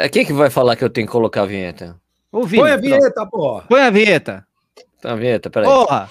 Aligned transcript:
É, 0.00 0.08
quem 0.08 0.24
que 0.24 0.32
vai 0.32 0.48
falar 0.48 0.76
que 0.76 0.84
eu 0.84 0.88
tenho 0.88 1.08
que 1.08 1.12
colocar 1.12 1.42
a 1.42 1.46
vinheta? 1.46 1.96
Ô, 2.30 2.44
Vini, 2.44 2.62
Põe 2.62 2.70
a 2.70 2.78
pronto. 2.78 2.86
vinheta, 2.88 3.26
porra. 3.26 3.64
Põe 3.68 3.80
a 3.80 3.90
vinheta. 3.90 4.46
Tá 5.02 5.10
a 5.10 5.16
vinheta, 5.16 5.50
peraí. 5.50 5.68
Porra! 5.68 6.08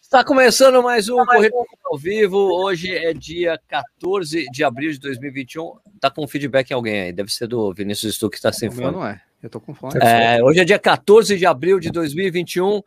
Está 0.00 0.22
começando 0.22 0.82
mais 0.82 1.08
um 1.08 1.24
Corrida 1.24 1.54
ao 1.86 1.96
Vivo. 1.98 2.36
Hoje 2.38 2.94
é 2.94 3.14
dia 3.14 3.58
14 3.68 4.46
de 4.50 4.62
abril 4.62 4.92
de 4.92 4.98
2021. 4.98 5.72
Tá 6.00 6.10
com 6.10 6.26
feedback 6.28 6.70
em 6.70 6.74
alguém 6.74 7.00
aí? 7.02 7.12
Deve 7.12 7.32
ser 7.32 7.46
do 7.46 7.72
Vinícius 7.72 8.14
Stuck 8.16 8.30
que 8.32 8.36
está 8.36 8.52
sem 8.52 8.68
O 8.68 8.72
fone. 8.72 8.90
não 8.90 9.06
é. 9.06 9.20
Eu 9.42 9.48
tô 9.48 9.58
com 9.60 9.74
fome. 9.74 9.94
É, 10.02 10.42
hoje 10.42 10.60
é 10.60 10.64
dia 10.64 10.78
14 10.78 11.36
de 11.36 11.46
abril 11.46 11.80
de 11.80 11.90
2021. 11.90 12.82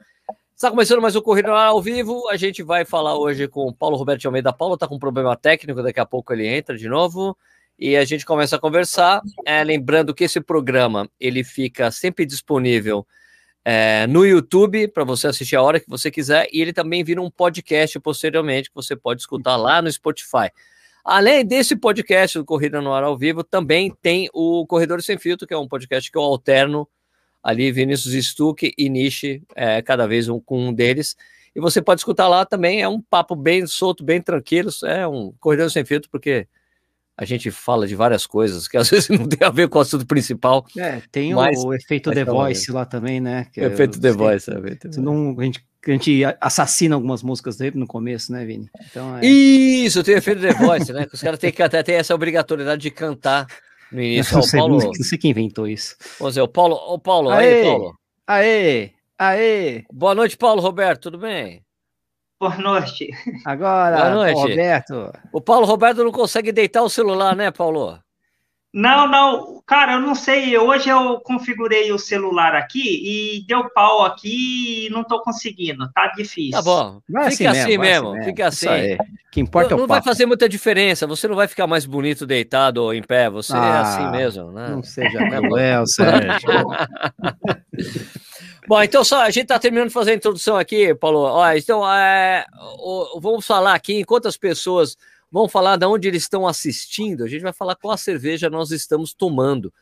Está 0.56 0.70
começando 0.70 1.02
mais 1.02 1.14
um 1.18 1.22
Corrida 1.22 1.52
ao 1.52 1.82
Vivo. 1.82 2.30
A 2.30 2.38
gente 2.38 2.64
vai 2.64 2.86
falar 2.86 3.18
hoje 3.18 3.46
com 3.46 3.68
o 3.68 3.74
Paulo 3.74 3.98
Roberto 3.98 4.22
de 4.22 4.28
Almeida. 4.28 4.54
Paulo 4.54 4.76
está 4.76 4.88
com 4.88 4.96
um 4.96 5.00
problema 5.00 5.36
técnico, 5.36 5.84
daqui 5.84 6.00
a 6.00 6.06
pouco 6.06 6.32
ele 6.32 6.48
entra 6.48 6.78
de 6.78 6.88
novo. 6.88 7.38
E 7.78 7.98
a 7.98 8.06
gente 8.06 8.26
começa 8.26 8.56
a 8.56 8.60
conversar. 8.60 9.22
É, 9.46 9.62
lembrando 9.66 10.14
que 10.14 10.24
esse 10.24 10.40
programa 10.40 11.12
ele 11.20 11.44
fica 11.44 11.92
sempre 11.92 12.26
disponível 12.26 13.06
é, 13.66 14.08
no 14.08 14.26
YouTube 14.26 14.88
para 14.88 15.04
você 15.04 15.28
assistir 15.28 15.58
a 15.58 15.62
hora 15.62 15.78
que 15.78 15.90
você 15.90 16.10
quiser. 16.10 16.48
E 16.54 16.62
ele 16.62 16.72
também 16.72 17.04
vira 17.04 17.22
um 17.22 17.30
podcast 17.30 18.00
posteriormente 18.00 18.70
que 18.70 18.76
você 18.76 18.96
pode 18.96 19.20
escutar 19.20 19.58
lá 19.58 19.82
no 19.82 19.92
Spotify. 19.92 20.50
Além 21.04 21.46
desse 21.46 21.76
podcast 21.76 22.40
do 22.40 22.46
Corrida 22.46 22.82
no 22.82 22.94
Ar 22.94 23.04
ao 23.04 23.18
Vivo, 23.18 23.44
também 23.44 23.94
tem 24.02 24.30
o 24.34 24.66
Corredor 24.66 25.02
Sem 25.02 25.18
Filtro, 25.18 25.46
que 25.46 25.54
é 25.54 25.58
um 25.58 25.68
podcast 25.68 26.10
que 26.10 26.18
eu 26.18 26.22
alterno 26.22 26.88
ali, 27.46 27.72
Vinícius 27.72 28.26
Stuck 28.26 28.74
e 28.76 28.90
Nishi, 28.90 29.44
é, 29.56 29.80
cada 29.80 30.08
vez 30.08 30.28
um 30.28 30.40
com 30.40 30.70
um 30.70 30.74
deles. 30.74 31.16
E 31.56 31.60
você 31.62 31.80
pode 31.80 32.02
escutar 32.02 32.28
lá 32.28 32.44
também, 32.44 32.82
é 32.82 32.88
um 32.90 33.00
papo 33.00 33.36
bem 33.36 33.68
solto, 33.68 34.04
bem 34.04 34.20
tranquilo, 34.20 34.72
é 34.84 35.08
um 35.08 35.32
Corredor 35.40 35.70
Sem 35.70 35.86
Filtro, 35.86 36.10
porque 36.10 36.48
a 37.16 37.24
gente 37.24 37.50
fala 37.52 37.88
de 37.88 37.96
várias 37.96 38.26
coisas 38.26 38.68
que 38.68 38.76
às 38.76 38.90
vezes 38.90 39.08
não 39.10 39.28
tem 39.30 39.48
a 39.48 39.52
ver 39.52 39.70
com 39.70 39.78
o 39.78 39.82
assunto 39.82 40.08
principal. 40.08 40.66
É, 40.76 41.02
tem 41.12 41.36
Mas- 41.36 41.64
o 41.64 41.72
efeito 41.72 42.10
The 42.12 42.26
tá 42.26 42.32
Voice 42.32 42.72
lá 42.72 42.84
também, 42.84 43.22
né? 43.22 43.46
que 43.54 43.62
É 43.62 43.66
é- 43.66 43.68
efeito 43.68 44.02
The 44.02 44.12
Voice. 44.12 44.50
é 44.52 44.60
Voice. 44.60 45.00
não- 45.00 45.40
a, 45.40 45.44
gente, 45.44 45.64
a 45.88 45.92
gente 45.92 46.22
assassina 46.42 46.96
algumas 46.96 47.22
músicas 47.22 47.58
dele 47.58 47.78
no 47.78 47.86
começo, 47.88 48.32
né, 48.34 48.44
Vini? 48.44 48.68
Então, 48.90 49.18
é... 49.20 49.26
Isso, 49.26 50.04
tem 50.04 50.16
efeito 50.16 50.42
The 50.42 50.54
Voice, 50.56 50.92
né? 50.92 51.06
Os 51.14 51.22
caras 51.22 51.40
têm 51.40 51.52
que 51.52 51.62
até 51.64 51.82
ter 51.84 51.94
essa 51.94 52.14
obrigatoriedade 52.16 52.82
de 52.82 52.90
cantar 52.92 53.46
no 53.96 54.02
início. 54.02 54.34
não, 54.34 54.42
Ó, 54.42 54.44
o 54.44 54.48
sei, 54.48 54.60
Paulo, 54.60 54.78
não 54.84 54.94
sei 54.94 55.18
quem 55.18 55.32
inventou 55.32 55.68
isso. 55.68 55.96
vamos 56.20 56.34
dizer, 56.34 56.42
o 56.42 56.48
Paulo, 56.48 56.76
o 56.76 57.00
Paulo, 57.00 57.30
aí, 57.30 57.48
Aê! 57.48 57.64
Paulo. 57.64 57.98
Aê! 58.28 58.92
Aê! 59.18 59.84
Boa 59.92 60.14
noite, 60.14 60.38
Paulo 60.38 60.62
Roberto, 60.62 61.04
tudo 61.04 61.18
bem? 61.18 61.64
Boa 62.40 62.58
noite. 62.58 63.10
Agora, 63.46 63.96
Boa 63.98 64.10
noite. 64.10 64.34
Paulo 64.36 64.50
Roberto. 64.50 65.12
O 65.32 65.42
Paulo 65.42 65.66
Roberto 65.66 66.04
não 66.04 66.12
consegue 66.12 66.52
deitar 66.52 66.84
o 66.84 66.90
celular, 66.90 67.36
né, 67.36 67.50
Paulo? 67.50 67.98
Não, 68.78 69.08
não, 69.08 69.64
cara, 69.66 69.94
eu 69.94 70.02
não 70.02 70.14
sei. 70.14 70.58
Hoje 70.58 70.90
eu 70.90 71.22
configurei 71.22 71.94
o 71.94 71.98
celular 71.98 72.54
aqui 72.54 73.38
e 73.40 73.46
deu 73.48 73.70
pau 73.70 74.04
aqui 74.04 74.88
e 74.88 74.90
não 74.90 75.02
tô 75.02 75.22
conseguindo. 75.22 75.90
Tá 75.94 76.08
difícil. 76.08 76.52
Tá 76.52 76.62
bom. 76.62 77.00
Vai 77.08 77.32
fica 77.32 77.52
assim, 77.52 77.78
vai 77.78 77.88
mesmo, 77.88 78.22
fica 78.26 78.50
Isso 78.50 78.68
assim. 78.68 78.68
aí. 78.68 78.96
O 78.96 78.98
que 79.32 79.40
importa 79.40 79.70
não 79.70 79.76
é 79.76 79.78
não 79.80 79.86
o 79.86 79.88
vai 79.88 80.00
papo. 80.00 80.10
fazer 80.10 80.26
muita 80.26 80.50
diferença, 80.50 81.08
você 81.08 81.26
não 81.26 81.38
vai 81.38 81.48
ficar 81.48 81.68
mais 81.68 81.86
bonito 81.86 82.26
deitado 82.26 82.84
ou 82.84 82.94
em 82.94 83.02
pé, 83.02 83.30
você 83.30 83.54
é 83.54 83.56
Ah, 83.56 83.80
assim 83.82 84.12
mesmo, 84.12 84.52
né? 84.52 84.68
Não 84.72 84.84
seja 84.84 85.20
cruel, 85.30 85.88
Sérgio. 85.88 86.50
Bom, 88.68 88.82
então 88.82 89.04
só 89.06 89.22
a 89.22 89.30
gente 89.30 89.48
tá 89.48 89.60
terminando 89.60 89.88
de 89.90 89.94
fazer 89.94 90.12
a 90.12 90.16
introdução 90.16 90.58
aqui, 90.58 90.94
Paulo. 90.96 91.20
Ó, 91.20 91.52
então, 91.54 91.90
é, 91.90 92.44
o- 92.80 93.20
vamos 93.22 93.46
falar 93.46 93.74
aqui, 93.74 94.00
enquanto 94.00 94.28
as 94.28 94.36
pessoas 94.38 94.98
vão 95.36 95.50
falar 95.50 95.76
de 95.76 95.86
onde 95.86 96.08
eles 96.08 96.24
estão 96.24 96.48
assistindo, 96.48 97.26
a 97.26 97.28
gente 97.28 97.42
vai 97.42 97.52
falar 97.52 97.76
qual 97.76 97.94
a 97.94 97.98
cerveja 97.98 98.50
nós 98.50 98.72
estamos 98.72 99.14
tomando. 99.14 99.74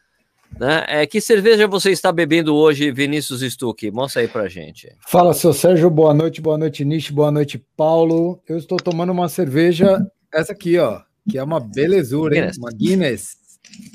Né? 0.59 0.83
É, 0.87 1.05
que 1.05 1.21
cerveja 1.21 1.67
você 1.67 1.91
está 1.91 2.11
bebendo 2.11 2.55
hoje, 2.55 2.91
Vinícius 2.91 3.41
Stuck? 3.41 3.91
Mostra 3.91 4.23
aí 4.23 4.27
pra 4.27 4.47
gente. 4.47 4.91
Fala, 5.07 5.31
seu 5.31 5.53
Sérgio. 5.53 5.91
Boa 5.91 6.11
noite, 6.11 6.41
boa 6.41 6.57
noite, 6.57 6.83
Nish. 6.83 7.11
Boa 7.11 7.31
noite, 7.31 7.63
Paulo. 7.77 8.41
Eu 8.49 8.57
estou 8.57 8.79
tomando 8.79 9.11
uma 9.11 9.29
cerveja, 9.29 10.03
essa 10.33 10.53
aqui, 10.53 10.79
ó, 10.79 11.01
que 11.29 11.37
é 11.37 11.43
uma 11.43 11.59
belezura, 11.59 12.35
hein? 12.35 12.41
Guinness. 12.41 12.57
Uma 12.57 12.71
Guinness. 12.71 13.37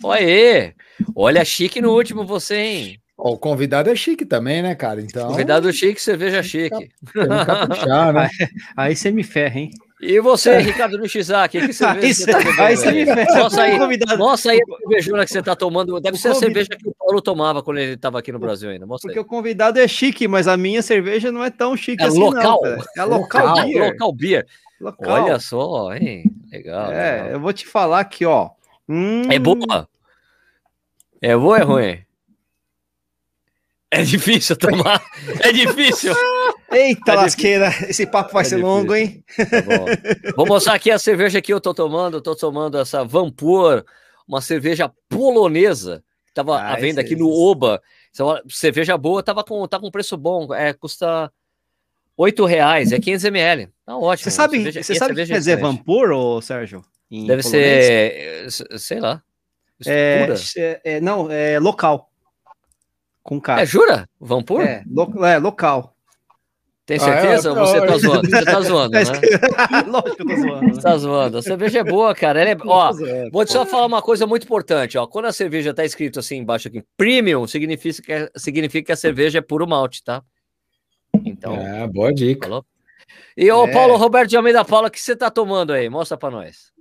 Olha, 0.04 0.74
olha 1.16 1.44
chique 1.44 1.80
no 1.80 1.92
último 1.92 2.24
você, 2.24 2.56
hein? 2.56 3.00
Ó, 3.16 3.32
o 3.32 3.36
convidado 3.36 3.90
é 3.90 3.96
chique 3.96 4.24
também, 4.24 4.62
né, 4.62 4.76
cara? 4.76 5.00
Então, 5.00 5.26
Convidado 5.26 5.72
chique, 5.72 6.00
cerveja 6.00 6.40
chique. 6.40 6.70
tem 6.70 6.88
que 7.28 7.46
caprichar, 7.46 8.12
né? 8.12 8.30
Aí 8.76 8.94
você 8.94 9.10
me 9.10 9.24
ferra, 9.24 9.58
hein? 9.58 9.70
E 10.00 10.20
você, 10.20 10.58
Ricardo 10.58 10.96
Nishizaki, 10.96 11.60
que 11.66 11.72
cerveja 11.72 12.06
Aí 12.06 12.14
você 12.14 12.26
tá 12.30 12.38
bebendo 12.38 12.62
aí 12.62 12.76
você 12.76 12.92
me 12.92 13.62
aí, 13.62 13.78
Convidado- 13.78 14.18
mostra 14.18 14.52
aí 14.52 14.60
a 14.60 14.76
cervejona 14.78 15.24
que 15.24 15.32
você 15.32 15.42
tá 15.42 15.56
tomando. 15.56 16.00
Deve 16.00 16.16
ser 16.16 16.28
a 16.28 16.34
cerveja 16.34 16.68
que 16.68 16.88
o 16.88 16.94
Paulo 16.94 17.20
tomava 17.20 17.62
quando 17.64 17.78
ele 17.78 17.94
estava 17.94 18.18
aqui 18.20 18.30
no 18.30 18.38
Brasil 18.38 18.70
ainda. 18.70 18.86
Mostra 18.86 19.08
Porque 19.08 19.18
aí. 19.18 19.24
o 19.24 19.28
convidado 19.28 19.78
é 19.80 19.88
chique, 19.88 20.28
mas 20.28 20.46
a 20.46 20.56
minha 20.56 20.82
cerveja 20.82 21.32
não 21.32 21.42
é 21.42 21.50
tão 21.50 21.76
chique 21.76 22.02
É 22.02 22.06
assim, 22.06 22.20
local. 22.20 22.42
não. 22.42 22.60
cara. 22.60 22.84
É 22.96 23.04
local, 23.04 23.46
Local, 23.48 23.64
beer. 23.66 23.90
Local 23.92 24.12
beer. 24.12 24.46
Local. 24.80 25.10
Olha 25.24 25.40
só, 25.40 25.92
hein? 25.94 26.22
Legal. 26.52 26.92
É, 26.92 27.12
legal. 27.14 27.28
eu 27.32 27.40
vou 27.40 27.52
te 27.52 27.66
falar 27.66 27.98
aqui, 27.98 28.24
ó. 28.24 28.50
Hum, 28.88 29.22
É 29.28 29.38
boa? 29.40 29.88
É 31.20 31.34
boa 31.36 31.44
ou 31.44 31.56
é 31.56 31.62
ruim? 31.64 31.98
É 33.90 34.02
difícil 34.02 34.54
tomar. 34.56 35.02
É 35.40 35.50
difícil. 35.50 36.14
Eita 36.70 37.12
É 37.12 37.16
lasqueira, 37.16 37.68
esse 37.88 38.06
papo 38.06 38.32
vai 38.32 38.42
É 38.42 38.44
ser 38.44 38.56
difícil. 38.56 38.76
longo, 38.76 38.94
hein? 38.94 39.24
Tá. 39.36 40.32
Vou 40.36 40.46
mostrar 40.46 40.74
aqui 40.74 40.90
a 40.90 40.98
cerveja 40.98 41.40
que 41.40 41.52
eu 41.52 41.60
tô 41.60 41.72
tomando. 41.72 42.18
Eu 42.18 42.20
tô 42.20 42.36
tomando 42.36 42.78
essa 42.78 43.04
Vampur, 43.04 43.84
uma 44.26 44.40
cerveja 44.40 44.90
polonesa. 45.08 46.02
que 46.26 46.32
Tava 46.34 46.58
Ah, 46.60 46.74
à 46.74 46.76
venda 46.76 47.00
aqui 47.00 47.16
no 47.16 47.30
Oba. 47.30 47.80
É 48.18 48.42
cerveja 48.48 48.96
boa, 48.98 49.22
tava 49.22 49.42
com, 49.42 49.66
tá 49.66 49.78
com 49.80 49.90
preço 49.90 50.16
bom. 50.16 50.52
É, 50.52 50.72
custa 50.74 51.32
8 52.16 52.44
reais, 52.44 52.92
é 52.92 52.98
500 53.00 53.24
ml. 53.24 53.68
Tá 53.86 53.96
ótimo. 53.96 54.24
Você 54.24 54.30
sabe, 54.36 54.56
Cerveja- 54.56 54.82
você 54.82 54.92
a 54.92 54.96
sabe 54.96 55.12
o 55.12 55.16
que 55.16 55.26
quer 55.26 55.38
dizer 55.38 55.52
ô 56.12 56.42
Sérgio? 56.42 56.84
Em 57.10 57.26
Deve 57.26 57.42
polonês? 57.42 58.54
ser, 58.54 58.78
sei 58.78 59.00
lá. 59.00 59.22
É, 59.86 60.26
é, 60.56 60.80
é, 60.84 61.00
não, 61.00 61.30
é 61.30 61.58
local. 61.58 62.10
Com 63.22 63.40
K. 63.40 63.60
É, 63.62 63.66
jura? 63.66 64.08
Vampur? 64.20 64.60
É, 64.62 64.82
lo- 64.90 65.24
é, 65.24 65.38
local. 65.38 65.94
Tem 66.88 66.96
Ah, 66.96 67.00
certeza? 67.00 67.48
é? 67.50 67.52
ou 67.52 67.58
você 67.58 67.80
tá 67.80 67.86
Não, 67.86 67.98
zoando? 67.98 68.30
Você 68.30 68.44
tá 68.46 68.60
zoando, 68.62 68.92
né? 68.94 69.02
Lógico 69.86 70.16
que 70.16 70.22
eu 70.22 70.26
tô 70.26 70.36
zoando. 70.36 70.68
Você 70.70 70.76
né? 70.76 70.82
tá 70.82 70.96
zoando. 70.96 71.36
A 71.38 71.42
cerveja 71.42 71.78
é 71.80 71.84
boa, 71.84 72.14
cara. 72.14 72.40
Ela 72.40 72.50
é... 72.52 72.56
Ó, 72.64 72.90
É, 73.06 73.28
vou 73.30 73.44
te 73.44 73.52
só 73.52 73.66
falar 73.66 73.84
uma 73.84 74.00
coisa 74.00 74.26
muito 74.26 74.44
importante. 74.44 74.96
Ó. 74.96 75.06
Quando 75.06 75.26
a 75.26 75.32
cerveja 75.32 75.74
tá 75.74 75.84
escrito 75.84 76.18
assim 76.18 76.38
embaixo 76.38 76.66
aqui, 76.68 76.82
premium, 76.96 77.46
significa 77.46 78.30
que, 78.30 78.40
significa 78.40 78.86
que 78.86 78.92
a 78.92 78.96
cerveja 78.96 79.38
é 79.38 79.42
puro 79.42 79.68
malte, 79.68 80.02
tá? 80.02 80.22
Então, 81.26 81.54
É, 81.54 81.86
boa 81.86 82.10
dica. 82.10 82.48
falou? 82.48 82.64
E 83.36 83.52
o 83.52 83.66
É. 83.66 83.70
Paulo 83.72 83.96
Roberto 83.96 84.30
de 84.30 84.36
Almeida 84.38 84.64
Paula, 84.64 84.88
o 84.88 84.90
que 84.90 84.98
você 84.98 85.14
tá 85.14 85.30
tomando 85.30 85.74
aí? 85.74 85.90
Mostra 85.90 86.16
pra 86.16 86.30
nós. 86.30 86.72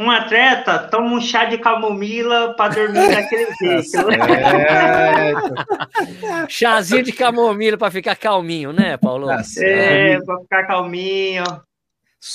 Um 0.00 0.08
atleta 0.10 0.78
toma 0.78 1.16
um 1.16 1.20
chá 1.20 1.46
de 1.46 1.58
camomila 1.58 2.54
para 2.54 2.72
dormir 2.72 3.08
daquele 3.08 3.48
jeito. 3.60 4.10
É, 4.12 5.32
Chazinho 6.48 7.02
de 7.02 7.10
camomila 7.12 7.76
pra 7.76 7.90
ficar 7.90 8.14
calminho, 8.14 8.72
né, 8.72 8.96
Paulo? 8.96 9.26
Tá 9.26 9.42
certo. 9.42 10.22
É, 10.22 10.24
para 10.24 10.40
ficar 10.40 10.66
calminho, 10.68 11.42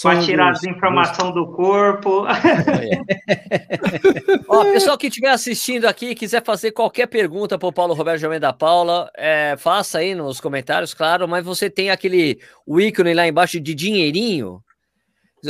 para 0.02 0.22
tirar 0.22 0.52
as 0.52 0.64
informações 0.66 1.34
do 1.34 1.54
corpo. 1.54 2.26
Ó, 4.50 4.66
pessoal 4.66 4.98
que 4.98 5.08
estiver 5.08 5.30
assistindo 5.30 5.86
aqui 5.86 6.08
e 6.08 6.16
quiser 6.16 6.44
fazer 6.44 6.72
qualquer 6.72 7.08
pergunta 7.08 7.58
para 7.58 7.70
o 7.70 7.74
Paulo 7.74 7.94
Roberto 7.94 8.20
de 8.20 8.26
Almeida 8.26 8.52
Paula, 8.52 9.10
é, 9.16 9.56
faça 9.58 10.00
aí 10.00 10.14
nos 10.14 10.42
comentários, 10.42 10.94
claro, 10.94 11.30
mas 11.30 11.46
você 11.46 11.70
tem 11.70 11.92
aquele 11.92 12.42
o 12.66 12.82
ícone 12.82 13.14
lá 13.14 13.26
embaixo 13.26 13.58
de 13.60 13.74
dinheirinho. 13.74 14.62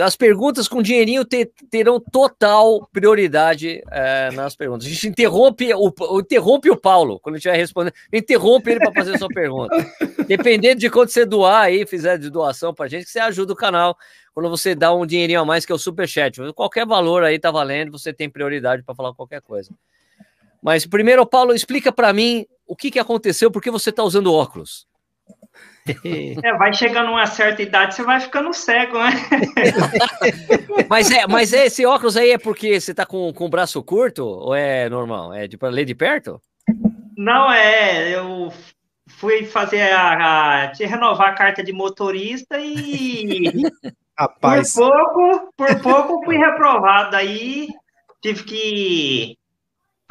As 0.02 0.16
perguntas 0.16 0.68
com 0.68 0.82
dinheirinho 0.82 1.24
te- 1.24 1.46
terão 1.70 2.00
total 2.00 2.88
prioridade 2.92 3.84
é, 3.92 4.32
nas 4.32 4.56
perguntas. 4.56 4.88
A 4.88 4.90
gente 4.90 5.08
interrompe 5.08 5.72
o, 5.74 6.20
interrompe 6.20 6.70
o 6.72 6.78
Paulo 6.78 7.20
quando 7.20 7.36
estiver 7.36 7.56
respondendo. 7.56 7.94
Interrompe 8.12 8.72
ele 8.72 8.80
para 8.80 8.92
fazer 8.92 9.16
a 9.16 9.18
sua 9.20 9.28
pergunta. 9.28 9.76
Dependendo 10.28 10.80
de 10.80 10.90
quanto 10.90 11.12
você 11.12 11.26
doar 11.26 11.66
aí, 11.66 11.86
fizer 11.86 12.18
de 12.18 12.30
doação 12.30 12.74
para 12.74 12.88
gente, 12.88 13.06
que 13.06 13.12
você 13.12 13.20
ajuda 13.20 13.54
o 13.54 13.56
canal 13.56 13.96
quando 14.34 14.50
você 14.50 14.74
dá 14.74 14.94
um 14.94 15.06
dinheirinho 15.06 15.42
a 15.42 15.46
mais, 15.46 15.64
que 15.66 15.72
é 15.72 15.76
o 15.76 15.80
superchat. 15.80 16.40
Qualquer 16.54 16.88
valor 16.88 17.24
aí 17.24 17.38
tá 17.38 17.52
valendo, 17.52 17.92
você 17.92 18.12
tem 18.12 18.28
prioridade 18.30 18.82
para 18.82 18.96
falar 18.96 19.14
qualquer 19.14 19.42
coisa. 19.42 19.70
Mas 20.62 20.88
primeiro, 20.88 21.26
Paulo, 21.26 21.54
explica 21.54 21.92
para 21.92 22.12
mim 22.12 22.48
o 22.66 22.76
que, 22.76 22.90
que 22.90 23.00
aconteceu, 23.00 23.52
por 23.52 23.62
que 23.62 23.70
você 23.70 23.92
está 23.92 24.04
usando 24.04 24.34
óculos. 24.34 24.88
É, 25.86 26.54
vai 26.58 26.74
chegando 26.74 27.12
uma 27.12 27.26
certa 27.26 27.62
idade, 27.62 27.96
você 27.96 28.04
vai 28.04 28.20
ficando 28.20 28.54
cego, 28.54 28.98
né? 29.00 29.12
Mas 30.90 31.12
é, 31.12 31.28
mas 31.28 31.54
é, 31.54 31.66
esse 31.66 31.86
óculos 31.86 32.16
aí 32.16 32.32
é 32.32 32.38
porque 32.38 32.80
você 32.80 32.94
tá 32.94 33.06
com, 33.06 33.32
com 33.34 33.46
o 33.46 33.50
braço 33.50 33.82
curto 33.84 34.26
ou 34.26 34.56
é 34.56 34.90
normal? 34.90 35.34
É 35.34 35.48
de 35.48 35.58
para 35.58 35.70
ler 35.70 35.86
de 35.86 35.94
perto? 35.96 36.42
Não 37.18 37.52
é, 37.52 38.16
eu 38.16 38.52
fui 39.08 39.46
fazer 39.46 39.92
a, 39.92 40.64
a 40.64 40.72
renovar 40.74 41.30
a 41.30 41.36
carta 41.36 41.64
de 41.64 41.74
motorista 41.74 42.58
e 42.60 43.52
Rapaz. 44.18 44.74
por 44.74 44.90
pouco, 44.90 45.54
por 45.56 45.82
pouco 45.82 46.26
fui 46.26 46.38
reprovado 46.38 47.16
aí, 47.16 47.68
tive 48.22 48.44
que 48.44 49.38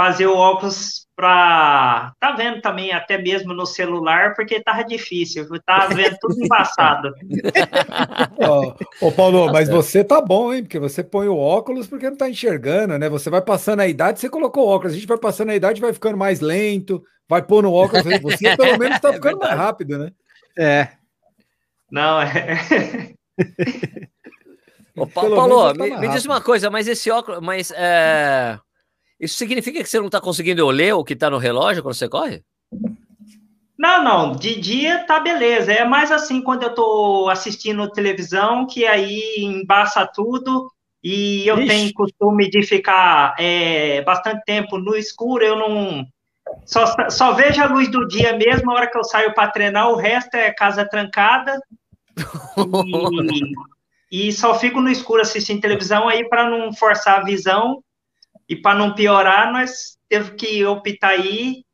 fazer 0.03 0.27
o 0.27 0.37
óculos 0.37 1.07
para 1.15 2.13
tá 2.19 2.33
vendo 2.33 2.61
também 2.61 2.91
até 2.93 3.17
mesmo 3.19 3.55
no 3.55 3.65
celular 3.65 4.35
porque 4.35 4.61
tava 4.61 4.83
difícil, 4.83 5.47
tá 5.65 5.87
vendo 5.87 6.17
tudo 6.21 6.45
embaçado. 6.45 7.13
Ô, 8.37 9.07
ô, 9.07 9.13
Paulo, 9.13 9.53
mas 9.53 9.69
você 9.69 10.03
tá 10.03 10.21
bom, 10.21 10.53
hein? 10.53 10.65
Porque 10.65 10.81
você 10.81 11.05
põe 11.05 11.29
o 11.29 11.37
óculos 11.37 11.87
porque 11.87 12.11
não 12.11 12.17
tá 12.17 12.29
enxergando, 12.29 12.99
né? 12.99 13.09
Você 13.09 13.31
vai 13.31 13.41
passando 13.41 13.79
a 13.81 13.87
idade, 13.87 14.19
você 14.19 14.29
colocou 14.29 14.67
o 14.67 14.71
óculos, 14.71 14.93
a 14.93 14.97
gente 14.97 15.07
vai 15.07 15.19
passando 15.19 15.51
a 15.51 15.55
idade, 15.55 15.81
vai 15.81 15.93
ficando 15.93 16.19
mais 16.19 16.41
lento, 16.41 17.01
vai 17.29 17.41
pôr 17.43 17.63
no 17.63 17.73
óculos, 17.73 18.05
você 18.21 18.57
pelo 18.57 18.77
menos 18.79 18.99
tá 18.99 19.11
É 19.11 19.13
ficando 19.13 19.39
mais 19.39 19.51
verdade. 19.51 19.63
rápido, 19.63 19.99
né? 19.99 20.11
É. 20.59 20.89
Não, 21.93 22.21
é 22.21 23.13
Ô, 24.97 25.07
Pa- 25.07 25.23
Pelo 25.23 25.37
Paulo, 25.37 25.57
menos 25.67 25.79
tá 25.79 25.85
me, 25.85 25.91
mais 25.91 26.01
me 26.01 26.09
diz 26.09 26.25
uma 26.25 26.41
coisa, 26.41 26.71
mas 26.71 26.89
esse 26.89 27.09
óculos, 27.11 27.41
mas 27.41 27.71
é, 27.71 28.59
isso 29.23 29.37
significa 29.37 29.81
que 29.81 29.89
você 29.89 30.01
não 30.01 30.07
está 30.07 30.21
conseguindo 30.21 30.67
ler 30.67 30.95
o 30.95 31.05
que 31.05 31.13
está 31.13 31.31
no 31.31 31.39
relógio 31.39 31.81
quando 31.81 31.95
você 31.95 32.09
corre? 32.09 32.43
Não, 33.79 34.03
não, 34.03 34.33
de 34.33 34.61
dia 34.61 35.05
tá 35.07 35.21
beleza. 35.21 35.73
É 35.73 35.85
mais 35.85 36.11
assim 36.11 36.43
quando 36.43 36.65
eu 36.65 36.75
tô 36.75 37.29
assistindo 37.31 37.89
televisão, 37.91 38.67
que 38.67 38.85
aí 38.85 39.37
embaça 39.39 40.05
tudo, 40.13 40.69
e 41.05 41.47
eu 41.47 41.57
Ixi. 41.59 41.69
tenho 41.69 41.95
costume 41.95 42.51
de 42.51 42.63
ficar 42.65 43.37
é, 43.39 44.03
bastante 44.03 44.43
tempo 44.45 44.77
no 44.77 44.97
escuro, 44.97 45.45
eu 45.45 45.55
não. 45.57 46.05
Só, 46.67 47.09
só 47.09 47.33
vejo 47.33 47.63
a 47.63 47.67
luz 47.67 47.89
do 47.89 48.07
dia 48.09 48.37
mesmo, 48.37 48.73
a 48.73 48.75
hora 48.75 48.91
que 48.91 48.99
eu 48.99 49.05
saio 49.05 49.33
para 49.35 49.53
treinar, 49.53 49.89
o 49.89 49.97
resto 49.97 50.35
é 50.35 50.53
casa 50.53 50.85
trancada. 50.85 51.61
E, 54.11 54.29
e 54.29 54.33
só 54.33 54.55
fico 54.59 54.79
no 54.79 54.91
escuro 54.91 55.23
assistindo 55.23 55.63
televisão 55.63 56.07
aí 56.07 56.29
para 56.29 56.51
não 56.51 56.71
forçar 56.75 57.21
a 57.21 57.25
visão 57.25 57.83
e 58.53 58.57
para 58.57 58.79
não 58.79 58.95
piorar, 58.95 59.51
nós 59.51 59.97
teve 60.11 60.33
que 60.33 60.63
optar 60.67 61.09
aí 61.09 61.65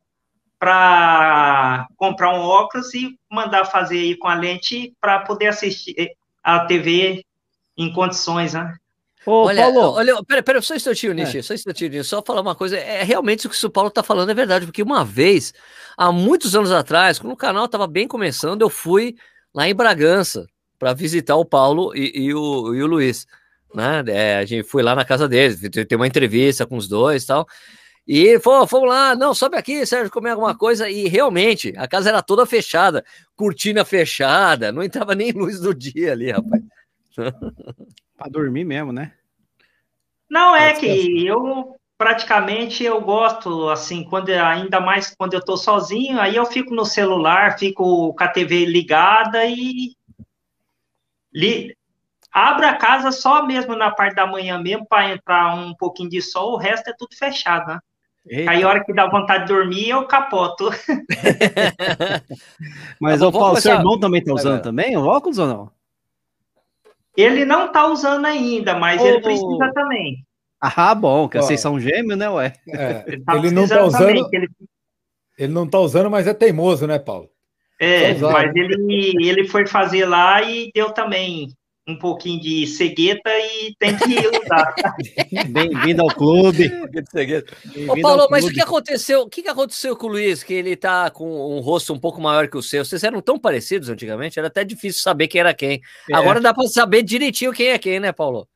para 0.60 1.88
comprar 1.96 2.34
um 2.34 2.40
óculos 2.40 2.94
e 2.94 3.18
mandar 3.28 3.64
fazer 3.64 3.98
aí 3.98 4.16
com 4.16 4.28
a 4.28 4.34
lente 4.34 4.94
para 5.00 5.18
poder 5.20 5.48
assistir 5.48 6.12
a 6.40 6.60
TV 6.66 7.24
em 7.76 7.92
condições, 7.92 8.54
né? 8.54 8.76
Ô, 9.26 9.46
olha, 9.46 9.62
Paulo. 9.62 9.90
olha, 9.90 10.24
pera, 10.24 10.42
pera, 10.42 10.62
só 10.62 10.72
um 10.72 10.76
instantinho, 10.76 11.12
Nishi, 11.14 11.42
só 11.42 11.52
um 11.52 11.56
instantinho, 11.56 12.04
só 12.04 12.22
falar 12.22 12.42
uma 12.42 12.54
coisa, 12.54 12.78
é 12.78 13.02
realmente 13.02 13.40
isso 13.40 13.50
que 13.50 13.66
o 13.66 13.70
Paulo 13.70 13.90
tá 13.90 14.04
falando 14.04 14.30
é 14.30 14.34
verdade, 14.34 14.64
porque 14.64 14.82
uma 14.82 15.04
vez, 15.04 15.52
há 15.96 16.12
muitos 16.12 16.54
anos 16.54 16.70
atrás, 16.70 17.18
quando 17.18 17.32
o 17.32 17.36
canal 17.36 17.64
estava 17.64 17.88
bem 17.88 18.06
começando, 18.06 18.62
eu 18.62 18.70
fui 18.70 19.16
lá 19.52 19.68
em 19.68 19.74
Bragança 19.74 20.46
para 20.78 20.94
visitar 20.94 21.34
o 21.34 21.44
Paulo 21.44 21.92
e, 21.94 22.12
e 22.14 22.34
o, 22.34 22.72
e 22.72 22.82
o 22.82 22.86
Luiz, 22.86 23.26
né? 23.74 24.02
É, 24.08 24.36
a 24.36 24.44
gente 24.44 24.68
foi 24.68 24.82
lá 24.82 24.94
na 24.94 25.04
casa 25.04 25.28
deles, 25.28 25.60
tem 25.60 25.96
uma 25.96 26.06
entrevista 26.06 26.66
com 26.66 26.76
os 26.76 26.88
dois 26.88 27.24
e 27.24 27.26
tal. 27.26 27.46
E 28.06 28.20
ele 28.20 28.40
falou, 28.40 28.66
fomos 28.66 28.88
lá, 28.88 29.14
não, 29.14 29.34
sobe 29.34 29.58
aqui, 29.58 29.84
Sérgio, 29.84 30.10
comer 30.10 30.30
alguma 30.30 30.56
coisa. 30.56 30.88
E 30.88 31.08
realmente, 31.08 31.74
a 31.76 31.86
casa 31.86 32.08
era 32.08 32.22
toda 32.22 32.46
fechada, 32.46 33.04
cortina 33.36 33.84
fechada, 33.84 34.72
não 34.72 34.82
entrava 34.82 35.14
nem 35.14 35.30
luz 35.30 35.60
do 35.60 35.74
dia 35.74 36.12
ali, 36.12 36.30
rapaz. 36.30 36.62
Pra 38.16 38.28
dormir 38.30 38.64
mesmo, 38.64 38.92
né? 38.92 39.12
Não, 40.30 40.56
é 40.56 40.72
que 40.72 41.26
eu 41.26 41.76
praticamente 41.98 42.84
eu 42.84 43.00
gosto, 43.00 43.68
assim, 43.68 44.04
quando 44.04 44.30
ainda 44.30 44.80
mais 44.80 45.14
quando 45.14 45.34
eu 45.34 45.44
tô 45.44 45.56
sozinho, 45.56 46.20
aí 46.20 46.36
eu 46.36 46.46
fico 46.46 46.72
no 46.72 46.86
celular, 46.86 47.58
fico 47.58 48.14
com 48.14 48.24
a 48.24 48.28
TV 48.28 48.64
ligada 48.64 49.44
e 49.44 49.96
li, 51.32 51.76
abro 52.32 52.66
a 52.66 52.74
casa 52.74 53.10
só 53.10 53.44
mesmo 53.46 53.74
na 53.74 53.90
parte 53.90 54.14
da 54.14 54.26
manhã 54.26 54.58
mesmo 54.58 54.86
para 54.86 55.12
entrar 55.12 55.54
um 55.54 55.74
pouquinho 55.74 56.10
de 56.10 56.20
sol, 56.22 56.54
o 56.54 56.56
resto 56.56 56.88
é 56.90 56.94
tudo 56.96 57.16
fechado, 57.16 57.66
né? 57.68 57.78
Eita, 58.30 58.50
Aí 58.50 58.62
a 58.62 58.68
hora 58.68 58.84
que 58.84 58.92
dá 58.92 59.08
vontade 59.08 59.46
de 59.46 59.54
dormir, 59.54 59.88
eu 59.88 60.06
capoto. 60.06 60.68
Mas 63.00 63.20
Tá 63.20 63.28
o 63.28 63.32
Paulo, 63.32 63.60
seu 63.60 63.74
irmão 63.74 63.98
também 63.98 64.22
tá 64.22 64.34
usando 64.34 64.62
também 64.62 64.96
o 64.96 65.06
óculos 65.06 65.38
ou 65.38 65.46
não? 65.46 65.70
Ele 67.16 67.44
não 67.44 67.72
tá 67.72 67.86
usando 67.86 68.26
ainda, 68.26 68.78
mas 68.78 69.02
Ô, 69.02 69.06
ele 69.06 69.20
precisa 69.20 69.72
também. 69.74 70.24
Ah, 70.60 70.94
bom, 70.94 71.28
que 71.28 71.36
Ó. 71.36 71.42
vocês 71.42 71.60
são 71.60 71.80
gêmeos, 71.80 72.16
né, 72.16 72.30
ué? 72.30 72.52
É, 72.68 73.04
Ele, 73.08 73.22
tá 73.24 73.36
ele 73.36 73.50
não 73.50 73.66
tá 73.66 73.78
precisando 73.78 73.98
também, 73.98 74.16
usando, 74.18 74.30
que 74.30 74.36
ele 74.36 74.48
ele 75.38 75.52
não 75.52 75.68
tá 75.68 75.78
usando, 75.78 76.10
mas 76.10 76.26
é 76.26 76.34
teimoso, 76.34 76.86
né, 76.86 76.98
Paulo? 76.98 77.28
É, 77.80 78.14
Tá 78.14 78.30
mas 78.30 78.54
ele, 78.56 79.14
ele 79.24 79.46
foi 79.46 79.66
fazer 79.66 80.04
lá 80.04 80.42
e 80.42 80.70
deu 80.74 80.92
também 80.92 81.48
um 81.88 81.96
pouquinho 81.96 82.38
de 82.38 82.66
cegueta 82.66 83.30
e 83.30 83.74
tem 83.78 83.96
que 83.96 84.14
usar. 84.18 84.74
Bem-vindo 85.48 86.02
ao 86.02 86.08
clube. 86.08 86.70
Ô, 87.88 88.00
Paulo, 88.02 88.22
ao 88.22 88.30
mas 88.30 88.44
o 88.44 88.48
clube. 88.48 88.54
que 88.54 88.60
aconteceu? 88.60 89.22
O 89.22 89.28
que 89.28 89.42
que 89.42 89.48
aconteceu 89.48 89.96
com 89.96 90.06
o 90.06 90.10
Luiz? 90.10 90.42
Que 90.42 90.52
ele 90.52 90.76
tá 90.76 91.10
com 91.10 91.56
um 91.56 91.60
rosto 91.60 91.94
um 91.94 91.98
pouco 91.98 92.20
maior 92.20 92.46
que 92.46 92.58
o 92.58 92.62
seu. 92.62 92.84
Vocês 92.84 93.02
eram 93.02 93.22
tão 93.22 93.38
parecidos 93.38 93.88
antigamente, 93.88 94.38
era 94.38 94.48
até 94.48 94.64
difícil 94.64 95.00
saber 95.00 95.28
quem 95.28 95.40
era 95.40 95.54
quem. 95.54 95.80
É. 96.10 96.14
Agora 96.14 96.40
dá 96.40 96.52
para 96.52 96.68
saber 96.68 97.02
direitinho 97.02 97.54
quem 97.54 97.68
é 97.68 97.78
quem, 97.78 97.98
né, 97.98 98.12
Paulo? 98.12 98.46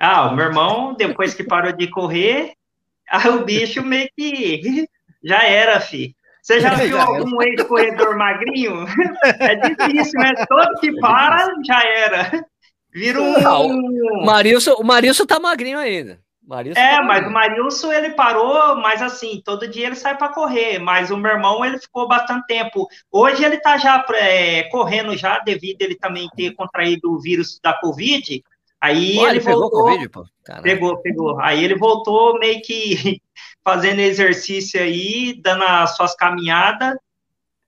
Ah, 0.00 0.30
o 0.30 0.34
meu 0.34 0.46
irmão, 0.46 0.94
depois 0.94 1.34
que 1.34 1.44
parou 1.44 1.72
de 1.72 1.86
correr, 1.88 2.54
aí 3.10 3.28
o 3.28 3.44
bicho 3.44 3.82
meio 3.82 4.08
que 4.16 4.88
já 5.22 5.44
era, 5.44 5.78
fi. 5.80 6.16
Você 6.42 6.60
já 6.60 6.74
viu 6.74 7.00
algum 7.00 7.40
ex-corredor 7.42 8.16
magrinho? 8.16 8.84
É 9.38 9.54
difícil, 9.54 10.20
né? 10.20 10.34
Todo 10.48 10.80
que 10.80 10.92
para, 11.00 11.54
já 11.64 11.82
era. 11.84 12.44
Vira 12.92 13.20
Não, 13.20 13.68
um... 13.68 14.20
O 14.20 14.26
Marilson, 14.26 14.72
o 14.72 14.84
Marilson 14.84 15.24
tá 15.24 15.38
magrinho 15.40 15.78
ainda. 15.78 16.20
Marilson 16.44 16.80
É, 16.80 16.96
tá 16.96 17.02
mas 17.02 17.26
o. 17.26 17.30
Marilson, 17.30 17.92
ele 17.92 18.10
parou, 18.10 18.76
mas 18.76 19.00
assim, 19.00 19.40
todo 19.44 19.68
dia 19.68 19.86
ele 19.86 19.94
sai 19.94 20.16
para 20.16 20.32
correr, 20.32 20.78
mas 20.78 21.10
o 21.10 21.16
meu 21.16 21.30
irmão, 21.30 21.64
ele 21.64 21.78
ficou 21.78 22.08
bastante 22.08 22.46
tempo. 22.46 22.86
Hoje 23.10 23.44
ele 23.44 23.58
tá 23.58 23.78
já 23.78 24.04
é, 24.14 24.64
correndo 24.64 25.16
já, 25.16 25.38
devido 25.38 25.82
ele 25.82 25.94
também 25.94 26.28
ter 26.36 26.54
contraído 26.54 27.12
o 27.12 27.20
vírus 27.20 27.58
da 27.62 27.72
Covid, 27.72 28.42
aí 28.82 29.16
Olha, 29.16 29.30
ele 29.30 29.38
ele 29.38 29.44
pegou 29.44 29.60
voltou... 29.60 29.84
Covid, 29.84 30.08
pô. 30.08 30.26
Pegou, 30.62 30.98
pegou. 30.98 31.40
Aí 31.40 31.64
ele 31.64 31.76
voltou 31.76 32.38
meio 32.38 32.60
que 32.60 33.22
fazendo 33.64 34.00
exercício 34.00 34.80
aí, 34.80 35.40
dando 35.40 35.62
as 35.62 35.96
suas 35.96 36.14
caminhadas, 36.16 36.96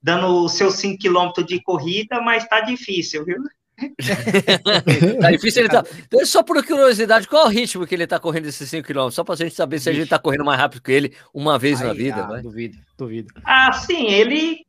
dando 0.03 0.45
os 0.45 0.53
seus 0.53 0.75
5 0.75 0.99
quilômetros 0.99 1.47
de 1.47 1.63
corrida, 1.63 2.21
mas 2.21 2.47
tá 2.49 2.61
difícil, 2.61 3.25
viu? 3.25 3.39
Tá 5.21 5.31
difícil 5.33 5.63
ele 5.63 5.69
tá. 5.69 5.85
Então, 5.99 6.25
Só 6.25 6.43
por 6.43 6.65
curiosidade, 6.65 7.27
qual 7.27 7.45
é 7.45 7.47
o 7.47 7.51
ritmo 7.51 7.87
que 7.87 7.95
ele 7.95 8.07
tá 8.07 8.21
correndo 8.21 8.47
esses 8.47 8.71
5km? 8.71 9.11
Só 9.11 9.25
pra 9.25 9.35
gente 9.35 9.55
saber 9.55 9.81
se 9.81 9.91
a 9.91 9.93
gente 9.93 10.09
tá 10.09 10.19
correndo 10.19 10.45
mais 10.45 10.61
rápido 10.61 10.83
que 10.83 10.93
ele 10.93 11.17
uma 11.33 11.59
vez 11.59 11.81
na 11.81 11.89
Ai, 11.89 11.95
vida, 11.95 12.23
ah, 12.23 12.27
vai. 12.27 12.43
Duvido, 12.43 12.79
duvido. 12.97 13.35
Ah, 13.45 13.73
sim, 13.73 14.07
ele 14.07 14.65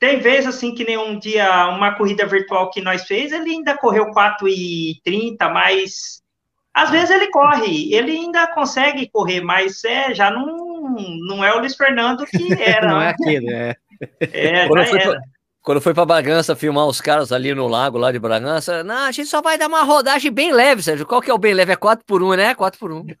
tem 0.00 0.18
vezes 0.18 0.46
assim 0.46 0.74
que 0.74 0.82
nem 0.82 0.96
um 0.96 1.18
dia, 1.18 1.68
uma 1.68 1.94
corrida 1.94 2.26
virtual 2.26 2.70
que 2.70 2.80
nós 2.80 3.04
fez, 3.04 3.30
ele 3.30 3.50
ainda 3.50 3.76
correu 3.76 4.06
4 4.12 4.48
e 4.48 4.98
30, 5.04 5.48
mas 5.50 6.22
às 6.72 6.88
vezes 6.90 7.10
ele 7.10 7.28
corre, 7.28 7.92
ele 7.94 8.12
ainda 8.12 8.46
consegue 8.46 9.10
correr, 9.12 9.42
mas 9.42 9.84
é, 9.84 10.14
já 10.14 10.30
não, 10.30 10.96
não 11.28 11.44
é 11.44 11.54
o 11.54 11.58
Luiz 11.58 11.76
Fernando 11.76 12.24
que 12.24 12.48
era. 12.62 12.88
Não 12.88 13.00
é 13.02 13.04
né? 13.04 13.10
aquele, 13.10 13.52
é. 13.52 13.76
É, 14.20 14.66
Quando 14.66 14.82
já 14.82 14.88
foi, 14.88 15.00
era. 15.00 15.10
pra, 15.10 15.20
quando 15.60 15.80
foi 15.82 15.92
pra 15.92 16.06
Bragança 16.06 16.56
filmar 16.56 16.86
os 16.86 17.02
caras 17.02 17.30
ali 17.30 17.54
no 17.54 17.68
lago 17.68 17.98
lá 17.98 18.10
de 18.10 18.18
Bragança, 18.18 18.82
não, 18.82 19.04
a 19.04 19.12
gente 19.12 19.28
só 19.28 19.42
vai 19.42 19.58
dar 19.58 19.68
uma 19.68 19.82
rodagem 19.82 20.32
bem 20.32 20.50
leve, 20.50 20.82
Sérgio. 20.82 21.04
Qual 21.04 21.20
que 21.20 21.30
é 21.30 21.34
o 21.34 21.38
bem 21.38 21.52
leve? 21.52 21.72
É 21.72 21.76
4x1, 21.76 22.36
né? 22.38 22.54
4x1. 22.54 23.16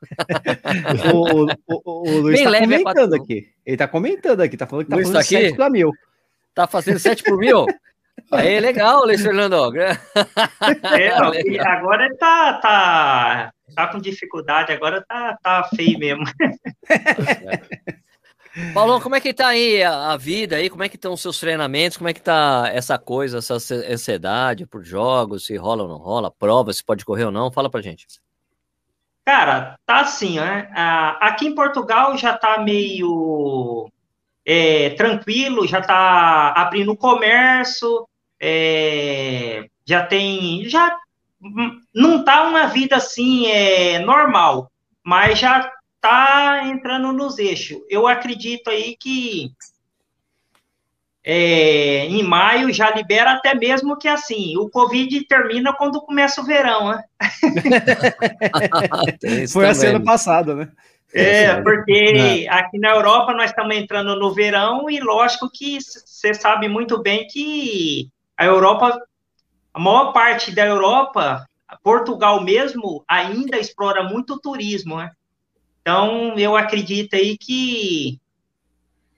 O, 1.12 1.44
o, 1.44 1.82
o, 1.84 2.08
o 2.08 2.20
Luiz 2.20 2.42
tá 2.42 2.48
leve, 2.48 2.74
é 2.74 2.78
comentando 2.78 3.10
quatro. 3.10 3.22
aqui. 3.22 3.48
Ele 3.66 3.76
tá 3.76 3.86
comentando 3.86 4.40
aqui, 4.40 4.56
tá 4.56 4.66
falando 4.66 4.84
que 4.86 4.90
tá 4.90 4.96
Luiz 4.96 5.08
falando 5.08 5.22
tá 5.22 5.26
aqui? 5.26 5.46
7 5.48 5.56
pra 5.56 5.68
mil. 5.68 5.92
Tá 6.60 6.66
fazendo 6.66 6.98
7 6.98 7.22
por 7.22 7.38
mil? 7.38 7.64
Aí, 8.30 8.60
legal, 8.60 9.06
Luiz 9.06 9.22
Fernando. 9.22 9.74
É, 9.78 9.98
agora 11.66 12.14
tá, 12.18 12.52
tá, 12.60 13.50
tá 13.74 13.86
com 13.86 13.98
dificuldade, 13.98 14.72
agora 14.72 15.02
tá, 15.08 15.38
tá 15.42 15.64
feio 15.74 15.98
mesmo. 15.98 16.24
Paulão, 18.74 19.00
como 19.00 19.14
é 19.14 19.20
que 19.22 19.32
tá 19.32 19.46
aí 19.48 19.82
a, 19.82 20.12
a 20.12 20.16
vida 20.18 20.56
aí? 20.56 20.68
Como 20.68 20.82
é 20.82 20.88
que 20.90 20.96
estão 20.96 21.14
os 21.14 21.22
seus 21.22 21.40
treinamentos? 21.40 21.96
Como 21.96 22.10
é 22.10 22.12
que 22.12 22.20
tá 22.20 22.68
essa 22.74 22.98
coisa, 22.98 23.38
essa 23.38 23.54
ansi- 23.54 23.86
ansiedade 23.90 24.66
por 24.66 24.84
jogos, 24.84 25.46
se 25.46 25.56
rola 25.56 25.84
ou 25.84 25.88
não 25.88 25.96
rola, 25.96 26.30
prova, 26.30 26.70
se 26.74 26.84
pode 26.84 27.06
correr 27.06 27.24
ou 27.24 27.32
não? 27.32 27.50
Fala 27.50 27.70
pra 27.70 27.80
gente. 27.80 28.06
Cara, 29.24 29.78
tá 29.86 30.00
assim, 30.00 30.38
né? 30.38 30.70
Ah, 30.76 31.16
Aqui 31.28 31.46
em 31.46 31.54
Portugal 31.54 32.14
já 32.18 32.36
tá 32.36 32.60
meio 32.60 33.88
é, 34.52 34.90
tranquilo, 34.90 35.64
já 35.64 35.80
tá 35.80 36.52
abrindo 36.56 36.90
o 36.90 36.96
comércio, 36.96 38.04
é, 38.40 39.66
já 39.86 40.04
tem, 40.04 40.68
já 40.68 40.98
não 41.94 42.24
tá 42.24 42.48
uma 42.48 42.66
vida 42.66 42.96
assim 42.96 43.46
é, 43.46 44.00
normal, 44.00 44.68
mas 45.04 45.38
já 45.38 45.70
tá 46.00 46.62
entrando 46.64 47.12
nos 47.12 47.38
eixos. 47.38 47.78
Eu 47.88 48.08
acredito 48.08 48.70
aí 48.70 48.96
que 48.98 49.52
é, 51.22 52.06
em 52.06 52.24
maio 52.24 52.72
já 52.72 52.90
libera 52.90 53.34
até 53.34 53.54
mesmo 53.54 53.96
que 53.96 54.08
assim, 54.08 54.56
o 54.56 54.68
Covid 54.68 55.26
termina 55.26 55.72
quando 55.72 56.00
começa 56.00 56.40
o 56.40 56.44
verão, 56.44 56.90
né? 56.90 57.04
Foi 59.52 59.68
assim 59.68 59.86
ano 59.86 60.02
passado, 60.02 60.56
né? 60.56 60.72
É, 61.12 61.60
porque 61.62 62.46
é. 62.46 62.48
aqui 62.48 62.78
na 62.78 62.90
Europa 62.90 63.32
nós 63.34 63.50
estamos 63.50 63.74
entrando 63.76 64.14
no 64.16 64.32
verão 64.32 64.88
e 64.88 65.00
lógico 65.00 65.50
que 65.50 65.78
você 65.80 66.32
sabe 66.32 66.68
muito 66.68 67.02
bem 67.02 67.26
que 67.26 68.08
a 68.36 68.44
Europa, 68.44 68.96
a 69.74 69.80
maior 69.80 70.12
parte 70.12 70.54
da 70.54 70.64
Europa, 70.64 71.46
Portugal 71.82 72.40
mesmo, 72.40 73.04
ainda 73.08 73.58
explora 73.58 74.02
muito 74.02 74.34
o 74.34 74.40
turismo, 74.40 74.98
né? 74.98 75.10
Então, 75.80 76.38
eu 76.38 76.56
acredito 76.56 77.14
aí 77.14 77.36
que 77.38 78.20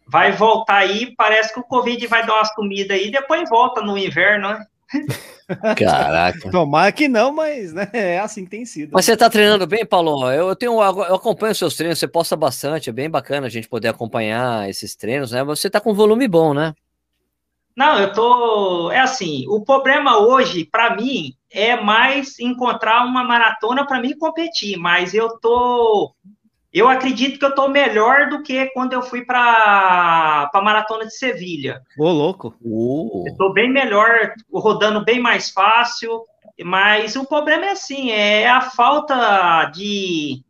vai 0.06 0.32
voltar 0.32 0.78
aí, 0.78 1.14
parece 1.16 1.52
que 1.52 1.60
o 1.60 1.64
Covid 1.64 2.06
vai 2.06 2.24
dar 2.24 2.34
uma 2.34 2.44
sumida 2.44 2.94
aí, 2.94 3.10
depois 3.10 3.48
volta 3.48 3.80
no 3.80 3.98
inverno, 3.98 4.50
né? 4.50 4.66
Caraca. 5.76 6.48
Tomara 6.50 6.92
que 6.92 7.08
não, 7.08 7.32
mas 7.32 7.72
né, 7.72 7.88
é 7.92 8.18
assim 8.18 8.44
que 8.44 8.50
tem 8.50 8.64
sido. 8.64 8.90
Mas 8.92 9.04
você 9.04 9.16
tá 9.16 9.28
treinando 9.28 9.66
bem, 9.66 9.84
Paulo? 9.84 10.30
Eu 10.30 10.54
tenho, 10.56 10.72
eu 10.74 11.14
acompanho 11.14 11.54
seus 11.54 11.76
treinos, 11.76 11.98
você 11.98 12.08
posta 12.08 12.36
bastante, 12.36 12.90
é 12.90 12.92
bem 12.92 13.10
bacana 13.10 13.46
a 13.46 13.50
gente 13.50 13.68
poder 13.68 13.88
acompanhar 13.88 14.68
esses 14.68 14.94
treinos, 14.94 15.32
né? 15.32 15.42
Você 15.44 15.68
tá 15.68 15.80
com 15.80 15.94
volume 15.94 16.28
bom, 16.28 16.54
né? 16.54 16.74
Não, 17.74 17.98
eu 17.98 18.12
tô. 18.12 18.90
É 18.90 19.00
assim, 19.00 19.46
o 19.48 19.64
problema 19.64 20.18
hoje, 20.18 20.64
para 20.64 20.94
mim, 20.94 21.34
é 21.50 21.74
mais 21.80 22.38
encontrar 22.38 23.04
uma 23.06 23.24
maratona 23.24 23.86
para 23.86 24.00
mim 24.00 24.16
competir, 24.16 24.76
mas 24.76 25.14
eu 25.14 25.38
tô 25.38 26.14
eu 26.72 26.88
acredito 26.88 27.38
que 27.38 27.44
eu 27.44 27.50
estou 27.50 27.68
melhor 27.68 28.30
do 28.30 28.42
que 28.42 28.66
quando 28.66 28.94
eu 28.94 29.02
fui 29.02 29.24
para 29.24 30.50
a 30.52 30.62
maratona 30.62 31.04
de 31.04 31.14
Sevilha. 31.14 31.82
Ô, 31.98 32.10
louco! 32.10 32.54
Uh. 32.64 33.24
Estou 33.26 33.52
bem 33.52 33.70
melhor, 33.70 34.32
rodando 34.50 35.04
bem 35.04 35.20
mais 35.20 35.50
fácil, 35.50 36.24
mas 36.64 37.14
o 37.14 37.26
problema 37.26 37.66
é 37.66 37.72
assim, 37.72 38.10
é 38.10 38.48
a 38.48 38.62
falta 38.62 39.66
de. 39.66 40.42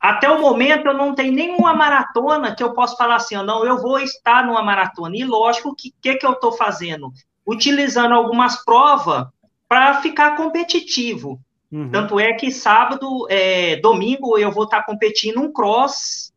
Até 0.00 0.30
o 0.30 0.40
momento 0.40 0.86
eu 0.86 0.94
não 0.94 1.14
tenho 1.14 1.32
nenhuma 1.32 1.74
maratona 1.74 2.54
que 2.54 2.62
eu 2.62 2.72
possa 2.72 2.96
falar 2.96 3.16
assim, 3.16 3.34
não, 3.42 3.66
eu 3.66 3.82
vou 3.82 3.98
estar 3.98 4.46
numa 4.46 4.62
maratona. 4.62 5.14
E 5.16 5.24
lógico 5.24 5.74
que 5.74 5.92
que, 6.00 6.14
que 6.14 6.24
eu 6.24 6.32
estou 6.32 6.52
fazendo? 6.52 7.12
Utilizando 7.46 8.14
algumas 8.14 8.64
provas 8.64 9.26
para 9.68 10.00
ficar 10.00 10.36
competitivo. 10.36 11.38
Uhum. 11.70 11.90
Tanto 11.90 12.18
é 12.18 12.32
que 12.32 12.50
sábado, 12.50 13.26
é, 13.28 13.76
domingo, 13.76 14.38
eu 14.38 14.50
vou 14.50 14.64
estar 14.64 14.84
competindo 14.84 15.40
um 15.40 15.52
cross. 15.52 16.32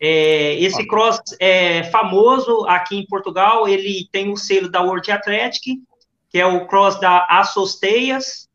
É, 0.00 0.54
esse 0.60 0.82
ah. 0.82 0.86
cross 0.86 1.20
é 1.40 1.84
famoso 1.84 2.64
aqui 2.66 2.96
em 2.96 3.06
Portugal, 3.06 3.68
ele 3.68 4.08
tem 4.10 4.30
o 4.30 4.36
selo 4.36 4.68
da 4.68 4.82
World 4.82 5.10
Athletic, 5.10 5.80
que 6.28 6.38
é 6.38 6.44
o 6.44 6.66
cross 6.66 7.00
da 7.00 7.24
Assosteias, 7.30 8.48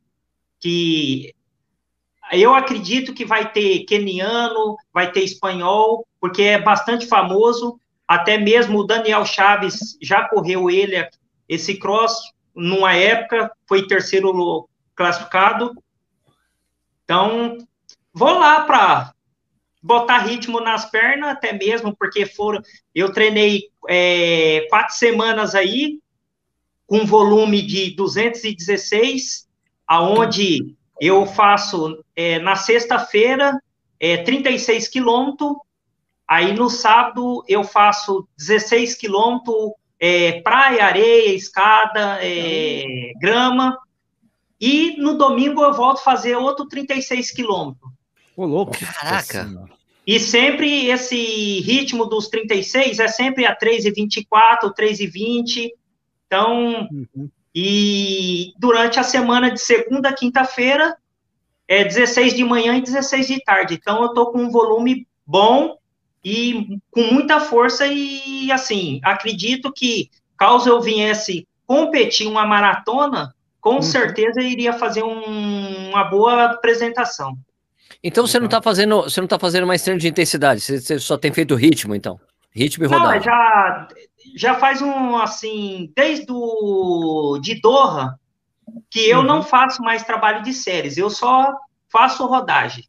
que 0.60 1.34
eu 2.32 2.53
acredito 2.53 3.13
que 3.13 3.25
vai 3.25 3.51
ter 3.51 3.86
keniano, 3.86 4.77
vai 4.94 5.12
ter 5.12 5.24
espanhol, 5.24 6.08
porque 6.20 6.44
é 6.44 6.62
bastante 6.62 7.08
famoso. 7.08 7.80
Até 8.08 8.38
mesmo 8.38 8.80
o 8.80 8.84
Daniel 8.86 9.25
Chaves 9.25 9.98
já 10.01 10.27
correu 10.27 10.70
ele, 10.70 11.08
esse 11.48 11.77
cross, 11.77 12.13
numa 12.56 12.94
época, 12.94 13.51
foi 13.68 13.88
terceiro 13.88 14.68
classificado. 14.96 15.74
Então, 17.12 17.58
vou 18.13 18.39
lá 18.39 18.62
para 18.62 19.13
botar 19.84 20.20
ritmo 20.20 20.62
nas 20.62 20.89
pernas, 20.89 21.32
até 21.32 21.51
mesmo 21.51 21.94
porque 21.94 22.25
foram. 22.25 22.62
Eu 22.96 23.12
treinei 23.12 23.63
é, 23.89 24.65
quatro 24.70 24.96
semanas 24.96 25.53
aí, 25.53 26.00
com 26.88 27.06
volume 27.06 27.62
de 27.63 27.94
216, 27.98 29.46
aonde 29.86 30.74
eu 31.01 31.25
faço 31.25 32.01
é, 32.15 32.39
na 32.39 32.56
sexta-feira 32.56 33.62
é, 34.00 34.15
36 34.24 34.88
quilômetros, 34.88 35.58
aí 36.25 36.53
no 36.53 36.70
sábado 36.70 37.44
eu 37.46 37.65
faço 37.65 38.25
16 38.38 38.96
quilômetros, 38.96 39.74
é, 40.00 40.39
praia, 40.39 40.86
areia, 40.86 41.36
escada, 41.36 42.20
é, 42.22 43.12
grama, 43.20 43.77
e 44.62 44.96
no 45.01 45.18
domingo 45.18 45.63
eu 45.63 45.74
volto 45.74 45.98
a 45.98 46.03
fazer 46.03 46.36
outro 46.36 46.68
36 46.68 47.32
quilômetros. 47.32 47.91
Ô, 48.38 48.46
louco. 48.46 48.77
Caraca. 48.77 49.50
E 50.06 50.20
sempre 50.20 50.88
esse 50.88 51.62
ritmo 51.62 52.06
dos 52.06 52.27
36 52.27 53.00
é 53.00 53.08
sempre 53.08 53.46
a 53.46 53.58
3,24, 53.58 54.72
3,20. 54.77 55.70
Então, 56.27 56.88
uhum. 56.91 57.30
e 57.53 58.53
durante 58.58 59.00
a 59.00 59.03
semana 59.03 59.50
de 59.50 59.60
segunda 59.60 60.10
a 60.10 60.13
quinta-feira, 60.13 60.96
é 61.68 61.84
16 61.84 62.36
de 62.36 62.44
manhã 62.44 62.77
e 62.77 62.82
16 62.82 63.27
de 63.27 63.44
tarde. 63.44 63.75
Então, 63.75 64.03
eu 64.03 64.13
tô 64.13 64.32
com 64.32 64.39
um 64.44 64.51
volume 64.51 65.08
bom 65.25 65.77
e 66.24 66.77
com 66.91 67.01
muita 67.01 67.39
força 67.39 67.88
e, 67.88 68.51
assim, 68.51 69.00
acredito 69.03 69.72
que 69.72 70.10
caso 70.38 70.70
eu 70.70 70.82
viesse 70.82 71.48
competir 71.65 72.27
uma 72.27 72.46
maratona, 72.46 73.34
com 73.62 73.75
uhum. 73.75 73.82
certeza 73.82 74.41
iria 74.41 74.74
fazer 74.74 75.03
um, 75.03 75.89
uma 75.89 76.03
boa 76.06 76.46
apresentação. 76.46 77.38
Então 78.03 78.25
você 78.25 78.39
não 78.39 78.46
está 78.46 78.62
fazendo, 78.62 79.03
você 79.03 79.22
não 79.22 79.27
tá 79.27 79.38
fazendo 79.38 79.68
mais 79.68 79.84
treino 79.84 80.00
de 80.00 80.08
intensidade, 80.08 80.60
você, 80.60 80.82
você, 80.82 81.00
só 81.00 81.18
tem 81.18 81.32
feito 81.32 81.56
ritmo, 81.56 81.94
então. 81.94 82.20
Ritmo 82.53 82.84
e 82.84 82.88
rodagem. 82.88 83.20
Não, 83.20 83.24
já, 83.24 83.88
já 84.36 84.56
faz 84.56 84.82
um 84.82 85.15
assim, 85.15 85.94
desde 85.96 86.25
o 86.30 87.38
de 87.39 87.62
Doha, 87.62 88.20
que 88.89 89.08
eu 89.08 89.20
uhum. 89.20 89.25
não 89.25 89.44
faço 89.44 89.82
mais 89.84 90.03
trabalho 90.03 90.41
de 90.41 90.53
séries, 90.53 90.98
eu 90.98 91.10
só 91.10 91.53
faço 91.89 92.25
rodagem. 92.25 92.86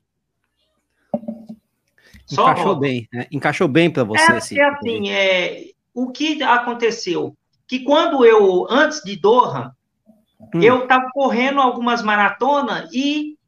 Só 2.24 2.44
Encaixou 2.44 2.66
roda. 2.68 2.80
bem, 2.80 3.08
né? 3.12 3.26
Encaixou 3.30 3.68
bem 3.68 3.90
para 3.90 4.04
você. 4.04 4.22
É, 4.22 4.36
assim, 4.36 4.58
é 4.58 4.64
assim, 4.64 5.10
é, 5.10 5.64
o 5.92 6.10
que 6.10 6.42
aconteceu? 6.42 7.36
Que 7.68 7.80
quando 7.80 8.24
eu, 8.24 8.66
antes 8.70 9.02
de 9.02 9.16
Doha, 9.16 9.76
Hum. 10.54 10.62
Eu 10.62 10.82
estava 10.84 11.08
correndo 11.12 11.60
algumas 11.60 12.02
maratonas 12.02 12.90
e 12.92 13.38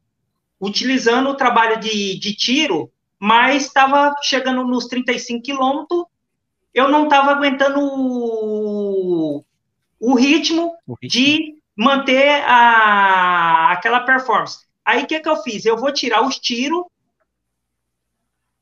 utilizando 0.59 1.29
o 1.29 1.35
trabalho 1.35 1.79
de, 1.79 2.17
de 2.19 2.35
tiro, 2.35 2.91
mas 3.19 3.65
estava 3.65 4.13
chegando 4.21 4.63
nos 4.63 4.87
35 4.87 5.43
quilômetros, 5.43 6.05
eu 6.73 6.89
não 6.89 7.05
estava 7.05 7.31
aguentando 7.31 7.79
o, 7.79 9.43
o, 9.99 10.15
ritmo 10.15 10.73
o, 10.85 10.95
ritmo 11.01 11.03
de 11.03 11.61
manter 11.75 12.43
a, 12.45 13.71
aquela 13.71 14.01
performance. 14.01 14.65
Aí 14.83 15.03
o 15.03 15.07
que, 15.07 15.19
que 15.19 15.29
eu 15.29 15.37
fiz? 15.37 15.65
Eu 15.65 15.77
vou 15.77 15.91
tirar 15.91 16.25
os 16.25 16.37
tiros 16.37 16.83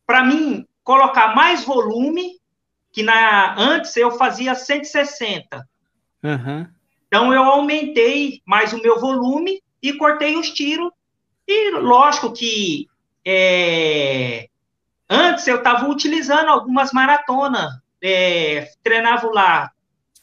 para 0.06 0.24
mim 0.24 0.66
colocar 0.84 1.36
mais 1.36 1.64
volume, 1.64 2.40
que 2.92 3.02
na 3.02 3.56
antes 3.58 3.96
eu 3.98 4.12
fazia 4.12 4.54
160. 4.54 5.68
Uhum. 6.24 6.68
Então, 7.14 7.32
eu 7.32 7.44
aumentei 7.44 8.42
mais 8.44 8.74
o 8.74 8.82
meu 8.82 9.00
volume 9.00 9.62
e 9.80 9.94
cortei 9.94 10.36
os 10.36 10.50
tiros. 10.50 10.92
E, 11.48 11.70
lógico 11.70 12.34
que 12.34 12.88
é, 13.24 14.50
antes 15.08 15.46
eu 15.46 15.58
estava 15.58 15.88
utilizando 15.88 16.50
algumas 16.50 16.92
maratonas. 16.92 17.72
É, 18.02 18.68
treinava 18.82 19.30
lá 19.30 19.72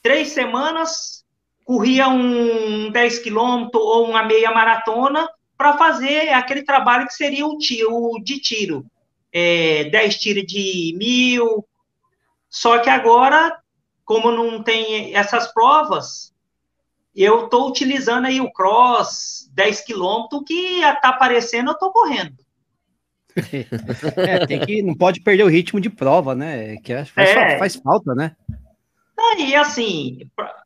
três 0.03 0.31
semanas, 0.31 1.25
corria 1.65 2.09
um 2.09 2.91
10 2.91 3.21
quilômetros 3.21 3.81
ou 3.81 4.11
uma 4.11 4.25
meia 4.25 4.51
maratona 4.51 5.29
para 5.57 5.79
fazer 5.79 6.31
aquele 6.31 6.65
trabalho 6.65 7.07
que 7.07 7.15
seria 7.15 7.47
o, 7.47 7.57
tiro, 7.57 8.21
de 8.21 8.41
tiro. 8.41 8.85
É, 9.33 9.85
10 9.85 10.19
tiros 10.19 10.45
de 10.45 10.93
mil. 10.99 11.65
Só 12.49 12.79
que 12.79 12.91
agora, 12.91 13.61
como 14.05 14.33
não 14.33 14.61
tem 14.61 15.15
essas 15.15 15.55
provas, 15.55 16.31
eu 17.15 17.45
estou 17.45 17.69
utilizando 17.69 18.27
aí 18.27 18.41
o 18.41 18.53
cross 18.53 19.49
10 19.53 19.81
quilômetros, 19.83 20.43
que 20.47 20.81
está 20.81 21.09
aparecendo, 21.09 21.69
eu 21.69 21.75
estou 21.75 21.93
correndo. 21.93 22.37
é, 24.17 24.47
tem 24.47 24.61
que, 24.61 24.83
não 24.83 24.95
pode 24.95 25.21
perder 25.21 25.45
o 25.45 25.49
ritmo 25.49 25.81
de 25.81 25.89
prova, 25.89 26.35
né? 26.35 26.77
Que 26.79 26.93
é, 26.93 27.05
faz, 27.05 27.31
é. 27.31 27.59
faz 27.59 27.77
falta, 27.77 28.15
né? 28.15 28.35
E 29.39 29.55
assim, 29.55 30.19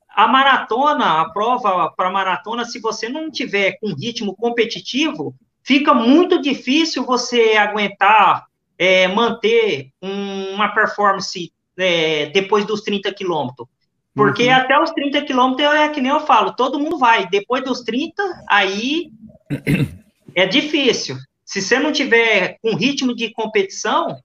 a 0.08 0.28
maratona, 0.28 1.20
a 1.20 1.30
prova 1.30 1.90
para 1.90 2.10
maratona, 2.10 2.64
se 2.64 2.80
você 2.80 3.08
não 3.08 3.30
tiver 3.30 3.78
com 3.80 3.94
ritmo 3.94 4.34
competitivo, 4.34 5.34
fica 5.62 5.92
muito 5.92 6.40
difícil 6.40 7.04
você 7.04 7.56
aguentar 7.56 8.46
é, 8.78 9.08
manter 9.08 9.90
um, 10.02 10.54
uma 10.54 10.68
performance 10.74 11.52
é, 11.76 12.26
depois 12.26 12.64
dos 12.64 12.82
30 12.82 13.12
quilômetros. 13.12 13.68
Porque 14.14 14.44
uhum. 14.46 14.54
até 14.54 14.78
os 14.78 14.90
30 14.92 15.22
quilômetros 15.22 15.68
é 15.74 15.88
que 15.88 16.00
nem 16.00 16.12
eu 16.12 16.20
falo, 16.20 16.54
todo 16.54 16.78
mundo 16.78 16.98
vai. 16.98 17.26
Depois 17.28 17.64
dos 17.64 17.80
30, 17.82 18.22
aí 18.48 19.10
é 20.34 20.46
difícil. 20.46 21.16
Se 21.44 21.60
você 21.60 21.78
não 21.78 21.92
tiver 21.92 22.56
com 22.62 22.76
ritmo 22.76 23.14
de 23.14 23.32
competição, 23.32 24.16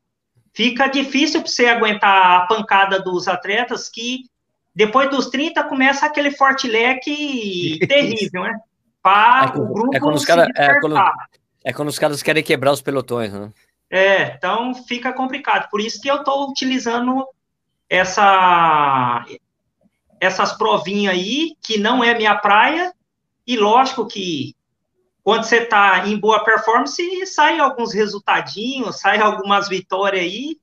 fica 0.54 0.88
difícil 0.88 1.42
para 1.42 1.50
você 1.50 1.66
aguentar 1.66 2.38
a 2.38 2.46
pancada 2.48 3.00
dos 3.02 3.28
atletas 3.28 3.90
que 3.90 4.22
depois 4.76 5.10
dos 5.10 5.28
30 5.30 5.64
começa 5.64 6.06
aquele 6.06 6.32
forte 6.32 6.68
leque 6.68 7.80
terrível, 7.88 8.44
né? 8.44 8.58
Para 9.02 9.46
É 9.56 9.58
o 9.58 9.66
grupo 9.74 9.96
é 9.96 10.00
quando 10.00 10.24
cara- 10.26 10.48
é 10.56 10.80
quando- 10.80 10.96
É 11.64 11.74
quando 11.74 11.90
os 11.90 12.00
caras 12.00 12.24
querem 12.24 12.44
quebrar 12.44 12.72
os 12.72 12.82
pelotões, 12.82 13.34
né? 13.34 13.50
É, 13.90 14.36
então 14.36 14.74
fica 14.74 15.12
complicado. 15.12 15.68
Por 15.70 15.82
isso 15.82 16.00
que 16.00 16.10
eu 16.10 16.18
estou 16.18 16.50
utilizando 16.50 17.26
essa, 17.90 19.26
essas 20.20 20.54
provinhas 20.54 21.14
aí, 21.14 21.54
que 21.62 21.80
não 21.80 22.04
é 22.04 22.16
minha 22.16 22.36
praia, 22.36 22.94
e 23.46 23.58
lógico 23.58 24.08
que 24.08 24.56
quando 25.24 25.44
você 25.44 25.58
está 25.58 26.08
em 26.08 26.18
boa 26.18 26.44
performance, 26.44 27.26
sai 27.28 27.60
alguns 27.60 27.94
resultadinhos, 27.94 29.00
sai 29.00 29.20
algumas 29.20 29.70
vitórias 29.70 30.24
aí. 30.24 30.58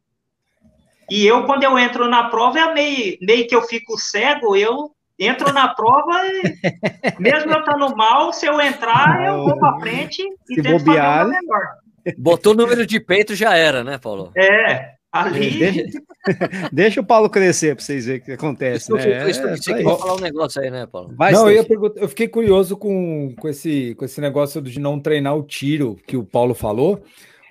E 1.10 1.25
eu, 1.25 1.44
quando 1.44 1.62
eu 1.62 1.78
entro 1.78 2.08
na 2.08 2.28
prova, 2.28 2.58
é 2.58 2.75
meio, 2.75 3.18
meio 3.20 3.46
que 3.46 3.54
eu 3.54 3.62
fico 3.62 3.96
cego, 3.96 4.56
eu 4.56 4.90
entro 5.18 5.52
na 5.52 5.68
prova 5.68 6.20
e, 6.26 6.42
mesmo 7.20 7.52
eu 7.52 7.60
estando 7.60 7.96
mal, 7.96 8.32
se 8.32 8.46
eu 8.46 8.60
entrar, 8.60 9.25
eu 9.25 9.44
vou 9.44 9.58
para 9.58 9.78
frente 9.78 10.22
e 10.50 10.56
Se 10.56 10.62
tento 10.62 10.84
bobear, 10.84 11.18
fazer 11.18 11.25
o 11.25 11.30
meu 11.30 11.40
melhor. 11.40 11.66
Botou 12.18 12.52
o 12.52 12.56
número 12.56 12.86
de 12.86 13.00
peito 13.00 13.34
já 13.34 13.56
era, 13.56 13.84
né, 13.84 13.98
Paulo? 13.98 14.32
É, 14.36 14.96
ali... 15.25 15.58
Deixa, 15.58 15.82
deixa 16.73 17.00
o 17.00 17.06
Paulo 17.06 17.30
crescer 17.30 17.75
para 17.75 17.85
vocês 17.85 18.06
verem 18.06 18.20
o 18.20 18.25
que 18.25 18.32
acontece. 18.32 18.92
Né? 18.92 19.11
É, 19.11 19.25
vai 19.25 19.99
falar 19.99 20.14
um 20.16 20.20
negócio 20.20 20.61
aí, 20.61 20.70
né, 20.70 20.87
Paulo? 20.87 21.14
Vai, 21.16 21.32
não, 21.32 21.49
eu, 21.49 21.56
ia 21.56 21.62
Steph. 21.62 21.68
perguntar, 21.68 22.00
eu 22.00 22.08
fiquei 22.08 22.28
curioso 22.28 22.76
com, 22.76 23.35
com, 23.38 23.49
esse, 23.49 23.94
com 23.94 24.04
esse 24.04 24.20
negócio 24.20 24.61
de 24.61 24.78
não 24.80 25.00
treinar 25.00 25.37
o 25.37 25.42
tiro 25.42 25.96
que 26.06 26.16
o 26.16 26.25
Paulo 26.25 26.54
falou. 26.54 27.02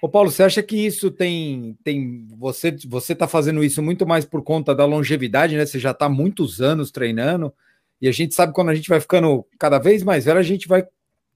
Ô, 0.01 0.09
Paulo, 0.09 0.29
você 0.29 0.43
acha 0.43 0.61
que 0.61 0.75
isso 0.75 1.09
tem. 1.09 1.75
tem 1.83 2.27
você 2.37 2.75
você 2.87 3.13
está 3.13 3.27
fazendo 3.27 3.63
isso 3.63 3.81
muito 3.81 4.05
mais 4.05 4.23
por 4.23 4.43
conta 4.43 4.75
da 4.75 4.85
longevidade, 4.85 5.57
né? 5.57 5.65
Você 5.65 5.79
já 5.79 5.91
está 5.91 6.07
muitos 6.07 6.61
anos 6.61 6.91
treinando, 6.91 7.51
e 7.99 8.07
a 8.07 8.11
gente 8.11 8.35
sabe 8.35 8.51
que 8.51 8.55
quando 8.55 8.69
a 8.69 8.75
gente 8.75 8.89
vai 8.89 8.99
ficando 8.99 9.45
cada 9.57 9.79
vez 9.79 10.03
mais 10.03 10.25
velho, 10.25 10.37
a 10.37 10.43
gente 10.43 10.67
vai 10.67 10.85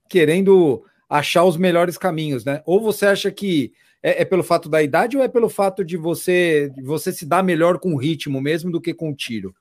querendo 0.08 0.84
achar 1.08 1.44
os 1.44 1.56
melhores 1.56 1.98
caminhos, 1.98 2.44
né? 2.44 2.62
Ou 2.64 2.80
você 2.80 3.06
acha 3.06 3.30
que 3.30 3.72
é, 4.02 4.22
é 4.22 4.24
pelo 4.24 4.42
fato 4.42 4.68
da 4.68 4.82
idade 4.82 5.16
ou 5.16 5.22
é 5.22 5.28
pelo 5.28 5.48
fato 5.48 5.84
de 5.84 5.96
você, 5.96 6.70
de 6.74 6.82
você 6.82 7.12
se 7.12 7.26
dar 7.26 7.42
melhor 7.42 7.78
com 7.78 7.94
o 7.94 7.98
ritmo 7.98 8.40
mesmo 8.40 8.70
do 8.70 8.80
que 8.80 8.94
com 8.94 9.10
o 9.10 9.14
tiro? 9.14 9.54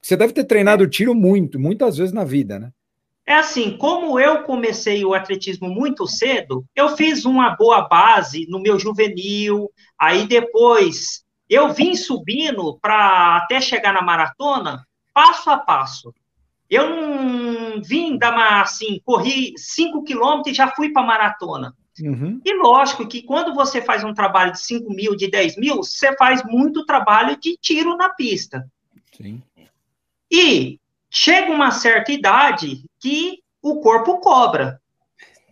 Você 0.00 0.16
deve 0.16 0.32
ter 0.32 0.44
treinado 0.44 0.84
o 0.84 0.88
tiro 0.88 1.14
muito, 1.14 1.58
muitas 1.58 1.96
vezes 1.96 2.12
na 2.12 2.24
vida, 2.24 2.58
né? 2.58 2.70
É 3.28 3.34
assim, 3.34 3.76
como 3.76 4.20
eu 4.20 4.44
comecei 4.44 5.04
o 5.04 5.12
atletismo 5.12 5.68
muito 5.68 6.06
cedo, 6.06 6.64
eu 6.76 6.96
fiz 6.96 7.24
uma 7.24 7.56
boa 7.56 7.88
base 7.88 8.46
no 8.48 8.60
meu 8.60 8.78
juvenil, 8.78 9.68
aí 9.98 10.28
depois 10.28 11.24
eu 11.50 11.72
vim 11.72 11.96
subindo 11.96 12.78
para 12.80 13.36
até 13.36 13.60
chegar 13.60 13.92
na 13.92 14.00
maratona, 14.00 14.86
passo 15.12 15.50
a 15.50 15.58
passo. 15.58 16.14
Eu 16.70 16.88
não 16.88 17.82
vim 17.82 18.16
da 18.16 18.60
assim, 18.60 19.00
corri 19.04 19.54
5 19.56 20.04
quilômetros 20.04 20.52
e 20.52 20.56
já 20.56 20.68
fui 20.68 20.92
para 20.92 21.02
maratona. 21.02 21.74
Uhum. 22.00 22.40
E 22.44 22.54
lógico 22.54 23.06
que 23.06 23.22
quando 23.22 23.54
você 23.54 23.80
faz 23.80 24.04
um 24.04 24.12
trabalho 24.12 24.52
de 24.52 24.60
5 24.60 24.92
mil, 24.92 25.16
de 25.16 25.30
10 25.30 25.56
mil, 25.56 25.76
você 25.76 26.14
faz 26.16 26.42
muito 26.44 26.84
trabalho 26.84 27.36
de 27.38 27.56
tiro 27.56 27.96
na 27.96 28.10
pista. 28.10 28.68
Sim. 29.12 29.42
E 30.30 30.78
chega 31.10 31.50
uma 31.50 31.70
certa 31.70 32.12
idade 32.12 32.84
que 33.00 33.42
o 33.62 33.80
corpo 33.80 34.18
cobra. 34.18 34.80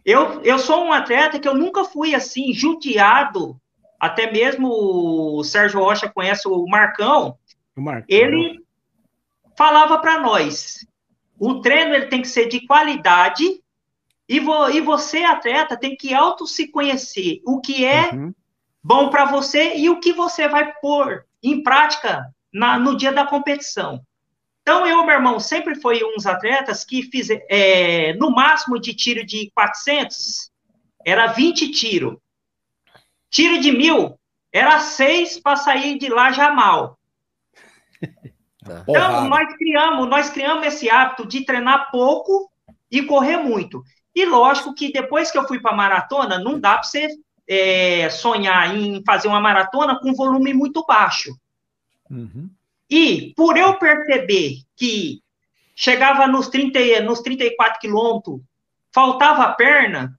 Eu, 0.04 0.42
eu 0.42 0.58
sou 0.58 0.84
um 0.84 0.92
atleta 0.92 1.38
que 1.38 1.48
eu 1.48 1.54
nunca 1.54 1.84
fui 1.84 2.14
assim, 2.14 2.52
judiado. 2.52 3.58
Até 3.98 4.30
mesmo 4.30 4.68
o 4.68 5.42
Sérgio 5.42 5.80
Rocha 5.80 6.10
conhece 6.10 6.46
o 6.46 6.66
Marcão. 6.66 7.38
O 7.74 7.80
Marco. 7.80 8.06
Ele 8.08 8.60
falava 9.56 9.98
para 9.98 10.20
nós: 10.20 10.86
o 11.38 11.60
treino 11.60 11.94
ele 11.94 12.06
tem 12.06 12.20
que 12.20 12.28
ser 12.28 12.46
de 12.46 12.66
qualidade 12.66 13.63
e, 14.28 14.40
vo, 14.40 14.68
e 14.70 14.80
você, 14.80 15.18
atleta, 15.24 15.76
tem 15.76 15.96
que 15.96 16.14
auto 16.14 16.46
se 16.46 16.68
conhecer. 16.68 17.40
O 17.46 17.60
que 17.60 17.84
é 17.84 18.12
Uhum. 18.12 18.34
bom 18.82 19.10
para 19.10 19.24
você 19.26 19.76
e 19.76 19.90
o 19.90 20.00
que 20.00 20.12
você 20.12 20.48
vai 20.48 20.72
pôr 20.80 21.24
em 21.42 21.62
prática 21.62 22.26
na- 22.52 22.78
no 22.78 22.96
dia 22.96 23.12
da 23.12 23.26
competição. 23.26 24.02
Então, 24.62 24.86
eu, 24.86 25.04
meu 25.04 25.14
irmão, 25.14 25.38
sempre 25.40 25.74
foi 25.74 26.02
uns 26.04 26.26
atletas 26.26 26.84
que 26.84 27.02
fiz, 27.02 27.28
é, 27.50 28.14
no 28.14 28.30
máximo 28.30 28.78
de 28.80 28.94
tiro 28.94 29.24
de 29.24 29.50
400, 29.54 30.50
era 31.04 31.26
20 31.28 31.70
tiro. 31.70 32.20
Tiro 33.30 33.60
de 33.60 33.70
mil, 33.70 34.18
era 34.52 34.80
seis 34.80 35.38
para 35.38 35.56
sair 35.56 35.98
de 35.98 36.08
lá 36.08 36.32
já 36.32 36.50
mal. 36.50 36.98
Então, 38.88 39.20
Porrada. 39.20 39.28
nós 39.28 39.54
criamos, 39.56 40.08
nós 40.08 40.30
criamos 40.30 40.66
esse 40.66 40.88
hábito 40.90 41.26
de 41.26 41.44
treinar 41.44 41.90
pouco 41.90 42.50
e 42.90 43.02
correr 43.02 43.38
muito. 43.38 43.82
E 44.14 44.24
lógico 44.24 44.74
que 44.74 44.92
depois 44.92 45.30
que 45.30 45.38
eu 45.38 45.46
fui 45.46 45.60
para 45.60 45.74
maratona, 45.74 46.38
não 46.38 46.58
dá 46.58 46.74
para 46.74 46.84
você 46.84 47.08
é, 47.48 48.08
sonhar 48.10 48.76
em 48.76 49.02
fazer 49.04 49.28
uma 49.28 49.40
maratona 49.40 49.98
com 49.98 50.14
volume 50.14 50.54
muito 50.54 50.84
baixo. 50.86 51.36
Uhum. 52.10 52.48
E 52.88 53.32
por 53.36 53.56
eu 53.56 53.74
perceber 53.74 54.58
que 54.76 55.20
chegava 55.74 56.26
nos, 56.26 56.48
30, 56.48 56.80
e- 56.80 57.00
nos 57.00 57.20
34 57.20 57.80
quilômetros, 57.80 58.40
faltava 58.92 59.52
perna, 59.54 60.18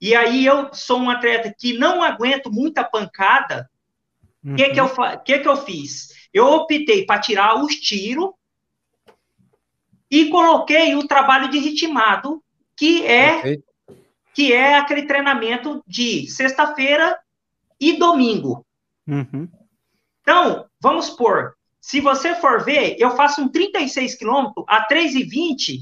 e 0.00 0.14
aí 0.14 0.46
eu 0.46 0.72
sou 0.72 0.98
um 0.98 1.10
atleta 1.10 1.54
que 1.56 1.74
não 1.76 2.02
aguento 2.02 2.50
muita 2.50 2.82
pancada, 2.82 3.70
o 4.42 4.54
que, 4.54 4.70
que, 4.70 4.80
eu, 4.80 4.88
fa- 4.88 5.18
que, 5.18 5.38
que 5.38 5.46
eu 5.46 5.56
fiz? 5.58 6.08
Eu 6.32 6.46
optei 6.46 7.04
para 7.04 7.20
tirar 7.20 7.62
os 7.62 7.74
tiros 7.74 8.30
e 10.10 10.30
coloquei 10.30 10.94
o 10.94 11.06
trabalho 11.06 11.50
de 11.50 11.58
ritmado, 11.58 12.42
que 12.80 13.04
é, 13.04 13.32
Perfeito. 13.32 13.64
que 14.32 14.54
é 14.54 14.78
aquele 14.78 15.02
treinamento 15.02 15.84
de 15.86 16.26
sexta-feira 16.30 17.20
e 17.78 17.98
domingo. 17.98 18.64
Uhum. 19.06 19.46
Então, 20.22 20.64
vamos 20.80 21.04
supor, 21.04 21.58
se 21.78 22.00
você 22.00 22.34
for 22.36 22.64
ver, 22.64 22.96
eu 22.98 23.10
faço 23.10 23.42
um 23.42 23.48
36 23.48 24.14
quilômetros 24.14 24.64
a 24.66 24.88
3,20 24.88 25.80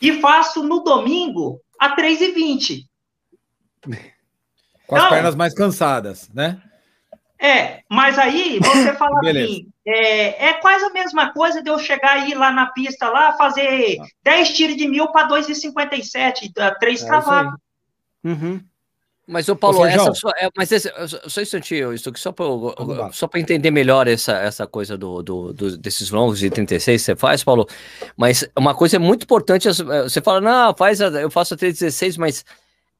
e 0.00 0.18
faço 0.18 0.62
no 0.62 0.80
domingo 0.82 1.60
a 1.78 1.94
3,20. 1.94 2.86
Com 4.86 4.96
as 4.96 5.02
Não. 5.02 5.10
pernas 5.10 5.34
mais 5.34 5.52
cansadas, 5.52 6.30
né? 6.30 6.62
É, 7.38 7.82
mas 7.86 8.18
aí 8.18 8.58
você 8.60 8.94
fala 8.94 9.20
assim, 9.20 9.69
é, 9.86 10.48
é 10.48 10.52
quase 10.54 10.84
a 10.84 10.90
mesma 10.90 11.32
coisa 11.32 11.62
de 11.62 11.70
eu 11.70 11.78
chegar 11.78 12.12
aí 12.12 12.34
lá 12.34 12.50
na 12.52 12.66
pista 12.66 13.08
lá, 13.08 13.32
fazer 13.32 13.96
10 14.22 14.50
tiros 14.50 14.76
de 14.76 14.86
mil 14.88 15.08
para 15.08 15.28
2,57, 15.28 16.50
dá 16.54 16.74
3 16.74 17.02
É 17.02 17.06
travados. 17.06 17.54
Uhum. 18.22 18.60
Mas, 19.26 19.48
ô 19.48 19.54
Paulo, 19.54 19.82
Sérgio. 19.82 20.00
essa 20.00 20.14
só, 20.14 20.28
é, 20.30 20.48
mas 20.56 20.72
esse, 20.72 20.92
só 21.28 21.40
um 21.40 21.42
instantinho, 21.42 21.92
isso 21.94 22.08
aqui 22.08 22.18
só 22.18 22.32
para 22.32 22.44
só 23.12 23.28
entender 23.36 23.70
melhor 23.70 24.08
essa, 24.08 24.32
essa 24.32 24.66
coisa 24.66 24.98
do, 24.98 25.22
do, 25.22 25.52
do- 25.52 25.76
desses 25.78 26.10
longos 26.10 26.40
de 26.40 26.50
36 26.50 27.00
que 27.00 27.04
você 27.04 27.14
faz, 27.16 27.44
Paulo. 27.44 27.64
Mas 28.16 28.44
uma 28.58 28.74
coisa 28.74 28.98
muito 28.98 29.22
importante, 29.22 29.68
é- 29.68 29.72
você 29.72 30.20
fala, 30.20 30.40
não, 30.40 30.74
faz, 30.74 31.00
eu 31.00 31.30
faço 31.30 31.54
a 31.54 31.56
316, 31.56 32.16
mas 32.16 32.44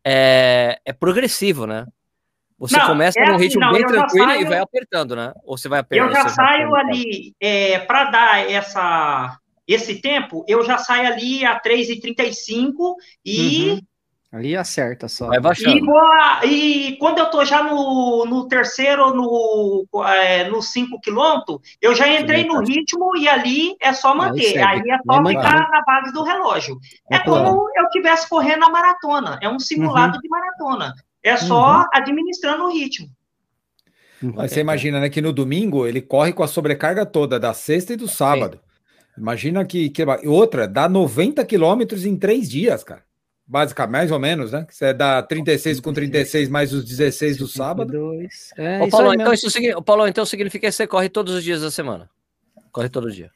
é, 0.05 0.79
é 0.85 0.93
progressivo, 0.93 1.67
né? 1.67 1.85
Você 2.61 2.77
Não, 2.77 2.87
começa 2.89 3.19
é 3.19 3.25
num 3.27 3.35
assim, 3.37 3.45
ritmo 3.45 3.61
não, 3.63 3.73
bem 3.73 3.81
já 3.81 3.89
tranquilo 3.89 4.31
e 4.31 4.35
saio- 4.35 4.49
vai 4.49 4.59
apertando, 4.59 5.17
né? 5.17 5.33
Ou 5.45 5.57
você 5.57 5.67
vai 5.69 5.81
apertando? 5.81 6.09
Eu 6.11 6.15
já 6.15 6.29
saio 6.29 6.71
vai- 6.71 6.81
ali, 6.85 7.35
para 7.87 8.05
dar 8.11 8.51
essa, 8.51 9.39
esse 9.67 10.01
tempo, 10.03 10.45
eu 10.47 10.63
já 10.63 10.77
saio 10.77 11.07
ali 11.11 11.43
a 11.45 11.59
3,35 11.59 12.97
e 13.25 13.71
Uhum. 13.71 13.81
Ali 14.33 14.57
acerta 14.57 15.09
só. 15.09 15.27
Vai 15.27 15.39
E, 15.39 15.41
baixando. 15.41 15.91
a- 15.99 16.41
e 16.45 16.97
quando 17.01 17.19
eu 17.19 17.27
tô 17.31 17.45
já 17.45 17.65
no, 17.65 18.25
no 18.27 18.47
terceiro, 18.47 19.13
no, 19.13 19.85
é, 20.07 20.49
no 20.49 20.63
5 20.63 21.01
quilômetros, 21.01 21.59
eu 21.83 21.97
já 21.97 22.07
entrei 22.07 22.45
no 22.45 22.61
ritmo 22.61 23.17
e 23.17 23.29
ali 23.29 23.75
é 23.81 23.93
só 23.93 24.15
manter. 24.15 24.45
segue. 24.45 24.59
Aí 24.63 24.79
é 24.89 24.99
só 25.05 25.21
Vai 25.21 25.35
ficar 25.35 25.69
na 25.71 25.83
base 25.85 26.13
do 26.13 26.23
relógio. 26.23 26.79
É 27.11 27.19
pulando. 27.19 27.45
como 27.57 27.71
eu 27.75 27.85
estivesse 27.87 28.29
correndo 28.29 28.65
a 28.67 28.71
maratona. 28.71 29.37
É 29.43 29.49
um 29.49 29.59
simulado 29.59 30.17
de 30.21 30.29
maratona. 30.29 30.95
É 31.23 31.37
só 31.37 31.85
administrando 31.93 32.65
o 32.65 32.73
ritmo. 32.73 33.09
Mas 34.23 34.53
você 34.53 34.61
imagina, 34.61 35.01
né, 35.01 35.09
que 35.09 35.21
no 35.21 35.33
domingo 35.33 35.87
ele 35.87 36.01
corre 36.01 36.33
com 36.33 36.43
a 36.43 36.49
sobrecarga 36.49 37.07
toda 37.07 37.41
da 37.41 37.55
sexta 37.55 37.95
e 37.95 37.97
do 37.97 38.07
sábado. 38.07 38.61
Imagina 39.17 39.65
que, 39.65 39.91
que 39.91 40.03
outra 40.27 40.69
dá 40.69 40.89
90 40.89 41.45
quilômetros 41.45 42.05
em 42.05 42.17
três 42.17 42.49
dias, 42.49 42.85
cara. 42.85 43.03
Basicamente, 43.47 43.93
mais 43.93 44.13
ou 44.13 44.19
menos, 44.19 44.53
né? 44.53 44.65
Que 44.65 44.75
Você 44.75 44.95
dá 44.95 45.21
36 45.23 45.81
com 45.81 45.93
36 45.93 46.49
mais 46.49 46.73
os 46.73 46.85
16 46.85 47.37
do 47.37 47.49
sábado. 47.49 47.91
Dois. 47.91 48.53
É, 48.57 48.81
Ô, 48.81 48.89
Paulo, 48.89 49.13
então 49.13 49.33
isso, 49.33 49.49
Paulo, 49.85 50.07
então 50.07 50.25
significa 50.25 50.69
que 50.69 50.73
você 50.73 50.87
corre 50.87 51.09
todos 51.09 51.35
os 51.35 51.43
dias 51.43 51.61
da 51.61 51.71
semana. 51.71 52.09
Corre 52.71 52.89
todo 52.89 53.11
dia. 53.11 53.31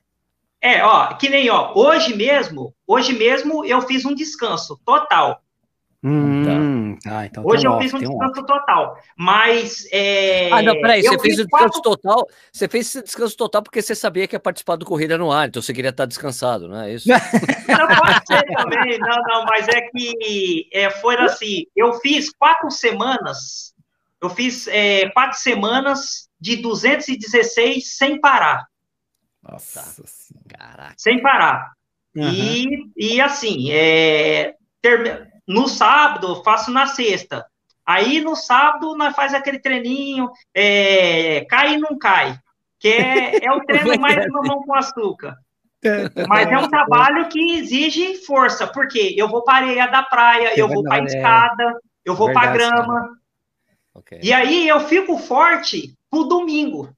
É, 0.63 0.83
ó, 0.85 1.15
que 1.15 1.29
nem, 1.29 1.51
ó, 1.51 1.73
hoje 1.75 2.17
mesmo, 2.17 2.73
hoje 2.87 3.13
mesmo 3.13 3.65
eu 3.65 3.83
fiz 3.83 4.05
um 4.05 4.15
descanso 4.15 4.81
total. 4.87 5.43
Hum, 6.03 6.45
Hum, 6.95 6.99
ah, 7.07 7.27
então 7.27 7.45
Hoje 7.47 7.63
tem 7.63 7.71
um 7.71 7.73
eu 7.73 7.77
off, 7.79 7.85
fiz 7.85 7.93
um 7.93 7.97
um 7.97 8.01
descanso 8.19 8.47
total. 8.47 8.99
Mas. 9.17 9.87
É, 9.93 10.51
Ah, 10.53 10.63
não, 10.63 10.75
peraí, 10.81 11.03
você 11.03 11.19
fez 11.19 11.39
o 11.39 11.45
descanso 11.45 11.73
quatro- 11.75 11.81
total. 11.83 12.29
Você 12.53 12.69
fez 12.69 12.87
esse 12.87 13.03
descanso 13.03 13.37
total 13.37 13.63
porque 13.63 13.81
você 13.83 13.95
sabia 13.95 14.27
que 14.29 14.35
ia 14.37 14.41
participar 14.41 14.77
do 14.77 14.85
Corrida 14.87 15.17
no 15.19 15.31
Ar, 15.33 15.49
então 15.49 15.61
você 15.63 15.73
queria 15.73 15.91
estar 15.91 16.07
descansado, 16.07 16.69
não 16.69 16.81
é 16.81 16.95
isso? 16.95 17.09
Não, 17.69 17.87
pode 17.89 18.27
ser 18.27 18.43
também. 18.55 18.99
Não, 18.99 19.17
não, 19.29 19.45
mas 19.47 19.67
é 19.69 19.81
que 19.83 20.69
é, 20.73 20.91
foi 20.91 21.17
assim. 21.17 21.65
Eu 21.75 21.95
fiz 22.01 22.31
quatro 22.33 22.71
semanas. 22.71 23.73
Eu 24.23 24.31
fiz 24.31 24.67
é, 24.69 25.09
quatro 25.11 25.39
semanas 25.39 26.29
de 26.41 26.57
216 26.57 27.97
sem 27.97 28.21
parar. 28.21 28.67
Nossa 29.43 29.81
Tá. 29.81 29.87
senhora. 30.07 30.45
Caraca. 30.59 30.95
Sem 30.97 31.21
parar. 31.23 31.73
Aham. 32.17 32.33
E, 32.33 32.67
e 32.97 33.21
assim, 33.21 33.71
é, 33.73 34.55
no 35.47 35.69
sábado, 35.69 36.29
eu 36.29 36.43
faço 36.43 36.71
na 36.71 36.87
sexta. 36.87 37.47
Aí 37.85 38.21
no 38.21 38.35
sábado 38.35 38.97
nós 38.97 39.15
faz 39.15 39.35
aquele 39.35 39.59
treininho, 39.59 40.31
é, 40.55 41.45
cai 41.49 41.75
e 41.75 41.79
não 41.79 41.99
cai. 41.99 42.39
Que 42.79 42.89
é, 42.89 43.45
é 43.45 43.53
o 43.53 43.65
treino 43.65 44.01
mais 44.01 44.21
de 44.21 44.29
mamão 44.29 44.63
com 44.63 44.75
açúcar. 44.75 45.37
Mas 46.29 46.49
é 46.49 46.59
um 46.59 46.69
trabalho 46.69 47.29
que 47.29 47.59
exige 47.59 48.25
força, 48.25 48.67
porque 48.67 49.15
eu 49.17 49.29
vou 49.29 49.45
para 49.45 49.55
a 49.55 49.69
areia 49.69 49.87
da 49.87 50.03
praia, 50.03 50.49
É 50.49 50.61
eu 50.61 50.67
vou 50.69 50.83
para 50.83 50.97
a 50.97 51.01
é. 51.01 51.05
escada, 51.05 51.81
eu 52.05 52.15
vou 52.15 52.33
para 52.33 52.51
a 52.51 52.53
grama. 52.53 53.19
E 54.23 54.33
aí 54.33 54.67
eu 54.67 54.81
fico 54.81 55.19
forte 55.19 55.95
pro 56.11 56.25
domingo, 56.25 56.89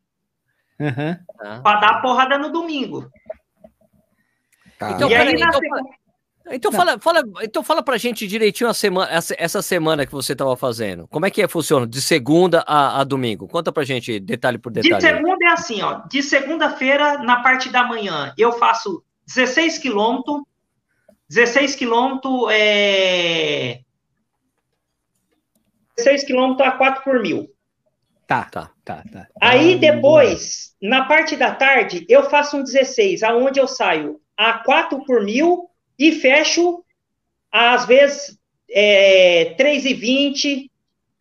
Aham. 0.81 1.19
Tá. 1.37 1.61
para 1.61 1.81
dar 1.81 2.03
porrada 2.03 2.39
no 2.39 2.51
domingo. 2.51 3.11
Então, 4.77 5.11
e 5.11 5.15
aí 5.15 5.37
peraí, 5.37 5.41
na 5.41 5.49
então, 5.49 5.61
Então 6.51 6.71
fala, 6.71 6.99
fala, 6.99 7.23
então 7.43 7.63
fala 7.63 7.83
pra 7.83 7.97
gente 7.99 8.27
direitinho 8.27 8.71
a 8.71 8.75
semana, 8.75 9.11
essa, 9.11 9.35
essa 9.37 9.61
semana 9.63 10.07
que 10.07 10.13
você 10.13 10.33
estava 10.33 10.57
fazendo. 10.57 11.09
Como 11.09 11.27
é 11.27 11.31
que 11.31 11.43
é, 11.43 11.49
funciona? 11.49 11.87
De 11.87 12.01
segunda 12.01 12.63
a, 12.67 13.01
a 13.01 13.05
domingo? 13.05 13.49
Conta 13.49 13.73
pra 13.73 13.85
gente 13.85 14.21
detalhe 14.21 14.57
por 14.59 14.71
De 14.73 14.81
detalhe. 14.83 15.03
segunda 15.03 15.45
é 15.45 15.53
assim, 15.53 15.83
ó. 15.83 16.03
De 16.09 16.23
segunda-feira, 16.23 17.19
na 17.19 17.43
parte 17.43 17.69
da 17.69 17.83
manhã, 17.85 18.33
eu 18.39 18.53
faço 18.53 19.03
16 19.27 19.79
quilômetros. 19.79 20.43
16 21.29 21.75
quilômetros 21.75 22.47
é. 22.53 23.81
16 25.97 26.25
quilômetros 26.25 26.69
a 26.69 26.73
4 26.73 27.03
por 27.03 27.21
mil. 27.21 27.51
Tá, 28.27 28.45
Tá. 28.45 28.71
tá, 28.85 29.03
tá. 29.13 29.27
Aí 29.41 29.75
Ah, 29.75 29.79
depois, 29.79 30.75
na 30.83 31.05
parte 31.07 31.37
da 31.37 31.55
tarde, 31.55 32.05
eu 32.09 32.29
faço 32.29 32.57
um 32.57 32.63
16, 32.63 33.23
aonde 33.23 33.59
eu 33.59 33.67
saio 33.67 34.21
a 34.37 34.55
4 34.65 35.05
por 35.05 35.25
mil 35.25 35.69
e 35.99 36.13
fecho, 36.13 36.85
às 37.51 37.87
vezes, 37.87 38.39
é, 38.71 39.55
3,20. 39.59 40.71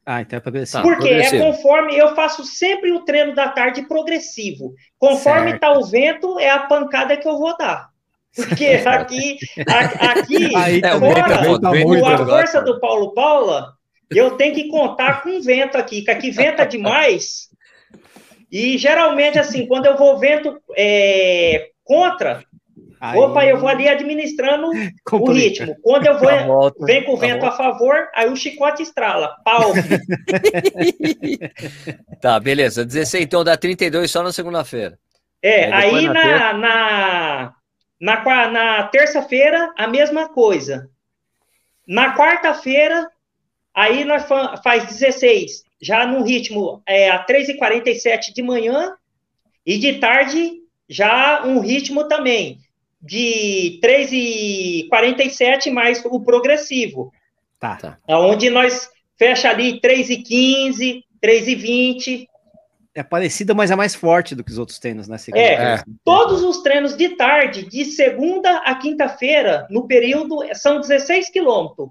Ah, 0.06 0.22
então 0.22 0.38
é 0.38 0.40
progressivo. 0.40 0.84
Tá. 0.84 0.90
Porque 0.90 1.08
é 1.08 1.12
progressivo. 1.22 1.44
conforme 1.46 1.98
eu 1.98 2.16
faço 2.16 2.44
sempre 2.44 2.92
o 2.92 3.02
treino 3.02 3.34
da 3.34 3.50
tarde 3.50 3.88
progressivo. 3.88 4.74
Conforme 5.00 5.50
Certo. 5.52 5.62
tá 5.62 5.72
o 5.72 5.84
vento, 5.86 6.40
é 6.40 6.50
a 6.50 6.60
pancada 6.60 7.18
que 7.18 7.28
eu 7.28 7.38
vou 7.38 7.58
dar. 7.58 7.90
Porque 8.36 8.66
aqui, 8.86 9.38
a- 9.68 10.12
aqui 10.12 10.52
Aí 10.56 10.82
É, 10.84 10.88
é 10.88 11.00
fora, 11.00 11.50
o 11.50 11.60
tá 11.60 11.70
com 11.72 11.96
é 11.96 12.14
a 12.14 12.18
força 12.26 12.62
do 12.62 12.80
Paulo 12.82 13.14
Paula, 13.14 13.74
eu 14.12 14.32
tenho 14.32 14.54
que 14.54 14.68
contar 14.68 15.24
com 15.24 15.42
vento 15.42 15.78
aqui, 15.78 16.02
que 16.04 16.12
aqui 16.12 16.32
venta 16.32 16.66
demais. 16.66 17.50
E 18.52 18.78
geralmente, 18.78 19.40
assim, 19.40 19.66
quando 19.66 19.86
eu 19.86 19.98
vou 19.98 20.20
vento 20.20 20.62
é, 20.78 21.70
contra, 21.84 22.44
Aí 23.00 23.20
opa, 23.20 23.46
eu 23.46 23.58
vou 23.60 23.70
ali 23.70 23.88
administrando 23.88 24.72
o 25.12 25.32
ritmo. 25.32 25.76
Quando 25.82 26.06
eu 26.08 26.18
vou, 26.20 26.30
Tá 26.30 26.44
volta, 26.46 26.86
vem 26.86 27.04
com 27.04 27.14
o 27.14 27.20
tá 27.20 27.28
vento 27.28 27.46
a 27.46 27.52
favor, 27.52 28.08
aí 28.16 28.30
o 28.30 28.36
chicote 28.36 28.82
estrala. 28.84 29.36
Pau. 29.44 29.74
Tá, 32.22 32.40
beleza. 32.40 32.86
16, 32.86 33.26
então 33.26 33.44
dá 33.44 33.58
32 33.58 34.10
só 34.10 34.24
na 34.24 34.32
segunda-feira. 34.32 34.98
É, 35.42 35.72
Aí 35.72 35.96
aí 35.96 36.08
na 36.08 36.14
na, 36.14 36.54
na, 38.00 38.24
na, 38.24 38.52
na 38.52 38.84
terça-feira, 38.88 39.72
a 39.78 39.88
mesma 39.88 40.30
coisa. 40.30 40.90
Na 41.88 42.16
quarta-feira, 42.16 43.10
aí 43.74 44.04
nós 44.06 44.26
fa- 44.26 44.58
faz 44.64 44.86
16, 44.86 45.64
já 45.80 46.06
no 46.08 46.24
ritmo 46.24 46.82
é, 46.88 47.10
a 47.12 47.24
3h47 47.24 48.34
de 48.34 48.42
manhã, 48.42 48.94
e 49.66 49.78
de 49.78 50.00
tarde, 50.00 50.54
já 50.90 51.44
um 51.46 51.60
ritmo 51.60 52.08
também, 52.08 52.58
de 53.06 53.80
3h47 53.84 55.72
mais 55.72 56.04
o 56.06 56.20
progressivo, 56.22 57.12
Tá. 57.60 57.78
Tá. 57.78 57.98
onde 58.10 58.50
nós 58.50 58.89
fecha 59.18 59.50
ali 59.50 59.80
3h15, 59.80 61.04
3h20, 61.24 62.28
É 62.94 63.04
parecida, 63.04 63.54
mas 63.54 63.72
é 63.72 63.76
mais 63.76 63.94
forte 63.94 64.36
do 64.36 64.44
que 64.44 64.52
os 64.52 64.58
outros 64.58 64.80
tênis, 64.80 65.08
né? 65.08 65.18
É. 65.34 65.56
parece. 65.58 65.84
Todos 66.04 66.41
os 66.44 66.62
treinos 66.63 66.96
de 66.96 67.10
tarde, 67.10 67.68
de 67.68 67.86
segunda 67.86 68.58
a 68.60 68.76
quinta-feira, 68.76 69.68
no 69.70 69.86
período, 69.88 70.39
são 70.54 70.80
16 70.80 71.30
quilômetros. 71.30 71.89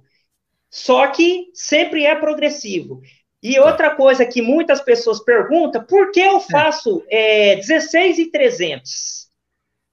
Só 0.71 1.07
que 1.09 1.51
sempre 1.55 2.05
é 2.05 2.15
progressivo. 2.15 3.01
E 3.43 3.59
outra 3.61 3.95
coisa 3.95 4.25
que 4.25 4.41
muitas 4.41 4.81
pessoas 4.81 5.23
perguntam, 5.23 5.85
por 5.85 6.11
que 6.11 6.21
eu 6.21 6.41
faço 6.41 7.05
é, 7.11 7.57
16 7.57 8.19
e 8.19 8.31
300? 8.31 9.24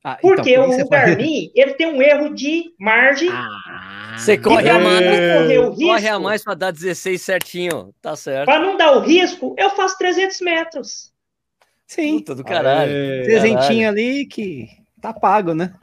Ah, 0.03 0.17
então, 0.23 0.35
Porque 0.35 0.55
por 0.57 0.69
isso 0.69 0.81
o 0.85 0.89
Garmin, 0.89 1.51
ele 1.55 1.73
tem 1.75 1.85
um 1.87 2.01
erro 2.01 2.33
de 2.33 2.73
margem. 2.79 3.29
Ah, 3.31 4.15
Você 4.17 4.35
corre 4.37 4.63
para 4.63 4.75
a 4.75 4.79
mais. 4.79 4.99
correr 5.37 5.59
o 5.59 5.75
Corre 5.75 6.07
a 6.07 6.19
mais 6.19 6.43
pra 6.43 6.53
dar 6.55 6.71
16 6.71 7.21
certinho. 7.21 7.93
Tá 8.01 8.15
certo. 8.15 8.45
para 8.45 8.59
não 8.59 8.77
dar 8.77 8.93
o 8.97 9.01
risco, 9.01 9.55
eu 9.59 9.69
faço 9.71 9.97
300 9.99 10.41
metros. 10.41 11.11
Sim, 11.85 12.17
Puta 12.19 12.35
do 12.35 12.43
caralho. 12.43 12.91
Aê. 12.91 13.23
presentinho 13.25 13.89
ali 13.89 14.25
que 14.25 14.67
tá 15.01 15.13
pago, 15.13 15.53
né? 15.53 15.73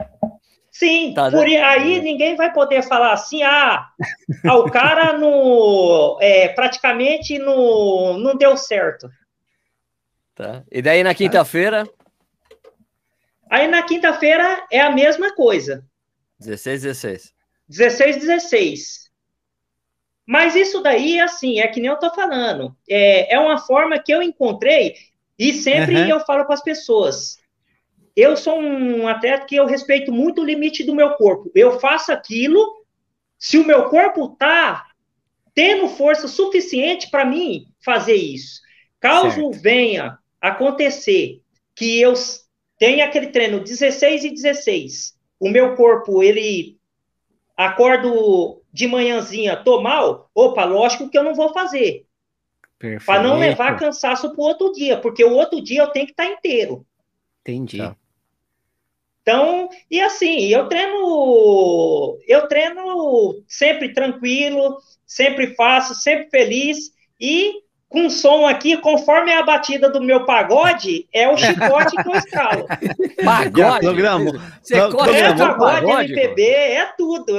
Sim, 0.71 1.13
Tá, 1.13 1.29
por 1.31 1.45
né? 1.47 1.57
aí 1.61 2.01
ninguém 2.01 2.35
vai 2.35 2.51
poder 2.53 2.81
falar 2.83 3.13
assim, 3.13 3.41
ah, 3.43 3.87
ah, 4.45 4.55
o 4.57 4.69
cara 4.71 5.13
no, 5.19 6.17
é, 6.21 6.49
praticamente 6.49 7.37
no, 7.39 8.17
não 8.17 8.35
deu 8.35 8.55
certo. 8.57 9.09
Tá. 10.35 10.63
E 10.71 10.81
daí 10.81 11.03
na 11.03 11.13
quinta-feira, 11.13 11.87
Aí 13.49 13.67
na 13.67 13.83
quinta-feira 13.83 14.65
é 14.71 14.79
a 14.81 14.91
mesma 14.91 15.35
coisa, 15.35 15.85
16, 16.39 16.83
16. 16.83 17.33
16, 17.67 18.17
16. 18.17 19.09
Mas 20.25 20.55
isso 20.55 20.81
daí, 20.81 21.19
assim, 21.19 21.59
é 21.59 21.67
que 21.67 21.79
nem 21.79 21.89
eu 21.89 21.97
tô 21.97 22.13
falando, 22.13 22.75
é, 22.89 23.33
é 23.33 23.39
uma 23.39 23.57
forma 23.57 23.99
que 23.99 24.13
eu 24.13 24.21
encontrei 24.21 24.95
e 25.37 25.53
sempre 25.53 26.03
Uhum. 26.03 26.09
eu 26.09 26.19
falo 26.21 26.45
para 26.45 26.53
as 26.53 26.63
pessoas, 26.63 27.37
eu 28.15 28.35
sou 28.37 28.59
um 28.61 29.07
atleta 29.07 29.45
que 29.45 29.55
eu 29.55 29.65
respeito 29.65 30.11
muito 30.11 30.41
o 30.41 30.45
limite 30.45 30.83
do 30.83 30.95
meu 30.95 31.11
corpo. 31.15 31.51
Eu 31.55 31.79
faço 31.79 32.11
aquilo 32.11 32.85
se 33.37 33.57
o 33.57 33.65
meu 33.65 33.89
corpo 33.89 34.35
tá 34.37 34.87
tendo 35.55 35.87
força 35.89 36.27
suficiente 36.27 37.09
para 37.09 37.25
mim 37.25 37.67
fazer 37.83 38.15
isso. 38.15 38.61
Caso 38.99 39.51
Certo. 39.51 39.61
venha 39.61 40.17
acontecer 40.41 41.41
que 41.75 41.99
eu 42.01 42.13
tenha 42.79 43.05
aquele 43.05 43.27
treino 43.27 43.59
16 43.59 44.23
e 44.23 44.29
16, 44.31 45.15
o 45.39 45.49
meu 45.49 45.75
corpo 45.75 46.23
ele 46.23 46.79
acordo 47.55 48.61
de 48.71 48.87
manhãzinha, 48.87 49.57
tô 49.57 49.81
mal, 49.81 50.31
opa, 50.33 50.63
lógico 50.63 51.09
que 51.09 51.17
eu 51.17 51.23
não 51.23 51.35
vou 51.35 51.53
fazer, 51.53 52.05
para 53.05 53.21
não 53.21 53.37
levar 53.37 53.77
cansaço 53.77 54.31
pro 54.31 54.43
outro 54.43 54.71
dia, 54.71 54.97
porque 54.97 55.23
o 55.23 55.33
outro 55.33 55.61
dia 55.61 55.81
eu 55.81 55.91
tenho 55.91 56.05
que 56.05 56.13
estar 56.13 56.25
inteiro. 56.25 56.85
Entendi. 57.41 57.77
Tá. 57.77 57.95
Então, 59.21 59.69
e 59.91 59.99
assim, 59.99 60.47
eu 60.47 60.67
treino, 60.67 62.17
eu 62.25 62.47
treino 62.47 63.43
sempre 63.47 63.93
tranquilo, 63.93 64.77
sempre 65.05 65.53
faço, 65.53 65.93
sempre 65.93 66.29
feliz 66.29 66.91
e 67.19 67.61
com 67.89 68.07
som 68.09 68.45
aqui, 68.45 68.77
conforme 68.77 69.33
a 69.33 69.41
batida 69.43 69.89
do 69.89 69.99
meu 70.01 70.23
pagode, 70.23 71.07
é 71.11 71.27
o 71.27 71.35
chicote 71.35 71.95
que 71.95 72.07
eu 72.07 72.15
escalo. 72.15 72.65
Pagode? 73.25 73.79
programou. 73.85 74.33
Você 74.61 74.75
É 74.75 74.81
pagode, 74.81 75.57
pagode? 75.57 76.13
MPB, 76.13 76.41
é 76.43 76.85
tudo. 76.97 77.33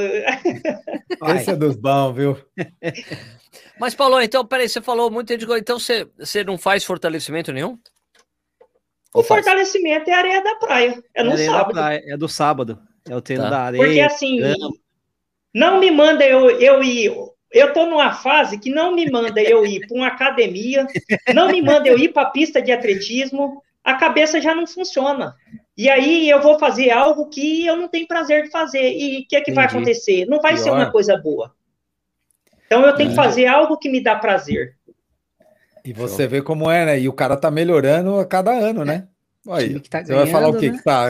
Esse 1.37 1.51
é 1.51 1.57
dos 1.57 1.77
bons, 1.77 2.13
viu? 2.15 2.37
Mas, 3.79 3.95
Paulo, 3.95 4.21
então, 4.21 4.45
peraí, 4.45 4.69
você 4.69 4.83
falou 4.83 5.11
muito 5.11 5.37
de 5.39 5.47
coisa. 5.47 5.61
Então, 5.61 5.79
você, 5.79 6.07
você 6.19 6.45
não 6.45 6.59
faz 6.59 6.85
fortalecimento 6.85 7.53
nenhum? 7.53 7.79
O 9.15 9.19
Ou 9.19 9.23
faz? 9.23 9.45
fortalecimento 9.45 10.11
é 10.11 10.13
a 10.13 10.19
areia 10.19 10.43
da 10.45 10.55
praia, 10.57 11.03
é 11.15 11.23
no 11.23 11.33
Areia 11.33 11.51
da 11.51 11.57
sábado. 11.59 11.75
praia, 11.75 12.03
É 12.07 12.17
do 12.17 12.29
sábado. 12.29 12.79
É 13.09 13.17
o 13.17 13.21
treino 13.23 13.45
Tá. 13.45 13.51
da 13.51 13.61
areia. 13.63 13.83
Porque 13.85 14.01
assim, 14.01 14.37
grama. 14.39 14.71
não 15.55 15.81
me 15.81 15.91
manda 15.91 16.25
eu, 16.25 16.51
eu 16.61 16.83
ir. 16.83 17.11
Eu 17.53 17.73
tô 17.73 17.87
numa 17.87 18.13
fase 18.13 18.59
que 18.59 18.71
não 18.71 18.95
me 18.95 19.11
manda 19.11 19.41
eu 19.43 19.67
ir 19.67 19.87
para 19.87 19.97
uma 19.97 20.07
academia, 20.07 20.87
não 21.35 21.49
me 21.49 21.61
manda 21.61 21.89
eu 21.89 21.99
ir 21.99 22.13
para 22.13 22.23
a 22.23 22.31
pista 22.31 22.63
de 22.63 22.71
atletismo, 22.71 23.63
a 23.83 23.95
cabeça 23.95 24.41
já 24.41 24.55
não 24.55 24.67
funciona. 24.67 25.35
E 25.77 25.89
aí 25.89 26.29
eu 26.29 26.41
vou 26.41 26.59
fazer 26.59 26.91
algo 26.91 27.29
que 27.29 27.67
eu 27.67 27.77
não 27.77 27.89
tenho 27.89 28.07
prazer 28.07 28.45
de 28.45 28.51
fazer. 28.51 28.93
E 28.93 29.21
o 29.21 29.27
que 29.27 29.35
é 29.35 29.41
que 29.41 29.53
vai 29.53 29.65
Entendi. 29.65 29.79
acontecer? 29.79 30.27
Não 30.27 30.41
vai 30.41 30.57
ser 30.57 30.65
Pior. 30.65 30.77
uma 30.77 30.91
coisa 30.93 31.17
boa. 31.17 31.53
Então 32.67 32.85
eu 32.87 32.95
tenho 32.95 33.11
que 33.11 33.17
fazer 33.17 33.47
algo 33.47 33.79
que 33.79 33.89
me 33.89 34.01
dá 34.01 34.15
prazer. 34.15 34.77
E 35.85 35.93
você 35.93 36.27
vê 36.27 36.43
como 36.43 36.71
é, 36.71 36.85
né? 36.85 37.01
E 37.01 37.09
o 37.09 37.13
cara 37.13 37.37
tá 37.37 37.51
melhorando 37.51 38.21
a 38.21 38.27
cada 38.27 38.53
ano, 38.53 38.85
né? 38.85 39.09
Aí, 39.49 39.81
tá 39.81 40.05
você 40.05 40.15
vai 40.15 40.27
falar 40.27 40.49
o 40.49 40.57
quê? 40.59 40.71
né? 40.71 40.77
Que 40.77 40.85
tá, 40.85 41.07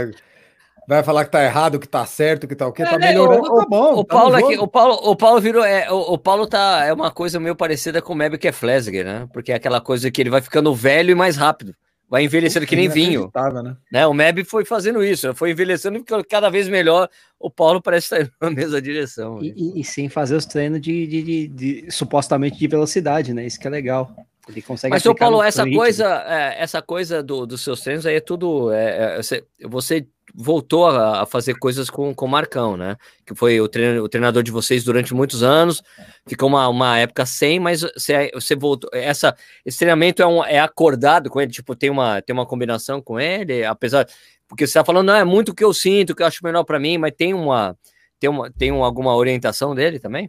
vai 0.96 1.02
falar 1.04 1.24
que 1.24 1.30
tá 1.30 1.44
errado, 1.44 1.78
que 1.78 1.88
tá 1.88 2.04
certo, 2.06 2.46
que 2.48 2.54
tá 2.54 2.66
o 2.66 2.72
quê? 2.72 2.84
Tá 2.84 2.94
É, 2.94 2.98
né, 2.98 3.08
melhorando, 3.08 3.42
o, 3.52 3.56
tá 3.60 3.66
bom. 3.68 3.94
O 4.00 4.04
tá 4.04 4.14
Paulo, 4.16 4.34
aqui, 4.36 4.58
o 4.58 4.66
Paulo, 4.66 4.94
o 5.10 5.16
Paulo 5.16 5.40
virou. 5.40 5.64
É, 5.64 5.90
o, 5.90 6.14
o 6.14 6.18
Paulo 6.18 6.46
tá. 6.46 6.84
É 6.84 6.92
uma 6.92 7.10
coisa 7.10 7.38
meio 7.40 7.56
parecida 7.56 8.02
com 8.02 8.12
o 8.12 8.16
Meb 8.16 8.36
que 8.38 8.48
é 8.48 8.52
Flesger, 8.52 9.04
né? 9.04 9.28
Porque 9.32 9.52
é 9.52 9.54
aquela 9.54 9.80
coisa 9.80 10.10
que 10.10 10.20
ele 10.20 10.30
vai 10.30 10.40
ficando 10.40 10.74
velho 10.74 11.10
e 11.10 11.14
mais 11.14 11.36
rápido. 11.36 11.74
Vai 12.08 12.24
envelhecendo 12.24 12.66
que 12.66 12.74
nem 12.74 12.88
vinho. 12.88 13.30
Né? 13.62 13.76
Né? 13.92 14.06
O 14.08 14.12
Meb 14.12 14.42
foi 14.44 14.64
fazendo 14.64 15.04
isso, 15.04 15.32
foi 15.32 15.52
envelhecendo 15.52 15.96
e 15.96 16.00
ficando 16.00 16.24
cada 16.28 16.50
vez 16.50 16.68
melhor. 16.68 17.08
O 17.38 17.48
Paulo 17.48 17.80
parece 17.80 18.06
estar 18.06 18.20
indo 18.22 18.32
na 18.42 18.50
mesma 18.50 18.82
direção. 18.82 19.38
E, 19.40 19.54
e- 19.56 19.80
e 19.80 19.84
sem 19.84 20.08
fazer 20.08 20.34
os 20.34 20.44
treinos 20.44 20.80
de, 20.80 21.06
de- 21.06 21.22
de- 21.22 21.48
de- 21.48 21.90
supostamente 21.92 22.58
de 22.58 22.66
velocidade, 22.66 23.32
né? 23.32 23.46
Isso 23.46 23.60
que 23.60 23.66
é 23.68 23.70
legal. 23.70 24.10
Ele 24.48 24.60
consegue 24.60 24.90
Mas, 24.90 25.04
seu 25.04 25.14
Paulo, 25.14 25.40
essa 25.40 25.62
ritmo. 25.62 25.78
coisa, 25.78 26.24
é, 26.26 26.60
essa 26.60 26.82
coisa 26.82 27.22
do- 27.22 27.46
dos 27.46 27.60
seus 27.62 27.80
treinos 27.80 28.04
aí 28.04 28.16
é 28.16 28.20
tudo. 28.20 28.72
é, 28.72 29.14
é, 29.18 29.22
você, 29.22 29.44
você 29.68 30.04
voltou 30.34 30.86
a, 30.86 31.22
a 31.22 31.26
fazer 31.26 31.54
coisas 31.58 31.88
com, 31.90 32.14
com 32.14 32.26
o 32.26 32.28
Marcão, 32.28 32.76
né? 32.76 32.96
Que 33.26 33.34
foi 33.34 33.60
o, 33.60 33.68
treino- 33.68 34.02
o 34.02 34.08
treinador 34.08 34.42
de 34.42 34.50
vocês 34.50 34.84
durante 34.84 35.12
muitos 35.14 35.42
anos. 35.42 35.82
Ficou 36.26 36.48
uma, 36.48 36.68
uma 36.68 36.98
época 36.98 37.24
sem, 37.26 37.58
mas 37.58 37.82
você, 37.82 38.30
você 38.34 38.54
voltou. 38.54 38.90
Essa, 38.92 39.36
esse 39.64 39.78
treinamento 39.78 40.22
é, 40.22 40.26
um, 40.26 40.44
é 40.44 40.58
acordado 40.60 41.28
com 41.30 41.40
ele, 41.40 41.50
tipo, 41.50 41.74
tem 41.74 41.90
uma, 41.90 42.20
tem 42.22 42.32
uma 42.34 42.46
combinação 42.46 43.00
com 43.02 43.18
ele, 43.18 43.64
apesar. 43.64 44.06
Porque 44.48 44.66
você 44.66 44.70
está 44.70 44.84
falando, 44.84 45.06
não, 45.06 45.14
é 45.14 45.24
muito 45.24 45.50
o 45.50 45.54
que 45.54 45.62
eu 45.64 45.72
sinto, 45.72 46.10
o 46.10 46.16
que 46.16 46.22
eu 46.22 46.26
acho 46.26 46.44
melhor 46.44 46.64
para 46.64 46.78
mim, 46.80 46.98
mas 46.98 47.12
tem 47.16 47.32
uma. 47.34 47.76
Tem, 48.18 48.28
uma, 48.28 48.50
tem 48.50 48.70
um- 48.72 48.84
alguma 48.84 49.14
orientação 49.16 49.74
dele 49.74 49.98
também? 49.98 50.28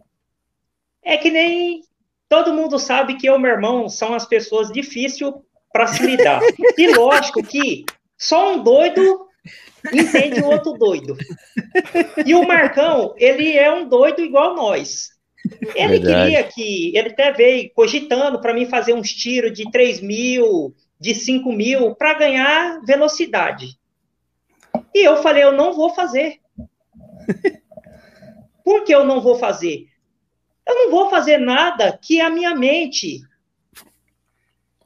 É 1.04 1.16
que 1.16 1.30
nem 1.30 1.82
todo 2.28 2.54
mundo 2.54 2.78
sabe 2.78 3.16
que 3.16 3.26
eu 3.26 3.34
e 3.36 3.38
meu 3.38 3.50
irmão 3.50 3.88
são 3.88 4.14
as 4.14 4.24
pessoas 4.24 4.70
difíceis 4.72 5.32
para 5.72 5.86
se 5.88 6.02
lidar. 6.04 6.40
E 6.78 6.94
lógico 6.94 7.42
que 7.42 7.84
só 8.16 8.54
um 8.54 8.62
doido 8.62 9.26
entende 9.92 10.40
o 10.40 10.46
outro 10.46 10.72
doido. 10.74 11.16
E 12.24 12.34
o 12.34 12.46
Marcão, 12.46 13.14
ele 13.16 13.56
é 13.56 13.72
um 13.72 13.88
doido 13.88 14.20
igual 14.20 14.54
nós. 14.54 15.10
Ele 15.74 15.98
Verdade. 15.98 16.30
queria 16.30 16.44
que, 16.44 16.96
ele 16.96 17.08
até 17.08 17.32
veio 17.32 17.70
cogitando 17.74 18.40
para 18.40 18.54
mim 18.54 18.66
fazer 18.66 18.94
uns 18.94 19.12
tiros 19.12 19.52
de 19.52 19.70
3 19.70 20.00
mil, 20.00 20.74
de 21.00 21.14
5 21.14 21.52
mil, 21.52 21.94
para 21.94 22.14
ganhar 22.14 22.80
velocidade. 22.84 23.76
E 24.94 25.06
eu 25.06 25.22
falei, 25.22 25.42
eu 25.42 25.52
não 25.52 25.72
vou 25.72 25.94
fazer. 25.94 26.38
Por 28.64 28.84
que 28.84 28.94
eu 28.94 29.04
não 29.04 29.20
vou 29.20 29.36
fazer? 29.36 29.86
Eu 30.66 30.74
não 30.74 30.90
vou 30.90 31.10
fazer 31.10 31.38
nada 31.38 31.98
que 32.00 32.20
a 32.20 32.30
minha 32.30 32.54
mente 32.54 33.20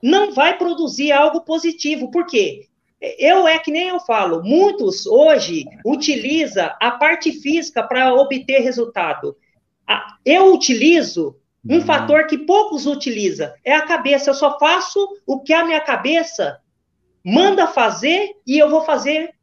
não 0.02 0.32
vai 0.32 0.56
produzir 0.56 1.12
algo 1.12 1.42
positivo. 1.42 2.10
Por 2.10 2.26
quê? 2.26 2.66
Eu 3.18 3.46
é 3.46 3.58
que 3.58 3.70
nem 3.70 3.88
eu 3.88 4.00
falo, 4.00 4.42
muitos 4.42 5.06
hoje 5.06 5.64
utilizam 5.84 6.70
a 6.80 6.90
parte 6.92 7.32
física 7.32 7.82
para 7.82 8.14
obter 8.14 8.60
resultado. 8.60 9.36
Eu 10.24 10.52
utilizo 10.52 11.36
um 11.68 11.80
fator 11.80 12.26
que 12.26 12.38
poucos 12.38 12.86
utilizam, 12.86 13.52
é 13.64 13.74
a 13.74 13.86
cabeça. 13.86 14.30
Eu 14.30 14.34
só 14.34 14.58
faço 14.58 15.08
o 15.26 15.40
que 15.40 15.52
a 15.52 15.64
minha 15.64 15.80
cabeça 15.80 16.60
manda 17.24 17.66
fazer 17.66 18.36
e 18.46 18.58
eu 18.58 18.70
vou 18.70 18.82
fazer 18.82 19.34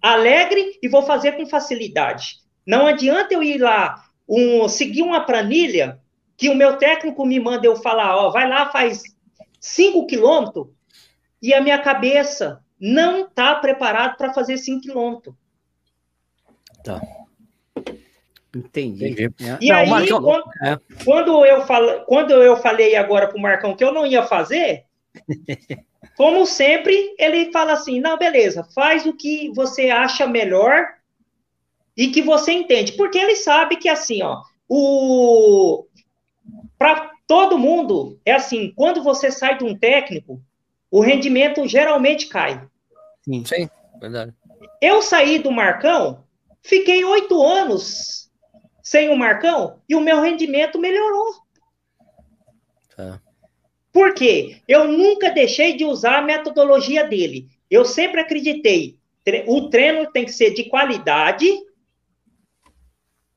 alegre 0.00 0.78
e 0.82 0.88
vou 0.88 1.02
fazer 1.02 1.32
com 1.32 1.46
facilidade. 1.46 2.36
Não 2.64 2.86
adianta 2.86 3.34
eu 3.34 3.42
ir 3.42 3.58
lá, 3.58 4.04
um, 4.28 4.68
seguir 4.68 5.02
uma 5.02 5.20
planilha 5.20 6.00
que 6.36 6.48
o 6.48 6.54
meu 6.54 6.76
técnico 6.76 7.24
me 7.24 7.40
manda 7.40 7.66
eu 7.66 7.76
falar, 7.76 8.16
ó, 8.16 8.30
vai 8.30 8.48
lá, 8.48 8.70
faz 8.70 9.02
5 9.60 10.06
quilômetros, 10.06 10.68
e 11.42 11.54
a 11.54 11.60
minha 11.60 11.78
cabeça 11.78 12.60
não 12.80 13.26
está 13.26 13.54
preparada 13.56 14.14
para 14.16 14.32
fazer 14.32 14.58
5 14.58 14.82
quilômetros. 14.82 15.34
Entendi. 18.54 19.08
Entendi. 19.10 19.24
É. 19.44 19.58
E 19.60 19.68
Não, 19.68 19.76
aí, 19.76 19.88
Marcão- 19.90 20.22
quando, 20.22 20.44
é. 20.62 20.78
quando 21.04 21.44
eu 21.44 21.66
falo, 21.66 22.04
quando 22.06 22.30
eu 22.32 22.56
falei 22.56 22.96
agora 22.96 23.28
pro 23.28 23.38
Marcão 23.40 23.76
que 23.76 23.84
eu 23.84 23.92
não 23.92 24.06
ia 24.06 24.22
fazer, 24.22 24.84
como 26.16 26.46
sempre, 26.46 27.14
ele 27.18 27.52
fala 27.52 27.72
assim: 27.72 28.00
não, 28.00 28.16
beleza, 28.16 28.64
faz 28.74 29.04
o 29.04 29.12
que 29.12 29.50
você 29.54 29.90
acha 29.90 30.26
melhor 30.26 30.86
e 31.96 32.08
que 32.08 32.22
você 32.22 32.52
entende. 32.52 32.92
Porque 32.92 33.18
ele 33.18 33.36
sabe 33.36 33.76
que 33.76 33.88
assim, 33.88 34.22
ó, 34.22 34.40
o 34.68 35.86
para 36.78 37.10
todo 37.26 37.58
mundo 37.58 38.18
é 38.24 38.32
assim, 38.32 38.72
quando 38.74 39.02
você 39.02 39.30
sai 39.30 39.58
de 39.58 39.64
um 39.64 39.76
técnico, 39.76 40.40
o 40.90 41.00
rendimento 41.00 41.66
geralmente 41.66 42.26
cai. 42.26 42.66
Sim. 43.22 43.44
Sim, 43.44 43.70
verdade. 44.00 44.32
Eu 44.80 45.02
saí 45.02 45.38
do 45.38 45.50
Marcão, 45.50 46.24
fiquei 46.62 47.04
oito 47.04 47.42
anos 47.42 48.30
sem 48.82 49.08
o 49.08 49.16
Marcão 49.16 49.80
e 49.88 49.94
o 49.94 50.00
meu 50.00 50.20
rendimento 50.20 50.78
melhorou. 50.78 51.34
Tá. 52.96 53.20
Por 53.92 54.14
quê? 54.14 54.60
Eu 54.68 54.86
nunca 54.86 55.30
deixei 55.30 55.76
de 55.76 55.84
usar 55.84 56.18
a 56.18 56.22
metodologia 56.22 57.04
dele. 57.04 57.48
Eu 57.70 57.84
sempre 57.84 58.20
acreditei. 58.20 58.98
O 59.46 59.68
treino 59.68 60.10
tem 60.12 60.24
que 60.24 60.32
ser 60.32 60.52
de 60.54 60.64
qualidade, 60.64 61.46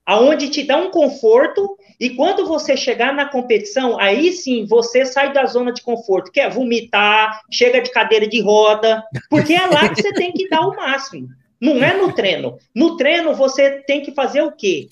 aonde 0.10 0.50
te 0.50 0.64
dá 0.64 0.76
um 0.76 0.90
conforto, 0.90 1.78
e 2.00 2.10
quando 2.10 2.48
você 2.48 2.76
chegar 2.76 3.14
na 3.14 3.30
competição, 3.30 4.00
aí 4.00 4.34
sim 4.34 4.66
você 4.66 5.06
sai 5.06 5.32
da 5.32 5.46
zona 5.46 5.72
de 5.72 5.84
conforto, 5.84 6.32
que 6.32 6.40
é 6.40 6.50
vomitar, 6.50 7.42
chega 7.52 7.80
de 7.80 7.92
cadeira 7.92 8.28
de 8.28 8.42
roda, 8.42 9.04
porque 9.30 9.54
é 9.54 9.68
lá 9.68 9.88
que 9.88 10.02
você 10.02 10.12
tem 10.14 10.32
que 10.32 10.50
dar 10.50 10.62
o 10.62 10.76
máximo. 10.76 11.28
Não 11.62 11.84
é 11.84 11.96
no 11.96 12.12
treino. 12.12 12.58
No 12.74 12.98
treino 12.98 13.36
você 13.36 13.84
tem 13.84 14.02
que 14.02 14.12
fazer 14.12 14.42
o 14.42 14.52
quê? 14.52 14.90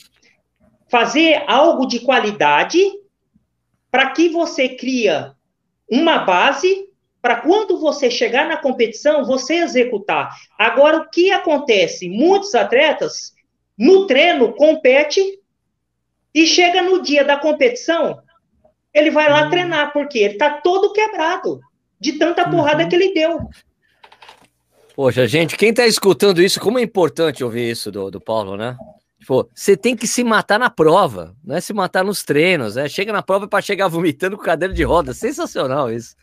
Fazer 0.87 1.43
algo 1.47 1.87
de 1.87 1.99
qualidade 2.01 2.79
para 3.89 4.11
que 4.11 4.29
você 4.29 4.69
cria 4.69 5.33
uma 5.89 6.19
base 6.19 6.85
para 7.23 7.37
quando 7.37 7.79
você 7.79 8.11
chegar 8.11 8.47
na 8.47 8.57
competição, 8.57 9.25
você 9.25 9.55
executar. 9.55 10.29
Agora, 10.59 10.97
o 10.97 11.09
que 11.09 11.31
acontece? 11.31 12.07
Muitos 12.07 12.53
atletas, 12.53 13.33
no 13.77 14.07
treino, 14.07 14.53
compete 14.53 15.39
e 16.33 16.45
chega 16.45 16.81
no 16.81 17.01
dia 17.01 17.23
da 17.23 17.37
competição, 17.37 18.19
ele 18.93 19.11
vai 19.11 19.29
lá 19.29 19.49
treinar, 19.49 19.93
porque 19.93 20.19
ele 20.19 20.33
está 20.33 20.61
todo 20.61 20.91
quebrado 20.91 21.59
de 21.99 22.13
tanta 22.13 22.49
porrada 22.49 22.87
que 22.87 22.95
ele 22.95 23.13
deu. 23.13 23.49
Poxa, 24.95 25.27
gente, 25.27 25.55
quem 25.55 25.73
tá 25.73 25.85
escutando 25.85 26.41
isso, 26.41 26.59
como 26.59 26.79
é 26.79 26.81
importante 26.81 27.43
ouvir 27.43 27.69
isso 27.69 27.91
do, 27.91 28.09
do 28.09 28.19
Paulo, 28.19 28.57
né? 28.57 28.75
Tipo, 29.19 29.47
você 29.53 29.75
tem 29.75 29.95
que 29.95 30.07
se 30.07 30.23
matar 30.23 30.57
na 30.57 30.69
prova, 30.69 31.35
não 31.43 31.55
é 31.55 31.61
se 31.61 31.73
matar 31.73 32.03
nos 32.03 32.23
treinos, 32.23 32.75
né? 32.75 32.87
Chega 32.87 33.11
na 33.11 33.21
prova 33.21 33.47
para 33.47 33.61
chegar 33.61 33.87
vomitando 33.87 34.37
com 34.37 34.43
cadeira 34.43 34.73
de 34.73 34.83
roda. 34.83 35.13
Sensacional 35.13 35.91
isso. 35.91 36.15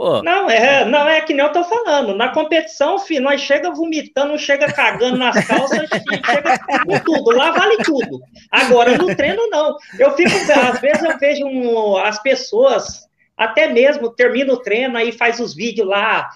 Pô, 0.00 0.22
Não, 0.22 0.48
é, 0.48 0.82
não 0.86 1.06
é 1.06 1.20
que 1.20 1.34
nem 1.34 1.44
eu 1.44 1.52
tô 1.52 1.62
falando. 1.62 2.14
Na 2.14 2.30
competição, 2.30 2.98
filho, 2.98 3.22
nós 3.22 3.38
chega 3.42 3.70
vomitando, 3.70 4.38
chega 4.38 4.72
cagando 4.72 5.18
nas 5.18 5.44
calças, 5.46 5.90
chega 6.24 6.58
com 6.86 6.98
tudo. 7.00 7.32
Lá 7.36 7.50
vale 7.50 7.76
tudo. 7.84 8.18
Agora, 8.50 8.96
no 8.96 9.14
treino, 9.14 9.46
não. 9.50 9.76
Eu 9.98 10.16
fico, 10.16 10.30
às 10.72 10.80
vezes 10.80 11.02
eu 11.02 11.18
vejo 11.18 11.44
um- 11.44 11.98
as 11.98 12.18
pessoas, 12.22 13.06
até 13.36 13.68
mesmo 13.68 14.08
termina 14.14 14.54
o 14.54 14.62
treino, 14.62 14.96
aí 14.96 15.12
faz 15.12 15.38
os 15.38 15.54
vídeos 15.54 15.86
lá, 15.86 16.30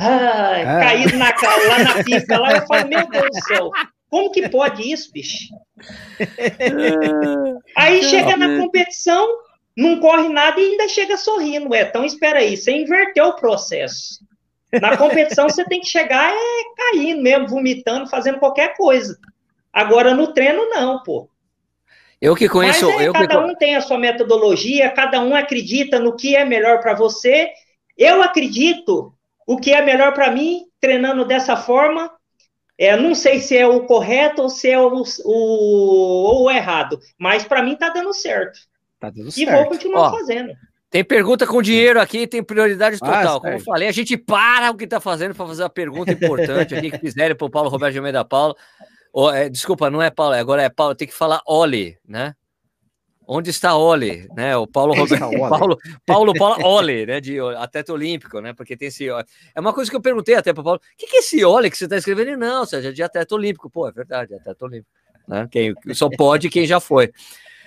Ah. 0.00 0.80
caído 0.82 1.16
na, 1.16 1.26
lá 1.68 1.78
na 1.84 2.02
pista, 2.02 2.36
lá 2.40 2.54
eu 2.56 2.66
falo, 2.66 2.88
meu 2.88 3.06
Deus 3.08 3.30
do 3.30 3.44
céu, 3.44 3.70
como 4.10 4.32
que 4.32 4.48
pode 4.48 4.82
isso, 4.92 5.12
bicho? 5.12 5.54
Aí 7.76 8.02
chega 8.02 8.36
na 8.36 8.58
competição, 8.60 9.28
não 9.76 10.00
corre 10.00 10.28
nada 10.28 10.60
e 10.60 10.72
ainda 10.72 10.88
chega 10.88 11.16
sorrindo. 11.16 11.74
É, 11.74 11.82
então 11.82 12.04
espera 12.04 12.40
aí, 12.40 12.56
você 12.56 12.72
inverteu 12.72 13.26
o 13.28 13.36
processo. 13.36 14.20
Na 14.78 14.96
competição 14.96 15.48
você 15.50 15.64
tem 15.66 15.80
que 15.80 15.86
chegar 15.88 16.32
é, 16.32 16.64
caindo 16.76 17.22
mesmo, 17.22 17.48
vomitando, 17.48 18.08
fazendo 18.08 18.38
qualquer 18.38 18.76
coisa. 18.76 19.18
Agora 19.72 20.14
no 20.14 20.32
treino 20.34 20.68
não, 20.70 21.02
pô. 21.02 21.30
eu 22.20 22.34
que 22.34 22.48
conheço, 22.48 22.84
Mas 22.84 22.88
é, 22.88 23.08
eu 23.08 23.14
que 23.14 23.26
cada 23.26 23.28
co- 23.28 23.44
um 23.44 23.54
tem 23.54 23.76
a 23.76 23.80
sua 23.80 23.98
metodologia, 23.98 24.90
cada 24.90 25.20
um 25.20 25.34
acredita 25.34 25.98
no 25.98 26.16
que 26.16 26.34
é 26.34 26.44
melhor 26.44 26.80
para 26.80 26.94
você. 26.94 27.50
Eu 27.96 28.22
acredito 28.22 29.12
o 29.46 29.56
que 29.58 29.72
é 29.72 29.82
melhor 29.82 30.12
para 30.14 30.30
mim, 30.30 30.62
treinando 30.80 31.24
dessa 31.24 31.56
forma. 31.56 32.10
É, 32.78 32.96
não 32.96 33.14
sei 33.14 33.40
se 33.40 33.56
é 33.56 33.66
o 33.66 33.86
correto 33.86 34.42
ou 34.42 34.50
se 34.50 34.70
é 34.70 34.78
o, 34.80 35.02
o, 35.24 36.44
o 36.44 36.50
errado, 36.50 36.98
mas 37.18 37.44
para 37.44 37.62
mim 37.62 37.76
tá 37.76 37.90
dando 37.90 38.14
certo. 38.14 38.58
Tá 38.98 39.10
tudo 39.10 39.28
E 39.36 39.44
vou 39.44 39.54
certo. 39.54 39.68
continuar 39.68 40.12
Ó, 40.12 40.18
fazendo. 40.18 40.52
tem 40.90 41.04
pergunta 41.04 41.46
com 41.46 41.60
dinheiro 41.60 42.00
aqui, 42.00 42.26
tem 42.26 42.42
prioridade 42.42 42.96
Ah, 43.02 43.06
total. 43.06 43.40
Como 43.40 43.52
eu 43.52 43.58
certo. 43.58 43.64
falei, 43.64 43.88
a 43.88 43.92
gente 43.92 44.16
para 44.16 44.70
o 44.70 44.76
que 44.76 44.86
tá 44.86 45.00
fazendo 45.00 45.34
para 45.34 45.46
fazer 45.46 45.62
uma 45.62 45.70
pergunta 45.70 46.12
importante 46.12 46.74
aqui 46.74 46.90
que 46.90 46.98
fizerem 46.98 47.36
pro 47.36 47.50
Paulo 47.50 47.68
Roberto 47.68 47.92
de 47.92 47.98
Almeida 47.98 48.24
Paulo. 48.24 48.56
Ó, 49.12 49.32
é, 49.32 49.48
desculpa, 49.48 49.88
não 49.90 50.02
é 50.02 50.10
Paulo, 50.10 50.34
agora 50.34 50.62
é 50.62 50.68
Paulo, 50.68 50.94
tem 50.94 51.08
que 51.08 51.14
falar 51.14 51.40
Oli, 51.46 51.96
né? 52.06 52.34
Onde 53.28 53.50
está 53.50 53.74
Oli, 53.76 54.28
né? 54.36 54.56
O 54.56 54.68
Paulo 54.68 54.94
Roberto, 54.94 55.28
Paulo, 55.48 55.78
Paulo, 56.06 56.32
Paulo 56.34 56.64
Oli, 56.64 57.06
né? 57.06 57.20
De 57.20 57.40
atleta 57.40 57.92
olímpico, 57.92 58.40
né? 58.40 58.52
Porque 58.52 58.76
tem 58.76 58.86
esse. 58.86 59.08
É 59.08 59.60
uma 59.60 59.72
coisa 59.72 59.90
que 59.90 59.96
eu 59.96 60.00
perguntei 60.00 60.36
até 60.36 60.52
para 60.52 60.62
Paulo: 60.62 60.78
o 60.78 60.96
que, 60.96 61.08
que 61.08 61.16
é 61.16 61.18
esse 61.18 61.44
Oli 61.44 61.68
que 61.68 61.76
você 61.76 61.84
está 61.84 61.96
escrevendo? 61.96 62.28
Ele, 62.28 62.36
não, 62.36 62.64
seja, 62.64 62.92
de 62.92 63.02
atleta 63.02 63.34
olímpico. 63.34 63.68
Pô, 63.68 63.88
é 63.88 63.90
verdade, 63.90 64.32
é 64.32 64.36
atleta 64.36 64.64
olímpico. 64.64 64.90
Né? 65.26 65.48
Quem 65.50 65.74
só 65.92 66.08
pode 66.08 66.48
quem 66.48 66.66
já 66.66 66.78
foi. 66.78 67.12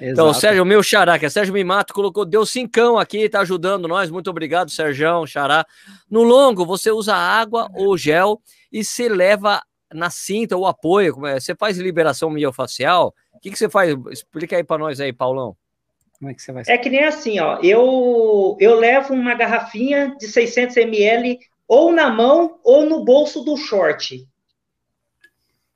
Então, 0.01 0.33
Sérgio, 0.33 0.65
meu 0.65 0.81
xará, 0.81 1.19
que 1.19 1.25
é 1.25 1.29
Sérgio 1.29 1.53
Mimato, 1.53 1.93
colocou, 1.93 2.25
deu 2.25 2.45
cincão 2.45 2.97
aqui, 2.97 3.27
tá 3.27 3.41
ajudando 3.41 3.87
nós. 3.87 4.09
Muito 4.09 4.29
obrigado, 4.29 4.71
Sérgio, 4.71 5.25
xará. 5.27 5.65
No 6.09 6.23
longo, 6.23 6.65
você 6.65 6.91
usa 6.91 7.15
água 7.15 7.69
ou 7.73 7.97
gel 7.97 8.41
e 8.71 8.83
se 8.83 9.09
leva 9.09 9.61
na 9.93 10.09
cinta 10.09 10.55
ou 10.55 10.65
apoio. 10.65 11.25
É? 11.25 11.39
Você 11.39 11.55
faz 11.55 11.77
liberação 11.77 12.29
miofacial? 12.29 13.13
O 13.33 13.39
que, 13.39 13.51
que 13.51 13.57
você 13.57 13.69
faz? 13.69 13.95
Explica 14.11 14.55
aí 14.55 14.63
para 14.63 14.77
nós 14.77 14.99
aí, 14.99 15.11
Paulão. 15.11 15.55
Como 16.17 16.31
é 16.31 16.33
que 16.33 16.41
você 16.41 16.51
vai? 16.51 16.63
É 16.67 16.77
que 16.77 16.89
nem 16.89 17.05
assim, 17.05 17.39
ó. 17.39 17.59
Eu, 17.63 18.57
eu 18.59 18.75
levo 18.77 19.13
uma 19.13 19.33
garrafinha 19.33 20.15
de 20.19 20.27
600 20.27 20.75
ml 20.77 21.39
ou 21.67 21.91
na 21.91 22.09
mão 22.09 22.59
ou 22.63 22.85
no 22.85 23.05
bolso 23.05 23.41
do 23.41 23.55
short. 23.55 24.27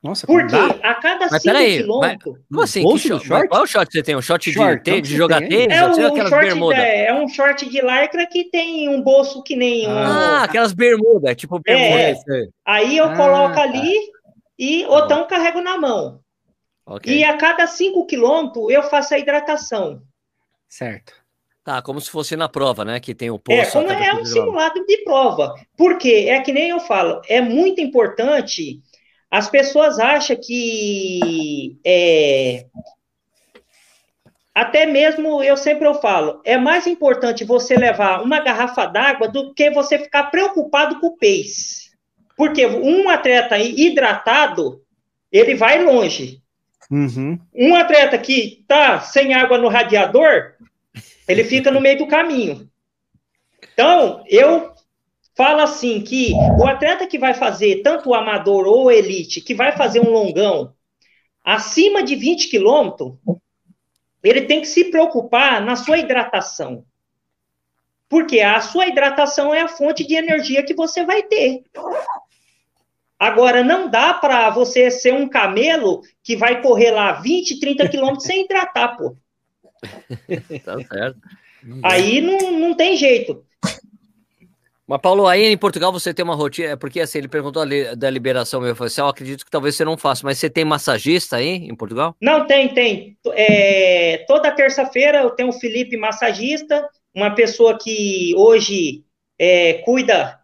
Nossa, 0.03 0.27
Por 0.27 0.45
quê? 0.45 0.55
A 0.83 0.95
cada 0.95 1.29
5 1.29 1.55
quilômetros. 1.55 2.37
Como 2.49 2.61
assim? 2.61 2.85
Que 2.85 2.97
short? 2.97 3.25
Short? 3.25 3.47
Qual 3.47 3.65
short 3.65 3.89
você 3.89 4.03
tem? 4.03 4.17
Um 4.17 4.21
short, 4.21 4.51
short 4.51 4.83
de, 4.83 5.01
de 5.01 5.15
jogar 5.15 5.39
tênis? 5.39 5.77
É, 5.77 5.85
um, 5.85 5.91
um 5.91 5.95
short 6.27 6.45
é 6.75 7.13
um 7.13 7.27
short 7.29 7.69
de 7.69 7.81
lycra 7.81 8.27
que 8.27 8.43
tem 8.49 8.89
um 8.89 9.01
bolso 9.01 9.41
que 9.41 9.55
nem. 9.55 9.87
Um... 9.87 9.97
Ah, 9.97 10.43
aquelas 10.43 10.73
bermudas, 10.73 11.33
tipo 11.37 11.57
bermuda. 11.57 12.01
É, 12.01 12.47
aí 12.65 12.97
eu 12.97 13.05
ah, 13.05 13.15
coloco 13.15 13.55
tá. 13.55 13.61
ali 13.61 13.97
e 14.59 14.85
o 14.85 15.05
então 15.05 15.25
carrego 15.25 15.61
na 15.61 15.77
mão. 15.77 16.19
Okay. 16.85 17.19
E 17.19 17.23
a 17.23 17.37
cada 17.37 17.65
5 17.65 18.05
quilômetros 18.05 18.69
eu 18.71 18.83
faço 18.83 19.13
a 19.13 19.19
hidratação. 19.19 20.01
Certo. 20.67 21.13
Tá, 21.63 21.81
como 21.81 22.01
se 22.01 22.09
fosse 22.09 22.35
na 22.35 22.49
prova, 22.49 22.83
né? 22.83 22.99
Que 22.99 23.15
tem 23.15 23.31
o 23.31 23.39
poço. 23.39 23.57
É, 23.57 23.71
como 23.71 23.89
é 23.89 24.13
um 24.13 24.25
simulado 24.25 24.85
de 24.85 24.97
prova. 25.05 25.55
Porque 25.77 26.25
é 26.27 26.41
que 26.41 26.51
nem 26.51 26.71
eu 26.71 26.81
falo, 26.81 27.21
é 27.29 27.39
muito 27.39 27.79
importante. 27.79 28.81
As 29.33 29.49
pessoas 29.49 29.97
acham 29.97 30.37
que 30.39 31.75
é, 31.83 32.67
até 34.53 34.85
mesmo 34.85 35.41
eu 35.41 35.57
sempre 35.57 35.87
eu 35.87 35.95
falo, 35.95 36.39
é 36.45 36.55
mais 36.55 36.85
importante 36.85 37.43
você 37.43 37.75
levar 37.75 38.21
uma 38.21 38.39
garrafa 38.41 38.85
d'água 38.85 39.27
do 39.27 39.51
que 39.51 39.71
você 39.71 39.97
ficar 39.97 40.25
preocupado 40.25 40.99
com 40.99 41.07
o 41.07 41.17
pace. 41.17 41.89
Porque 42.37 42.63
um 42.67 43.09
atleta 43.09 43.57
hidratado, 43.57 44.83
ele 45.31 45.55
vai 45.55 45.83
longe. 45.83 46.39
Uhum. 46.91 47.39
Um 47.55 47.75
atleta 47.75 48.19
que 48.19 48.59
está 48.61 48.99
sem 48.99 49.33
água 49.33 49.57
no 49.57 49.67
radiador, 49.67 50.53
ele 51.27 51.43
fica 51.43 51.71
no 51.71 51.81
meio 51.81 51.97
do 51.97 52.07
caminho. 52.07 52.69
Então, 53.73 54.23
eu 54.27 54.72
falo 55.35 55.61
assim 55.61 56.01
que 56.01 56.33
o 56.59 56.67
atleta 56.67 57.07
que 57.07 57.17
vai 57.17 57.33
fazer 57.33 57.81
tanto 57.81 58.09
o 58.09 58.13
amador 58.13 58.65
ou 58.65 58.85
o 58.85 58.91
elite, 58.91 59.41
que 59.41 59.55
vai 59.55 59.71
fazer 59.71 59.99
um 59.99 60.09
longão 60.09 60.73
acima 61.43 62.01
de 62.01 62.15
20 62.15 62.49
quilômetros, 62.49 63.13
ele 64.23 64.43
tem 64.43 64.61
que 64.61 64.67
se 64.67 64.85
preocupar 64.85 65.61
na 65.61 65.75
sua 65.75 65.97
hidratação. 65.97 66.85
Porque 68.07 68.39
a 68.39 68.61
sua 68.61 68.87
hidratação 68.87 69.53
é 69.53 69.61
a 69.61 69.67
fonte 69.67 70.05
de 70.05 70.15
energia 70.15 70.63
que 70.63 70.73
você 70.73 71.03
vai 71.03 71.23
ter. 71.23 71.63
Agora, 73.19 73.63
não 73.63 73.89
dá 73.89 74.13
para 74.13 74.49
você 74.49 74.91
ser 74.91 75.13
um 75.13 75.27
camelo 75.27 76.01
que 76.21 76.35
vai 76.35 76.61
correr 76.61 76.91
lá 76.91 77.13
20, 77.13 77.59
30 77.59 77.89
quilômetros 77.89 78.25
sem 78.25 78.45
hidratar, 78.45 78.97
pô. 78.97 79.15
tá 80.63 80.77
certo. 80.83 81.19
Aí 81.83 82.21
não, 82.21 82.51
não 82.51 82.75
tem 82.75 82.95
jeito. 82.95 83.45
Mas, 84.85 84.99
Paulo, 85.01 85.27
aí 85.27 85.45
em 85.45 85.57
Portugal 85.57 85.91
você 85.91 86.13
tem 86.13 86.25
uma 86.25 86.35
rotina, 86.35 86.71
é 86.71 86.75
porque 86.75 86.99
assim, 86.99 87.19
ele 87.19 87.29
perguntou 87.29 87.65
da 87.95 88.09
liberação 88.09 88.59
meu 88.59 88.75
facial, 88.75 89.07
acredito 89.07 89.45
que 89.45 89.51
talvez 89.51 89.75
você 89.75 89.85
não 89.85 89.97
faça, 89.97 90.25
mas 90.25 90.37
você 90.37 90.49
tem 90.49 90.65
massagista 90.65 91.37
aí 91.37 91.55
em 91.55 91.75
Portugal? 91.75 92.15
Não, 92.21 92.45
tem, 92.45 92.73
tem. 92.73 93.17
É, 93.31 94.25
toda 94.27 94.51
terça-feira 94.51 95.19
eu 95.21 95.31
tenho 95.31 95.49
o 95.49 95.53
Felipe 95.53 95.95
massagista, 95.95 96.87
uma 97.15 97.31
pessoa 97.31 97.77
que 97.77 98.33
hoje 98.35 99.03
é, 99.39 99.75
cuida 99.85 100.39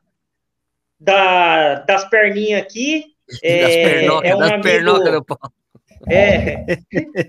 da, 0.99 1.75
das 1.75 2.09
perninhas 2.09 2.61
aqui. 2.61 3.05
É, 3.43 3.61
das 3.61 3.75
pernocas, 3.75 4.31
é 4.31 4.35
um 4.35 4.39
das 4.39 4.49
amigo, 4.49 4.63
pernocas 4.63 5.11
do 5.13 5.23
Paulo. 5.23 5.53
É, 6.09 6.65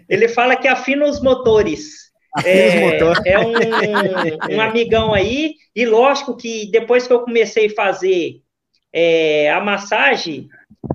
ele 0.08 0.28
fala 0.28 0.56
que 0.56 0.66
afina 0.66 1.04
os 1.04 1.20
motores. 1.20 2.09
É, 2.44 2.98
é 3.26 3.38
um, 3.38 4.56
um, 4.56 4.60
amigão 4.60 5.12
aí, 5.12 5.54
e 5.74 5.84
lógico 5.84 6.36
que 6.36 6.70
depois 6.70 7.06
que 7.06 7.12
eu 7.12 7.20
comecei 7.20 7.66
a 7.66 7.74
fazer 7.74 8.40
é, 8.92 9.50
a 9.50 9.60
massagem, 9.60 10.48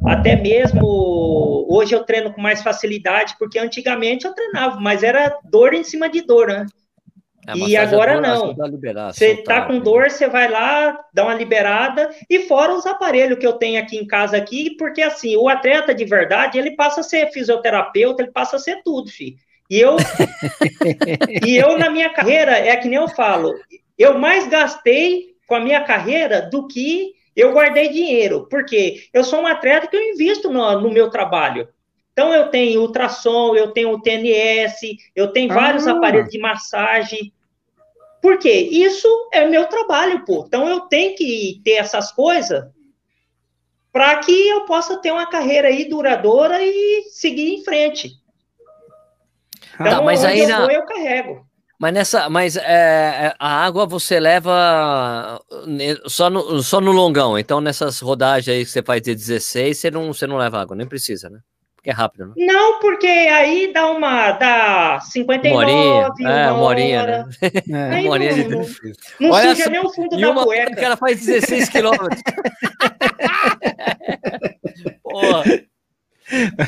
até 0.05 0.35
mesmo 0.35 1.67
hoje 1.69 1.93
eu 1.93 2.03
treino 2.03 2.33
com 2.33 2.41
mais 2.41 2.61
facilidade, 2.63 3.35
porque 3.37 3.59
antigamente 3.59 4.25
eu 4.25 4.33
treinava, 4.33 4.79
mas 4.79 5.03
era 5.03 5.37
dor 5.43 5.73
em 5.73 5.83
cima 5.83 6.09
de 6.09 6.21
dor, 6.21 6.47
né? 6.47 6.65
É, 7.47 7.55
e 7.55 7.77
agora 7.77 8.19
não. 8.19 8.55
Você 9.13 9.43
tá 9.43 9.67
com 9.67 9.79
dor, 9.79 10.09
você 10.09 10.27
vai 10.27 10.49
lá, 10.49 10.99
dá 11.13 11.25
uma 11.25 11.35
liberada, 11.35 12.09
e 12.27 12.39
fora 12.47 12.73
os 12.73 12.85
aparelhos 12.85 13.37
que 13.37 13.45
eu 13.45 13.53
tenho 13.53 13.79
aqui 13.79 13.97
em 13.97 14.07
casa 14.07 14.35
aqui, 14.35 14.75
porque 14.77 15.01
assim, 15.01 15.35
o 15.35 15.47
atleta 15.47 15.93
de 15.93 16.05
verdade, 16.05 16.57
ele 16.57 16.71
passa 16.71 17.01
a 17.01 17.03
ser 17.03 17.31
fisioterapeuta, 17.31 18.23
ele 18.23 18.31
passa 18.31 18.55
a 18.55 18.59
ser 18.59 18.81
tudo, 18.83 19.09
filho. 19.11 19.37
E 19.69 19.79
eu, 19.79 19.97
e 21.45 21.57
eu 21.57 21.77
na 21.77 21.89
minha 21.89 22.09
carreira, 22.11 22.51
é 22.51 22.75
que 22.75 22.87
nem 22.87 22.99
eu 22.99 23.07
falo, 23.07 23.53
eu 23.97 24.17
mais 24.17 24.47
gastei 24.47 25.35
com 25.47 25.55
a 25.55 25.59
minha 25.59 25.81
carreira 25.83 26.41
do 26.41 26.67
que 26.67 27.13
eu 27.35 27.51
guardei 27.51 27.89
dinheiro, 27.89 28.47
porque 28.49 29.07
eu 29.13 29.23
sou 29.23 29.41
um 29.41 29.47
atleta 29.47 29.87
que 29.87 29.95
eu 29.95 30.01
invisto 30.01 30.49
no, 30.49 30.79
no 30.79 30.91
meu 30.91 31.09
trabalho. 31.09 31.67
Então, 32.13 32.33
eu 32.33 32.47
tenho 32.49 32.81
ultrassom, 32.81 33.55
eu 33.55 33.71
tenho 33.71 33.91
o 33.91 34.01
TNS, 34.01 34.95
eu 35.13 35.33
tenho 35.33 35.53
vários 35.53 35.85
ah. 35.85 35.91
aparelhos 35.91 36.29
de 36.29 36.39
massagem. 36.39 37.33
Por 38.21 38.39
quê? 38.39 38.69
Isso 38.71 39.07
é 39.33 39.45
meu 39.45 39.65
trabalho, 39.65 40.23
pô. 40.23 40.45
Então, 40.47 40.67
eu 40.67 40.81
tenho 40.81 41.13
que 41.15 41.59
ter 41.63 41.73
essas 41.73 42.13
coisas 42.13 42.63
para 43.91 44.17
que 44.19 44.47
eu 44.47 44.61
possa 44.61 44.97
ter 44.97 45.11
uma 45.11 45.25
carreira 45.25 45.67
aí 45.67 45.89
duradoura 45.89 46.61
e 46.61 47.03
seguir 47.09 47.53
em 47.53 47.63
frente. 47.65 48.11
Então, 49.75 49.99
tá, 49.99 50.01
mas 50.01 50.23
aí 50.23 50.41
eu, 50.41 50.49
na... 50.49 50.73
eu 50.73 50.85
carrego. 50.85 51.45
Mas 51.79 51.93
nessa, 51.93 52.29
mas 52.29 52.55
é, 52.55 52.61
é, 52.61 53.33
a 53.37 53.65
água 53.65 53.85
você 53.85 54.19
leva 54.19 55.41
né, 55.67 55.95
só 56.07 56.29
no, 56.29 56.63
só 56.63 56.79
no 56.79 56.91
longão. 56.91 57.37
Então 57.37 57.59
nessas 57.59 57.99
rodagens 57.99 58.55
aí 58.55 58.63
que 58.63 58.71
você 58.71 58.81
faz 58.81 59.01
de 59.01 59.13
16, 59.13 59.77
você 59.77 59.91
não, 59.91 60.13
você 60.13 60.25
não 60.25 60.37
leva 60.37 60.61
água, 60.61 60.75
nem 60.75 60.87
precisa, 60.87 61.29
né? 61.29 61.39
porque 61.85 61.91
é 61.91 61.93
rápido, 61.93 62.25
né? 62.27 62.33
Não, 62.37 62.79
porque 62.79 63.05
aí 63.05 63.71
dá 63.71 63.91
uma. 63.91 64.31
dá 64.31 64.99
59, 65.01 65.53
morinha, 65.53 66.11
é, 66.27 66.49
uma 66.49 66.57
morinha, 66.57 67.01
hora. 67.01 67.27
né? 67.69 67.69
É, 67.69 68.01
uma 68.01 68.09
horinha 68.11 68.35
não, 68.35 68.43
de... 68.43 68.49
não, 69.19 69.29
Olha 69.31 69.51
suja 69.51 69.65
só, 69.65 69.69
nem 69.69 69.79
o 69.79 69.93
fundo 69.93 70.17
da 70.17 70.31
uma 70.31 70.43
poeta. 70.43 70.75
que 70.75 70.83
ela 70.83 70.97
faz 70.97 71.23
16 71.23 71.69
quilômetros. 71.69 72.23
Porra. 75.03 75.43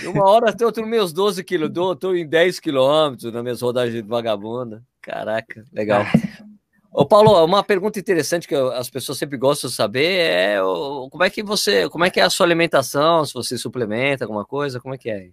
Uma 0.08 0.30
hora 0.30 0.56
eu 0.60 0.72
tô 0.72 0.82
nos 0.82 0.90
meus 0.90 1.14
12 1.14 1.44
quilômetros, 1.44 1.98
tô 2.00 2.16
em 2.16 2.28
10 2.28 2.60
quilômetros 2.60 3.32
nas 3.32 3.44
minhas 3.44 3.62
rodagens 3.62 3.96
de 3.96 4.08
vagabunda. 4.08 4.84
Caraca, 5.02 5.64
legal. 5.74 6.04
Ô 6.92 7.06
Paulo, 7.06 7.44
uma 7.46 7.64
pergunta 7.64 8.00
interessante 8.00 8.48
que 8.48 8.56
as 8.56 8.90
pessoas 8.90 9.18
sempre 9.18 9.38
gostam 9.38 9.70
de 9.70 9.76
saber 9.76 10.20
é 10.20 10.58
como 11.12 11.24
é 11.24 11.30
que 11.30 11.44
você, 11.44 11.88
como 11.90 12.04
é 12.06 12.10
que 12.10 12.20
é 12.20 12.24
a 12.24 12.30
sua 12.30 12.46
alimentação, 12.46 13.24
se 13.24 13.34
você 13.34 13.58
suplementa 13.58 14.26
alguma 14.26 14.46
coisa, 14.46 14.80
como 14.80 14.96
é 14.96 14.98
que 14.98 15.10
é? 15.10 15.30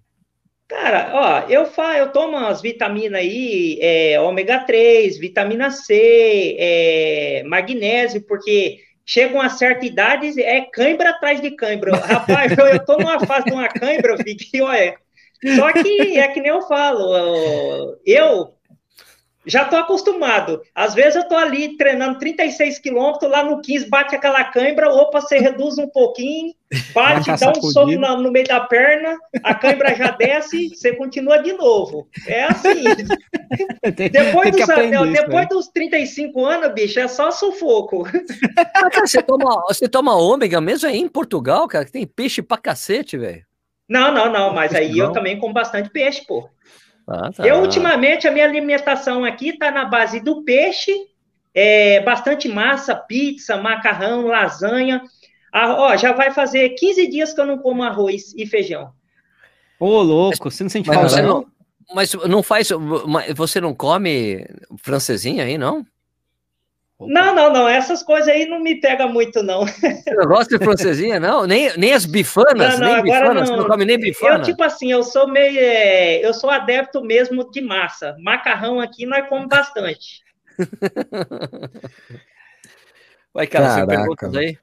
Cara, 0.68 1.10
ó, 1.14 1.50
eu 1.50 1.66
fa, 1.66 1.96
eu 1.98 2.10
tomo 2.10 2.37
as 2.37 2.62
vitaminas 2.62 3.20
aí, 3.20 3.78
é, 3.80 4.18
ômega 4.20 4.60
3, 4.60 5.18
vitamina 5.18 5.70
C, 5.70 6.56
é, 6.58 7.42
magnésio, 7.46 8.22
porque 8.27 8.79
chega 9.05 9.35
uma 9.35 9.48
certa 9.48 9.85
idade, 9.85 10.40
é 10.42 10.63
cãibra 10.63 11.11
atrás 11.11 11.40
de 11.40 11.50
cãibra. 11.50 11.96
Rapaz, 11.96 12.57
eu, 12.57 12.67
eu 12.67 12.85
tô 12.85 12.96
numa 12.96 13.21
fase 13.21 13.46
de 13.46 13.52
uma 13.52 13.69
cãibra, 13.69 14.17
que, 14.17 14.63
olha, 14.63 14.96
só 15.57 15.73
que 15.73 16.19
é 16.19 16.29
que 16.29 16.40
nem 16.40 16.50
eu 16.50 16.63
falo, 16.63 17.98
eu 18.07 18.54
já 19.46 19.64
tô 19.64 19.76
acostumado. 19.76 20.62
Às 20.74 20.94
vezes 20.94 21.16
eu 21.16 21.28
tô 21.28 21.36
ali 21.36 21.76
treinando 21.76 22.18
36 22.18 22.78
quilômetros, 22.78 23.30
lá 23.30 23.42
no 23.42 23.60
15 23.60 23.88
bate 23.88 24.14
aquela 24.14 24.42
cãibra, 24.44 24.92
opa, 24.92 25.20
você 25.20 25.38
reduz 25.38 25.78
um 25.78 25.88
pouquinho, 25.88 26.54
bate, 26.94 27.26
dá 27.38 27.50
um 27.50 27.62
soco 27.62 27.92
no, 27.92 28.22
no, 28.22 28.32
meio 28.32 28.46
da 28.46 28.60
perna, 28.60 29.16
a 29.42 29.54
cãibra 29.54 29.94
já 29.94 30.10
desce, 30.12 30.70
você 30.70 30.94
continua 30.94 31.38
de 31.38 31.52
novo. 31.52 32.08
É 32.26 32.44
assim. 32.44 32.84
tem, 33.94 34.10
depois, 34.10 34.54
tem 34.54 34.90
dos, 34.90 35.12
depois 35.12 35.46
isso, 35.46 35.54
dos 35.54 35.68
35 35.68 36.44
anos, 36.44 36.72
bicho, 36.72 36.98
é 36.98 37.08
só 37.08 37.30
sufoco. 37.30 38.04
cara, 38.90 39.06
você, 39.06 39.22
toma, 39.22 39.62
você 39.68 39.88
toma 39.88 40.16
ômega 40.16 40.60
mesmo 40.60 40.88
aí 40.88 40.98
em 40.98 41.08
Portugal, 41.08 41.68
cara, 41.68 41.84
que 41.84 41.92
tem 41.92 42.06
peixe 42.06 42.42
pra 42.42 42.56
cacete, 42.56 43.18
velho. 43.18 43.44
Não, 43.88 44.12
não, 44.12 44.32
não, 44.32 44.54
mas 44.54 44.74
aí 44.74 44.92
não. 44.92 45.06
eu 45.06 45.12
também 45.12 45.38
como 45.38 45.52
bastante 45.52 45.90
peixe, 45.90 46.24
pô. 46.26 46.48
Ah, 47.07 47.31
tá. 47.31 47.46
Eu, 47.46 47.61
ultimamente, 47.61 48.27
a 48.27 48.31
minha 48.31 48.44
alimentação 48.44 49.25
aqui 49.25 49.50
está 49.50 49.71
na 49.71 49.85
base 49.85 50.21
do 50.21 50.42
peixe, 50.42 50.92
é, 51.55 52.00
bastante 52.00 52.48
massa, 52.48 52.94
pizza, 52.94 53.57
macarrão, 53.57 54.27
lasanha. 54.27 55.02
Ah, 55.52 55.75
ó, 55.75 55.96
já 55.96 56.13
vai 56.13 56.31
fazer 56.33 56.71
15 56.71 57.07
dias 57.09 57.33
que 57.33 57.40
eu 57.40 57.46
não 57.46 57.59
como 57.59 57.83
arroz 57.83 58.35
e 58.37 58.46
feijão. 58.46 58.92
Ô, 59.79 60.02
louco, 60.02 60.50
você 60.50 60.63
não 60.63 60.71
sente 60.71 60.87
falta, 60.92 61.23
não? 61.23 61.46
Mas 61.94 62.15
não 62.15 62.42
faz. 62.42 62.71
Você 63.37 63.61
não 63.61 63.75
come 63.75 64.46
francesinha 64.79 65.44
aí, 65.44 65.59
não? 65.59 65.87
Não, 67.09 67.35
não, 67.35 67.52
não. 67.52 67.69
Essas 67.69 68.02
coisas 68.02 68.29
aí 68.29 68.46
não 68.46 68.61
me 68.61 68.75
pega 68.77 69.07
muito, 69.07 69.42
não. 69.42 69.67
Você 69.67 70.15
não 70.15 70.27
gosta 70.27 70.59
de 70.59 70.65
francesinha, 70.65 71.19
não? 71.21 71.46
Nem, 71.46 71.77
nem 71.77 71.92
as 71.92 72.07
bifanas? 72.07 72.79
Não, 72.79 72.87
não, 72.87 72.94
nem 72.94 73.02
bifanas? 73.02 73.35
Não, 73.35 73.46
você 73.46 73.57
não 73.57 73.67
come 73.67 73.85
nem 73.85 73.98
bifana? 73.98 74.37
Eu, 74.38 74.42
tipo 74.42 74.63
assim, 74.63 74.90
eu 74.90 75.02
sou 75.02 75.29
meio. 75.29 75.59
É, 75.59 76.25
eu 76.25 76.33
sou 76.33 76.50
adepto 76.50 77.02
mesmo 77.02 77.50
de 77.50 77.61
massa. 77.61 78.17
Macarrão 78.21 78.81
aqui 78.81 79.07
nós 79.07 79.29
comemos 79.29 79.48
bastante. 79.48 80.23
Vai, 83.35 83.46
cara, 83.48 83.67
Caraca. 83.67 83.87
você 83.87 83.96
perguntas 83.96 84.37
aí? 84.37 84.57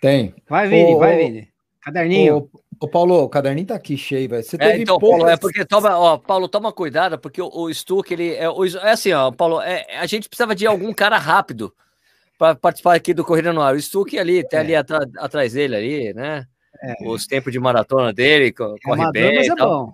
Tem. 0.00 0.34
Vai, 0.48 0.68
Vini, 0.68 0.96
vai, 0.96 1.16
Vini. 1.16 1.48
Caderninho. 1.80 2.50
Ô, 2.80 2.86
Paulo, 2.86 3.22
o 3.24 3.28
caderninho 3.28 3.66
tá 3.66 3.74
aqui 3.74 3.96
cheio, 3.96 4.28
velho. 4.28 4.42
Você 4.42 4.56
é, 4.56 4.58
teve 4.58 4.82
então, 4.82 4.98
poucas... 4.98 5.18
Paulo, 5.18 5.32
é 5.32 5.36
porque 5.36 5.64
toma, 5.64 5.98
ó, 5.98 6.16
Paulo, 6.18 6.48
toma 6.48 6.72
cuidado, 6.72 7.18
porque 7.18 7.42
o, 7.42 7.48
o 7.48 7.74
Stuck, 7.74 8.12
ele 8.12 8.34
é, 8.34 8.48
o, 8.48 8.64
é 8.64 8.92
assim, 8.92 9.12
ó, 9.12 9.32
Paulo, 9.32 9.60
é, 9.60 9.86
a 9.96 10.06
gente 10.06 10.28
precisava 10.28 10.54
de 10.54 10.66
algum 10.66 10.92
cara 10.92 11.18
rápido 11.18 11.74
para 12.38 12.54
participar 12.54 12.94
aqui 12.94 13.12
do 13.12 13.24
Corrida 13.24 13.52
no 13.52 13.60
Ar. 13.60 13.74
O 13.74 13.80
Stuck 13.80 14.18
ali, 14.18 14.46
tá 14.48 14.60
ali 14.60 14.74
atrás 14.74 15.52
dele 15.52 15.76
ali, 15.76 16.14
né? 16.14 16.46
É. 16.80 16.94
Os 17.08 17.26
tempos 17.26 17.52
de 17.52 17.58
maratona 17.58 18.12
dele, 18.12 18.52
corre 18.52 18.78
é 18.86 18.92
amador, 18.92 19.12
bem. 19.12 19.36
Mas 19.36 19.48
é 19.48 19.54
bom 19.56 19.92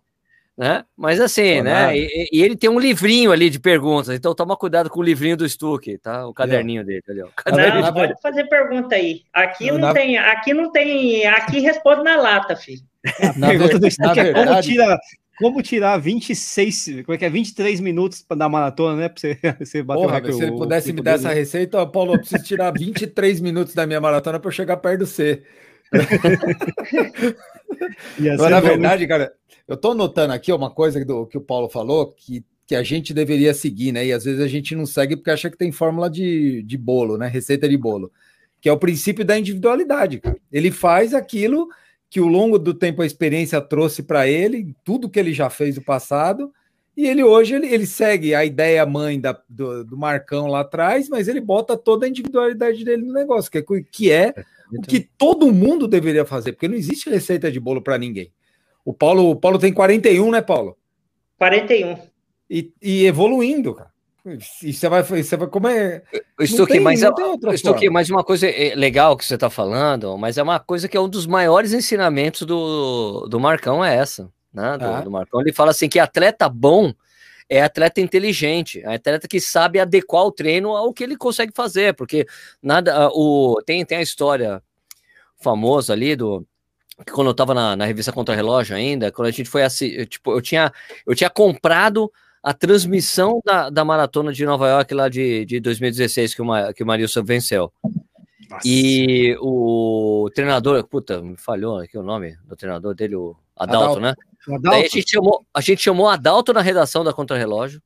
né? 0.57 0.85
Mas 0.97 1.21
assim, 1.21 1.63
né? 1.63 1.97
E, 1.97 2.29
e, 2.33 2.43
ele 2.43 2.57
tem 2.57 2.71
um 2.71 2.79
livrinho 2.79 3.33
ali 3.33 3.51
de 3.51 3.59
perguntas, 3.59 4.15
então 4.15 4.35
toma 4.35 4.57
cuidado 4.57 4.89
com 4.89 5.01
o 5.01 5.03
livrinho 5.03 5.37
do 5.37 5.49
Stuck, 5.49 5.99
tá? 5.99 6.27
O 6.27 6.33
caderninho 6.33 6.83
é. 6.83 6.85
dele 6.85 7.03
ali, 7.09 7.23
ó. 7.23 7.29
Caderninho 7.35 7.83
não, 7.83 7.93
pode 7.93 8.15
fazer 8.23 8.45
pergunta 8.45 8.95
aí. 8.95 9.23
Aqui 9.33 9.67
não, 9.67 9.79
não 9.79 9.89
na... 9.89 9.95
tem, 9.95 10.17
aqui 10.17 10.55
não 10.55 10.71
tem, 10.71 11.27
aqui 11.27 11.59
responde 11.59 12.05
na 12.05 12.17
lata, 12.17 12.55
filho. 12.55 12.83
Na 13.37 13.49
pergunta 13.51 13.79
do 13.79 13.91
Stuck 13.91 14.19
é 14.19 14.33
como 14.33 14.61
tirar, 14.63 14.99
como 15.39 15.63
tirar 15.63 15.97
26, 15.99 17.03
como 17.05 17.15
é 17.15 17.19
que 17.19 17.25
é, 17.25 17.31
23 17.31 17.81
minutos 17.81 18.23
para 18.23 18.37
dar 18.37 18.49
maratona, 18.49 18.97
né? 18.97 19.09
Para 19.09 19.21
você, 19.21 19.39
você 19.59 19.83
bater 19.83 20.01
Porra, 20.01 20.13
o 20.13 20.15
recorde. 20.15 20.37
Se 20.37 20.43
ele 20.43 20.53
pudesse 20.53 20.93
me 20.93 21.03
dar 21.03 21.13
essa 21.13 21.33
receita, 21.33 21.87
Paulo, 21.87 22.15
eu 22.15 22.19
preciso 22.19 22.45
tirar 22.45 22.71
23 22.73 23.41
minutos 23.41 23.75
da 23.75 23.87
minha 23.87 24.01
maratona 24.01 24.39
para 24.39 24.49
eu 24.49 24.53
chegar 24.53 24.77
perto 24.77 25.01
do 25.01 25.07
C. 25.07 25.43
Mas, 28.19 28.51
na 28.51 28.61
verdade, 28.61 29.07
cara, 29.07 29.33
eu 29.67 29.75
estou 29.75 29.95
notando 29.95 30.33
aqui 30.33 30.53
uma 30.53 30.71
coisa 30.71 31.05
do 31.05 31.27
que 31.27 31.39
o 31.39 31.41
Paulo 31.41 31.69
falou, 31.69 32.13
que, 32.13 32.45
que 32.67 32.75
a 32.75 32.83
gente 32.83 33.15
deveria 33.15 33.55
seguir, 33.55 33.93
né? 33.93 34.07
E 34.07 34.13
às 34.13 34.25
vezes 34.25 34.41
a 34.41 34.49
gente 34.49 34.75
não 34.75 34.87
segue 34.87 35.17
porque 35.17 35.31
acha 35.31 35.51
que 35.51 35.57
tem 35.57 35.73
fórmula 35.73 36.09
de, 36.11 36.63
de 36.63 36.77
bolo, 36.77 37.17
né? 37.17 37.29
Receita 37.29 37.69
de 37.69 37.77
bolo, 37.77 38.13
que 38.61 38.69
é 38.69 38.73
o 38.73 38.79
princípio 38.79 39.25
da 39.25 39.39
individualidade. 39.39 40.21
Cara. 40.21 40.37
Ele 40.53 40.71
faz 40.71 41.15
aquilo 41.15 41.69
que 42.15 42.21
ao 42.21 42.29
longo 42.29 42.61
do 42.61 42.73
tempo 42.73 43.03
a 43.03 43.07
experiência 43.07 43.61
trouxe 43.61 44.01
para 44.01 44.29
ele, 44.29 44.73
tudo 44.85 45.11
que 45.11 45.19
ele 45.19 45.33
já 45.33 45.51
fez 45.51 45.75
no 45.75 45.83
passado, 45.83 46.53
e 46.97 47.09
ele 47.09 47.25
hoje 47.25 47.57
ele, 47.57 47.67
ele 47.67 47.87
segue 47.87 48.37
a 48.37 48.45
ideia 48.45 48.87
mãe 48.87 49.21
da, 49.21 49.37
do, 49.49 49.83
do 49.83 49.97
Marcão 49.97 50.47
lá 50.47 50.61
atrás, 50.61 51.09
mas 51.09 51.27
ele 51.27 51.41
bota 51.41 51.77
toda 51.77 52.07
a 52.07 52.09
individualidade 52.09 52.85
dele 52.85 53.03
no 53.03 53.13
negócio, 53.13 53.51
que 53.51 53.59
é, 53.59 53.63
que 53.91 54.13
é 54.13 54.33
o 54.73 54.81
que 54.83 55.01
todo 55.19 55.53
mundo 55.53 55.89
deveria 55.89 56.25
fazer, 56.25 56.53
porque 56.53 56.69
não 56.69 56.77
existe 56.77 57.11
receita 57.11 57.51
de 57.51 57.59
bolo 57.59 57.83
para 57.83 57.99
ninguém. 57.99 58.31
O 58.85 58.95
Paulo, 58.95 59.31
o 59.31 59.35
Paulo 59.35 59.59
tem 59.59 59.73
41, 59.73 60.31
né, 60.31 60.41
Paulo? 60.41 60.79
41. 61.37 61.99
E, 62.49 62.73
e 62.81 63.07
evoluindo, 63.07 63.75
cara. 63.75 63.91
Você 64.25 64.89
vai, 64.89 65.03
você 65.03 65.37
vai 65.37 65.49
como 65.49 65.69
é. 65.69 66.03
Estou 66.41 66.65
aqui, 66.65 66.81
mas, 66.81 67.03
estou 67.53 67.75
aqui, 67.75 67.91
mas 67.91 68.09
uma 68.09 68.25
coisa 68.25 68.49
é, 68.49 68.75
legal 68.75 69.19
que 69.19 69.25
você 69.25 69.35
está 69.35 69.51
falando, 69.51 70.17
mas 70.17 70.39
é 70.39 70.43
uma 70.43 70.59
coisa 70.59 70.89
que 70.89 70.97
é 70.97 71.01
um 71.01 71.09
dos 71.09 71.27
maiores 71.27 71.75
ensinamentos 71.75 72.43
do, 72.43 73.27
do 73.29 73.39
Marcão, 73.39 73.85
é 73.85 73.95
essa. 73.95 74.33
Né? 74.51 74.79
Do, 74.79 74.85
ah. 74.87 75.01
do 75.03 75.11
Marcão. 75.11 75.43
Ele 75.43 75.53
fala 75.53 75.73
assim 75.73 75.91
que 75.91 75.99
atleta 75.99 76.49
bom 76.49 76.95
é 77.51 77.63
atleta 77.63 78.01
inteligente, 78.01 78.81
é 78.81 78.95
atleta 78.95 79.29
que 79.29 79.39
sabe 79.39 79.79
adequar 79.79 80.25
o 80.25 80.33
treino 80.33 80.75
ao 80.75 80.95
que 80.95 81.05
ele 81.05 81.19
consegue 81.19 81.53
fazer, 81.55 81.95
porque 81.95 82.27
nada. 82.63 83.11
O, 83.13 83.61
tem, 83.67 83.85
tem 83.85 83.99
a 83.99 84.03
história 84.03 84.63
famosa 85.37 85.93
ali 85.93 86.17
do 86.17 86.47
quando 87.13 87.27
eu 87.27 87.33
estava 87.33 87.53
na, 87.53 87.77
na, 87.77 87.85
revista 87.85 88.13
Contra 88.13 88.37
Relógio 88.37 88.77
ainda, 88.77 89.11
quando 89.11 89.29
a 89.29 89.31
gente 89.31 89.51
foi 89.51 89.65
assim, 89.65 90.05
tipo, 90.07 90.31
eu 90.33 90.41
tinha, 90.41 90.73
eu 91.05 91.15
tinha 91.15 91.29
comprado 91.29 92.11
a 92.45 92.53
transmissão 92.53 93.41
da, 93.43 93.71
da 93.71 93.83
maratona 93.87 94.31
de 94.31 94.45
Nova 94.45 94.69
York 94.69 94.93
lá 94.93 95.09
de, 95.09 95.47
de 95.47 95.59
2016 95.61 96.35
que 96.35 96.43
o, 96.43 96.75
que 96.75 96.83
o 96.83 96.87
Marilson 96.87 97.25
venceu. 97.25 97.73
Nossa. 98.51 98.69
E 98.69 99.35
o 99.41 100.29
treinador, 100.35 100.87
puta, 100.87 101.23
me 101.23 101.39
falhou 101.39 101.79
aqui 101.79 101.97
o 101.97 102.03
nome 102.03 102.37
do 102.45 102.55
treinador 102.55 102.95
dele, 102.95 103.17
o 103.17 103.35
Adalto, 103.57 103.99
Adalto. 103.99 104.01
né? 104.01 104.15
Adalto. 104.47 104.63
Daí 104.63 104.85
a 104.85 104.89
gente 104.89 105.11
chamou, 105.11 105.47
a 105.55 105.61
gente 105.63 105.83
chamou 105.83 106.07
Adalto 106.07 106.53
na 106.53 106.61
redação 106.61 107.03
da 107.03 107.15
Contra 107.15 107.39
Relógio 107.39 107.81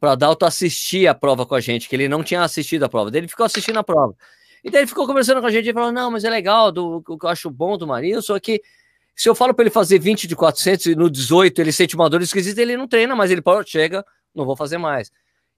para 0.00 0.12
Adalto 0.12 0.44
assistir 0.44 1.06
a 1.06 1.14
prova 1.14 1.46
com 1.46 1.54
a 1.54 1.60
gente, 1.60 1.88
que 1.88 1.94
ele 1.94 2.08
não 2.08 2.24
tinha 2.24 2.42
assistido 2.42 2.82
a 2.82 2.88
prova. 2.88 3.08
Daí 3.08 3.20
ele 3.20 3.28
ficou 3.28 3.46
assistindo 3.46 3.78
a 3.78 3.84
prova. 3.84 4.16
E 4.64 4.70
daí 4.70 4.80
ele 4.80 4.88
ficou 4.88 5.06
conversando 5.06 5.40
com 5.40 5.46
a 5.46 5.50
gente 5.52 5.70
e 5.70 5.72
falou: 5.72 5.92
não, 5.92 6.10
mas 6.10 6.24
é 6.24 6.28
legal, 6.28 6.72
do, 6.72 7.04
o 7.06 7.16
que 7.16 7.24
eu 7.24 7.30
acho 7.30 7.48
bom 7.48 7.78
do 7.78 7.86
Marinho, 7.86 8.20
só 8.20 8.36
que 8.40 8.60
se 9.16 9.30
eu 9.30 9.34
falo 9.34 9.54
para 9.54 9.62
ele 9.62 9.70
fazer 9.70 9.98
20 9.98 10.28
de 10.28 10.36
400 10.36 10.86
e 10.86 10.94
no 10.94 11.08
18 11.08 11.58
ele 11.58 11.72
sente 11.72 11.96
uma 11.96 12.08
dor 12.10 12.20
esquisita, 12.20 12.60
ele 12.60 12.76
não 12.76 12.86
treina, 12.86 13.16
mas 13.16 13.30
ele 13.30 13.40
pô, 13.40 13.64
chega, 13.64 14.04
não 14.34 14.44
vou 14.44 14.54
fazer 14.54 14.76
mais. 14.76 15.10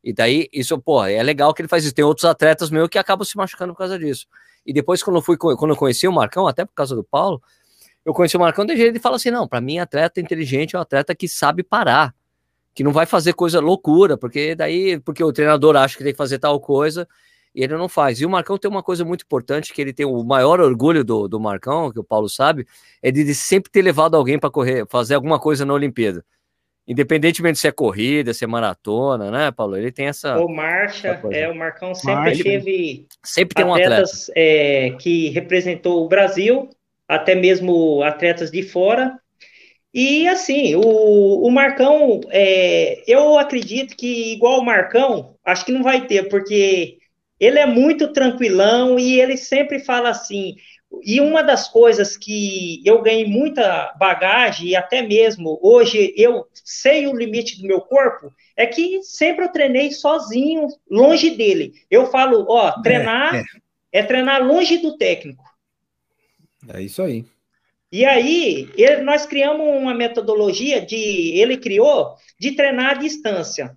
E 0.03 0.13
daí, 0.13 0.49
isso, 0.53 0.79
pô, 0.79 1.05
é 1.05 1.21
legal 1.25 1.53
que 1.53 1.61
ele 1.61 1.69
faz 1.69 1.85
isso. 1.85 1.93
Tem 1.93 2.05
outros 2.05 2.25
atletas 2.25 2.71
meus 2.71 2.89
que 2.89 2.99
acabam 2.99 3.25
se 3.25 3.37
machucando 3.37 3.73
por 3.73 3.79
causa 3.79 3.99
disso. 3.99 4.27
E 4.65 4.73
depois, 4.73 5.03
quando 5.03 5.17
eu 5.17 5.23
fui, 5.23 5.37
quando 5.37 5.71
eu 5.71 5.77
conheci 5.77 6.07
o 6.07 6.13
Marcão, 6.13 6.47
até 6.47 6.65
por 6.65 6.73
causa 6.73 6.95
do 6.95 7.03
Paulo, 7.03 7.43
eu 8.05 8.15
conheci 8.15 8.37
o 8.37 8.41
Marcão 8.41 8.65
de 8.65 8.77
jeito 8.77 8.93
ele 8.93 9.01
fala 9.01 9.17
assim: 9.17 9.31
não, 9.31 9.49
para 9.49 9.61
mim, 9.61 9.79
atleta 9.79 10.21
inteligente 10.21 10.77
é 10.77 10.79
um 10.79 10.83
atleta 10.83 11.13
que 11.15 11.27
sabe 11.27 11.65
parar, 11.65 12.15
que 12.73 12.85
não 12.85 12.93
vai 12.93 13.07
fazer 13.07 13.33
coisa 13.33 13.59
loucura, 13.59 14.17
porque 14.17 14.55
daí, 14.55 15.01
porque 15.01 15.23
o 15.25 15.33
treinador 15.33 15.75
acha 15.77 15.99
que 15.99 16.05
tem 16.05 16.13
que 16.13 16.17
fazer 16.17 16.39
tal 16.39 16.61
coisa 16.61 17.09
e 17.59 17.65
ele 17.65 17.77
não 17.77 17.89
faz. 17.89 18.21
E 18.21 18.25
o 18.25 18.31
Marcão 18.31 18.57
tem 18.57 18.71
uma 18.71 18.85
coisa 18.85 19.05
muito 19.05 19.25
importante 19.25 19.75
que 19.75 19.83
ele 19.83 19.93
tem 19.93 20.07
o 20.07 20.23
maior 20.23 20.61
orgulho 20.61 21.03
do, 21.03 21.27
do 21.27 21.41
Marcão, 21.41 21.91
que 21.91 21.99
o 21.99 22.05
Paulo 22.05 22.29
sabe, 22.29 22.65
é 23.03 23.11
de 23.11 23.35
sempre 23.35 23.69
ter 23.69 23.83
levado 23.83 24.17
alguém 24.17 24.39
para 24.39 24.49
correr, 24.49 24.87
fazer 24.89 25.17
alguma 25.17 25.41
coisa 25.41 25.67
na 25.67 25.75
Olimpíada. 25.75 26.25
Independentemente 26.87 27.59
se 27.59 27.67
é 27.67 27.73
corrida, 27.73 28.33
se 28.33 28.45
é 28.45 28.47
maratona, 28.47 29.29
né, 29.33 29.51
Paulo? 29.51 29.77
Ele 29.77 29.91
tem 29.91 30.07
essa. 30.07 30.39
Ou 30.39 30.49
marcha, 30.49 31.21
é, 31.33 31.49
o 31.49 31.55
Marcão 31.55 31.97
sempre 31.97 32.15
marcha, 32.15 32.45
teve 32.45 33.09
sempre 33.25 33.57
tem 33.57 33.65
um 33.65 33.75
atletas 33.75 34.31
é, 34.37 34.91
que 35.01 35.29
representou 35.31 36.05
o 36.05 36.09
Brasil, 36.09 36.71
até 37.09 37.35
mesmo 37.35 38.05
atletas 38.05 38.53
de 38.53 38.63
fora. 38.63 39.19
E 39.93 40.29
assim, 40.29 40.77
o, 40.77 41.45
o 41.45 41.51
Marcão, 41.51 42.21
é, 42.31 43.03
eu 43.05 43.37
acredito 43.37 43.97
que 43.97 44.33
igual 44.33 44.61
o 44.61 44.65
Marcão, 44.65 45.35
acho 45.45 45.67
que 45.67 45.73
não 45.73 45.83
vai 45.83 46.07
ter, 46.07 46.29
porque 46.29 46.98
ele 47.39 47.59
é 47.59 47.67
muito 47.67 48.13
tranquilão 48.13 48.99
e 48.99 49.21
ele 49.21 49.37
sempre 49.37 49.79
fala 49.79 50.11
assim. 50.11 50.57
E 51.05 51.21
uma 51.21 51.43
das 51.43 51.69
coisas 51.69 52.17
que 52.17 52.83
eu 52.85 53.03
ganhei 53.03 53.27
muita 53.27 53.95
bagagem, 53.99 54.69
e 54.69 54.77
até 54.77 55.03
mesmo 55.03 55.59
hoje 55.63 56.15
eu 56.17 56.47
sei 56.65 57.07
o 57.07 57.15
limite 57.15 57.61
do 57.61 57.67
meu 57.67 57.81
corpo, 57.81 58.33
é 58.57 58.67
que 58.67 59.03
sempre 59.03 59.45
eu 59.45 59.53
treinei 59.53 59.93
sozinho, 59.93 60.67
longe 60.91 61.31
dele. 61.31 61.75
Eu 61.91 62.07
falo, 62.11 62.47
ó, 62.49 62.81
treinar 62.81 63.35
é, 63.35 63.41
é. 63.41 63.45
é 64.01 64.03
treinar 64.03 64.43
longe 64.43 64.79
do 64.79 64.97
técnico. 64.97 65.45
É 66.69 66.83
isso 66.83 67.03
aí. 67.03 67.25
E 67.91 68.05
aí, 68.05 68.71
ele, 68.77 69.03
nós 69.03 69.25
criamos 69.25 69.67
uma 69.67 69.95
metodologia 69.95 70.85
de, 70.85 70.97
ele 70.97 71.57
criou, 71.57 72.17
de 72.39 72.53
treinar 72.53 72.91
à 72.91 72.95
distância 72.95 73.77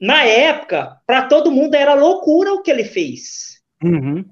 na 0.00 0.24
época, 0.24 1.00
para 1.06 1.26
todo 1.26 1.50
mundo 1.50 1.74
era 1.74 1.94
loucura 1.94 2.52
o 2.52 2.62
que 2.62 2.70
ele 2.70 2.84
fez. 2.84 3.60
Uhum. 3.82 4.24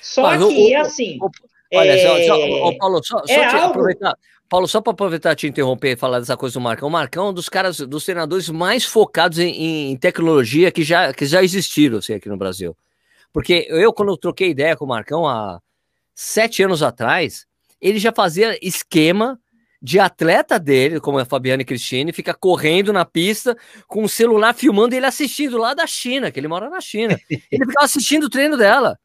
Só 0.00 0.22
Mas, 0.22 0.44
que, 0.44 0.76
o, 0.76 0.80
assim. 0.80 1.18
O, 1.20 1.30
olha, 1.74 1.90
é... 1.90 2.26
só, 2.26 2.36
só, 2.36 2.78
Paulo, 2.78 3.04
só, 3.04 3.22
é 3.28 3.50
só 3.50 3.56
algo... 3.56 3.70
aproveitar. 3.70 4.16
Paulo, 4.48 4.66
só 4.66 4.80
para 4.80 4.92
aproveitar 4.92 5.36
te 5.36 5.46
interromper 5.46 5.92
e 5.92 5.96
falar 5.96 6.18
dessa 6.18 6.36
coisa 6.36 6.54
do 6.54 6.60
Marcão. 6.60 6.88
O 6.88 6.90
Marcão 6.90 7.26
é 7.26 7.30
um 7.30 7.32
dos 7.32 7.48
caras, 7.48 7.78
dos 7.78 8.04
treinadores 8.04 8.48
mais 8.48 8.84
focados 8.84 9.38
em, 9.38 9.92
em 9.92 9.96
tecnologia 9.96 10.72
que 10.72 10.82
já, 10.82 11.12
que 11.12 11.24
já 11.24 11.40
existiram 11.40 11.98
assim, 11.98 12.14
aqui 12.14 12.28
no 12.28 12.36
Brasil. 12.36 12.76
Porque 13.32 13.68
eu, 13.68 13.92
quando 13.92 14.08
eu 14.08 14.16
troquei 14.16 14.50
ideia 14.50 14.76
com 14.76 14.84
o 14.84 14.88
Marcão 14.88 15.24
há 15.24 15.60
sete 16.12 16.64
anos 16.64 16.82
atrás, 16.82 17.46
ele 17.80 18.00
já 18.00 18.12
fazia 18.12 18.58
esquema 18.60 19.38
de 19.82 19.98
atleta 19.98 20.58
dele, 20.58 21.00
como 21.00 21.18
a 21.18 21.24
Fabiane 21.24 21.64
Cristine, 21.64 22.12
fica 22.12 22.34
correndo 22.34 22.92
na 22.92 23.04
pista 23.04 23.56
com 23.86 24.02
o 24.04 24.08
celular 24.08 24.54
filmando 24.54 24.94
ele 24.94 25.06
assistindo 25.06 25.56
lá 25.56 25.72
da 25.72 25.86
China, 25.86 26.30
que 26.30 26.38
ele 26.38 26.48
mora 26.48 26.68
na 26.68 26.80
China. 26.80 27.18
Ele 27.50 27.64
ficava 27.64 27.84
assistindo 27.84 28.24
o 28.24 28.30
treino 28.30 28.56
dela. 28.56 28.98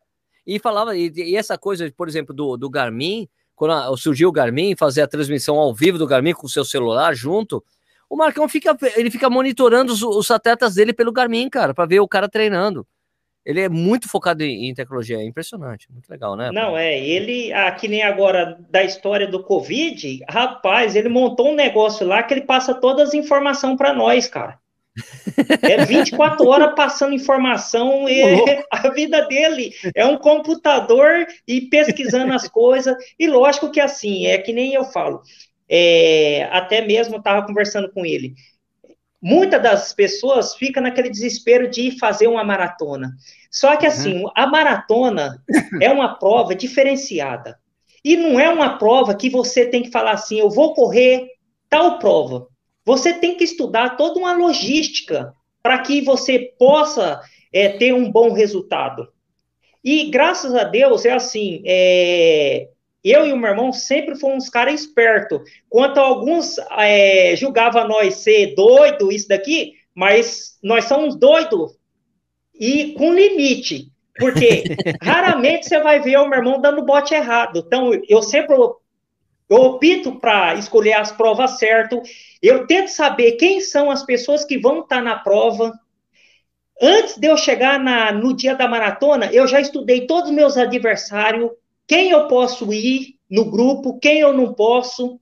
E 0.45 0.59
falava, 0.59 0.95
e, 0.95 1.11
e 1.15 1.35
essa 1.35 1.57
coisa, 1.57 1.91
por 1.95 2.07
exemplo, 2.07 2.35
do, 2.35 2.57
do 2.57 2.69
Garmin, 2.69 3.27
quando 3.55 3.95
surgiu 3.97 4.29
o 4.29 4.31
Garmin, 4.31 4.75
fazer 4.75 5.01
a 5.01 5.07
transmissão 5.07 5.55
ao 5.55 5.73
vivo 5.73 5.97
do 5.97 6.05
Garmin 6.05 6.33
com 6.33 6.45
o 6.45 6.49
seu 6.49 6.65
celular 6.65 7.15
junto, 7.15 7.63
o 8.09 8.15
Marcão 8.15 8.47
fica, 8.47 8.77
ele 8.95 9.09
fica 9.09 9.29
monitorando 9.29 9.93
os, 9.93 10.03
os 10.03 10.29
atletas 10.29 10.75
dele 10.75 10.93
pelo 10.93 11.11
Garmin, 11.11 11.49
cara, 11.49 11.73
para 11.73 11.85
ver 11.85 11.99
o 12.01 12.07
cara 12.07 12.29
treinando. 12.29 12.85
Ele 13.45 13.61
é 13.61 13.69
muito 13.69 14.09
focado 14.09 14.43
em, 14.43 14.69
em, 14.69 14.73
tecnologia, 14.73 15.17
é 15.17 15.23
impressionante, 15.23 15.91
muito 15.91 16.09
legal, 16.09 16.35
né? 16.35 16.51
Não, 16.51 16.75
é, 16.75 16.99
ele, 16.99 17.53
aqui 17.53 17.87
nem 17.87 18.01
agora 18.01 18.57
da 18.69 18.83
história 18.83 19.27
do 19.27 19.43
Covid, 19.43 20.23
rapaz, 20.27 20.95
ele 20.95 21.09
montou 21.09 21.51
um 21.51 21.55
negócio 21.55 22.07
lá 22.07 22.23
que 22.23 22.33
ele 22.33 22.41
passa 22.41 22.73
todas 22.73 23.09
as 23.09 23.13
informações 23.13 23.77
para 23.77 23.93
nós, 23.93 24.27
cara. 24.27 24.59
É 25.61 25.83
24 25.85 26.47
horas 26.47 26.73
passando 26.73 27.13
informação, 27.13 28.07
e 28.07 28.21
a 28.71 28.89
vida 28.89 29.27
dele 29.27 29.73
é 29.93 30.05
um 30.05 30.17
computador 30.17 31.27
e 31.47 31.61
pesquisando 31.61 32.33
as 32.33 32.47
coisas. 32.47 32.95
E 33.19 33.27
lógico 33.27 33.71
que 33.71 33.79
assim, 33.79 34.25
é 34.25 34.37
que 34.37 34.53
nem 34.53 34.73
eu 34.73 34.85
falo. 34.85 35.21
É, 35.69 36.47
até 36.51 36.81
mesmo 36.85 37.17
estava 37.17 37.45
conversando 37.45 37.91
com 37.91 38.05
ele. 38.05 38.33
Muitas 39.27 39.59
das 39.59 39.91
pessoas 39.91 40.53
ficam 40.53 40.83
naquele 40.83 41.09
desespero 41.09 41.67
de 41.67 41.97
fazer 41.97 42.27
uma 42.27 42.43
maratona. 42.43 43.15
Só 43.49 43.75
que 43.75 43.87
assim, 43.87 44.21
uhum. 44.21 44.29
a 44.35 44.45
maratona 44.45 45.43
é 45.81 45.91
uma 45.91 46.13
prova 46.19 46.53
diferenciada. 46.53 47.57
E 48.03 48.15
não 48.15 48.39
é 48.39 48.47
uma 48.47 48.77
prova 48.77 49.15
que 49.15 49.27
você 49.31 49.65
tem 49.65 49.81
que 49.81 49.89
falar 49.89 50.11
assim, 50.11 50.37
eu 50.37 50.51
vou 50.51 50.75
correr 50.75 51.25
tal 51.67 51.97
prova. 51.97 52.45
Você 52.85 53.13
tem 53.13 53.35
que 53.35 53.43
estudar 53.43 53.97
toda 53.97 54.19
uma 54.19 54.31
logística 54.31 55.33
para 55.63 55.79
que 55.79 56.01
você 56.01 56.53
possa 56.59 57.19
é, 57.51 57.69
ter 57.69 57.95
um 57.95 58.11
bom 58.11 58.31
resultado. 58.31 59.07
E 59.83 60.11
graças 60.11 60.53
a 60.53 60.65
Deus, 60.65 61.03
é 61.03 61.13
assim, 61.13 61.63
é, 61.65 62.69
eu 63.05 63.25
e 63.27 63.31
o 63.31 63.37
meu 63.37 63.51
irmão 63.51 63.71
sempre 63.71 64.19
fomos 64.19 64.49
caras 64.49 64.81
espertos. 64.81 65.41
Quanto 65.69 65.99
alguns 65.99 66.57
é, 66.77 67.35
julgavam 67.35 67.87
nós 67.87 68.15
ser 68.15 68.55
doido, 68.55 69.11
isso 69.11 69.27
daqui, 69.27 69.73
mas 69.93 70.57
nós 70.63 70.85
somos 70.85 71.15
doidos 71.15 71.77
e 72.59 72.93
com 72.93 73.13
limite. 73.13 73.91
Porque 74.17 74.63
raramente 75.01 75.67
você 75.67 75.79
vai 75.79 75.99
ver 75.99 76.17
o 76.17 76.27
meu 76.27 76.39
irmão 76.39 76.59
dando 76.59 76.83
bote 76.83 77.13
errado. 77.13 77.63
Então, 77.65 77.91
eu 78.09 78.21
sempre 78.21 78.55
eu 79.47 79.57
opto 79.57 80.19
para 80.19 80.55
escolher 80.55 80.93
as 80.93 81.11
provas 81.11 81.59
certas. 81.59 81.99
Eu 82.41 82.65
tento 82.65 82.87
saber 82.87 83.33
quem 83.33 83.61
são 83.61 83.91
as 83.91 84.03
pessoas 84.03 84.43
que 84.43 84.57
vão 84.57 84.79
estar 84.79 84.97
tá 84.97 85.01
na 85.01 85.19
prova. 85.19 85.71
Antes 86.81 87.17
de 87.17 87.27
eu 87.27 87.37
chegar 87.37 87.79
na, 87.79 88.11
no 88.11 88.35
dia 88.35 88.55
da 88.55 88.67
maratona, 88.67 89.27
eu 89.31 89.47
já 89.47 89.61
estudei 89.61 90.07
todos 90.07 90.29
os 90.29 90.35
meus 90.35 90.57
adversários, 90.57 91.51
quem 91.87 92.09
eu 92.09 92.27
posso 92.27 92.71
ir 92.73 93.15
no 93.29 93.45
grupo, 93.49 93.99
quem 93.99 94.19
eu 94.19 94.33
não 94.33 94.53
posso. 94.53 95.19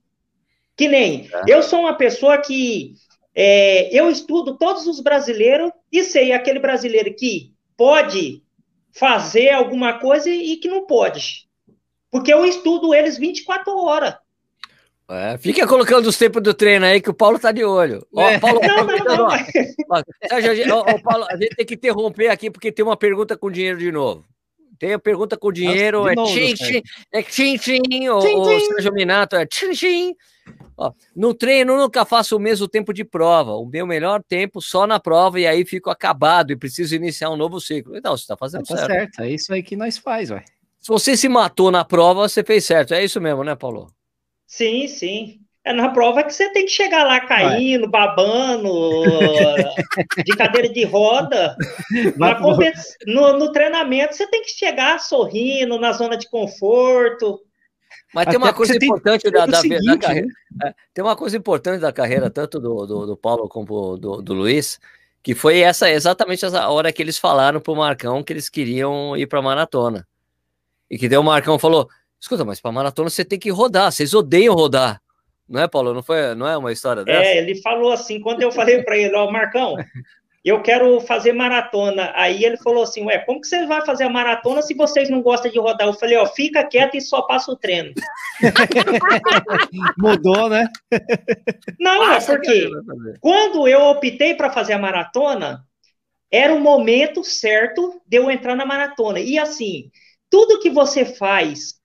Que 0.76 0.88
nem, 0.88 1.30
é. 1.32 1.42
eu 1.46 1.62
sou 1.62 1.80
uma 1.80 1.94
pessoa 1.94 2.38
que 2.38 2.94
é, 3.34 3.96
eu 3.96 4.10
estudo 4.10 4.56
todos 4.56 4.86
os 4.86 5.00
brasileiros 5.00 5.70
e 5.90 6.02
sei 6.02 6.32
aquele 6.32 6.58
brasileiro 6.58 7.14
que 7.14 7.52
pode 7.76 8.42
fazer 8.92 9.50
alguma 9.50 9.98
coisa 9.98 10.30
e 10.30 10.56
que 10.56 10.68
não 10.68 10.86
pode 10.86 11.44
porque 12.14 12.32
eu 12.32 12.46
estudo 12.46 12.94
eles 12.94 13.18
24 13.18 13.76
horas. 13.76 14.14
É, 15.10 15.36
fica 15.36 15.66
colocando 15.66 16.06
os 16.06 16.16
tempos 16.16 16.40
do 16.40 16.54
treino 16.54 16.86
aí 16.86 17.00
que 17.00 17.10
o 17.10 17.14
Paulo 17.14 17.40
tá 17.40 17.50
de 17.50 17.64
olho. 17.64 18.06
Ó, 18.14 18.22
é. 18.22 18.38
Paulo, 18.38 18.60
não, 18.62 18.86
não, 18.86 19.16
não. 19.16 19.26
Ó, 20.78 20.98
Paulo, 21.02 21.26
a 21.28 21.36
gente 21.36 21.56
tem 21.56 21.66
que 21.66 21.74
interromper 21.74 22.28
aqui 22.28 22.52
porque 22.52 22.70
tem 22.70 22.84
uma 22.84 22.96
pergunta 22.96 23.36
com 23.36 23.50
dinheiro 23.50 23.80
de 23.80 23.90
novo. 23.90 24.24
Tem 24.84 24.92
a 24.92 24.98
pergunta 24.98 25.34
com 25.34 25.50
dinheiro, 25.50 26.06
é 26.06 26.14
tchim, 26.14 26.52
tchim, 26.52 26.82
é 27.10 27.22
tchim, 27.22 27.56
tchim, 27.56 28.08
o, 28.10 28.18
o 28.18 28.60
Sérgio 28.60 28.92
Minato 28.92 29.34
é 29.34 29.46
tchim, 29.46 29.70
tchim. 29.70 30.14
Ó, 30.76 30.92
no 31.16 31.32
treino 31.32 31.74
nunca 31.78 32.04
faço 32.04 32.36
o 32.36 32.38
mesmo 32.38 32.68
tempo 32.68 32.92
de 32.92 33.02
prova, 33.02 33.52
o 33.52 33.64
meu 33.64 33.86
melhor 33.86 34.22
tempo 34.22 34.60
só 34.60 34.86
na 34.86 35.00
prova 35.00 35.40
e 35.40 35.46
aí 35.46 35.64
fico 35.64 35.88
acabado 35.88 36.50
e 36.50 36.56
preciso 36.56 36.94
iniciar 36.94 37.30
um 37.30 37.36
novo 37.36 37.58
ciclo. 37.62 37.96
Então, 37.96 38.14
você 38.14 38.24
está 38.24 38.36
fazendo 38.36 38.66
tá 38.66 38.76
certo. 38.76 38.90
certo. 38.90 39.22
É 39.22 39.30
isso 39.30 39.54
aí 39.54 39.62
que 39.62 39.74
nós 39.74 39.96
faz, 39.96 40.30
ué. 40.30 40.44
Se 40.78 40.88
você 40.88 41.16
se 41.16 41.30
matou 41.30 41.70
na 41.70 41.82
prova, 41.82 42.28
você 42.28 42.44
fez 42.44 42.66
certo. 42.66 42.92
É 42.92 43.02
isso 43.02 43.18
mesmo, 43.22 43.42
né, 43.42 43.56
Paulo? 43.56 43.90
Sim, 44.46 44.86
sim. 44.86 45.40
É 45.64 45.72
na 45.72 45.88
prova 45.88 46.22
que 46.22 46.30
você 46.30 46.50
tem 46.50 46.66
que 46.66 46.70
chegar 46.70 47.04
lá 47.04 47.20
caindo, 47.20 47.88
babando, 47.88 48.70
de 50.22 50.36
cadeira 50.36 50.68
de 50.68 50.84
roda. 50.84 51.56
No, 53.06 53.38
no, 53.38 53.50
treinamento, 53.50 54.14
você 54.14 54.26
tem 54.26 54.42
que 54.42 54.50
chegar 54.50 55.00
sorrindo, 55.00 55.78
na 55.78 55.92
zona 55.92 56.18
de 56.18 56.28
conforto. 56.28 57.40
Mas 58.12 58.26
tem 58.26 58.36
uma 58.36 58.52
coisa 58.52 58.76
importante 58.76 59.30
da, 59.30 59.46
da, 59.46 59.60
seguinte, 59.60 59.86
da, 59.86 59.96
carreira. 59.96 60.26
Né? 60.26 60.68
É, 60.68 60.74
tem 60.92 61.02
uma 61.02 61.16
coisa 61.16 61.36
importante 61.36 61.80
da 61.80 61.92
carreira, 61.92 62.28
tanto 62.28 62.60
do, 62.60 62.86
do, 62.86 63.06
do 63.06 63.16
Paulo 63.16 63.48
como 63.48 63.96
do, 63.96 64.20
do 64.20 64.34
Luiz, 64.34 64.78
que 65.22 65.34
foi 65.34 65.60
essa 65.60 65.90
exatamente 65.90 66.44
essa 66.44 66.68
hora 66.68 66.92
que 66.92 67.02
eles 67.02 67.16
falaram 67.16 67.58
para 67.58 67.72
o 67.72 67.76
Marcão 67.76 68.22
que 68.22 68.34
eles 68.34 68.50
queriam 68.50 69.16
ir 69.16 69.26
para 69.26 69.38
a 69.38 69.42
maratona. 69.42 70.06
E 70.90 70.98
que 70.98 71.08
deu 71.08 71.22
o 71.22 71.24
Marcão 71.24 71.58
falou: 71.58 71.88
escuta, 72.20 72.44
mas 72.44 72.60
para 72.60 72.70
maratona 72.70 73.08
você 73.08 73.24
tem 73.24 73.38
que 73.38 73.50
rodar, 73.50 73.90
vocês 73.90 74.12
odeiam 74.12 74.54
rodar. 74.54 75.00
Não 75.48 75.60
é, 75.60 75.68
Paulo? 75.68 75.92
Não, 75.92 76.02
foi, 76.02 76.34
não 76.34 76.46
é 76.46 76.56
uma 76.56 76.72
história 76.72 77.02
é, 77.02 77.04
dessa? 77.04 77.30
É, 77.30 77.38
ele 77.38 77.60
falou 77.60 77.92
assim, 77.92 78.20
quando 78.20 78.42
eu 78.42 78.50
falei 78.50 78.82
para 78.82 78.96
ele, 78.96 79.14
ó, 79.14 79.30
Marcão, 79.30 79.76
eu 80.44 80.62
quero 80.62 81.00
fazer 81.00 81.32
maratona. 81.32 82.12
Aí 82.14 82.44
ele 82.44 82.56
falou 82.58 82.82
assim, 82.82 83.04
ué, 83.04 83.18
como 83.18 83.40
que 83.40 83.46
você 83.46 83.66
vai 83.66 83.84
fazer 83.84 84.04
a 84.04 84.10
maratona 84.10 84.60
se 84.60 84.74
vocês 84.74 85.08
não 85.08 85.22
gostam 85.22 85.50
de 85.50 85.58
rodar? 85.58 85.86
Eu 85.86 85.94
falei, 85.94 86.16
ó, 86.16 86.26
fica 86.26 86.64
quieto 86.64 86.96
e 86.96 87.00
só 87.00 87.22
passa 87.22 87.50
o 87.50 87.56
treino. 87.56 87.92
Mudou, 89.98 90.48
né? 90.50 90.68
Não, 91.78 92.12
é 92.12 92.20
porque 92.20 92.68
quando 93.20 93.66
eu 93.66 93.80
optei 93.82 94.34
para 94.34 94.50
fazer 94.50 94.74
a 94.74 94.78
maratona, 94.78 95.64
era 96.30 96.54
o 96.54 96.60
momento 96.60 97.24
certo 97.24 98.02
de 98.06 98.18
eu 98.18 98.30
entrar 98.30 98.54
na 98.54 98.66
maratona. 98.66 99.20
E 99.20 99.38
assim, 99.38 99.90
tudo 100.28 100.60
que 100.60 100.68
você 100.68 101.04
faz, 101.04 101.80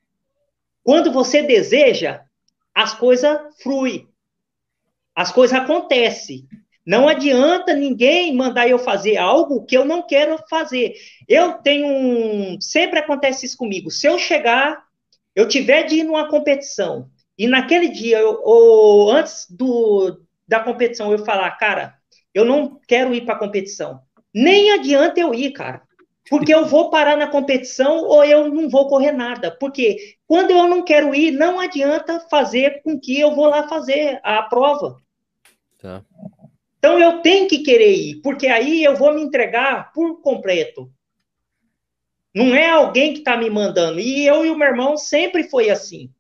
quando 0.84 1.12
você 1.12 1.44
deseja, 1.44 2.22
as 2.80 2.94
coisas 2.94 3.38
fluem. 3.62 4.08
As 5.14 5.34
coisas 5.34 5.60
acontecem. 5.60 6.48
Não 6.88 7.10
adianta 7.10 7.74
ninguém 7.74 8.34
mandar 8.34 8.70
eu 8.70 8.80
fazer 8.80 9.18
algo 9.18 9.66
que 9.66 9.76
eu 9.78 9.84
não 9.84 10.02
quero 10.02 10.38
fazer. 10.50 10.94
Eu 11.28 11.56
tenho 11.56 11.86
um. 11.86 12.62
Sempre 12.62 13.00
acontece 13.00 13.46
isso 13.46 13.58
comigo. 13.58 13.92
Se 13.92 14.08
eu 14.08 14.18
chegar, 14.18 14.82
eu 15.36 15.46
tiver 15.46 15.84
de 15.84 15.96
ir 15.96 16.04
numa 16.06 16.30
competição, 16.30 17.10
e 17.38 17.48
naquele 17.48 17.90
dia, 17.90 18.20
eu, 18.20 18.40
ou 18.46 19.12
antes 19.12 19.46
do, 19.50 20.22
da 20.48 20.62
competição, 20.62 21.12
eu 21.12 21.26
falar, 21.26 21.52
cara, 21.58 21.96
eu 22.34 22.46
não 22.46 22.80
quero 22.88 23.14
ir 23.14 23.26
para 23.26 23.36
a 23.36 23.40
competição. 23.40 24.00
Nem 24.34 24.72
adianta 24.72 25.20
eu 25.20 25.34
ir, 25.34 25.52
cara. 25.52 25.82
Porque 26.30 26.54
eu 26.54 26.66
vou 26.66 26.90
parar 26.90 27.18
na 27.18 27.28
competição 27.28 28.04
ou 28.06 28.24
eu 28.24 28.54
não 28.54 28.70
vou 28.70 28.88
correr 28.88 29.12
nada. 29.12 29.50
Porque 29.50 30.16
quando 30.28 30.52
eu 30.52 30.68
não 30.68 30.84
quero 30.84 31.14
ir, 31.16 31.32
não 31.32 31.60
adianta 31.60 32.20
fazer 32.30 32.84
com 32.84 33.00
que 33.00 33.20
eu 33.20 33.34
vou 33.34 33.48
lá 33.48 33.68
fazer 33.68 34.20
a 34.24 34.44
prova. 34.44 34.98
Tá. 35.80 36.04
Então 36.78 37.00
eu 37.00 37.22
tenho 37.22 37.48
que 37.48 37.60
querer 37.60 37.94
ir, 37.94 38.22
porque 38.22 38.48
aí 38.48 38.84
eu 38.84 38.96
vou 38.96 39.14
me 39.14 39.22
entregar 39.22 39.92
por 39.92 40.22
completo. 40.22 40.90
Não 42.34 42.54
é 42.54 42.70
alguém 42.70 43.14
que 43.14 43.20
está 43.20 43.36
me 43.36 43.50
mandando. 43.50 44.00
E 44.00 44.26
eu 44.26 44.46
e 44.46 44.50
o 44.50 44.58
meu 44.58 44.68
irmão 44.68 44.96
sempre 44.96 45.44
foi 45.44 45.70
assim. 45.70 46.12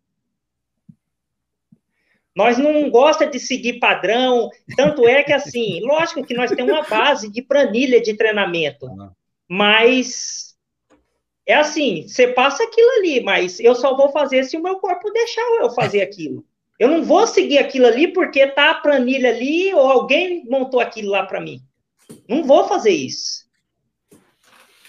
Nós 2.36 2.58
não 2.58 2.90
gosta 2.90 3.28
de 3.28 3.40
seguir 3.40 3.80
padrão, 3.80 4.50
tanto 4.76 5.08
é 5.08 5.24
que 5.24 5.34
assim, 5.34 5.82
lógico 5.82 6.24
que 6.24 6.34
nós 6.34 6.50
temos 6.52 6.72
uma 6.72 6.84
base 6.84 7.30
de 7.30 7.42
planilha 7.42 8.02
de 8.02 8.16
treinamento. 8.16 8.88
Mas 9.50 10.56
é 11.48 11.56
assim, 11.56 12.08
você 12.08 12.28
passa 12.28 12.64
aquilo 12.64 12.90
ali, 13.00 13.22
mas 13.22 13.60
eu 13.60 13.74
só 13.74 13.98
vou 13.98 14.12
fazer 14.12 14.44
se 14.44 14.56
o 14.56 14.62
meu 14.62 14.76
corpo 14.76 15.12
deixar 15.12 15.42
eu 15.60 15.72
fazer 15.72 16.02
aquilo. 16.04 16.46
Eu 16.78 16.88
não 16.88 17.04
vou 17.04 17.26
seguir 17.26 17.58
aquilo 17.58 17.88
ali 17.88 18.14
porque 18.14 18.46
tá 18.48 18.70
a 18.70 18.76
planilha 18.76 19.30
ali 19.30 19.74
ou 19.74 19.82
alguém 19.82 20.46
montou 20.48 20.80
aquilo 20.80 21.10
lá 21.10 21.26
para 21.26 21.42
mim. 21.42 21.60
Não 22.28 22.44
vou 22.44 22.68
fazer 22.68 22.92
isso. 22.92 23.50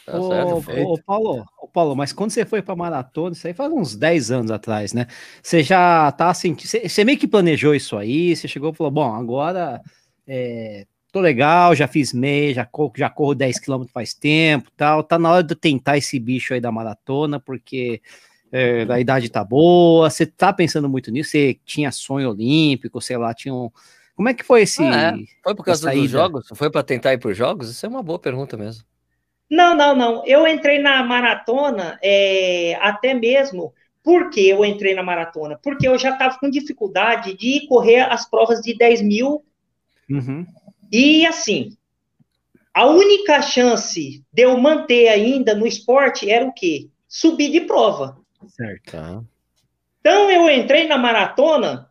Tá 0.05 0.19
ô, 0.19 0.59
ô, 0.59 0.99
Paulo, 0.99 1.47
ô, 1.59 1.69
Paulo, 1.69 1.97
mas 1.97 2.13
quando 2.13 2.31
você 2.31 2.45
foi 2.45 2.61
para 2.61 2.77
maratona, 2.77 3.33
isso 3.33 3.47
aí 3.47 3.55
faz 3.55 3.73
uns 3.73 3.97
10 3.97 4.31
anos 4.31 4.51
atrás, 4.51 4.93
né? 4.93 5.07
Você 5.43 5.63
já 5.63 6.13
tá 6.13 6.29
assim, 6.29 6.55
você, 6.55 6.89
você 6.89 7.05
meio 7.05 7.19
que 7.19 7.27
planejou 7.27 7.75
isso 7.75 7.97
aí, 7.97 8.37
você 8.37 8.47
chegou 8.47 8.71
e 8.71 8.75
falou, 8.75 8.91
bom, 8.91 9.15
agora 9.15 9.81
é, 10.27 10.87
tô 11.13 11.21
legal, 11.21 11.75
já 11.75 11.89
fiz 11.89 12.13
meia, 12.13 12.55
já 12.55 12.65
corro, 12.65 12.93
já 12.97 13.11
corro 13.11 13.35
10 13.35 13.59
km 13.61 13.85
faz 13.93 14.15
tempo, 14.15 14.71
tal, 14.77 15.03
tá 15.03 15.19
na 15.19 15.33
hora 15.33 15.43
de 15.43 15.55
tentar 15.55 15.99
esse 15.99 16.19
bicho 16.19 16.55
aí 16.55 16.61
da 16.61 16.71
maratona, 16.71 17.41
porque 17.41 18.01
é, 18.53 18.87
a 18.89 19.01
idade 19.01 19.29
tá 19.29 19.45
boa, 19.45 20.09
você 20.09 20.27
tá 20.27 20.53
pensando 20.53 20.89
muito 20.89 21.11
nisso, 21.11 21.31
você 21.31 21.59
tinha 21.65 21.91
sonho 21.93 22.31
olímpico, 22.31 23.01
sei 23.01 23.17
lá, 23.17 23.35
tinha 23.35 23.55
um... 23.55 23.71
Como 24.15 24.29
é 24.29 24.35
que 24.35 24.45
foi 24.45 24.63
esse... 24.63 24.83
Ah, 24.83 25.17
é. 25.17 25.25
Foi 25.43 25.55
por 25.55 25.65
causa 25.65 25.91
dos 25.91 26.11
jogos? 26.11 26.47
Foi 26.55 26.71
para 26.71 26.83
tentar 26.83 27.15
ir 27.15 27.19
para 27.19 27.31
os 27.31 27.37
jogos? 27.37 27.71
Isso 27.71 27.87
é 27.87 27.89
uma 27.89 28.03
boa 28.03 28.19
pergunta 28.19 28.57
mesmo. 28.57 28.85
Não, 29.51 29.75
não, 29.75 29.97
não. 29.97 30.27
Eu 30.27 30.47
entrei 30.47 30.79
na 30.79 31.03
maratona 31.03 31.99
é, 32.03 32.79
até 32.81 33.15
mesmo 33.15 33.75
Por 34.03 34.31
que 34.31 34.49
eu 34.49 34.65
entrei 34.65 34.95
na 34.95 35.03
maratona? 35.03 35.59
Porque 35.63 35.87
eu 35.87 35.99
já 35.99 36.11
estava 36.11 36.39
com 36.39 36.49
dificuldade 36.49 37.37
de 37.37 37.67
correr 37.67 38.01
as 38.01 38.29
provas 38.29 38.61
de 38.61 38.77
10 38.77 39.03
mil. 39.03 39.45
Uhum. 40.09 40.47
E 40.91 41.27
assim, 41.27 41.77
a 42.75 42.87
única 42.87 43.43
chance 43.43 44.25
de 44.33 44.43
eu 44.43 44.57
manter 44.59 45.09
ainda 45.09 45.55
no 45.55 45.67
esporte 45.67 46.31
era 46.31 46.45
o 46.45 46.53
quê? 46.53 46.89
Subir 47.09 47.51
de 47.51 47.63
prova. 47.63 48.19
Certo. 48.49 48.93
Tá. 48.93 49.23
Então 50.01 50.31
eu 50.31 50.49
entrei 50.51 50.89
na 50.89 50.97
maratona, 50.97 51.91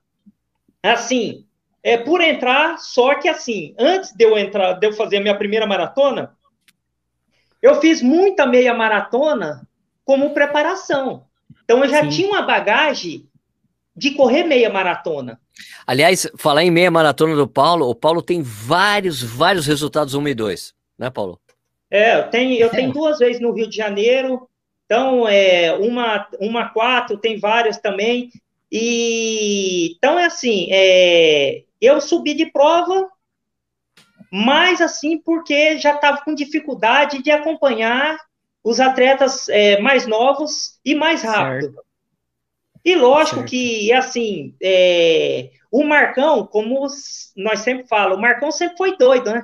assim, 0.81 1.45
é 1.83 1.97
por 1.97 2.21
entrar, 2.21 2.77
só 2.79 3.15
que 3.15 3.27
assim, 3.27 3.75
antes 3.77 4.11
de 4.13 4.23
eu 4.23 4.37
entrar, 4.37 4.73
de 4.73 4.87
eu 4.87 4.93
fazer 4.93 5.17
a 5.17 5.21
minha 5.21 5.37
primeira 5.37 5.67
maratona, 5.67 6.35
eu 7.61 7.79
fiz 7.79 8.01
muita 8.01 8.45
meia 8.45 8.73
maratona 8.73 9.67
como 10.03 10.33
preparação. 10.33 11.25
Então 11.63 11.83
eu 11.83 11.89
já 11.89 12.03
Sim. 12.03 12.09
tinha 12.09 12.27
uma 12.29 12.41
bagagem 12.41 13.29
de 13.95 14.11
correr 14.11 14.43
meia 14.43 14.69
maratona. 14.69 15.39
Aliás, 15.85 16.27
falar 16.37 16.63
em 16.63 16.71
meia 16.71 16.91
maratona 16.91 17.35
do 17.35 17.47
Paulo, 17.47 17.89
o 17.89 17.95
Paulo 17.95 18.21
tem 18.21 18.41
vários, 18.41 19.21
vários 19.21 19.65
resultados 19.65 20.13
1 20.13 20.27
e 20.27 20.33
2, 20.33 20.73
né, 20.97 21.09
Paulo? 21.09 21.39
É, 21.89 22.19
eu 22.19 22.29
tenho, 22.29 22.59
eu 22.59 22.69
tenho 22.69 22.91
duas 22.91 23.17
vezes 23.17 23.41
no 23.41 23.51
Rio 23.51 23.67
de 23.67 23.75
Janeiro, 23.75 24.47
então 24.85 25.27
é 25.27 25.73
uma, 25.73 26.27
uma 26.39 26.69
quatro, 26.69 27.17
tem 27.17 27.39
várias 27.39 27.77
também. 27.79 28.29
E 28.71 29.95
então 29.97 30.19
é 30.19 30.25
assim, 30.25 30.67
é, 30.71 31.63
eu 31.81 31.99
subi 31.99 32.35
de 32.35 32.45
prova, 32.51 33.09
mas 34.31 34.79
assim 34.79 35.17
porque 35.17 35.77
já 35.79 35.95
estava 35.95 36.21
com 36.21 36.35
dificuldade 36.35 37.23
de 37.23 37.31
acompanhar 37.31 38.17
os 38.63 38.79
atletas 38.79 39.49
é, 39.49 39.79
mais 39.79 40.05
novos 40.05 40.79
e 40.85 40.93
mais 40.93 41.23
rápido. 41.23 41.73
Certo. 41.73 41.88
E 42.83 42.95
lógico 42.95 43.37
certo. 43.37 43.49
que 43.49 43.91
assim, 43.93 44.55
é, 44.61 45.49
o 45.71 45.83
Marcão, 45.83 46.45
como 46.45 46.87
nós 47.35 47.59
sempre 47.59 47.87
falamos, 47.87 48.17
o 48.17 48.21
Marcão 48.21 48.51
sempre 48.51 48.77
foi 48.77 48.97
doido, 48.97 49.31
né? 49.31 49.43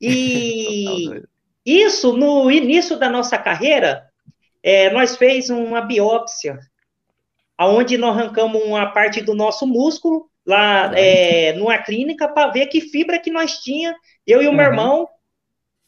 E 0.00 1.22
isso 1.64 2.16
no 2.16 2.50
início 2.50 2.98
da 2.98 3.08
nossa 3.08 3.38
carreira, 3.38 4.06
é, 4.62 4.90
nós 4.90 5.16
fez 5.16 5.50
uma 5.50 5.80
biópsia 5.80 6.58
aonde 7.56 7.96
nós 7.96 8.16
arrancamos 8.16 8.62
uma 8.62 8.86
parte 8.86 9.20
do 9.22 9.34
nosso 9.34 9.66
músculo 9.66 10.28
lá 10.44 10.92
é, 10.98 11.52
numa 11.54 11.78
clínica 11.78 12.28
para 12.28 12.50
ver 12.50 12.66
que 12.66 12.80
fibra 12.80 13.18
que 13.18 13.30
nós 13.30 13.58
tinha, 13.58 13.94
eu 14.26 14.42
e 14.42 14.46
o 14.46 14.50
uhum. 14.50 14.56
meu 14.56 14.66
irmão, 14.66 15.08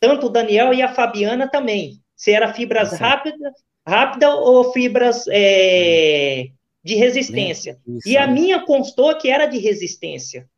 tanto 0.01 0.27
o 0.27 0.31
Daniel 0.31 0.73
e 0.73 0.81
a 0.81 0.95
Fabiana 0.95 1.49
também. 1.49 2.01
Se 2.15 2.33
era 2.33 2.55
fibras 2.55 2.99
rápidas 2.99 3.53
rápida 3.87 4.35
ou 4.35 4.73
fibras 4.73 5.27
é, 5.29 6.47
de 6.87 6.95
resistência. 6.95 7.79
e 8.07 8.17
a 8.17 8.29
minha 8.29 8.61
constou 8.61 9.13
que 9.19 9.29
era 9.29 9.47
de 9.47 9.59
resistência. 9.59 10.49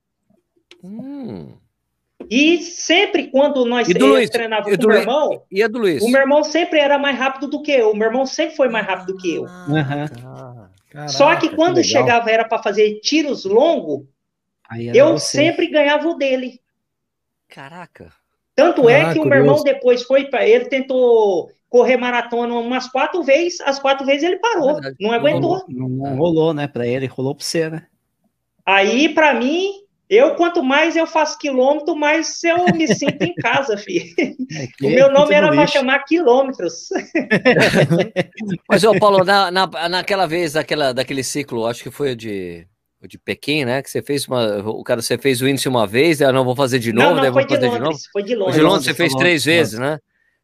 Hum. 0.85 1.57
E 2.31 2.61
sempre 2.62 3.29
quando 3.29 3.64
nós 3.64 3.89
treinávamos 3.89 4.76
com 4.76 4.85
o 4.85 4.89
meu 4.89 4.99
irmão, 4.99 5.43
e 5.51 5.62
a 5.62 5.68
do 5.68 5.79
Luiz? 5.79 6.03
o 6.03 6.09
meu 6.11 6.20
irmão 6.20 6.45
sempre 6.45 6.79
era 6.79 6.99
mais 6.99 7.18
rápido 7.18 7.49
do 7.49 7.62
que 7.62 7.72
eu. 7.72 7.93
O 7.93 7.97
meu 7.97 8.09
irmão 8.09 8.26
sempre 8.26 8.57
foi 8.57 8.68
mais 8.68 8.87
rápido 8.87 9.14
do 9.14 9.18
que 9.18 9.37
eu. 9.37 9.45
Uhum. 9.45 10.68
Caraca, 10.91 11.09
Só 11.09 11.35
que 11.37 11.55
quando 11.57 11.76
que 11.76 11.85
chegava 11.85 12.31
era 12.31 12.45
para 12.45 12.62
fazer 12.62 13.01
tiros 13.01 13.47
longos, 13.47 14.07
eu 14.93 15.12
você. 15.12 15.39
sempre 15.39 15.68
ganhava 15.68 16.07
o 16.09 16.14
dele. 16.14 16.61
Caraca. 17.49 18.12
Tanto 18.55 18.83
Caraca, 18.83 19.11
é 19.11 19.12
que 19.14 19.18
o 19.18 19.24
meu 19.24 19.39
irmão 19.39 19.62
depois 19.62 20.03
foi 20.03 20.26
para 20.26 20.47
ele, 20.47 20.66
tentou 20.66 21.51
correr 21.68 21.96
maratona 21.96 22.54
umas 22.54 22.88
quatro 22.88 23.22
vezes, 23.22 23.60
as 23.60 23.78
quatro 23.78 24.06
vezes 24.06 24.22
ele 24.22 24.38
parou, 24.38 24.74
Verdade. 24.74 24.96
não 25.00 25.12
aguentou. 25.12 25.64
Não, 25.68 25.88
não, 25.88 26.16
rolou, 26.16 26.54
né, 26.54 26.66
para 26.66 26.86
ele, 26.86 27.06
rolou 27.06 27.34
para 27.34 27.44
você, 27.44 27.68
né? 27.68 27.86
Aí, 28.64 29.08
para 29.08 29.34
mim, 29.34 29.72
eu, 30.08 30.34
quanto 30.34 30.62
mais 30.62 30.96
eu 30.96 31.06
faço 31.06 31.38
quilômetro, 31.38 31.94
mais 31.94 32.42
eu 32.42 32.64
me 32.74 32.86
sinto 32.88 33.22
em 33.22 33.34
casa, 33.34 33.76
filho. 33.78 34.14
É, 34.18 34.86
o 34.86 34.90
meu 34.90 35.12
nome 35.12 35.34
era 35.34 35.50
para 35.50 35.66
chamar 35.66 35.98
quilômetros. 36.00 36.88
Mas, 38.68 38.84
ô, 38.84 38.98
Paulo, 38.98 39.22
na, 39.22 39.50
na, 39.50 39.88
naquela 39.88 40.26
vez, 40.26 40.54
daquela, 40.54 40.92
daquele 40.92 41.22
ciclo, 41.22 41.66
acho 41.66 41.82
que 41.82 41.90
foi 41.90 42.12
o 42.12 42.16
de, 42.16 42.66
de 43.06 43.18
Pequim, 43.18 43.66
né? 43.66 43.82
Que 43.82 43.90
você 43.90 44.00
fez 44.00 44.26
uma. 44.26 44.58
O 44.66 44.82
cara, 44.82 45.02
você 45.02 45.18
fez 45.18 45.42
o 45.42 45.48
índice 45.48 45.68
uma 45.68 45.86
vez, 45.86 46.22
eu 46.22 46.32
não 46.32 46.44
vou 46.44 46.56
fazer 46.56 46.78
de 46.78 46.92
novo, 46.92 47.16
não, 47.16 47.24
não, 47.24 47.32
foi 47.32 47.44
de, 47.44 47.54
Londres, 47.54 47.72
de 47.72 47.78
novo. 47.78 47.98
Foi 48.12 48.22
de 48.22 48.34
Londres. 48.34 48.56
De 48.56 48.62
Londres 48.62 48.84
você 48.84 48.94
fez 48.94 49.14
três 49.14 49.44
vezes, 49.44 49.78
né? 49.78 49.98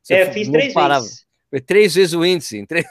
Você 0.04 0.14
é, 0.14 0.32
fiz 0.32 0.48
três 0.48 0.72
parava. 0.74 1.00
vezes. 1.00 1.26
Foi 1.48 1.60
três 1.60 1.94
vezes 1.94 2.12
o 2.12 2.24
índice. 2.24 2.58
Em 2.58 2.66
três... 2.66 2.84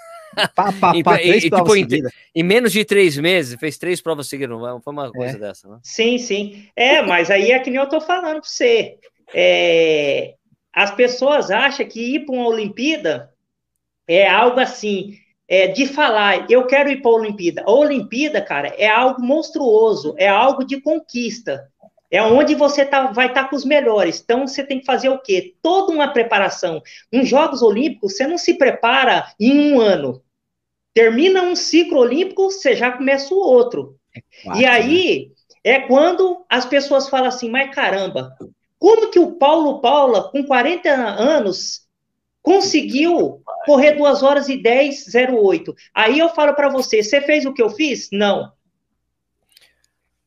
Pá, 0.55 0.73
pá, 0.73 0.93
pá, 1.03 1.21
e, 1.21 1.29
e, 1.29 1.41
tipo, 1.41 1.75
em, 1.75 1.87
em, 2.35 2.43
menos 2.43 2.71
de 2.71 2.83
três 2.83 3.15
meses, 3.17 3.59
fez 3.59 3.77
três 3.77 4.01
provas 4.01 4.27
seguidas, 4.27 4.57
foi 4.83 4.93
uma 4.93 5.11
coisa 5.11 5.37
é. 5.37 5.39
dessa, 5.39 5.69
né? 5.69 5.79
Sim, 5.83 6.17
sim. 6.17 6.67
É, 6.75 7.03
mas 7.03 7.29
aí 7.29 7.51
é 7.51 7.59
que 7.59 7.69
nem 7.69 7.79
eu 7.79 7.87
tô 7.87 8.01
falando 8.01 8.41
para 8.41 8.49
você. 8.49 8.97
É, 9.31 10.33
as 10.73 10.89
pessoas 10.95 11.51
acham 11.51 11.87
que 11.87 12.15
ir 12.15 12.25
para 12.25 12.33
uma 12.33 12.47
Olimpíada 12.47 13.31
é 14.07 14.27
algo 14.27 14.59
assim, 14.59 15.17
é, 15.47 15.67
de 15.67 15.85
falar, 15.85 16.49
eu 16.49 16.65
quero 16.65 16.89
ir 16.89 17.01
para 17.01 17.11
a 17.11 17.15
Olimpíada. 17.15 17.63
A 17.65 17.71
Olimpíada, 17.71 18.41
cara, 18.41 18.69
é 18.69 18.87
algo 18.87 19.21
monstruoso, 19.21 20.15
é 20.17 20.27
algo 20.27 20.65
de 20.65 20.81
conquista. 20.81 21.71
É 22.13 22.21
onde 22.21 22.53
você 22.53 22.85
tá, 22.85 23.07
vai 23.07 23.25
estar 23.25 23.45
tá 23.45 23.49
com 23.49 23.55
os 23.55 23.65
melhores. 23.65 24.21
Então, 24.23 24.45
você 24.45 24.63
tem 24.63 24.79
que 24.79 24.85
fazer 24.85 25.09
o 25.09 25.17
quê? 25.17 25.55
Toda 25.63 25.91
uma 25.91 26.13
preparação. 26.13 26.79
Nos 27.11 27.27
Jogos 27.27 27.63
Olímpicos, 27.63 28.15
você 28.15 28.27
não 28.27 28.37
se 28.37 28.53
prepara 28.53 29.33
em 29.39 29.73
um 29.73 29.81
ano. 29.81 30.21
Termina 30.93 31.41
um 31.41 31.55
ciclo 31.55 31.97
olímpico, 31.97 32.51
você 32.51 32.75
já 32.75 32.91
começa 32.91 33.33
o 33.33 33.39
outro. 33.39 33.97
É 34.15 34.59
e 34.59 34.63
aí, 34.63 35.31
né? 35.65 35.73
é 35.75 35.79
quando 35.79 36.45
as 36.47 36.67
pessoas 36.67 37.09
falam 37.09 37.29
assim, 37.29 37.49
mas 37.49 37.73
caramba, 37.73 38.37
como 38.77 39.09
que 39.09 39.17
o 39.17 39.31
Paulo 39.31 39.81
Paula, 39.81 40.29
com 40.29 40.43
40 40.43 40.91
anos, 40.91 41.87
conseguiu 42.43 43.41
correr 43.65 43.93
2 43.93 44.21
horas 44.21 44.49
e 44.49 44.61
10, 44.61 45.15
08? 45.33 45.73
Aí 45.95 46.19
eu 46.19 46.29
falo 46.29 46.53
para 46.53 46.69
você, 46.69 47.01
você 47.01 47.21
fez 47.21 47.43
o 47.43 47.53
que 47.53 47.63
eu 47.63 47.71
fiz? 47.71 48.09
Não. 48.11 48.51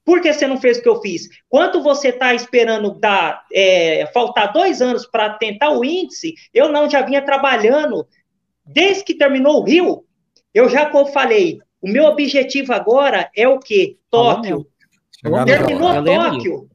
Por 0.07 0.21
que 0.21 0.33
você 0.33 0.47
não 0.47 0.61
fez 0.61 0.79
o 0.79 0.83
que 0.83 0.89
eu 0.89 1.01
fiz? 1.03 1.29
Quanto 1.49 1.83
você 1.83 2.11
está 2.11 2.33
esperando 2.33 2.97
dar, 3.01 3.45
é, 3.53 4.07
faltar 4.15 4.53
dois 4.53 4.81
anos 4.81 5.05
para 5.05 5.31
tentar 5.31 5.71
o 5.71 5.85
índice, 5.85 6.33
eu 6.55 6.71
não 6.71 6.89
já 6.89 7.03
vinha 7.03 7.21
trabalhando. 7.21 8.07
Desde 8.65 9.03
que 9.03 9.15
terminou 9.15 9.61
o 9.61 9.65
Rio, 9.65 10.05
eu 10.55 10.69
já 10.69 10.89
falei, 11.13 11.59
o 11.83 11.89
meu 11.89 12.05
objetivo 12.05 12.73
agora 12.73 13.29
é 13.37 13.49
o 13.49 13.59
quê? 13.59 13.97
Tóquio. 14.09 14.65
Terminou 15.45 16.05
Tóquio. 16.05 16.71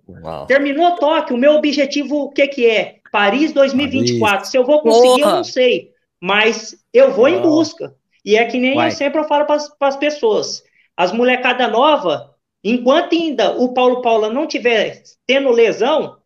Terminou 0.46 0.96
Tóquio. 0.98 1.36
O 1.38 1.40
meu 1.40 1.54
objetivo, 1.54 2.24
o 2.24 2.32
que, 2.32 2.46
que 2.50 2.70
é? 2.70 2.98
Paris 3.14 3.54
2024. 3.54 4.20
Paris. 4.20 4.50
Se 4.50 4.58
eu 4.58 4.66
vou 4.66 4.82
conseguir, 4.82 5.22
Porra. 5.22 5.32
eu 5.32 5.36
não 5.38 5.44
sei. 5.46 5.92
Mas 6.20 6.76
eu 6.94 7.14
vou 7.14 7.30
em 7.30 7.42
busca. 7.42 7.96
E 8.26 8.36
é 8.36 8.44
que 8.44 8.60
nem 8.60 8.76
Vai. 8.76 8.88
eu 8.88 8.92
sempre 8.92 9.24
falo 9.24 9.46
para 9.46 9.58
as 9.88 9.96
pessoas. 9.96 10.64
As 10.98 11.14
molecada 11.14 11.68
nova, 11.70 12.31
Enquanto 12.64 13.14
ainda 13.14 13.58
o 13.58 13.74
Paulo 13.74 14.02
Paula 14.02 14.32
não 14.32 14.48
tiver 14.48 15.02
tendo 15.26 15.50
lesão, 15.50 16.18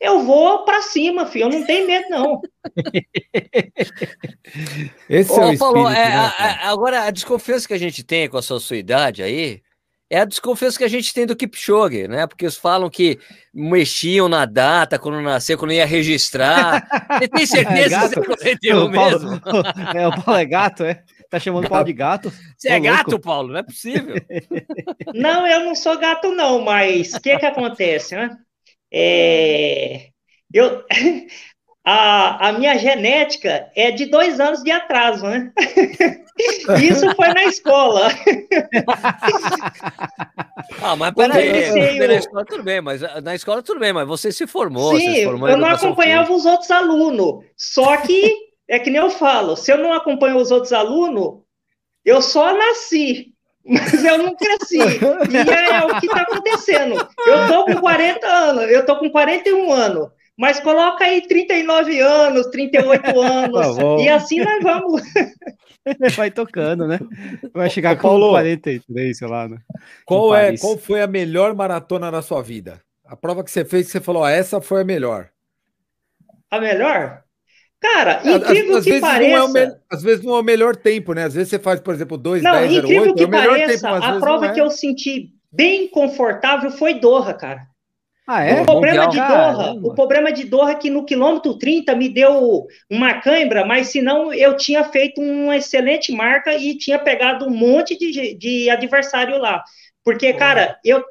eu 0.00 0.22
vou 0.22 0.64
para 0.64 0.82
cima, 0.82 1.26
filho. 1.26 1.46
Eu 1.46 1.50
não 1.50 1.66
tenho 1.66 1.86
medo, 1.86 2.08
não. 2.10 2.42
Esse 5.08 5.32
Ô, 5.32 5.42
é 5.42 5.54
o 5.54 5.58
Paulo, 5.58 5.88
espírito, 5.88 6.00
é, 6.00 6.10
né, 6.10 6.32
a, 6.38 6.70
agora, 6.70 7.04
a 7.04 7.10
desconfiança 7.10 7.66
que 7.66 7.74
a 7.74 7.78
gente 7.78 8.04
tem 8.04 8.28
com 8.28 8.36
a 8.36 8.42
sua, 8.42 8.60
sua 8.60 8.76
idade 8.76 9.22
aí 9.22 9.62
é 10.08 10.20
a 10.20 10.24
desconfiança 10.24 10.78
que 10.78 10.84
a 10.84 10.88
gente 10.88 11.12
tem 11.12 11.26
do 11.26 11.34
Kipchoge, 11.34 12.06
né? 12.06 12.26
Porque 12.26 12.44
eles 12.44 12.56
falam 12.56 12.88
que 12.88 13.18
mexiam 13.52 14.28
na 14.28 14.44
data 14.44 14.98
quando 14.98 15.20
nasceu, 15.20 15.58
quando 15.58 15.72
ia 15.72 15.84
registrar. 15.84 16.86
Você 17.18 17.28
tem 17.28 17.46
certeza 17.46 17.96
é, 17.96 18.08
que 18.08 18.14
você 18.14 18.22
cometeu 18.22 18.88
mesmo? 18.88 19.40
é, 19.94 20.06
o 20.06 20.22
Paulo 20.22 20.40
é 20.40 20.44
gato, 20.44 20.84
é? 20.84 21.02
Tá 21.30 21.40
chamando 21.40 21.66
o 21.66 21.68
Paulo 21.68 21.84
de 21.84 21.92
gato? 21.92 22.32
Você 22.56 22.68
é 22.68 22.80
gato, 22.80 23.18
Paulo? 23.18 23.48
Não 23.48 23.58
é 23.58 23.62
possível. 23.62 24.14
Não, 25.14 25.46
eu 25.46 25.64
não 25.64 25.74
sou 25.74 25.98
gato, 25.98 26.30
não, 26.32 26.60
mas 26.60 27.14
o 27.14 27.20
que 27.20 27.36
que 27.38 27.46
acontece, 27.46 28.14
né? 28.14 28.36
É, 28.92 30.08
eu, 30.52 30.84
a, 31.84 32.48
a 32.48 32.52
minha 32.52 32.76
genética 32.78 33.70
é 33.74 33.90
de 33.90 34.06
dois 34.06 34.38
anos 34.40 34.62
de 34.62 34.70
atraso, 34.70 35.24
né? 35.26 35.52
Isso 36.82 37.14
foi 37.14 37.28
na 37.28 37.44
escola. 37.44 38.08
ah, 40.82 40.96
mas 40.96 41.14
peraí, 41.14 41.98
na 41.98 42.14
escola 42.14 42.44
tudo 42.44 42.62
bem, 42.62 42.80
mas 42.80 43.00
na 43.22 43.34
escola 43.34 43.62
tudo 43.62 43.80
bem, 43.80 43.92
mas 43.92 44.06
você 44.06 44.30
se 44.30 44.46
formou. 44.46 44.96
Sim, 44.98 45.14
se 45.14 45.24
formou 45.24 45.48
eu 45.48 45.56
não 45.56 45.68
acompanhava 45.68 46.32
os 46.32 46.44
outros 46.44 46.70
alunos, 46.70 47.44
só 47.56 47.96
que 47.98 48.46
é 48.68 48.78
que 48.78 48.90
nem 48.90 49.00
eu 49.00 49.10
falo, 49.10 49.56
se 49.56 49.72
eu 49.72 49.78
não 49.78 49.92
acompanho 49.92 50.36
os 50.36 50.50
outros 50.50 50.72
alunos, 50.72 51.40
eu 52.04 52.20
só 52.20 52.56
nasci, 52.56 53.32
mas 53.64 54.04
eu 54.04 54.18
não 54.18 54.34
cresci. 54.34 54.78
E 54.78 55.36
é, 55.36 55.70
é 55.78 55.84
o 55.84 56.00
que 56.00 56.06
está 56.06 56.22
acontecendo. 56.22 57.08
Eu 57.26 57.42
estou 57.42 57.64
com 57.64 57.80
40 57.80 58.26
anos, 58.26 58.70
eu 58.70 58.80
estou 58.80 58.96
com 58.98 59.10
41 59.10 59.72
anos, 59.72 60.08
mas 60.36 60.60
coloca 60.60 61.04
aí 61.04 61.26
39 61.26 62.00
anos, 62.00 62.46
38 62.46 63.06
anos, 63.20 63.76
tá 63.76 63.82
e 64.00 64.08
assim 64.08 64.40
nós 64.40 64.62
vamos. 64.62 65.02
Vai 66.16 66.32
tocando, 66.32 66.88
né? 66.88 66.98
Vai 67.54 67.70
chegar 67.70 67.92
Ô, 67.92 67.96
com 67.96 68.02
Paulo, 68.08 68.30
43, 68.30 69.16
sei 69.16 69.28
lá, 69.28 69.48
né? 69.48 69.58
Qual, 70.04 70.34
é, 70.34 70.56
qual 70.56 70.76
foi 70.76 71.00
a 71.00 71.06
melhor 71.06 71.54
maratona 71.54 72.10
na 72.10 72.22
sua 72.22 72.42
vida? 72.42 72.82
A 73.04 73.16
prova 73.16 73.44
que 73.44 73.50
você 73.52 73.64
fez 73.64 73.86
que 73.86 73.92
você 73.92 74.00
falou, 74.00 74.26
essa 74.26 74.60
foi 74.60 74.80
a 74.80 74.84
melhor. 74.84 75.30
A 76.50 76.58
melhor? 76.58 77.22
Cara, 77.80 78.22
incrível 78.24 78.76
às, 78.76 78.84
que 78.84 79.00
pareça. 79.00 79.58
É 79.58 79.66
me... 79.66 79.76
Às 79.90 80.02
vezes 80.02 80.24
não 80.24 80.36
é 80.36 80.40
o 80.40 80.44
melhor 80.44 80.74
tempo, 80.74 81.12
né? 81.12 81.24
Às 81.24 81.34
vezes 81.34 81.50
você 81.50 81.58
faz, 81.58 81.80
por 81.80 81.94
exemplo, 81.94 82.16
2, 82.16 82.42
não, 82.42 82.52
10, 82.52 82.72
incrível 82.72 83.02
08, 83.02 83.14
que 83.14 83.22
é 83.22 83.26
o 83.26 83.30
melhor 83.30 83.58
pareça, 83.58 83.92
tempo, 83.92 84.04
a 84.04 84.20
prova 84.20 84.46
é. 84.46 84.52
que 84.52 84.60
eu 84.60 84.70
senti 84.70 85.30
bem 85.52 85.88
confortável 85.88 86.70
foi 86.70 86.94
Doha, 86.94 87.34
cara. 87.34 87.66
Ah, 88.26 88.42
é? 88.42 88.60
O 88.60 88.64
problema 88.64 89.06
de 89.06 89.16
Doha, 89.16 89.72
o 89.84 89.94
problema 89.94 90.32
de 90.32 90.44
Doha 90.44 90.70
é 90.72 90.74
que 90.74 90.90
no 90.90 91.04
quilômetro 91.04 91.56
30 91.56 91.94
me 91.94 92.08
deu 92.08 92.66
uma 92.90 93.20
cãibra, 93.20 93.64
mas 93.64 93.88
senão 93.88 94.34
eu 94.34 94.56
tinha 94.56 94.82
feito 94.82 95.20
uma 95.20 95.56
excelente 95.56 96.10
marca 96.10 96.52
e 96.56 96.76
tinha 96.76 96.98
pegado 96.98 97.46
um 97.46 97.50
monte 97.50 97.96
de, 97.96 98.34
de 98.34 98.68
adversário 98.68 99.38
lá. 99.38 99.62
Porque, 100.02 100.32
cara, 100.32 100.76
eu 100.84 101.04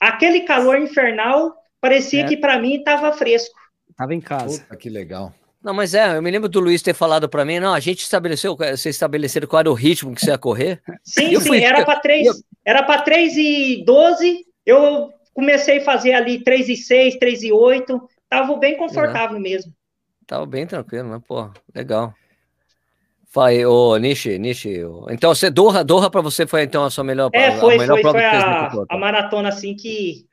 aquele 0.00 0.40
calor 0.40 0.76
infernal 0.78 1.54
parecia 1.80 2.22
é. 2.22 2.26
que 2.26 2.36
para 2.36 2.58
mim 2.58 2.78
estava 2.78 3.12
fresco. 3.12 3.54
Tava 3.96 4.12
em 4.12 4.20
casa. 4.20 4.60
Puta, 4.62 4.76
que 4.76 4.90
legal. 4.90 5.32
Não, 5.64 5.72
mas 5.72 5.94
é, 5.94 6.18
eu 6.18 6.20
me 6.20 6.30
lembro 6.30 6.46
do 6.46 6.60
Luiz 6.60 6.82
ter 6.82 6.92
falado 6.92 7.26
para 7.26 7.42
mim, 7.42 7.58
não, 7.58 7.72
a 7.72 7.80
gente 7.80 8.00
estabeleceu, 8.02 8.54
vocês 8.54 8.84
estabeleceram 8.84 9.48
qual 9.48 9.60
era 9.60 9.70
o 9.70 9.74
ritmo 9.74 10.14
que 10.14 10.20
você 10.20 10.30
ia 10.30 10.36
correr? 10.36 10.82
Sim, 11.02 11.32
eu 11.32 11.40
sim, 11.40 11.48
fui... 11.48 11.62
era 11.62 11.82
para 11.86 12.00
3, 12.00 12.26
eu... 12.26 12.34
era 12.62 12.82
para 12.82 13.00
3 13.00 13.36
e 13.38 13.84
12, 13.86 14.44
eu 14.66 15.10
comecei 15.32 15.78
a 15.78 15.84
fazer 15.84 16.12
ali 16.12 16.44
3 16.44 16.68
e 16.68 16.76
6, 16.76 17.16
3 17.16 17.42
e 17.44 17.52
8, 17.52 18.08
tava 18.28 18.54
bem 18.58 18.76
confortável 18.76 19.38
é. 19.38 19.40
mesmo. 19.40 19.72
Tava 20.26 20.44
bem 20.44 20.66
tranquilo, 20.66 21.08
né? 21.08 21.22
Pô, 21.26 21.50
legal. 21.74 22.12
Aí, 23.34 23.64
ô, 23.64 23.96
Nishi, 23.96 24.38
Nishi. 24.38 24.82
Então, 25.10 25.34
você, 25.34 25.50
Doha, 25.50 25.82
Doha 25.82 26.10
para 26.10 26.20
você 26.20 26.46
foi 26.46 26.62
então 26.62 26.84
a 26.84 26.90
sua 26.90 27.02
melhor 27.02 27.30
É, 27.32 27.52
foi, 27.52 27.76
a 27.76 27.78
melhor 27.78 28.00
foi, 28.00 28.12
foi 28.12 28.24
a, 28.24 28.70
a 28.88 28.98
maratona 28.98 29.48
assim 29.48 29.74
que 29.74 30.26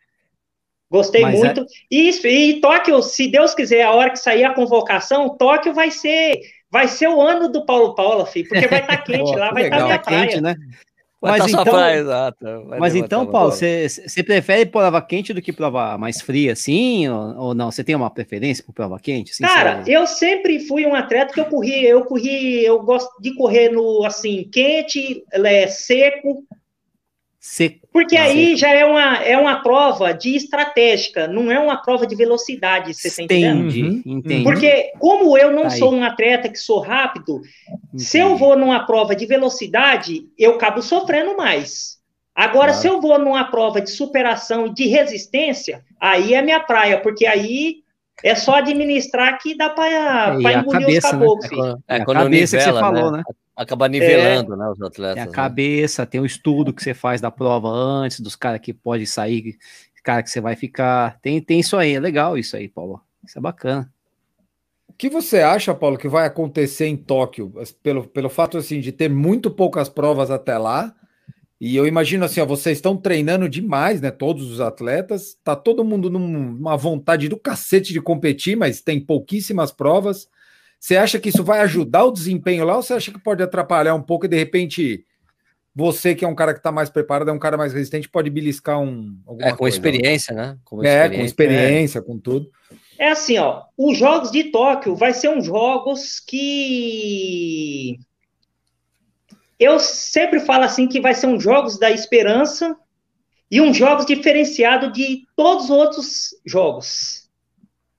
Gostei 0.92 1.22
Mas 1.22 1.36
é 1.36 1.46
muito. 1.46 1.62
É... 1.62 1.66
E, 1.90 2.10
e 2.10 2.60
Tóquio, 2.60 3.02
se 3.02 3.32
Deus 3.32 3.56
quiser, 3.56 3.84
a 3.84 3.94
hora 3.94 4.10
que 4.10 4.20
sair 4.20 4.44
a 4.44 4.54
convocação, 4.54 5.38
Tóquio 5.38 5.74
vai 5.74 5.90
ser 5.90 6.42
vai 6.70 6.88
ser 6.88 7.08
o 7.08 7.22
ano 7.22 7.50
do 7.50 7.66
Paulo 7.66 7.96
Paula, 7.96 8.26
filho, 8.26 8.48
porque 8.48 8.68
vai 8.68 8.80
estar 8.82 8.98
tá 8.98 9.04
quente 9.04 9.36
lá, 9.36 9.52
vai 9.52 9.64
estar 9.64 9.78
tá 9.78 9.86
minha 9.86 9.98
tá 9.98 10.04
praia. 10.04 10.28
Quente, 10.28 10.42
né? 10.42 10.56
Vai 11.22 11.38
mas 11.38 11.52
tá 11.52 11.62
então, 11.62 11.74
praia, 11.74 12.00
exato. 12.00 12.46
mas 12.80 12.96
então, 12.96 13.28
Paulo, 13.28 13.52
você, 13.52 13.88
prefere 14.26 14.66
prova 14.66 15.00
quente 15.02 15.34
do 15.34 15.42
que 15.42 15.54
prova 15.54 15.96
mais 15.96 16.20
fria, 16.20 16.54
assim, 16.54 17.08
ou, 17.08 17.38
ou 17.38 17.54
não? 17.54 17.72
Você 17.72 17.84
tem 17.84 17.94
uma 17.96 18.10
preferência 18.10 18.64
por 18.64 18.74
prova 18.74 19.00
quente? 19.00 19.32
Assim, 19.32 19.44
Cara, 19.44 19.84
eu 19.86 20.08
sempre 20.08 20.60
fui 20.62 20.84
um 20.84 20.96
atleta 20.96 21.32
que 21.32 21.40
eu 21.40 21.46
corri, 21.46 21.86
eu 21.86 22.04
corri, 22.06 22.66
eu 22.66 22.82
gosto 22.82 23.12
de 23.22 23.36
correr 23.36 23.70
no 23.70 24.04
assim 24.04 24.50
quente, 24.52 25.24
é, 25.32 25.68
seco, 25.68 26.44
Seco. 27.44 27.88
Porque 27.92 28.16
aí 28.16 28.50
seco. 28.50 28.58
já 28.58 28.70
é 28.70 28.86
uma, 28.86 29.16
é 29.18 29.36
uma 29.36 29.64
prova 29.64 30.14
de 30.14 30.36
estratégica, 30.36 31.28
não 31.28 31.52
é 31.52 31.60
uma 31.60 31.82
prova 31.82 32.06
de 32.06 32.16
velocidade, 32.16 32.94
você 32.94 33.08
está 33.08 33.24
entendendo? 33.24 33.68
Entendi, 34.06 34.44
Porque 34.44 34.92
como 35.00 35.36
eu 35.36 35.52
não 35.52 35.64
tá 35.64 35.72
sou 35.72 35.92
um 35.92 36.04
atleta 36.04 36.48
que 36.48 36.60
sou 36.60 36.80
rápido, 36.80 37.42
entendi. 37.88 38.04
se 38.04 38.20
eu 38.20 38.38
vou 38.38 38.56
numa 38.56 38.86
prova 38.86 39.16
de 39.16 39.26
velocidade, 39.26 40.28
eu 40.38 40.54
acabo 40.54 40.84
sofrendo 40.84 41.36
mais. 41.36 42.00
Agora, 42.36 42.68
claro. 42.68 42.82
se 42.82 42.88
eu 42.88 43.02
vou 43.02 43.18
numa 43.18 43.46
prova 43.46 43.82
de 43.82 43.90
superação 43.90 44.68
e 44.68 44.74
de 44.76 44.86
resistência, 44.86 45.84
aí 46.00 46.36
é 46.36 46.44
minha 46.44 46.60
praia, 46.60 47.02
porque 47.02 47.26
aí 47.26 47.78
é 48.24 48.36
só 48.36 48.58
administrar 48.58 49.40
que 49.40 49.58
dá 49.58 49.72
para 49.72 50.36
engolir 50.36 50.82
cabeça, 50.82 51.08
os 51.08 51.12
caboclos. 51.12 51.68
Né? 51.68 51.76
É, 51.88 51.98
é, 51.98 52.06
quando 52.06 52.18
a 52.18 52.24
cabeça 52.24 52.58
nivela, 52.58 52.72
que 52.72 52.78
você 52.78 52.94
falou, 52.94 53.12
né? 53.12 53.18
né? 53.18 53.24
Acaba 53.56 53.88
nivelando, 53.88 54.54
é, 54.54 54.58
né, 54.58 54.70
os 54.70 54.82
atletas. 54.82 55.16
Tem 55.16 55.24
a 55.24 55.28
né? 55.28 55.32
cabeça, 55.32 56.06
tem 56.06 56.22
o 56.22 56.26
estudo 56.26 56.74
que 56.74 56.82
você 56.82 56.94
faz 56.94 57.20
da 57.20 57.30
prova 57.30 57.68
antes, 57.70 58.20
dos 58.20 58.36
caras 58.36 58.62
que 58.62 58.74
pode 58.74 59.06
sair, 59.06 59.58
cara 60.04 60.24
que 60.24 60.30
você 60.30 60.42
vai 60.42 60.56
ficar. 60.56 61.20
Tem, 61.22 61.42
tem 61.42 61.60
isso 61.60 61.78
aí, 61.78 61.96
é 61.96 62.00
legal 62.00 62.38
isso 62.38 62.56
aí, 62.56 62.68
Paulo. 62.68 63.02
Isso 63.26 63.38
é 63.38 63.42
bacana. 63.42 63.92
O 64.88 64.94
que 64.94 65.10
você 65.10 65.40
acha, 65.40 65.74
Paulo, 65.74 65.98
que 65.98 66.08
vai 66.08 66.28
acontecer 66.28 66.86
em 66.86 66.98
Tóquio, 66.98 67.54
pelo, 67.82 68.08
pelo 68.08 68.30
fato 68.30 68.58
assim, 68.58 68.80
de 68.80 68.92
ter 68.92 69.10
muito 69.10 69.50
poucas 69.50 69.90
provas 69.90 70.30
até 70.30 70.58
lá? 70.58 70.94
E 71.60 71.76
eu 71.76 71.86
imagino 71.86 72.26
assim, 72.26 72.42
ó, 72.42 72.46
vocês 72.46 72.80
estão 72.80 72.98
treinando 72.98 73.48
demais, 73.48 74.02
né? 74.02 74.10
Todos 74.10 74.50
os 74.50 74.60
atletas, 74.60 75.38
tá 75.44 75.56
todo 75.56 75.86
mundo 75.86 76.10
numa 76.10 76.76
vontade 76.76 77.30
do 77.30 77.38
cacete 77.38 77.94
de 77.94 78.02
competir, 78.02 78.58
mas 78.58 78.82
tem 78.82 79.00
pouquíssimas 79.00 79.72
provas. 79.72 80.28
Você 80.82 80.98
acha 80.98 81.20
que 81.20 81.30
isso 81.30 81.44
vai 81.44 81.60
ajudar 81.60 82.06
o 82.06 82.12
desempenho 82.12 82.66
lá 82.66 82.76
ou 82.76 82.82
você 82.82 82.96
acha 82.96 83.12
que 83.12 83.20
pode 83.20 83.44
atrapalhar 83.44 83.94
um 83.94 84.02
pouco 84.02 84.26
e 84.26 84.28
de 84.28 84.36
repente 84.36 85.06
você, 85.76 86.16
que 86.16 86.26
é 86.26 86.28
um 86.28 86.34
cara 86.34 86.54
que 86.54 86.60
está 86.60 86.72
mais 86.72 86.90
preparado, 86.90 87.30
é 87.30 87.34
um 87.34 87.38
cara 87.38 87.56
mais 87.56 87.72
resistente, 87.72 88.10
pode 88.10 88.32
beliscar 88.32 88.80
um. 88.80 89.16
É, 89.40 89.52
com 89.52 89.58
coisa, 89.58 89.78
experiência, 89.78 90.34
né? 90.34 90.58
Com 90.66 90.84
é, 90.84 91.08
com 91.08 91.22
experiência, 91.22 92.00
é. 92.00 92.02
com 92.02 92.18
tudo. 92.18 92.50
É 92.98 93.12
assim, 93.12 93.38
ó. 93.38 93.64
Os 93.78 93.96
Jogos 93.96 94.32
de 94.32 94.46
Tóquio 94.46 94.96
vai 94.96 95.14
ser 95.14 95.30
uns 95.30 95.46
jogos 95.46 96.20
que. 96.20 98.00
Eu 99.60 99.80
sempre 99.80 100.40
falo 100.40 100.64
assim 100.64 100.88
que 100.88 101.00
vai 101.00 101.14
ser 101.14 101.28
uns 101.28 101.44
jogos 101.44 101.78
da 101.78 101.92
esperança 101.92 102.76
e 103.52 103.62
uns 103.62 103.78
jogos 103.78 104.08
diferenciados 104.08 104.92
de 104.92 105.28
todos 105.36 105.66
os 105.66 105.70
outros 105.70 106.36
jogos. 106.44 107.30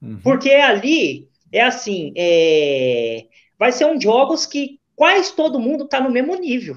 Uhum. 0.02 0.18
Porque 0.20 0.50
ali 0.50 1.30
é 1.52 1.60
assim, 1.60 2.12
é, 2.16 3.26
vai 3.58 3.70
ser 3.70 3.84
um 3.84 4.00
jogos 4.00 4.46
que 4.46 4.80
quase 4.96 5.34
todo 5.34 5.60
mundo 5.60 5.84
está 5.84 6.00
no 6.00 6.10
mesmo 6.10 6.34
nível. 6.36 6.76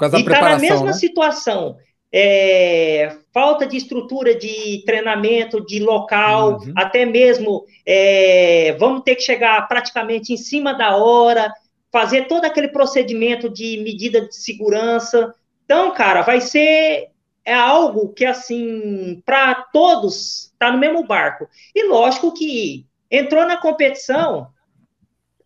e 0.00 0.20
está 0.20 0.40
na 0.40 0.58
mesma 0.58 0.86
né? 0.86 0.92
situação. 0.92 1.76
É, 2.16 3.16
falta 3.32 3.66
de 3.66 3.76
estrutura 3.76 4.36
de 4.36 4.84
treinamento, 4.86 5.66
de 5.66 5.80
local, 5.80 6.60
uhum. 6.60 6.72
até 6.76 7.04
mesmo 7.04 7.64
é, 7.84 8.76
vamos 8.78 9.02
ter 9.02 9.16
que 9.16 9.22
chegar 9.22 9.66
praticamente 9.66 10.32
em 10.32 10.36
cima 10.36 10.72
da 10.72 10.96
hora, 10.96 11.52
fazer 11.90 12.28
todo 12.28 12.44
aquele 12.44 12.68
procedimento 12.68 13.48
de 13.48 13.78
medida 13.82 14.20
de 14.20 14.36
segurança. 14.36 15.34
Então, 15.64 15.92
cara, 15.92 16.22
vai 16.22 16.40
ser 16.40 17.08
é 17.44 17.54
algo 17.54 18.12
que, 18.12 18.24
assim, 18.24 19.22
para 19.24 19.54
todos, 19.54 20.50
está 20.52 20.72
no 20.72 20.78
mesmo 20.78 21.04
barco. 21.04 21.48
E 21.74 21.86
lógico 21.86 22.32
que 22.32 22.86
entrou 23.10 23.46
na 23.46 23.56
competição, 23.56 24.48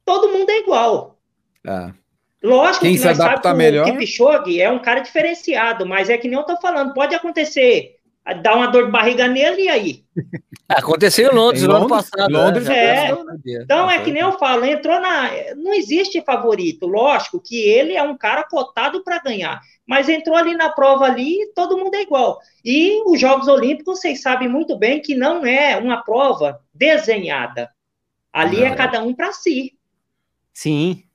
todo 0.05 0.29
mundo 0.29 0.49
é 0.51 0.59
igual. 0.59 1.19
É. 1.67 1.93
Lógico 2.43 2.85
Quem 2.85 2.97
que 2.97 3.05
nós 3.05 3.17
sabemos 3.17 3.59
melhor? 3.59 3.85
que 3.85 3.91
o 3.91 3.99
Kipchoge 3.99 4.61
é 4.61 4.71
um 4.71 4.79
cara 4.79 5.01
diferenciado, 5.01 5.85
mas 5.85 6.09
é 6.09 6.17
que 6.17 6.29
nem 6.29 6.37
eu 6.37 6.43
estou 6.43 6.61
falando, 6.61 6.95
pode 6.95 7.15
acontecer 7.15 7.98
dar 8.35 8.57
uma 8.57 8.67
dor 8.67 8.87
de 8.87 8.91
barriga 8.91 9.27
nele 9.27 9.63
e 9.63 9.69
aí? 9.69 10.05
Aconteceu 10.69 11.33
em 11.33 11.35
Londres, 11.35 11.63
no 11.63 11.77
ano 11.77 11.89
passado. 11.89 12.31
Né? 12.31 12.39
Londres, 12.39 12.69
é. 12.69 13.17
Então 13.47 13.91
é 13.91 14.03
que 14.03 14.13
nem 14.13 14.21
eu 14.21 14.39
falo, 14.39 14.67
entrou 14.67 15.01
na. 15.01 15.31
Não 15.57 15.73
existe 15.73 16.21
favorito. 16.21 16.87
Lógico 16.87 17.41
que 17.41 17.57
ele 17.57 17.95
é 17.95 18.03
um 18.03 18.17
cara 18.17 18.45
cotado 18.45 19.03
para 19.03 19.19
ganhar, 19.19 19.63
mas 19.87 20.11
entrou 20.11 20.37
ali 20.37 20.55
na 20.55 20.69
prova 20.69 21.07
ali, 21.07 21.51
todo 21.55 21.79
mundo 21.79 21.95
é 21.95 22.03
igual. 22.03 22.39
E 22.63 23.03
os 23.07 23.19
Jogos 23.19 23.49
Olímpicos, 23.49 23.99
vocês 23.99 24.21
sabem 24.21 24.47
muito 24.47 24.77
bem 24.77 25.01
que 25.01 25.15
não 25.15 25.47
é 25.47 25.79
uma 25.79 26.03
prova 26.03 26.61
desenhada. 26.75 27.71
Ali 28.31 28.63
é 28.63 28.75
cada 28.75 29.03
um 29.03 29.15
para 29.15 29.33
si. 29.33 29.73
Sim. 30.53 31.08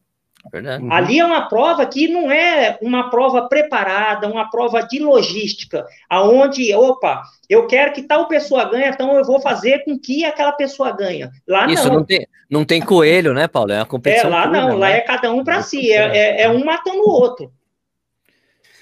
Verdade. 0.54 0.84
Uhum. 0.84 0.94
Ali 0.94 1.20
é 1.20 1.26
uma 1.26 1.50
prova 1.50 1.84
que 1.84 2.08
não 2.08 2.32
é 2.32 2.78
uma 2.80 3.10
prova 3.10 3.50
preparada, 3.50 4.28
uma 4.28 4.52
prova 4.52 4.84
de 4.84 5.00
logística, 5.00 5.84
aonde, 6.08 6.72
opa, 6.76 7.24
eu 7.50 7.66
quero 7.66 7.92
que 7.92 8.04
tal 8.04 8.28
pessoa 8.28 8.70
ganhe, 8.70 8.88
então 8.88 9.18
eu 9.18 9.26
vou 9.26 9.42
fazer 9.42 9.84
com 9.84 9.98
que 9.98 10.24
aquela 10.24 10.52
pessoa 10.52 10.92
ganhe. 10.92 11.28
Lá 11.48 11.66
Isso 11.66 11.88
não. 11.88 11.96
não 11.96 12.06
tem, 12.06 12.28
não 12.48 12.64
tem 12.64 12.80
coelho, 12.84 13.34
né, 13.34 13.48
Paulo? 13.48 13.72
É 13.72 13.80
uma 13.80 13.86
competição. 13.88 14.30
É, 14.30 14.32
lá 14.32 14.48
pura, 14.48 14.62
não, 14.62 14.78
lá 14.78 14.90
né? 14.90 14.98
é 14.98 15.02
cada 15.02 15.34
um 15.34 15.44
para 15.44 15.64
si, 15.64 15.92
é, 15.92 16.16
é, 16.16 16.42
é, 16.44 16.50
um 16.52 16.64
matando 16.64 17.00
o 17.00 17.10
outro. 17.10 17.52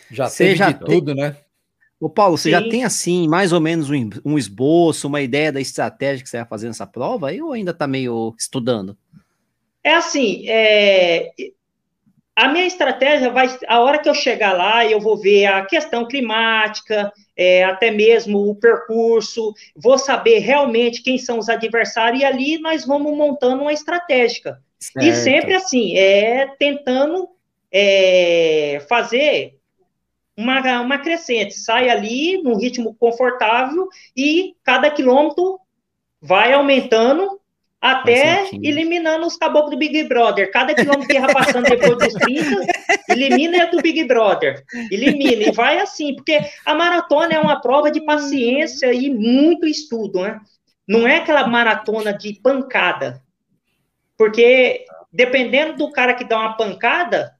Já 0.10 0.28
de 0.28 0.74
tudo, 0.74 1.16
né? 1.16 1.38
Ô, 2.02 2.10
Paulo, 2.10 2.38
você 2.38 2.50
Sim. 2.50 2.52
já 2.52 2.70
tem 2.70 2.84
assim, 2.84 3.30
mais 3.30 3.54
ou 3.54 3.62
menos 3.62 3.90
um, 3.90 4.10
um 4.26 4.38
esboço, 4.38 5.08
uma 5.08 5.22
ideia 5.22 5.54
da 5.54 5.62
estratégia 5.62 6.22
que 6.22 6.30
você 6.30 6.36
vai 6.36 6.48
fazer 6.48 6.68
nessa 6.68 6.86
prova 6.86 7.30
aí, 7.30 7.42
ou 7.42 7.54
ainda 7.54 7.72
está 7.72 7.88
meio 7.88 8.36
estudando? 8.38 8.98
É 9.84 9.94
assim, 9.96 10.44
é, 10.50 11.32
a 12.36 12.48
minha 12.48 12.66
estratégia 12.66 13.30
vai, 13.30 13.48
a 13.68 13.80
hora 13.82 14.00
que 14.00 14.08
eu 14.08 14.14
chegar 14.14 14.54
lá, 14.54 14.86
eu 14.86 15.00
vou 15.00 15.18
ver 15.18 15.46
a 15.46 15.66
questão 15.66 16.08
climática, 16.08 17.12
é, 17.36 17.64
até 17.64 17.92
mesmo 17.92 18.50
o 18.50 18.56
percurso, 18.56 19.54
vou 19.76 19.98
saber 19.98 20.40
realmente 20.40 21.04
quem 21.04 21.18
são 21.18 21.38
os 21.38 21.50
adversários, 21.50 22.22
e 22.22 22.26
ali 22.26 22.58
nós 22.58 22.86
vamos 22.86 23.16
montando 23.16 23.64
uma 23.64 23.74
estratégia. 23.74 24.58
Certo. 24.80 25.06
E 25.06 25.14
sempre 25.16 25.54
assim, 25.54 25.98
é 25.98 26.48
tentando 26.58 27.30
é, 27.72 28.84
fazer 28.88 29.58
uma, 30.36 30.82
uma 30.82 30.98
crescente, 30.98 31.54
sai 31.54 31.90
ali 31.90 32.42
num 32.42 32.58
ritmo 32.58 32.96
confortável 32.96 33.88
e 34.16 34.56
cada 34.64 34.90
quilômetro 34.90 35.60
vai 36.22 36.54
aumentando 36.54 37.41
até 37.82 38.48
eliminando 38.54 39.26
os 39.26 39.36
caboclos 39.36 39.72
do 39.72 39.78
Big 39.78 40.04
Brother. 40.04 40.52
Cada 40.52 40.76
quilômetro 40.76 41.08
que 41.08 41.20
vai 41.20 41.34
passando 41.34 41.68
depois 41.68 41.98
dos 41.98 42.14
30, 42.14 42.66
elimina 43.10 43.66
do 43.72 43.82
Big 43.82 44.04
Brother. 44.04 44.64
Elimina. 44.92 45.50
E 45.50 45.52
vai 45.52 45.80
assim, 45.80 46.16
porque 46.16 46.40
a 46.64 46.76
maratona 46.76 47.34
é 47.34 47.40
uma 47.40 47.60
prova 47.60 47.90
de 47.90 48.00
paciência 48.02 48.94
e 48.94 49.10
muito 49.10 49.66
estudo, 49.66 50.22
né? 50.22 50.40
Não 50.88 51.08
é 51.08 51.18
aquela 51.18 51.48
maratona 51.48 52.14
de 52.14 52.34
pancada. 52.34 53.24
Porque 54.16 54.86
dependendo 55.12 55.76
do 55.76 55.92
cara 55.92 56.14
que 56.14 56.24
dá 56.24 56.38
uma 56.38 56.56
pancada, 56.56 57.34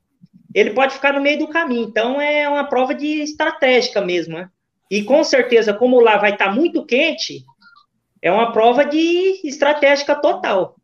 ele 0.56 0.72
pode 0.72 0.96
ficar 0.96 1.14
no 1.14 1.22
meio 1.22 1.38
do 1.38 1.48
caminho. 1.48 1.84
Então 1.84 2.20
é 2.20 2.50
uma 2.50 2.64
prova 2.64 2.96
de 2.96 3.22
estratégica 3.22 4.02
mesmo, 4.02 4.38
né? 4.38 4.50
E 4.90 5.04
com 5.04 5.24
certeza, 5.24 5.74
como 5.74 6.02
lá 6.02 6.18
vai 6.18 6.34
estar 6.34 6.46
tá 6.46 6.52
muito 6.52 6.86
quente, 6.86 7.46
é 8.22 8.32
uma 8.32 8.52
prova 8.52 8.86
de 8.86 9.42
estratégica 9.44 10.16
total. 10.16 10.76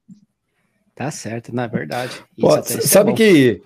Tá 0.95 1.11
certo, 1.11 1.53
na 1.53 1.67
verdade. 1.67 2.23
Pô, 2.39 2.49
sabe 2.63 3.11
é 3.11 3.13
que 3.13 3.61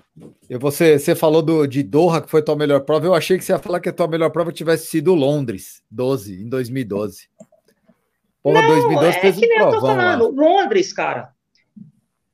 você, 0.59 0.99
você 0.99 1.15
falou 1.15 1.41
do, 1.41 1.65
de 1.65 1.81
Doha, 1.81 2.21
que 2.21 2.29
foi 2.29 2.41
a 2.41 2.43
tua 2.43 2.57
melhor 2.57 2.81
prova. 2.81 3.05
Eu 3.05 3.15
achei 3.15 3.37
que 3.37 3.43
você 3.45 3.53
ia 3.53 3.59
falar 3.59 3.79
que 3.79 3.87
a 3.87 3.93
tua 3.93 4.07
melhor 4.07 4.29
prova 4.31 4.51
tivesse 4.51 4.87
sido 4.87 5.15
Londres, 5.15 5.81
12, 5.89 6.43
em 6.43 6.49
2012. 6.49 7.29
Porra, 8.43 8.61
Não, 8.61 8.67
2012 8.67 9.07
é 9.07 9.21
fez 9.21 9.39
que 9.39 9.45
um 9.45 9.49
nem 9.49 9.57
provão, 9.59 9.73
eu 9.73 9.79
tô 9.79 9.87
falando. 9.87 10.35
Lá. 10.35 10.45
Londres, 10.45 10.91
cara. 10.91 11.29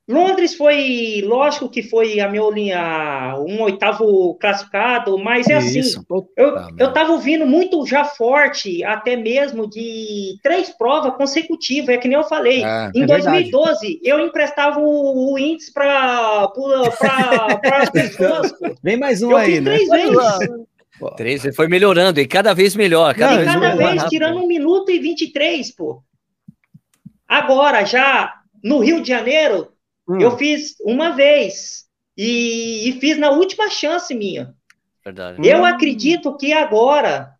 Londres 0.08 0.54
foi, 0.54 1.20
lógico 1.22 1.68
que 1.68 1.82
foi 1.82 2.18
a 2.18 2.30
meu 2.30 2.50
linha, 2.50 3.36
um 3.46 3.60
oitavo 3.60 4.34
classificado, 4.36 5.18
mas 5.18 5.46
é 5.48 5.56
assim, 5.56 5.80
Isso. 5.80 5.98
assim, 6.10 6.26
eu, 6.34 6.54
eu 6.78 6.92
tava 6.94 7.12
ouvindo 7.12 7.46
muito 7.46 7.86
já 7.86 8.06
forte, 8.06 8.82
até 8.82 9.16
mesmo 9.16 9.68
de 9.68 10.38
três 10.42 10.70
provas 10.70 11.14
consecutivas, 11.14 11.90
é 11.90 11.98
que 11.98 12.08
nem 12.08 12.16
eu 12.16 12.24
falei. 12.24 12.64
É, 12.64 12.90
em 12.94 13.02
é 13.02 13.06
2012, 13.06 13.66
verdade. 13.66 14.00
eu 14.02 14.20
emprestava 14.20 14.80
o, 14.80 15.34
o 15.34 15.38
índice 15.38 15.70
para 15.74 16.50
as 17.74 17.90
pessoas. 17.90 18.54
Vem 18.82 18.96
mais 18.96 19.22
um 19.22 19.32
eu 19.32 19.36
aí, 19.36 19.60
né? 19.60 19.72
Três 19.72 19.88
vezes. 19.90 20.16
Três, 21.16 21.54
foi 21.54 21.68
melhorando, 21.68 22.18
e 22.18 22.26
cada 22.26 22.54
vez 22.54 22.74
melhor. 22.74 23.14
Cada, 23.14 23.44
Não, 23.44 23.60
cada 23.60 23.76
vez, 23.76 24.04
tirando 24.04 24.38
um 24.38 24.46
minuto 24.46 24.90
e 24.90 24.98
23, 24.98 25.70
pô. 25.76 26.02
Agora, 27.28 27.84
já 27.84 28.32
no 28.64 28.78
Rio 28.78 29.02
de 29.02 29.08
Janeiro, 29.08 29.68
Hum. 30.08 30.20
Eu 30.20 30.36
fiz 30.36 30.74
uma 30.80 31.10
vez 31.10 31.86
e, 32.16 32.88
e, 32.88 33.00
fiz 33.00 33.18
na 33.18 33.30
última 33.30 33.68
chance 33.68 34.14
minha. 34.14 34.54
Verdade. 35.04 35.46
Eu 35.46 35.60
hum. 35.60 35.64
acredito 35.64 36.36
que 36.36 36.52
agora, 36.52 37.34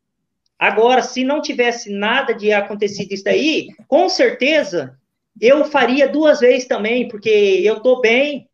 agora, 0.59 1.03
se 1.03 1.25
não 1.25 1.41
tivesse 1.41 1.91
nada 1.91 2.35
de 2.35 2.53
acontecido 2.53 3.13
isso 3.13 3.25
daí, 3.25 3.69
com 3.89 4.09
certeza 4.09 4.99
eu 5.41 5.65
faria 5.65 6.09
duas 6.09 6.41
vezes 6.41 6.67
também, 6.67 7.09
porque 7.09 7.29
eu 7.29 7.81
tô 7.81 8.01
bem. 8.01 8.49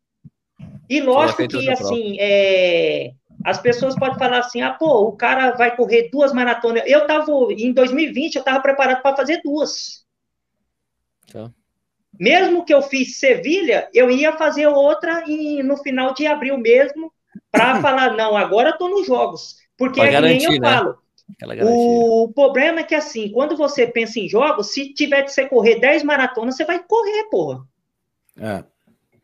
E 0.88 1.00
lógico 1.00 1.48
que, 1.48 1.70
assim, 1.70 2.16
é, 2.20 3.12
as 3.44 3.58
pessoas 3.58 3.94
podem 3.94 4.18
falar 4.18 4.40
assim, 4.40 4.60
ah, 4.60 4.72
pô, 4.72 5.08
o 5.08 5.12
cara 5.12 5.52
vai 5.52 5.74
correr 5.74 6.10
duas 6.10 6.32
maratonas. 6.32 6.82
Eu 6.86 7.06
tava, 7.06 7.30
em 7.50 7.72
2020, 7.72 8.36
eu 8.36 8.42
tava 8.42 8.60
preparado 8.60 9.02
para 9.02 9.16
fazer 9.16 9.40
duas. 9.42 10.04
Tá. 11.32 11.50
Mesmo 12.18 12.64
que 12.64 12.72
eu 12.72 12.82
fiz 12.82 13.18
Sevilha, 13.18 13.88
eu 13.92 14.10
ia 14.10 14.36
fazer 14.36 14.66
outra 14.66 15.24
em, 15.26 15.62
no 15.62 15.76
final 15.76 16.14
de 16.14 16.26
abril 16.26 16.58
mesmo, 16.58 17.12
para 17.50 17.80
falar, 17.82 18.16
não, 18.16 18.36
agora 18.36 18.70
estou 18.70 18.88
nos 18.88 19.06
jogos. 19.06 19.56
Porque 19.76 20.00
pra 20.00 20.08
é 20.08 20.12
garantir, 20.12 20.38
que 20.38 20.46
nem 20.46 20.56
eu 20.56 20.62
né? 20.62 20.76
falo. 20.76 20.98
O 21.62 22.30
problema 22.34 22.80
é 22.80 22.84
que, 22.84 22.94
assim, 22.94 23.30
quando 23.30 23.56
você 23.56 23.86
pensa 23.86 24.20
em 24.20 24.28
jogos, 24.28 24.72
se 24.72 24.92
tiver 24.92 25.22
de 25.22 25.32
você 25.32 25.48
correr 25.48 25.80
10 25.80 26.02
maratonas, 26.02 26.56
você 26.56 26.64
vai 26.64 26.82
correr, 26.82 27.24
porra. 27.30 27.64
É. 28.38 28.64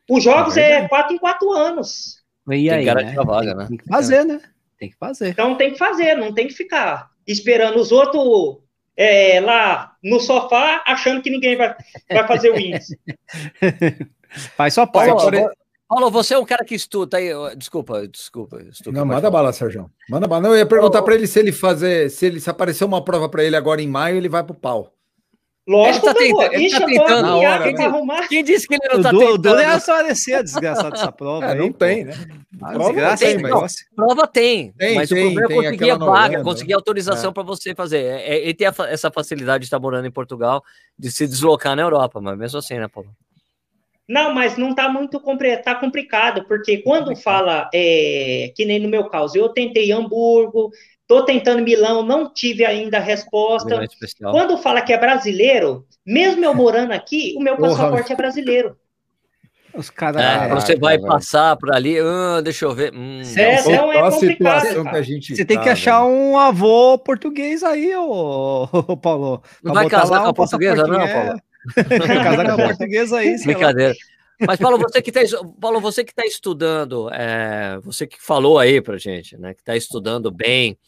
Os 0.09 0.25
jogos 0.25 0.57
é, 0.57 0.73
é 0.73 0.89
4 0.89 1.15
em 1.15 1.19
4 1.19 1.53
anos. 1.53 2.21
E 2.49 2.71
aí, 2.71 2.85
tem, 2.85 2.95
né? 2.95 3.15
vaga, 3.15 3.55
né? 3.55 3.67
tem 3.69 3.77
que 3.77 3.85
fazer, 3.85 4.25
né? 4.25 4.41
Tem 4.79 4.91
que 4.91 4.97
fazer. 4.97 5.29
Então 5.29 5.57
tem 5.57 5.73
que 5.73 5.79
fazer, 5.79 6.17
não 6.17 6.33
tem 6.33 6.49
que 6.49 6.55
ficar 6.55 7.11
esperando 7.27 7.79
os 7.79 7.93
outros 7.93 8.59
é, 9.01 9.41
lá 9.41 9.97
no 10.05 10.21
sofá 10.21 10.83
achando 10.87 11.23
que 11.23 11.31
ninguém 11.31 11.57
vai, 11.57 11.75
vai 12.13 12.27
fazer 12.27 12.51
o 12.51 12.61
índice. 12.61 13.01
Faz 14.55 14.75
sua 14.75 14.87
parte. 14.87 15.09
Paulo, 15.09 15.51
Paulo, 15.89 16.11
você 16.11 16.35
é 16.35 16.39
um 16.39 16.45
cara 16.45 16.63
que 16.67 16.75
estuda 16.75 17.17
aí. 17.17 17.31
Desculpa, 17.57 18.07
desculpa. 18.07 18.59
Não, 18.93 19.07
manda 19.07 19.23
falar. 19.23 19.31
bala, 19.31 19.53
Sérgio. 19.55 19.91
Manda 20.09 20.29
bala. 20.29 20.43
Não, 20.43 20.51
eu 20.51 20.59
ia 20.59 20.67
perguntar 20.67 21.01
para 21.01 21.15
ele 21.15 21.27
se 21.27 21.39
ele 21.39 21.51
fazer, 21.51 22.11
se 22.11 22.27
ele 22.27 22.41
se 22.41 22.51
aparecer 22.51 22.85
uma 22.85 23.03
prova 23.03 23.27
para 23.27 23.43
ele 23.43 23.57
agora 23.57 23.81
em 23.81 23.89
maio, 23.89 24.19
ele 24.19 24.29
vai 24.29 24.45
pro 24.45 24.55
pau. 24.55 24.93
Lógico 25.69 26.09
ele 26.09 26.35
tá 26.35 26.55
ele 26.55 26.71
tá 26.71 26.87
tentando 26.87 27.23
na 27.23 27.37
hora, 27.37 27.65
quem, 27.65 27.75
né? 27.75 28.27
quem, 28.29 28.45
disse 28.45 28.67
que 28.67 28.75
ele 28.75 28.95
não 28.95 29.03
tá 29.03 29.11
tentando? 29.11 29.57
O 29.57 29.59
é 29.59 29.79
só 29.79 30.03
descer 30.03 30.43
desgraçado 30.43 30.91
dessa 30.91 31.13
prova 31.13 31.45
é, 31.47 31.53
aí, 31.53 31.59
Não 31.59 31.73
tem, 31.73 32.05
né? 32.05 32.15
Ah, 32.63 32.73
prova 32.73 32.93
desgraça, 32.93 33.25
tem, 33.25 33.39
mas... 33.39 33.51
não, 33.51 33.67
prova 33.95 34.27
tem, 34.27 34.73
tem 34.73 34.95
mas 34.97 35.09
tem, 35.09 35.29
o 35.29 35.35
problema 35.35 35.53
é 35.53 35.71
conseguir 35.71 35.91
a 35.91 35.97
vaga, 35.97 36.43
conseguir 36.43 36.73
autorização 36.73 37.31
é. 37.31 37.33
para 37.35 37.43
você 37.43 37.75
fazer. 37.75 37.99
É, 37.99 38.35
é, 38.35 38.43
ele 38.43 38.55
tem 38.55 38.67
a, 38.67 38.75
essa 38.89 39.11
facilidade 39.11 39.61
de 39.61 39.67
estar 39.67 39.79
morando 39.79 40.07
em 40.07 40.11
Portugal, 40.11 40.63
de 40.99 41.11
se 41.13 41.27
deslocar 41.27 41.77
na 41.77 41.83
Europa, 41.83 42.21
mas 42.21 42.37
mesmo 42.39 42.59
assim, 42.59 42.79
né, 42.79 42.89
Paulo? 42.89 43.11
Não, 44.09 44.35
mas 44.35 44.57
não 44.57 44.71
está 44.71 44.89
muito 44.89 45.23
tá 45.63 45.75
complicado, 45.77 46.45
porque 46.49 46.79
quando 46.79 47.15
fala, 47.15 47.71
é, 47.73 48.53
que 48.57 48.65
nem 48.65 48.81
no 48.81 48.89
meu 48.89 49.09
caso, 49.09 49.39
eu 49.39 49.51
tentei 49.51 49.93
Hamburgo, 49.93 50.73
Estou 51.11 51.25
tentando 51.25 51.61
Milão, 51.61 52.05
não 52.05 52.33
tive 52.33 52.65
ainda 52.65 52.99
a 52.99 53.01
resposta. 53.01 53.81
Quando 54.21 54.57
fala 54.59 54.81
que 54.81 54.93
é 54.93 54.97
brasileiro, 54.97 55.85
mesmo 56.07 56.45
eu 56.45 56.55
morando 56.55 56.93
aqui, 56.93 57.35
o 57.37 57.41
meu 57.41 57.57
passaporte 57.57 58.13
é 58.13 58.17
brasileiro. 58.17 58.79
Os 59.75 59.91
caras. 59.91 60.23
É, 60.23 60.49
você 60.51 60.77
vai 60.77 60.99
velho. 60.99 61.09
passar 61.09 61.57
por 61.57 61.75
ali, 61.75 62.01
uh, 62.01 62.41
deixa 62.45 62.65
eu 62.65 62.73
ver. 62.73 62.95
Hum, 62.95 63.23
é, 63.37 63.77
não 63.77 63.93
é 63.93 64.09
complicado. 64.09 64.85
Que 64.85 64.97
a 64.97 65.03
gente 65.03 65.35
você 65.35 65.45
tá, 65.45 65.49
tem 65.49 65.61
que 65.61 65.69
achar 65.69 66.01
velho. 66.01 66.15
um 66.15 66.39
avô 66.39 66.97
português 66.97 67.65
aí, 67.65 67.93
ô, 67.97 68.69
ô 68.71 68.97
Paulo. 68.97 69.43
Não 69.65 69.75
vai 69.75 69.89
casar 69.89 70.21
com 70.21 70.29
a 70.29 70.33
portuguesa, 70.33 70.87
não, 70.87 71.09
Paulo? 71.09 71.43
casar 72.23 72.45
com 72.47 72.53
a 72.53 72.67
portuguesa 72.69 73.19
aí, 73.19 73.37
Brincadeira. 73.43 73.95
Mas, 74.47 74.61
Paulo, 74.61 74.79
você 74.79 75.03
que 75.03 75.11
está 75.11 75.45
Paulo, 75.61 75.81
você 75.81 76.05
que 76.05 76.15
tá 76.15 76.25
estudando, 76.25 77.11
é, 77.13 77.81
você 77.83 78.07
que 78.07 78.23
falou 78.23 78.61
aí 78.61 78.81
pra 78.81 78.97
gente, 78.97 79.37
né? 79.37 79.55
Que 79.55 79.61
está 79.61 79.77
estudando 79.77 80.31
bem 80.31 80.79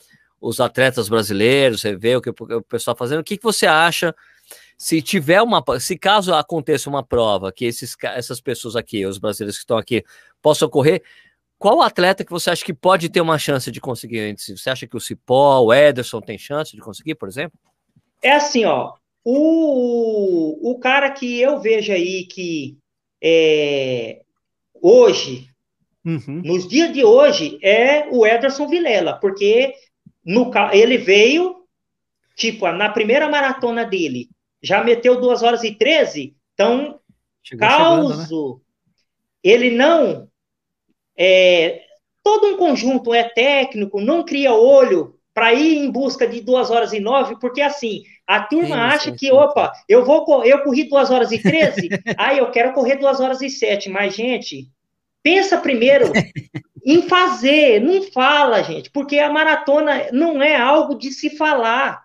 os 0.42 0.60
atletas 0.60 1.08
brasileiros, 1.08 1.80
você 1.80 1.96
vê 1.96 2.16
o 2.16 2.20
que 2.20 2.30
o 2.30 2.62
pessoal 2.62 2.96
fazendo. 2.96 3.20
O 3.20 3.24
que, 3.24 3.36
que 3.36 3.44
você 3.44 3.66
acha 3.66 4.14
se 4.76 5.00
tiver 5.00 5.40
uma, 5.40 5.62
se 5.78 5.96
caso 5.96 6.34
aconteça 6.34 6.90
uma 6.90 7.04
prova 7.04 7.52
que 7.52 7.64
esses, 7.64 7.96
essas 8.02 8.40
pessoas 8.40 8.74
aqui, 8.74 9.06
os 9.06 9.18
brasileiros 9.18 9.56
que 9.56 9.62
estão 9.62 9.78
aqui, 9.78 10.04
possam 10.42 10.68
correr, 10.68 11.02
qual 11.56 11.80
atleta 11.80 12.24
que 12.24 12.32
você 12.32 12.50
acha 12.50 12.64
que 12.64 12.74
pode 12.74 13.08
ter 13.08 13.20
uma 13.20 13.38
chance 13.38 13.70
de 13.70 13.80
conseguir? 13.80 14.34
Você 14.36 14.68
acha 14.68 14.86
que 14.86 14.96
o 14.96 15.00
Cipó, 15.00 15.60
o 15.60 15.72
Ederson 15.72 16.20
tem 16.20 16.36
chance 16.36 16.74
de 16.74 16.82
conseguir, 16.82 17.14
por 17.14 17.28
exemplo? 17.28 17.56
É 18.20 18.32
assim, 18.32 18.64
ó, 18.64 18.94
o, 19.24 20.72
o 20.72 20.78
cara 20.80 21.08
que 21.12 21.40
eu 21.40 21.60
vejo 21.60 21.92
aí 21.92 22.24
que 22.24 22.76
é, 23.22 24.22
hoje, 24.82 25.46
uhum. 26.04 26.42
nos 26.44 26.66
dias 26.66 26.92
de 26.92 27.04
hoje, 27.04 27.60
é 27.62 28.08
o 28.10 28.26
Ederson 28.26 28.66
Vilela, 28.66 29.14
porque 29.20 29.72
no, 30.24 30.50
ele 30.72 30.98
veio, 30.98 31.64
tipo, 32.36 32.70
na 32.72 32.88
primeira 32.88 33.28
maratona 33.28 33.84
dele, 33.84 34.28
já 34.62 34.82
meteu 34.82 35.20
2 35.20 35.42
horas 35.42 35.64
e 35.64 35.72
13, 35.72 36.34
então, 36.54 37.00
Chegou 37.42 37.68
causo, 37.68 38.22
chegando, 38.22 38.54
né? 38.54 38.60
ele 39.42 39.70
não, 39.70 40.28
é, 41.16 41.82
todo 42.22 42.46
um 42.46 42.56
conjunto 42.56 43.12
é 43.12 43.24
técnico, 43.24 44.00
não 44.00 44.24
cria 44.24 44.52
olho 44.52 45.18
para 45.34 45.52
ir 45.54 45.78
em 45.78 45.90
busca 45.90 46.26
de 46.26 46.40
2 46.40 46.70
horas 46.70 46.92
e 46.92 47.00
9, 47.00 47.38
porque 47.40 47.60
assim, 47.60 48.02
a 48.26 48.40
turma 48.42 48.76
sim, 48.76 48.80
acha 48.80 49.10
sim, 49.10 49.16
que, 49.16 49.26
sim, 49.26 49.32
opa, 49.32 49.72
eu 49.88 50.04
vou 50.04 50.44
eu 50.44 50.62
corri 50.62 50.84
2 50.84 51.10
horas 51.10 51.32
e 51.32 51.38
13, 51.38 51.88
aí 52.16 52.38
eu 52.38 52.50
quero 52.50 52.72
correr 52.72 52.96
2 52.96 53.20
horas 53.20 53.40
e 53.40 53.50
7, 53.50 53.88
mas, 53.88 54.14
gente, 54.14 54.68
pensa 55.22 55.58
primeiro 55.58 56.12
em 56.84 57.08
fazer, 57.08 57.80
não 57.80 58.02
fala, 58.10 58.62
gente, 58.62 58.90
porque 58.90 59.18
a 59.18 59.30
maratona 59.30 60.08
não 60.12 60.42
é 60.42 60.56
algo 60.56 60.96
de 60.96 61.10
se 61.12 61.36
falar. 61.36 62.04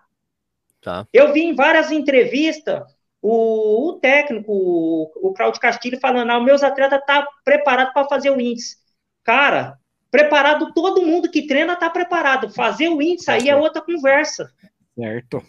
Tá. 0.80 1.06
Eu 1.12 1.32
vi 1.32 1.42
em 1.42 1.54
várias 1.54 1.90
entrevistas 1.90 2.82
o, 3.20 3.88
o 3.88 3.92
técnico, 3.94 4.52
o, 4.52 5.10
o 5.30 5.34
Claudio 5.34 5.60
Castilho, 5.60 5.98
falando: 6.00 6.30
ah, 6.30 6.40
meus 6.40 6.62
atletas 6.62 7.00
estão 7.00 7.22
tá 7.22 7.28
preparados 7.44 7.92
para 7.92 8.08
fazer 8.08 8.30
o 8.30 8.40
índice. 8.40 8.76
Cara, 9.24 9.76
preparado, 10.10 10.72
todo 10.72 11.02
mundo 11.02 11.30
que 11.30 11.46
treina 11.46 11.72
está 11.72 11.90
preparado. 11.90 12.48
Fazer 12.50 12.88
o 12.88 13.02
índice 13.02 13.30
aí 13.30 13.48
é 13.48 13.56
outra 13.56 13.82
conversa. 13.82 14.50
Certo. 14.94 15.42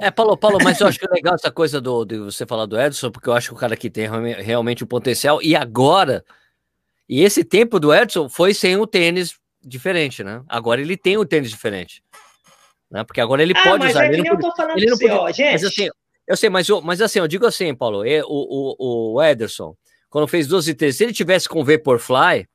É, 0.00 0.10
Paulo, 0.10 0.36
Paulo, 0.36 0.58
mas 0.62 0.80
eu 0.80 0.86
acho 0.86 0.98
que 0.98 1.06
é 1.06 1.10
legal 1.10 1.34
essa 1.34 1.50
coisa 1.50 1.80
do, 1.80 2.04
de 2.04 2.18
você 2.18 2.46
falar 2.46 2.66
do 2.66 2.80
Edson, 2.80 3.10
porque 3.10 3.28
eu 3.28 3.32
acho 3.32 3.48
que 3.48 3.54
o 3.54 3.58
cara 3.58 3.76
que 3.76 3.90
tem 3.90 4.08
realmente 4.40 4.84
o 4.84 4.86
potencial, 4.86 5.42
e 5.42 5.56
agora 5.56 6.24
e 7.08 7.22
esse 7.22 7.42
tempo 7.42 7.80
do 7.80 7.94
Edson 7.94 8.28
foi 8.28 8.52
sem 8.52 8.76
o 8.76 8.86
tênis 8.86 9.34
diferente, 9.62 10.22
né? 10.22 10.42
Agora 10.46 10.80
ele 10.80 10.96
tem 10.96 11.16
o 11.16 11.24
tênis 11.24 11.50
diferente. 11.50 12.02
Né? 12.90 13.02
Porque 13.04 13.20
agora 13.20 13.42
ele 13.42 13.54
ah, 13.56 13.62
pode 13.62 13.86
usar. 13.86 14.04
É 14.04 14.08
ele, 14.08 14.22
não, 14.22 14.36
podia, 14.36 14.76
ele 14.76 14.86
não 14.86 14.98
podia, 14.98 15.20
ó, 15.20 15.30
gente. 15.30 15.52
Mas 15.52 15.64
assim, 15.64 15.88
Eu 16.26 16.36
sei, 16.36 16.50
mas, 16.50 16.68
mas 16.82 17.00
assim, 17.00 17.18
eu 17.18 17.28
digo 17.28 17.46
assim, 17.46 17.74
Paulo, 17.74 18.02
o, 18.02 18.76
o, 18.78 19.14
o 19.14 19.22
Ederson, 19.22 19.74
quando 20.10 20.28
fez 20.28 20.46
12 20.46 20.70
e 20.70 20.74
13, 20.74 20.96
se 20.96 21.04
ele 21.04 21.12
tivesse 21.12 21.48
com 21.48 21.64
Vaporfly, 21.64 22.46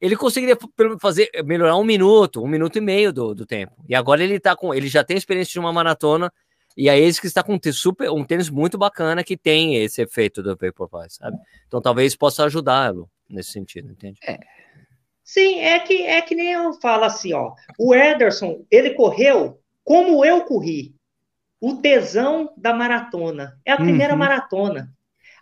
ele 0.00 0.16
conseguiria 0.16 0.58
fazer 1.00 1.30
melhorar 1.44 1.76
um 1.76 1.84
minuto, 1.84 2.42
um 2.42 2.48
minuto 2.48 2.76
e 2.76 2.80
meio 2.80 3.12
do, 3.12 3.34
do 3.34 3.46
tempo. 3.46 3.72
E 3.88 3.94
agora 3.94 4.22
ele 4.22 4.38
tá 4.38 4.54
com. 4.54 4.74
Ele 4.74 4.88
já 4.88 5.02
tem 5.02 5.16
experiência 5.16 5.52
de 5.52 5.58
uma 5.58 5.72
maratona. 5.72 6.30
E 6.76 6.90
aí 6.90 7.00
esse 7.00 7.20
que 7.20 7.28
está 7.28 7.42
com 7.42 7.54
um 7.54 7.72
super, 7.72 8.10
um 8.10 8.24
tênis 8.24 8.50
muito 8.50 8.76
bacana 8.76 9.22
que 9.22 9.36
tem 9.36 9.76
esse 9.76 10.02
efeito 10.02 10.42
do 10.42 10.56
Vaporfly, 10.56 11.06
sabe? 11.08 11.38
Então 11.68 11.80
talvez 11.80 12.16
possa 12.16 12.44
ajudá-lo 12.44 13.08
nesse 13.34 13.52
sentido, 13.52 13.92
entende? 13.92 14.18
É. 14.26 14.38
Sim, 15.22 15.60
é 15.60 15.78
que 15.78 16.02
é 16.02 16.20
que 16.20 16.34
nem 16.34 16.52
eu 16.52 16.74
falo 16.74 17.04
assim, 17.04 17.32
ó. 17.32 17.54
O 17.78 17.94
Ederson, 17.94 18.64
ele 18.70 18.90
correu 18.90 19.58
como 19.82 20.24
eu 20.24 20.42
corri. 20.42 20.94
O 21.60 21.76
tesão 21.76 22.52
da 22.56 22.74
maratona. 22.74 23.58
É 23.64 23.72
a 23.72 23.76
primeira 23.76 24.12
uhum. 24.12 24.18
maratona. 24.18 24.92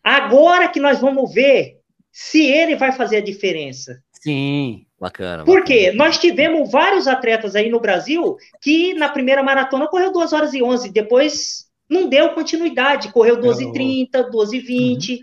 Agora 0.05 0.69
que 0.69 0.79
nós 0.79 1.01
vamos 1.01 1.35
ver 1.35 1.81
se 2.13 2.47
ele 2.47 2.77
vai 2.77 2.93
fazer 2.93 3.17
a 3.17 3.23
diferença. 3.23 4.01
Sim, 4.13 4.87
bacana. 5.01 5.45
Porque 5.45 5.87
bacana. 5.87 6.05
nós 6.05 6.19
tivemos 6.19 6.71
vários 6.71 7.09
atletas 7.09 7.57
aí 7.57 7.69
no 7.69 7.81
Brasil 7.81 8.37
que 8.61 8.95
na 8.95 9.09
primeira 9.09 9.43
maratona 9.43 9.89
correu 9.89 10.13
2 10.13 10.33
horas 10.33 10.55
e 10.55 10.63
11, 10.63 10.93
depois 10.93 11.67
não 11.89 12.09
deu 12.09 12.31
continuidade, 12.31 13.13
correu 13.13 13.41
12 13.41 13.65
e 13.65 13.73
30, 13.73 14.31
12 14.31 14.57
e 14.57 14.61
20. 14.61 15.21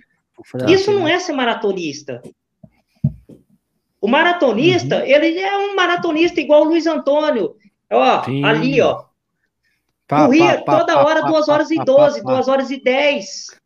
Uhum. 0.53 0.69
Isso 0.69 0.91
não 0.91 1.03
né? 1.05 1.13
é 1.13 1.19
ser 1.19 1.33
maratonista. 1.33 2.21
O 4.01 4.07
maratonista, 4.07 4.97
uhum. 4.97 5.05
ele 5.05 5.39
é 5.39 5.57
um 5.57 5.75
maratonista 5.75 6.39
igual 6.39 6.61
o 6.61 6.65
Luiz 6.65 6.87
Antônio. 6.87 7.55
Ó, 7.91 8.23
Sim. 8.23 8.43
ali, 8.43 8.79
ó. 8.81 9.03
Pá, 10.07 10.25
corria 10.25 10.61
pá, 10.63 10.79
toda 10.79 10.93
pá, 10.95 11.03
hora 11.03 11.21
2 11.21 11.47
horas 11.49 11.69
e 11.69 11.75
12, 11.75 12.23
2 12.23 12.47
horas 12.47 12.71
e 12.71 12.81
10. 12.81 13.59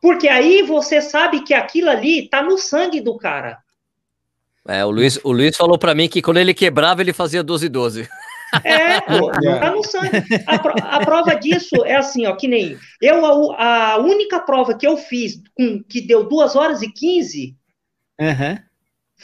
Porque 0.00 0.28
aí 0.28 0.62
você 0.62 1.00
sabe 1.00 1.40
que 1.40 1.54
aquilo 1.54 1.90
ali 1.90 2.28
tá 2.28 2.42
no 2.42 2.58
sangue 2.58 3.00
do 3.00 3.16
cara. 3.16 3.58
É, 4.68 4.84
o 4.84 4.90
Luiz, 4.90 5.18
o 5.24 5.32
Luiz 5.32 5.56
falou 5.56 5.78
para 5.78 5.94
mim 5.94 6.08
que 6.08 6.22
quando 6.22 6.38
ele 6.38 6.54
quebrava, 6.54 7.00
ele 7.00 7.12
fazia 7.12 7.42
12 7.42 7.68
12. 7.68 8.08
É, 8.62 9.00
pô, 9.18 9.30
tá 9.30 9.70
no 9.72 9.82
sangue. 9.82 10.22
A, 10.46 10.96
a, 10.96 11.04
prova 11.04 11.34
disso 11.34 11.84
é 11.84 11.96
assim, 11.96 12.26
ó, 12.26 12.36
que 12.36 12.46
nem 12.46 12.78
eu, 13.00 13.52
a, 13.52 13.92
a 13.92 13.96
única 13.98 14.40
prova 14.40 14.74
que 14.74 14.86
eu 14.86 14.96
fiz 14.96 15.42
com, 15.54 15.82
que 15.82 16.00
deu 16.00 16.28
2 16.28 16.54
horas 16.54 16.82
e 16.82 16.90
15 16.90 17.56
uhum. 18.20 18.58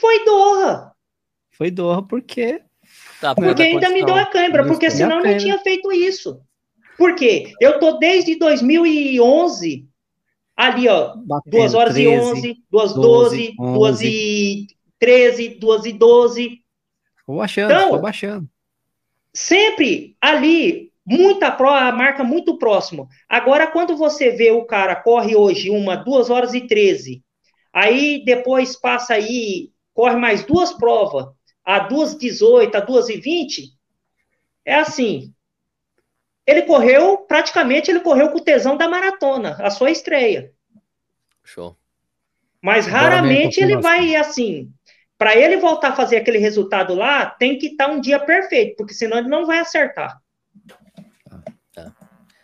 Foi 0.01 0.25
Doha. 0.25 0.93
Foi 1.53 1.71
Doha 1.71 2.03
porque. 2.03 2.63
Tá, 3.21 3.35
porque 3.35 3.63
ainda 3.63 3.91
me 3.91 4.05
deu 4.05 4.17
a 4.17 4.27
câimbra, 4.27 4.67
porque 4.67 4.91
senão 4.91 5.19
eu 5.19 5.25
não 5.25 5.39
tinha 5.39 5.59
feito 5.59 5.93
isso. 5.93 6.41
Por 6.97 7.15
quê? 7.15 7.53
Eu 7.61 7.79
tô 7.79 7.99
desde 7.99 8.37
2011 8.37 9.89
ali, 10.57 10.89
ó, 10.89 11.15
Batendo, 11.17 11.57
2 11.57 11.75
horas 11.75 11.95
13, 11.95 12.11
e 12.11 12.19
11, 12.19 12.65
2 12.71 12.93
12, 12.93 13.55
12 13.57 13.57
2 13.57 14.01
e 14.03 14.67
13, 14.99 15.49
2 15.49 15.85
e 15.87 15.93
12. 15.93 16.59
Vou 17.27 17.39
baixando, 17.39 17.73
então, 17.73 17.91
vou 17.91 18.01
baixando. 18.01 18.49
Sempre 19.33 20.17
ali, 20.21 20.93
muita 21.07 21.51
pró, 21.51 21.75
a 21.75 21.91
marca 21.91 22.23
muito 22.23 22.59
próximo. 22.59 23.09
Agora, 23.29 23.67
quando 23.67 23.97
você 23.97 24.31
vê 24.31 24.51
o 24.51 24.65
cara 24.65 24.95
corre 24.95 25.35
hoje 25.35 25.71
uma 25.71 25.97
2 25.97 26.29
horas 26.29 26.53
e 26.53 26.61
13, 26.67 27.23
aí 27.73 28.23
depois 28.25 28.79
passa 28.79 29.15
aí, 29.15 29.71
corre 30.01 30.17
mais 30.17 30.43
duas 30.43 30.73
provas, 30.73 31.27
a 31.63 31.81
2 31.81 32.17
18, 32.17 32.75
a 32.75 32.81
2 32.81 33.09
e 33.11 33.21
20, 33.21 33.71
é 34.65 34.77
assim. 34.77 35.35
Ele 36.47 36.63
correu, 36.63 37.19
praticamente 37.19 37.91
ele 37.91 38.01
correu 38.01 38.31
com 38.31 38.39
o 38.39 38.43
tesão 38.43 38.79
da 38.79 38.89
maratona, 38.89 39.59
a 39.61 39.69
sua 39.69 39.91
estreia. 39.91 40.51
Show. 41.45 41.77
Mas 42.63 42.87
raramente 42.87 43.61
ele 43.61 43.77
vai 43.77 44.17
assim, 44.17 44.73
para 45.19 45.37
ele 45.37 45.59
voltar 45.59 45.91
a 45.91 45.97
fazer 45.97 46.17
aquele 46.17 46.39
resultado 46.39 46.95
lá, 46.95 47.27
tem 47.27 47.59
que 47.59 47.67
estar 47.67 47.89
tá 47.89 47.93
um 47.93 48.01
dia 48.01 48.19
perfeito, 48.19 48.77
porque 48.77 48.95
senão 48.95 49.19
ele 49.19 49.29
não 49.29 49.45
vai 49.45 49.59
acertar. 49.59 50.19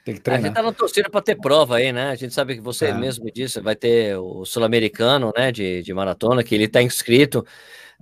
Tem 0.06 0.14
que 0.14 0.20
treinar. 0.20 0.44
A 0.44 0.46
gente 0.46 0.54
tá 0.54 0.62
na 0.62 0.72
torcida 0.72 1.10
para 1.10 1.20
ter 1.20 1.34
prova 1.34 1.78
aí, 1.78 1.92
né? 1.92 2.10
A 2.10 2.14
gente 2.14 2.32
sabe 2.32 2.54
que 2.54 2.60
você 2.60 2.86
é. 2.86 2.94
mesmo 2.94 3.28
disse, 3.28 3.60
vai 3.60 3.74
ter 3.74 4.16
o 4.16 4.44
sul-americano, 4.44 5.32
né, 5.36 5.50
de, 5.50 5.82
de 5.82 5.92
maratona, 5.92 6.44
que 6.44 6.54
ele 6.54 6.68
tá 6.68 6.80
inscrito. 6.80 7.44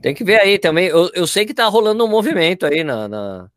Tem 0.03 0.15
que 0.15 0.23
ver 0.23 0.39
aí 0.39 0.59
também. 0.59 0.89
Eu, 0.89 1.11
eu 1.15 1.27
sei 1.27 1.47
que 1.47 1.55
tá 1.55 1.65
rolando 1.65 2.05
um 2.05 2.09
movimento 2.09 2.67
aí 2.67 2.85
na, 2.85 3.09
na 3.09 3.49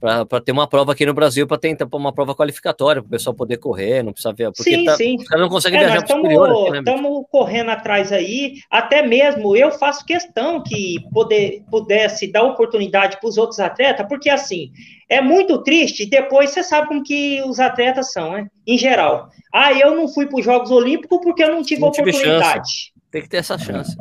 para 0.00 0.40
ter 0.40 0.50
uma 0.50 0.66
prova 0.66 0.92
aqui 0.92 1.04
no 1.04 1.12
Brasil, 1.12 1.46
para 1.46 1.58
tentar 1.58 1.86
uma 1.92 2.12
prova 2.12 2.34
qualificatória, 2.34 3.02
para 3.02 3.06
o 3.06 3.10
pessoal 3.10 3.34
poder 3.34 3.58
correr, 3.58 4.02
não 4.02 4.12
precisa 4.12 4.32
ver. 4.32 4.50
Porque 4.50 4.74
sim, 4.74 4.84
tá, 4.84 4.96
sim. 4.96 5.16
Os 5.16 5.24
caras 5.24 5.42
não 5.42 5.50
conseguem 5.50 5.78
é, 5.78 5.84
viajar 5.84 6.06
para 6.06 6.16
o 6.16 6.74
Estamos 6.74 7.18
né? 7.18 7.24
correndo 7.30 7.70
atrás 7.70 8.10
aí, 8.10 8.54
até 8.70 9.02
mesmo 9.02 9.54
eu 9.54 9.70
faço 9.72 10.04
questão 10.06 10.62
que 10.62 10.96
poder, 11.12 11.62
pudesse 11.70 12.32
dar 12.32 12.44
oportunidade 12.44 13.20
para 13.20 13.28
os 13.28 13.36
outros 13.36 13.60
atletas, 13.60 14.06
porque 14.08 14.30
assim, 14.30 14.70
é 15.08 15.20
muito 15.20 15.62
triste, 15.62 16.06
depois 16.06 16.50
você 16.50 16.62
sabe 16.62 16.88
como 16.88 17.02
que 17.02 17.42
os 17.42 17.60
atletas 17.60 18.12
são, 18.12 18.32
né? 18.32 18.46
Em 18.66 18.78
geral. 18.78 19.28
Ah, 19.52 19.72
eu 19.72 19.94
não 19.94 20.08
fui 20.08 20.26
para 20.26 20.38
os 20.38 20.44
Jogos 20.44 20.70
Olímpicos 20.70 21.20
porque 21.22 21.42
eu 21.42 21.50
não 21.50 21.62
tive 21.62 21.82
não 21.82 21.88
oportunidade. 21.88 22.92
Tem 23.10 23.22
que 23.22 23.28
ter 23.28 23.38
essa 23.38 23.58
chance. 23.58 23.96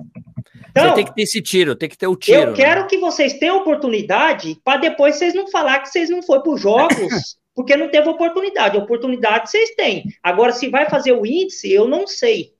Então, 0.70 0.90
você 0.90 0.96
tem 0.96 1.06
que 1.06 1.16
ter 1.16 1.22
esse 1.24 1.42
tiro, 1.42 1.76
tem 1.76 1.90
que 1.90 1.98
ter 1.98 2.08
o 2.08 2.16
tiro. 2.16 2.40
Eu 2.40 2.52
né? 2.52 2.56
quero 2.56 2.88
que 2.88 2.98
vocês 2.98 3.34
tenham 3.34 3.58
oportunidade 3.58 4.60
para 4.64 4.80
depois 4.80 5.16
vocês 5.16 5.34
não 5.34 5.50
falar 5.50 5.80
que 5.80 5.90
vocês 5.90 6.10
não 6.10 6.22
foram 6.22 6.44
para 6.44 6.52
os 6.54 6.62
jogos 6.62 7.38
porque 7.56 7.76
não 7.76 7.90
teve 7.90 8.08
oportunidade. 8.08 8.78
Oportunidade 8.78 9.50
vocês 9.50 9.72
têm. 9.76 10.04
Agora, 10.24 10.52
se 10.52 10.70
vai 10.70 10.90
fazer 10.90 11.12
o 11.12 11.26
índice, 11.26 11.72
eu 11.72 11.88
não 11.88 12.08
sei. 12.08 12.54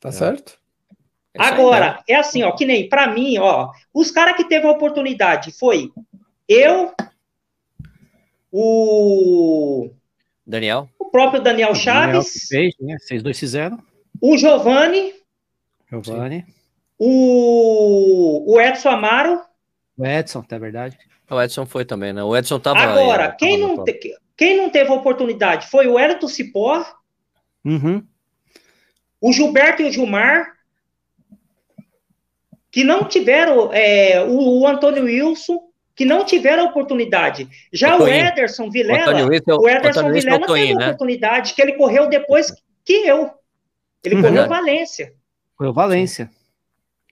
Tá 0.00 0.08
é. 0.08 0.12
certo? 0.12 0.58
É 1.34 1.42
Agora, 1.42 1.94
né? 1.94 1.98
é 2.08 2.14
assim, 2.14 2.44
ó, 2.44 2.52
que 2.52 2.64
nem 2.64 2.88
para 2.88 3.08
mim, 3.08 3.38
ó, 3.38 3.70
os 3.92 4.10
caras 4.10 4.36
que 4.36 4.44
teve 4.48 4.66
a 4.66 4.70
oportunidade 4.70 5.50
foi 5.50 5.90
eu, 6.48 6.94
o 8.52 9.90
Daniel, 10.46 10.88
o 10.98 11.06
próprio 11.06 11.42
Daniel 11.42 11.74
Chaves, 11.74 12.48
Daniel 12.50 12.70
fez, 12.70 12.74
né? 12.80 12.96
Vocês 13.00 13.22
dois 13.22 13.38
fizeram. 13.38 13.82
O 14.20 14.36
Giovanni, 14.36 15.12
Giovanni. 16.02 16.44
O, 16.98 18.54
o 18.54 18.60
Edson 18.60 18.90
Amaro. 18.90 19.40
O 19.96 20.06
Edson, 20.06 20.42
tá 20.42 20.58
verdade. 20.58 20.98
O 21.30 21.40
Edson 21.40 21.66
foi 21.66 21.84
também, 21.84 22.12
né? 22.12 22.22
O 22.22 22.36
Edson 22.36 22.58
tava. 22.58 22.80
Agora, 22.80 23.30
aí, 23.30 23.36
quem, 23.36 23.60
tava 23.60 23.74
não 23.74 23.84
te, 23.84 24.16
quem 24.36 24.56
não 24.56 24.70
teve 24.70 24.90
oportunidade 24.90 25.68
foi 25.68 25.86
o 25.86 25.98
Elton 25.98 26.28
Cipó. 26.28 26.84
Uhum. 27.64 28.04
O 29.20 29.32
Gilberto 29.32 29.82
e 29.82 29.86
o 29.86 29.92
Gilmar. 29.92 30.52
Que 32.70 32.82
não 32.82 33.04
tiveram. 33.04 33.70
É, 33.72 34.22
o, 34.22 34.60
o 34.60 34.66
Antônio 34.66 35.04
Wilson 35.04 35.60
que 35.94 36.04
não 36.04 36.24
tiveram 36.24 36.66
oportunidade. 36.66 37.48
Já 37.72 37.96
o, 37.96 38.02
o 38.02 38.08
Ederson 38.08 38.68
Vilela, 38.68 39.24
o, 39.24 39.62
o 39.62 39.68
Ederson 39.68 40.10
Vilela 40.10 40.46
teve 40.46 40.74
né? 40.74 40.86
oportunidade, 40.86 41.54
que 41.54 41.62
ele 41.62 41.74
correu 41.74 42.08
depois 42.08 42.52
que 42.84 43.06
eu. 43.06 43.30
Ele 44.02 44.16
uhum. 44.16 44.22
correu 44.22 44.48
Valência. 44.48 45.12
Foi 45.56 45.68
o 45.68 45.72
Valência. 45.72 46.30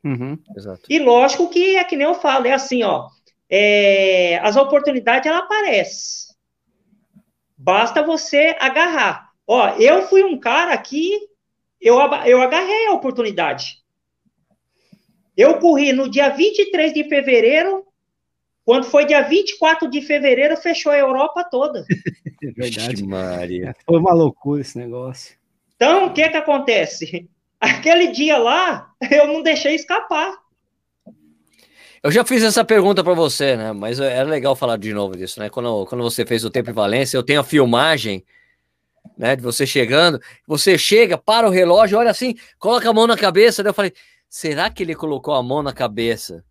Uhum. 0.04 0.38
Exato. 0.56 0.82
E 0.88 0.98
lógico 0.98 1.48
que 1.48 1.76
é 1.76 1.84
que 1.84 1.96
nem 1.96 2.06
eu 2.06 2.14
falo, 2.14 2.46
é 2.46 2.52
assim, 2.52 2.82
ó. 2.82 3.08
É, 3.48 4.38
as 4.38 4.56
oportunidades 4.56 5.26
ela 5.26 5.40
aparecem. 5.40 6.34
Basta 7.56 8.02
você 8.02 8.56
agarrar. 8.58 9.30
Ó, 9.46 9.68
eu 9.76 10.08
fui 10.08 10.24
um 10.24 10.38
cara 10.38 10.76
que 10.78 11.12
eu, 11.80 11.96
eu 12.26 12.40
agarrei 12.40 12.86
a 12.86 12.92
oportunidade. 12.92 13.82
Eu 15.36 15.58
corri 15.58 15.92
no 15.92 16.10
dia 16.10 16.28
23 16.30 16.92
de 16.92 17.04
fevereiro, 17.04 17.86
quando 18.64 18.84
foi 18.84 19.04
dia 19.04 19.22
24 19.22 19.88
de 19.88 20.00
fevereiro, 20.02 20.56
fechou 20.56 20.92
a 20.92 20.98
Europa 20.98 21.44
toda. 21.44 21.84
é 22.42 22.50
verdade. 22.52 23.04
Maria. 23.04 23.74
Foi 23.84 23.98
uma 23.98 24.12
loucura 24.12 24.60
esse 24.60 24.78
negócio. 24.78 25.36
Então, 25.74 26.06
o 26.06 26.12
que 26.12 26.28
que 26.28 26.36
acontece? 26.36 27.28
Aquele 27.62 28.08
dia 28.08 28.38
lá, 28.38 28.92
eu 29.08 29.28
não 29.28 29.40
deixei 29.40 29.76
escapar. 29.76 30.36
Eu 32.02 32.10
já 32.10 32.24
fiz 32.24 32.42
essa 32.42 32.64
pergunta 32.64 33.04
para 33.04 33.14
você, 33.14 33.56
né? 33.56 33.72
Mas 33.72 34.00
era 34.00 34.12
é 34.12 34.24
legal 34.24 34.56
falar 34.56 34.76
de 34.76 34.92
novo 34.92 35.16
disso, 35.16 35.38
né? 35.38 35.48
Quando, 35.48 35.86
quando 35.86 36.02
você 36.02 36.26
fez 36.26 36.44
o 36.44 36.50
tempo 36.50 36.70
em 36.70 36.72
Valência, 36.72 37.16
eu 37.16 37.22
tenho 37.22 37.38
a 37.38 37.44
filmagem, 37.44 38.24
né? 39.16 39.36
De 39.36 39.42
você 39.42 39.64
chegando, 39.64 40.20
você 40.44 40.76
chega, 40.76 41.16
para 41.16 41.46
o 41.46 41.52
relógio, 41.52 41.96
olha 41.96 42.10
assim, 42.10 42.34
coloca 42.58 42.90
a 42.90 42.92
mão 42.92 43.06
na 43.06 43.16
cabeça. 43.16 43.62
Daí 43.62 43.70
eu 43.70 43.74
falei, 43.74 43.92
será 44.28 44.68
que 44.68 44.82
ele 44.82 44.96
colocou 44.96 45.32
a 45.32 45.42
mão 45.42 45.62
na 45.62 45.72
cabeça? 45.72 46.44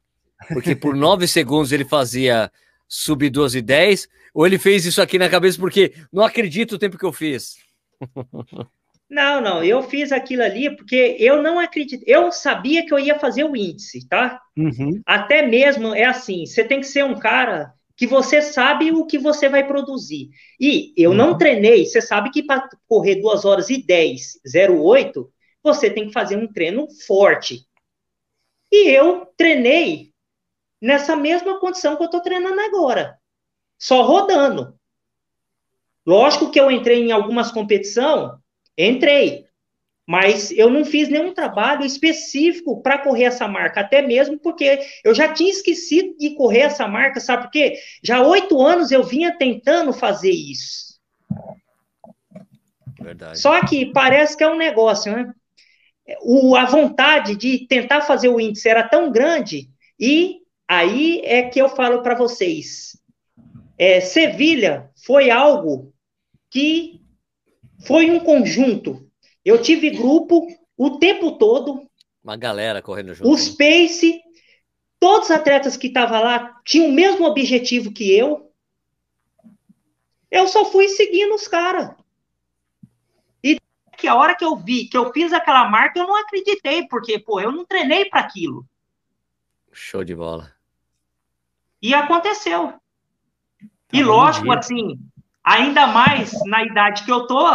Porque 0.48 0.74
por 0.74 0.96
nove 0.96 1.28
segundos 1.28 1.74
ele 1.74 1.84
fazia 1.84 2.50
sub 2.88 3.30
12 3.30 3.58
e 3.58 3.62
10, 3.62 4.08
ou 4.34 4.48
ele 4.48 4.58
fez 4.58 4.86
isso 4.86 5.02
aqui 5.02 5.20
na 5.20 5.28
cabeça 5.28 5.60
porque 5.60 5.94
não 6.10 6.24
acredito 6.24 6.76
o 6.76 6.80
tempo 6.80 6.98
que 6.98 7.06
eu 7.06 7.12
fiz. 7.12 7.58
Não, 9.12 9.42
não, 9.42 9.62
eu 9.62 9.84
fiz 9.84 10.14
aquilo 10.14 10.42
ali 10.42 10.74
porque 10.74 11.18
eu 11.20 11.44
não 11.44 11.60
acredito. 11.60 12.02
Eu 12.08 12.32
sabia 12.32 12.86
que 12.86 12.94
eu 12.94 12.98
ia 12.98 13.20
fazer 13.20 13.44
o 13.44 13.58
índice, 13.58 14.08
tá? 14.08 14.42
Uhum. 14.58 15.02
Até 15.06 15.42
mesmo 15.42 15.94
é 15.94 16.06
assim: 16.06 16.46
você 16.46 16.64
tem 16.64 16.80
que 16.80 16.88
ser 16.88 17.04
um 17.04 17.20
cara 17.20 17.74
que 17.98 18.08
você 18.08 18.42
sabe 18.42 18.94
o 18.94 19.06
que 19.06 19.20
você 19.20 19.50
vai 19.50 19.68
produzir. 19.68 20.30
E 20.58 20.94
eu 20.96 21.14
não 21.14 21.32
uhum. 21.32 21.38
treinei, 21.38 21.86
você 21.86 22.00
sabe 22.00 22.32
que 22.32 22.42
para 22.42 22.70
correr 22.88 23.16
2 23.18 23.44
horas 23.44 23.70
e 23.70 23.86
10, 23.86 24.40
08, 24.70 25.30
você 25.62 25.90
tem 25.90 26.08
que 26.08 26.14
fazer 26.14 26.38
um 26.38 26.48
treino 26.48 26.88
forte. 27.06 27.68
E 28.72 28.90
eu 28.92 29.28
treinei 29.36 30.14
nessa 30.82 31.18
mesma 31.18 31.60
condição 31.60 31.98
que 31.98 32.04
eu 32.04 32.06
estou 32.06 32.22
treinando 32.22 32.62
agora, 32.62 33.20
só 33.78 34.04
rodando. 34.04 34.74
Lógico 36.08 36.50
que 36.50 36.60
eu 36.60 36.72
entrei 36.72 37.04
em 37.04 37.12
algumas 37.12 37.52
competições, 37.52 38.41
entrei, 38.90 39.46
mas 40.08 40.52
eu 40.52 40.70
não 40.70 40.84
fiz 40.84 41.08
nenhum 41.10 41.34
trabalho 41.34 41.86
específico 41.86 42.82
para 42.82 42.98
correr 42.98 43.26
essa 43.26 43.48
marca, 43.48 43.82
até 43.82 44.02
mesmo 44.02 44.38
porque 44.38 44.80
eu 45.04 45.14
já 45.14 45.32
tinha 45.32 45.50
esquecido 45.50 46.18
de 46.18 46.32
correr 46.32 46.62
essa 46.62 46.88
marca, 46.88 47.20
sabe 47.20 47.44
por 47.44 47.52
quê? 47.52 47.78
Já 48.04 48.18
há 48.18 48.28
oito 48.28 48.60
anos 48.62 48.92
eu 48.92 49.04
vinha 49.04 49.38
tentando 49.38 49.94
fazer 49.94 50.32
isso. 50.32 51.00
Verdade. 53.00 53.40
Só 53.40 53.66
que 53.66 53.86
parece 53.88 54.36
que 54.36 54.44
é 54.44 54.50
um 54.50 54.58
negócio, 54.58 55.12
né? 55.16 55.32
O, 56.24 56.56
a 56.56 56.66
vontade 56.66 57.36
de 57.36 57.66
tentar 57.68 58.02
fazer 58.02 58.28
o 58.28 58.40
índice 58.40 58.68
era 58.68 58.88
tão 58.88 59.12
grande, 59.12 59.70
e 60.00 60.42
aí 60.68 61.22
é 61.24 61.44
que 61.44 61.60
eu 61.62 61.70
falo 61.70 62.02
para 62.02 62.16
vocês. 62.16 63.00
É, 63.78 64.00
Sevilha 64.02 64.90
foi 65.06 65.32
algo 65.32 65.94
que 66.50 67.01
foi 67.86 68.10
um 68.12 68.20
conjunto 68.20 69.12
eu 69.44 69.62
tive 69.62 69.90
grupo 69.90 70.48
o 70.78 71.00
tempo 71.00 71.38
todo. 71.38 71.90
Uma 72.24 72.38
galera 72.38 72.82
correndo 72.82 73.14
junto. 73.14 73.30
Os 73.30 73.50
Pace, 73.50 74.22
todos 75.00 75.30
os 75.30 75.36
atletas 75.36 75.76
que 75.76 75.88
estavam 75.88 76.22
lá 76.22 76.62
tinham 76.64 76.90
o 76.90 76.94
mesmo 76.94 77.26
objetivo 77.26 77.92
que 77.92 78.16
eu. 78.16 78.52
Eu 80.30 80.48
só 80.48 80.66
fui 80.66 80.88
seguindo 80.90 81.34
os 81.34 81.48
caras. 81.48 81.94
E 83.44 83.58
que 83.98 84.08
a 84.08 84.16
hora 84.16 84.36
que 84.36 84.46
eu 84.46 84.56
vi 84.56 84.88
que 84.88 84.96
eu 84.98 85.12
fiz 85.12 85.34
aquela 85.34 85.68
marca, 85.68 86.00
eu 86.00 86.08
não 86.08 86.16
acreditei, 86.16 86.88
porque, 86.88 87.20
pô, 87.20 87.42
eu 87.42 87.52
não 87.52 87.66
treinei 87.66 88.06
para 88.06 88.22
aquilo. 88.22 88.66
Show 89.74 90.04
de 90.04 90.16
bola. 90.16 90.54
E 91.82 91.94
aconteceu. 91.94 92.74
Tá 92.74 92.80
e 93.92 94.04
lógico, 94.04 94.52
assim, 94.52 95.00
ainda 95.44 95.88
mais 95.88 96.32
na 96.46 96.64
idade 96.64 97.04
que 97.04 97.12
eu 97.12 97.28
tô, 97.28 97.46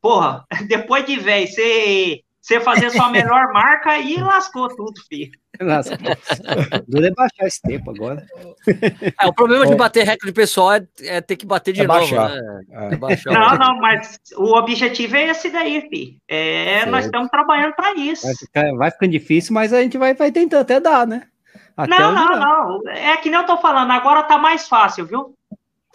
porra, 0.00 0.44
depois 0.68 1.04
de 1.04 1.16
velho, 1.16 1.46
você, 1.46 2.20
você 2.40 2.60
fazer 2.60 2.90
sua 2.90 3.10
melhor 3.10 3.50
marca 3.52 3.90
aí 3.90 4.16
lascou 4.16 4.68
tudo, 4.68 4.94
filho. 5.08 5.32
Lascou. 5.60 5.96
Duro 6.86 7.06
é 7.06 7.10
baixar 7.10 7.46
esse 7.46 7.60
tempo 7.62 7.90
agora. 7.90 8.24
É, 9.20 9.26
o 9.26 9.32
problema 9.32 9.66
de 9.66 9.74
bater 9.74 10.04
recorde 10.04 10.32
pessoal 10.32 10.74
é, 10.74 10.86
é 11.02 11.20
ter 11.20 11.36
que 11.36 11.44
bater 11.44 11.72
de 11.72 11.82
é 11.82 11.86
novo, 11.86 11.98
baixar. 11.98 12.30
né? 12.30 12.62
É. 12.70 12.96
Baixar 12.96 13.32
não, 13.32 13.56
não, 13.56 13.78
mas 13.80 14.20
o 14.36 14.56
objetivo 14.56 15.16
é 15.16 15.30
esse 15.30 15.50
daí, 15.50 15.88
filho. 15.88 16.16
É, 16.28 16.86
nós 16.86 17.06
estamos 17.06 17.28
trabalhando 17.28 17.74
para 17.74 17.94
isso. 17.94 18.24
Vai, 18.24 18.34
ficar, 18.36 18.72
vai 18.76 18.90
ficando 18.90 19.10
difícil, 19.10 19.52
mas 19.52 19.72
a 19.72 19.82
gente 19.82 19.98
vai, 19.98 20.14
vai 20.14 20.30
tentando 20.30 20.60
até 20.60 20.78
dar, 20.78 21.06
né? 21.06 21.24
Até 21.76 21.96
não, 21.96 22.12
não, 22.12 22.38
não. 22.38 22.88
É 22.90 23.16
que 23.16 23.30
nem 23.30 23.38
eu 23.38 23.46
tô 23.46 23.56
falando, 23.58 23.90
agora 23.92 24.24
tá 24.24 24.36
mais 24.36 24.66
fácil, 24.66 25.06
viu? 25.06 25.37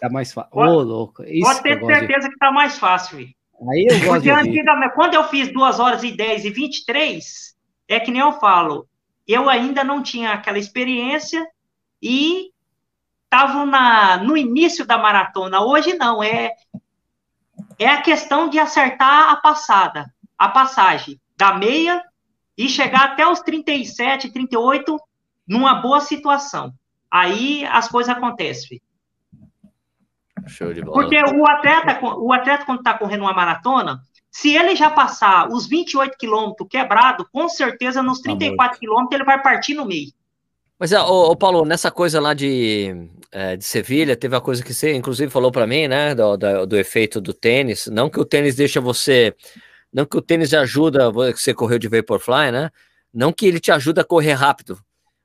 Tá 0.00 0.08
mais 0.10 0.32
fácil. 0.32 0.50
Ô, 0.52 0.60
oh, 0.60 0.82
louco. 0.82 1.22
Isso 1.24 1.48
pode 1.48 1.62
ter 1.62 1.84
certeza 1.84 2.28
de... 2.28 2.30
que 2.30 2.38
tá 2.38 2.50
mais 2.50 2.78
fácil, 2.78 3.18
filho. 3.18 3.34
Aí 3.70 3.86
eu 3.88 3.98
gosto 4.00 4.24
Porque 4.24 4.30
antigamente, 4.30 4.94
quando 4.94 5.14
eu 5.14 5.24
fiz 5.24 5.52
2 5.52 5.80
horas 5.80 6.02
e 6.02 6.10
10 6.10 6.44
e 6.44 6.50
23, 6.50 7.56
é 7.88 8.00
que 8.00 8.10
nem 8.10 8.20
eu 8.20 8.32
falo, 8.32 8.88
eu 9.26 9.48
ainda 9.48 9.84
não 9.84 10.02
tinha 10.02 10.32
aquela 10.32 10.58
experiência 10.58 11.46
e 12.02 12.50
estava 13.24 14.18
no 14.18 14.36
início 14.36 14.86
da 14.86 14.98
maratona. 14.98 15.60
Hoje 15.60 15.94
não, 15.94 16.22
é, 16.22 16.52
é 17.78 17.88
a 17.88 18.02
questão 18.02 18.48
de 18.48 18.58
acertar 18.58 19.30
a 19.30 19.36
passada, 19.36 20.12
a 20.38 20.48
passagem 20.48 21.20
da 21.36 21.54
meia 21.54 22.02
e 22.56 22.68
chegar 22.68 23.04
até 23.04 23.26
os 23.26 23.40
37, 23.40 24.30
38 24.30 24.98
numa 25.46 25.74
boa 25.74 26.00
situação. 26.00 26.72
Aí 27.10 27.64
as 27.66 27.88
coisas 27.88 28.14
acontecem. 28.14 28.80
Show 30.46 30.72
de 30.72 30.82
bola. 30.82 31.00
Porque 31.00 31.16
o 31.16 31.46
atleta, 31.46 31.98
o 32.02 32.32
atleta 32.32 32.64
quando 32.64 32.78
está 32.78 32.94
correndo 32.94 33.22
uma 33.22 33.32
maratona, 33.32 34.00
se 34.30 34.56
ele 34.56 34.74
já 34.74 34.90
passar 34.90 35.48
os 35.48 35.66
28 35.66 36.16
quilômetros 36.18 36.68
quebrado, 36.68 37.26
com 37.32 37.48
certeza 37.48 38.02
nos 38.02 38.20
34 38.20 38.74
tá 38.74 38.80
quilômetros 38.80 39.14
ele 39.14 39.24
vai 39.24 39.40
partir 39.40 39.74
no 39.74 39.84
meio. 39.84 40.12
Mas, 40.78 40.92
ô, 40.92 41.30
ô, 41.30 41.36
Paulo, 41.36 41.64
nessa 41.64 41.90
coisa 41.90 42.20
lá 42.20 42.34
de, 42.34 43.08
é, 43.30 43.56
de 43.56 43.64
Sevilha, 43.64 44.16
teve 44.16 44.34
a 44.34 44.40
coisa 44.40 44.62
que 44.62 44.74
você, 44.74 44.92
inclusive, 44.92 45.30
falou 45.30 45.52
para 45.52 45.66
mim, 45.66 45.86
né, 45.86 46.14
do, 46.14 46.36
do, 46.36 46.66
do, 46.66 46.76
efeito 46.76 47.20
do 47.20 47.32
tênis. 47.32 47.86
Não 47.86 48.10
que 48.10 48.18
o 48.18 48.24
tênis 48.24 48.56
deixa 48.56 48.80
você. 48.80 49.34
Não 49.92 50.04
que 50.04 50.16
o 50.16 50.22
tênis 50.22 50.52
ajuda 50.52 51.12
você 51.12 51.54
correr 51.54 51.78
de 51.78 51.88
Vaporfly, 51.88 52.50
né? 52.50 52.70
Não 53.12 53.32
que 53.32 53.46
ele 53.46 53.60
te 53.60 53.70
ajuda 53.70 54.00
a 54.00 54.04
correr 54.04 54.32
rápido. 54.32 54.76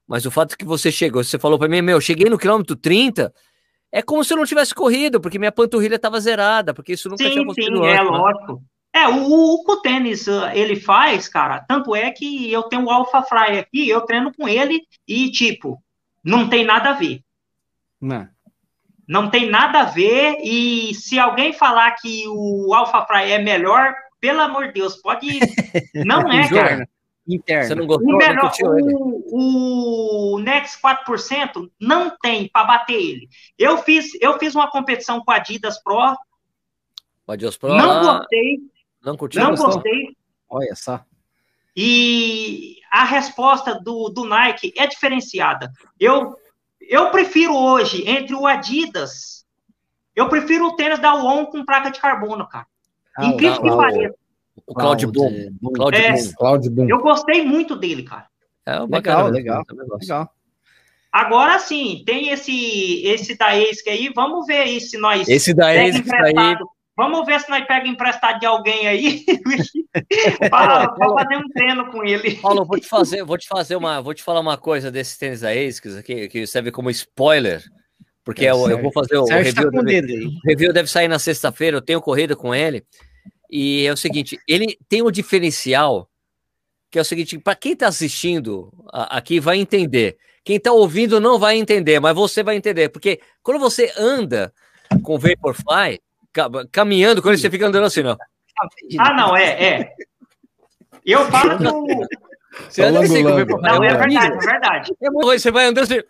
Mas 0.08 0.26
o 0.26 0.32
fato 0.32 0.56
que 0.56 0.66
você 0.66 0.92
chegou, 0.92 1.24
você 1.24 1.40
falou 1.40 1.58
para 1.58 1.68
mim, 1.68 1.82
meu, 1.82 2.00
cheguei 2.00 2.30
no 2.30 2.38
quilômetro 2.38 2.76
30, 2.76 3.34
é 3.92 4.02
como 4.02 4.24
se 4.24 4.34
eu 4.34 4.38
não 4.38 4.46
tivesse 4.46 4.74
corrido, 4.74 5.20
porque 5.20 5.40
minha 5.40 5.52
panturrilha 5.52 5.96
estava 5.96 6.20
zerada, 6.20 6.74
porque 6.74 6.94
isso 6.94 7.10
nunca 7.10 7.24
sim, 7.24 7.32
tinha 7.32 7.44
acontecido 7.44 7.78
sim, 7.78 7.86
é 7.86 7.98
antes. 7.98 8.00
É, 8.00 8.04
né? 8.04 8.18
lógico. 8.18 8.64
É, 8.92 9.08
o, 9.08 9.28
o, 9.28 9.72
o 9.72 9.82
tênis 9.82 10.28
ele 10.54 10.76
faz, 10.76 11.28
cara, 11.28 11.60
tanto 11.68 11.96
é 11.96 12.12
que 12.12 12.52
eu 12.52 12.64
tenho 12.64 12.86
o 12.86 12.90
Alpha 12.90 13.22
Fly 13.22 13.60
aqui, 13.60 13.88
eu 13.88 14.02
treino 14.02 14.32
com 14.34 14.48
ele 14.48 14.82
e, 15.08 15.30
tipo, 15.32 15.82
não 16.24 16.50
tem 16.50 16.66
nada 16.66 16.90
a 16.90 16.94
ver. 16.94 17.22
Não. 18.02 18.28
Não 19.08 19.30
tem 19.30 19.50
nada 19.50 19.82
a 19.82 19.86
ver, 19.86 20.38
e 20.44 20.94
se 20.94 21.18
alguém 21.18 21.52
falar 21.52 21.92
que 21.94 22.26
o 22.28 22.74
Alpha 22.74 23.06
Fly 23.06 23.32
é 23.32 23.40
melhor, 23.40 23.94
pelo 24.20 24.42
amor 24.42 24.68
de 24.68 24.74
Deus, 24.74 24.98
pode. 24.98 25.28
Não 26.06 26.32
é, 26.32 26.48
cara 26.48 26.88
interno. 27.30 27.68
Você 27.68 27.76
não 27.76 27.88
gostou? 27.88 28.14
O, 28.14 28.18
melhor, 28.18 28.52
o, 29.32 30.36
o 30.36 30.40
Nex 30.40 30.80
4% 30.82 31.70
não 31.80 32.18
tem 32.22 32.50
para 32.50 32.66
bater 32.66 32.96
ele. 32.96 33.30
Eu 33.58 33.78
fiz, 33.80 34.12
eu 34.20 34.38
fiz 34.40 34.56
uma 34.56 34.70
competição 34.70 35.24
com 35.24 35.32
a 35.32 35.36
Adidas 35.36 35.82
Pro. 35.82 36.16
Adidas 37.28 37.58
Pro. 37.58 37.76
Não 37.76 38.02
gostei. 38.02 38.60
Não 39.04 39.16
curtiu? 39.16 39.44
Não 39.44 39.56
gostei. 39.56 40.16
Olha 40.50 40.76
só. 40.76 41.04
E 41.76 42.78
a 42.92 43.06
resposta 43.06 43.80
do, 43.80 44.10
do 44.10 44.26
Nike 44.26 44.74
é 44.76 44.88
diferenciada. 44.88 45.72
Eu, 46.00 46.36
eu 46.82 47.12
prefiro 47.12 47.56
hoje, 47.56 48.10
entre 48.10 48.36
o 48.36 48.48
Adidas, 48.48 49.46
eu 50.16 50.28
prefiro 50.28 50.68
o 50.68 50.76
tênis 50.76 51.00
da 51.00 51.16
UON 51.16 51.46
com 51.46 51.64
placa 51.64 51.90
de 51.92 52.00
carbono, 52.00 52.48
cara. 52.48 52.68
Ah, 53.16 53.28
Incrível 53.28 53.62
que 53.62 53.70
pareça. 53.70 54.16
O 54.70 54.74
Cloud, 54.76 55.08
Boom. 55.08 55.52
Cloud, 55.74 55.98
é, 55.98 56.14
Boom. 56.14 56.32
Cloud 56.38 56.70
Boom. 56.70 56.88
Eu 56.88 57.00
gostei 57.00 57.44
muito 57.44 57.76
dele, 57.76 58.04
cara. 58.04 58.28
É 58.66 58.80
legal, 58.82 59.30
legal, 59.30 59.64
legal. 59.72 60.32
Agora 61.12 61.58
sim, 61.58 62.04
tem 62.06 62.30
esse 62.30 63.04
esse 63.04 63.36
da 63.36 63.58
ESC 63.58 63.90
aí, 63.90 64.12
vamos 64.16 64.46
ver 64.46 64.60
aí 64.60 64.80
se 64.80 64.96
nós 65.00 65.28
Esse 65.28 65.56
da 65.56 65.74
ESC 65.76 66.08
aí 66.14 66.56
Vamos 66.96 67.26
ver 67.26 67.40
se 67.40 67.50
nós 67.50 67.66
pega 67.66 67.88
emprestado 67.88 68.42
de 68.42 68.46
alguém 68.46 68.86
aí 68.86 69.24
para 70.52 70.94
fazer 70.94 71.38
um 71.38 71.48
treino 71.54 71.90
com 71.90 72.04
ele. 72.04 72.36
Paulo, 72.36 72.66
vou 72.66 72.78
te 72.78 72.88
fazer, 72.88 73.24
vou 73.24 73.38
te 73.38 73.48
fazer 73.48 73.78
uma, 73.78 74.02
vou 74.02 74.14
te 74.14 74.22
falar 74.22 74.42
uma 74.42 74.58
coisa 74.58 74.92
desse 74.92 75.18
tênis 75.18 75.40
da 75.40 75.50
ASICS 75.50 75.96
aqui, 75.96 76.28
que 76.28 76.46
serve 76.46 76.72
como 76.72 76.90
spoiler, 76.90 77.64
porque 78.22 78.46
é, 78.46 78.52
eu, 78.52 78.70
eu, 78.70 78.82
vou 78.82 78.92
fazer 78.92 79.18
o, 79.18 79.24
o 79.24 79.28
review. 79.28 79.72
Tá 79.72 79.82
deve, 79.82 80.26
o 80.28 80.40
review 80.46 80.74
deve 80.74 80.90
sair 80.90 81.08
na 81.08 81.18
sexta-feira, 81.18 81.78
eu 81.78 81.82
tenho 81.82 82.02
corrida 82.02 82.36
com 82.36 82.54
ele. 82.54 82.84
E 83.50 83.86
é 83.86 83.92
o 83.92 83.98
seguinte, 83.98 84.40
ele 84.48 84.78
tem 84.88 85.02
um 85.02 85.12
diferencial 85.12 86.10
que 86.92 86.98
é 86.98 87.02
o 87.02 87.06
seguinte, 87.06 87.38
para 87.38 87.56
quem 87.56 87.74
está 87.74 87.88
assistindo 87.88 88.72
aqui 88.92 89.40
vai 89.40 89.58
entender. 89.58 90.18
Quem 90.44 90.56
está 90.56 90.72
ouvindo 90.72 91.20
não 91.20 91.38
vai 91.38 91.58
entender, 91.58 92.00
mas 92.00 92.16
você 92.16 92.42
vai 92.42 92.56
entender, 92.56 92.90
porque 92.90 93.20
quando 93.44 93.60
você 93.60 93.94
anda 93.98 94.52
com 95.04 95.16
o 95.16 95.20
Vaporfly, 95.20 96.02
caminhando, 96.72 97.22
quando 97.22 97.38
você 97.38 97.50
fica 97.50 97.68
andando 97.68 97.86
assim, 97.86 98.02
não. 98.02 98.18
Ah, 98.98 99.14
não, 99.14 99.38
é, 99.38 99.64
é. 99.64 99.94
Eu 101.06 101.26
falo 101.30 101.58
Você 102.68 102.82
anda 102.82 103.02
assim 103.02 103.24
com 103.24 103.30
o 103.30 103.36
Vaporfly. 103.36 103.62
Não, 103.62 103.84
é 103.84 103.96
verdade, 103.96 104.34
é 104.34 104.38
verdade. 104.38 104.92
É 105.00 105.12
você 105.12 105.52
vai 105.52 105.66
andando 105.66 105.84
assim. 105.84 106.02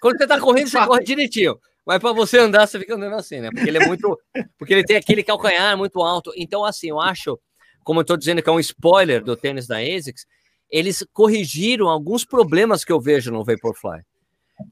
Quando 0.00 0.16
você 0.16 0.24
está 0.24 0.38
correndo, 0.38 0.68
você 0.68 0.86
corre 0.86 1.02
direitinho. 1.02 1.58
Mas 1.86 1.98
para 1.98 2.12
você 2.12 2.38
andar, 2.38 2.66
você 2.66 2.78
fica 2.78 2.94
andando 2.94 3.14
assim, 3.14 3.40
né? 3.40 3.50
Porque 3.50 3.68
ele 3.68 3.78
é 3.78 3.86
muito. 3.86 4.18
Porque 4.58 4.72
ele 4.72 4.84
tem 4.84 4.96
aquele 4.96 5.22
calcanhar 5.22 5.76
muito 5.76 6.00
alto. 6.00 6.32
Então, 6.36 6.64
assim, 6.64 6.88
eu 6.88 7.00
acho, 7.00 7.38
como 7.82 8.00
eu 8.00 8.02
estou 8.02 8.16
dizendo 8.16 8.42
que 8.42 8.48
é 8.48 8.52
um 8.52 8.60
spoiler 8.60 9.22
do 9.22 9.36
tênis 9.36 9.66
da 9.66 9.78
ASICS, 9.78 10.26
eles 10.70 11.06
corrigiram 11.12 11.88
alguns 11.88 12.24
problemas 12.24 12.84
que 12.84 12.92
eu 12.92 13.00
vejo 13.00 13.30
no 13.30 13.44
Vaporfly. 13.44 14.00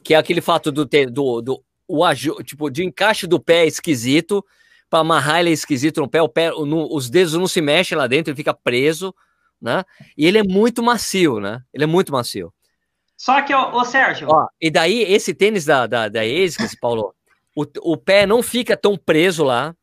Que 0.03 0.15
é 0.15 0.17
aquele 0.17 0.41
fato 0.41 0.73
do, 0.73 0.85
do, 0.85 1.43
do 1.43 1.65
o, 1.87 2.43
tipo, 2.43 2.71
de 2.71 2.85
encaixe 2.85 3.27
do 3.27 3.39
pé 3.39 3.67
esquisito, 3.67 4.45
para 4.89 5.01
amarrar 5.01 5.41
ele 5.41 5.51
é 5.51 5.53
esquisito 5.53 6.01
no 6.01 6.09
pé, 6.09 6.23
o 6.23 6.29
pé 6.29 6.51
no, 6.51 6.95
os 6.95 7.11
dedos 7.11 7.35
não 7.35 7.47
se 7.47 7.61
mexem 7.61 7.97
lá 7.97 8.07
dentro, 8.07 8.31
ele 8.31 8.37
fica 8.37 8.55
preso, 8.55 9.15
né? 9.61 9.85
E 10.17 10.27
ele 10.27 10.39
é 10.39 10.43
muito 10.43 10.83
macio, 10.83 11.41
né? 11.41 11.63
Ele 11.73 11.85
é 11.85 11.87
muito 11.87 12.13
macio. 12.13 12.53
Só 13.23 13.41
que, 13.43 13.55
ô, 13.55 13.85
Sérgio. 13.85 14.27
Ó, 14.29 14.49
e 14.61 14.69
daí, 14.69 15.01
esse 15.03 15.33
tênis 15.33 15.65
da, 15.65 15.87
da, 15.87 16.09
da 16.09 16.23
ASICS, 16.23 16.75
Paulo, 16.81 17.15
o, 17.55 17.65
o 17.93 17.97
pé 17.97 18.27
não 18.27 18.43
fica 18.43 18.77
tão 18.77 18.97
preso 18.97 19.45
lá 19.45 19.77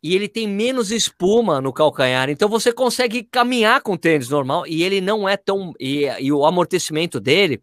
e 0.00 0.14
ele 0.14 0.28
tem 0.28 0.46
menos 0.46 0.92
espuma 0.92 1.60
no 1.60 1.72
calcanhar, 1.72 2.30
então 2.30 2.48
você 2.48 2.72
consegue 2.72 3.24
caminhar 3.24 3.82
com 3.82 3.94
o 3.94 3.98
tênis 3.98 4.28
normal 4.28 4.64
e 4.64 4.84
ele 4.84 5.00
não 5.00 5.28
é 5.28 5.36
tão. 5.36 5.72
E, 5.80 6.04
e 6.20 6.32
o 6.32 6.46
amortecimento 6.46 7.18
dele 7.18 7.60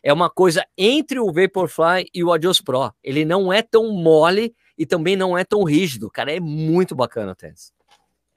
é 0.00 0.12
uma 0.12 0.30
coisa 0.30 0.64
entre 0.78 1.18
o 1.18 1.32
Vaporfly 1.32 2.08
e 2.14 2.22
o 2.22 2.32
Adios 2.32 2.60
Pro. 2.60 2.92
Ele 3.02 3.24
não 3.24 3.52
é 3.52 3.62
tão 3.62 3.90
mole 3.90 4.54
e 4.78 4.86
também 4.86 5.16
não 5.16 5.36
é 5.36 5.44
tão 5.44 5.64
rígido. 5.64 6.08
Cara, 6.08 6.32
é 6.32 6.38
muito 6.38 6.94
bacana 6.94 7.32
o 7.32 7.34
tênis. 7.34 7.72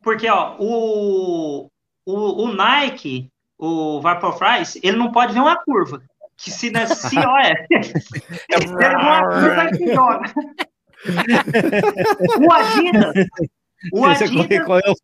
Porque, 0.02 0.28
ó, 0.28 0.56
o, 0.60 1.70
o, 2.04 2.46
o 2.46 2.52
Nike, 2.52 3.32
o 3.60 4.00
Vaporfly, 4.00 4.64
ele 4.82 4.98
não 4.98 5.12
pode 5.12 5.34
ver 5.34 5.42
uma 5.42 5.58
curva. 5.58 6.02
Que 6.38 6.50
se, 6.50 6.72
né, 6.72 6.86
se 6.88 7.18
é. 7.20 7.68
é 8.50 8.98
uma 8.98 9.28
curva 9.28 9.68
que 9.78 9.94
joga. 9.94 10.34
o 12.40 12.54
Adidas. 12.54 13.28
O 13.94 14.06
Adidas, 14.06 14.66
qual 14.66 14.80
é 14.80 14.90
o 14.90 14.96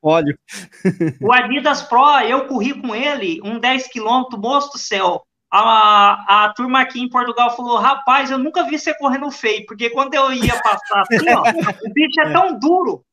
o 1.22 1.32
Adidas 1.34 1.82
Pro, 1.84 2.20
eu 2.22 2.48
corri 2.48 2.74
com 2.82 2.96
ele 2.96 3.42
um 3.44 3.60
10 3.60 3.90
km, 3.90 4.38
moço 4.38 4.72
do 4.72 4.78
céu. 4.78 5.22
A, 5.52 6.46
a 6.46 6.54
turma 6.54 6.82
aqui 6.82 7.02
em 7.02 7.10
Portugal 7.10 7.56
falou: 7.56 7.78
rapaz, 7.78 8.32
eu 8.32 8.38
nunca 8.38 8.64
vi 8.64 8.78
você 8.78 8.94
correndo 8.98 9.30
feio, 9.32 9.66
porque 9.66 9.90
quando 9.90 10.14
eu 10.14 10.34
ia 10.34 10.62
passar 10.62 11.02
assim, 11.02 11.30
ó, 11.30 11.44
o 11.88 11.94
bicho 11.94 12.20
é 12.20 12.32
tão 12.32 12.58
duro. 12.60 13.04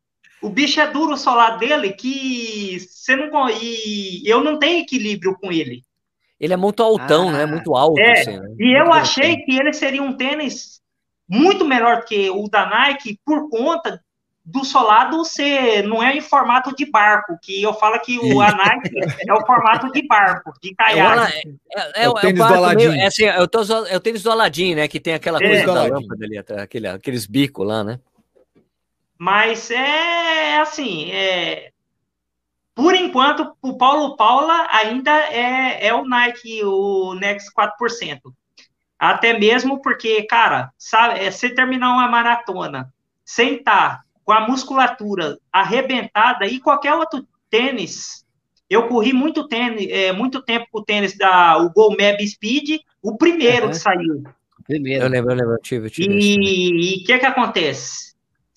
O 0.42 0.50
bicho 0.50 0.80
é 0.80 0.90
duro 0.90 1.12
o 1.12 1.16
solar 1.16 1.58
dele 1.58 1.92
que 1.92 2.78
você 2.80 3.14
não. 3.14 3.48
E 3.48 4.22
eu 4.26 4.42
não 4.42 4.58
tenho 4.58 4.80
equilíbrio 4.80 5.36
com 5.40 5.52
ele. 5.52 5.84
Ele 6.38 6.52
é 6.52 6.56
muito 6.56 6.82
altão, 6.82 7.30
né? 7.30 7.44
ah, 7.44 7.46
né? 7.46 7.52
Muito 7.52 7.74
alto. 7.76 8.00
É, 8.00 8.20
assim, 8.20 8.38
né? 8.38 8.54
E 8.58 8.76
eu 8.76 8.92
achei 8.92 9.36
que 9.36 9.56
ele 9.56 9.72
seria 9.72 10.02
um 10.02 10.16
tênis 10.16 10.80
muito 11.28 11.64
melhor 11.64 12.04
que 12.04 12.28
o 12.30 12.48
da 12.48 12.66
Nike 12.66 13.18
por 13.24 13.48
conta 13.48 14.02
do 14.44 14.64
solado 14.64 15.24
ser 15.24 15.86
não 15.86 16.02
é 16.02 16.16
em 16.16 16.20
formato 16.20 16.74
de 16.74 16.84
barco, 16.84 17.38
que 17.40 17.62
eu 17.62 17.72
falo 17.74 17.98
que 18.00 18.18
o 18.18 18.40
a 18.40 18.50
Nike 18.50 18.90
é 19.28 19.32
o 19.32 19.46
formato 19.46 19.90
de 19.92 20.04
barco, 20.06 20.52
de 20.60 20.74
caiaque. 20.74 21.48
É, 21.72 21.80
é, 21.80 22.02
é, 22.02 22.04
é, 22.04 22.08
o 22.08 22.14
tênis 22.14 22.44
do 22.44 22.54
Aladim. 22.54 22.88
Meio, 22.88 23.00
é, 23.00 23.06
assim, 23.06 23.24
é, 23.24 23.40
o, 23.40 23.48
é 23.88 23.96
o 23.96 24.00
tênis 24.00 24.22
do 24.22 24.30
Aladim, 24.32 24.74
né? 24.74 24.88
Que 24.88 24.98
tem 24.98 25.14
aquela 25.14 25.38
coisa 25.38 25.64
da 25.64 25.84
lâmpada 25.84 26.24
ali, 26.24 26.38
aquele, 26.38 26.88
aqueles 26.88 27.24
bicos 27.24 27.64
lá, 27.64 27.84
né? 27.84 28.00
Mas 29.18 29.70
é 29.70 30.58
assim, 30.58 31.10
é, 31.12 31.72
por 32.74 32.94
enquanto, 32.94 33.54
o 33.60 33.76
Paulo 33.76 34.16
Paula 34.16 34.66
ainda 34.70 35.10
é, 35.10 35.86
é 35.86 35.94
o 35.94 36.04
Nike, 36.04 36.64
o 36.64 37.14
Next 37.14 37.50
4%. 37.54 38.20
Até 38.98 39.38
mesmo 39.38 39.82
porque, 39.82 40.22
cara, 40.22 40.70
sabe, 40.78 41.20
é, 41.20 41.30
você 41.30 41.50
terminar 41.50 41.92
uma 41.92 42.08
maratona 42.08 42.92
sem 43.24 43.56
estar 43.56 43.98
tá 43.98 44.04
com 44.24 44.32
a 44.32 44.46
musculatura 44.48 45.38
arrebentada 45.52 46.46
e 46.46 46.60
qualquer 46.60 46.94
outro 46.94 47.26
tênis. 47.50 48.24
Eu 48.70 48.88
corri 48.88 49.12
muito 49.12 49.46
tênis, 49.48 49.88
é, 49.90 50.12
muito 50.12 50.40
tempo 50.40 50.66
com 50.70 50.78
o 50.78 50.84
tênis 50.84 51.16
da 51.18 51.58
o 51.58 51.70
Go 51.70 51.90
Map 51.90 52.20
Speed, 52.26 52.80
o 53.02 53.18
primeiro 53.18 53.66
uhum. 53.66 53.70
que 53.72 53.76
saiu. 53.76 54.22
Primeiro. 54.64 55.04
Eu 55.04 55.10
lembro, 55.10 55.32
eu 55.32 55.36
lembro, 55.36 55.54
eu 55.54 55.60
tive, 55.60 55.86
eu 55.86 55.90
tive 55.90 56.18
E 56.18 57.02
o 57.02 57.04
que 57.04 57.18
que 57.18 57.26
acontece? 57.26 58.11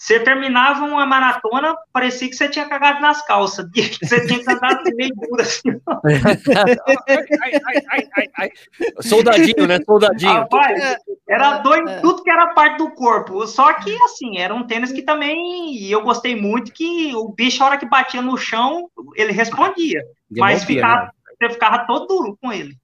Você 0.06 0.19
terminava 0.19 0.86
uma 0.86 1.03
maratona, 1.03 1.76
parecia 1.91 2.30
que 2.30 2.36
você 2.36 2.48
tinha 2.48 2.69
cagado 2.69 3.02
nas 3.02 3.26
calças. 3.26 3.65
Você 4.03 4.27
tinha 4.27 4.38
que 4.38 4.52
andar 4.52 4.84
meio 4.94 5.15
duro 5.15 5.41
assim. 5.41 5.72
Soldadinho, 9.02 9.65
né? 9.65 9.80
Soldadinho. 9.84 10.32
Rapaz, 10.32 10.98
era 11.27 11.57
doido 11.57 11.90
é. 11.90 12.02
tudo 12.02 12.22
que 12.22 12.30
era 12.30 12.53
parte 12.53 12.77
do 12.77 12.91
corpo. 12.91 13.48
Só 13.48 13.73
que, 13.73 13.98
assim, 14.03 14.38
era 14.38 14.53
um 14.53 14.68
tênis 14.68 14.91
que 14.91 15.02
também 15.02 15.90
eu 15.90 16.03
gostei 16.03 16.40
muito, 16.40 16.72
que 16.72 17.15
o 17.15 17.30
bicho, 17.30 17.64
a 17.64 17.65
hora 17.65 17.77
que 17.80 17.90
batia 17.90 18.22
no 18.22 18.38
chão, 18.38 18.88
ele 19.15 19.32
respondia. 19.32 20.03
Mas 20.30 20.65
ficava, 20.65 21.06
né? 21.06 21.10
você 21.41 21.49
ficava 21.49 21.88
todo 21.88 22.06
duro 22.06 22.38
com 22.40 22.53
ele. 22.53 22.76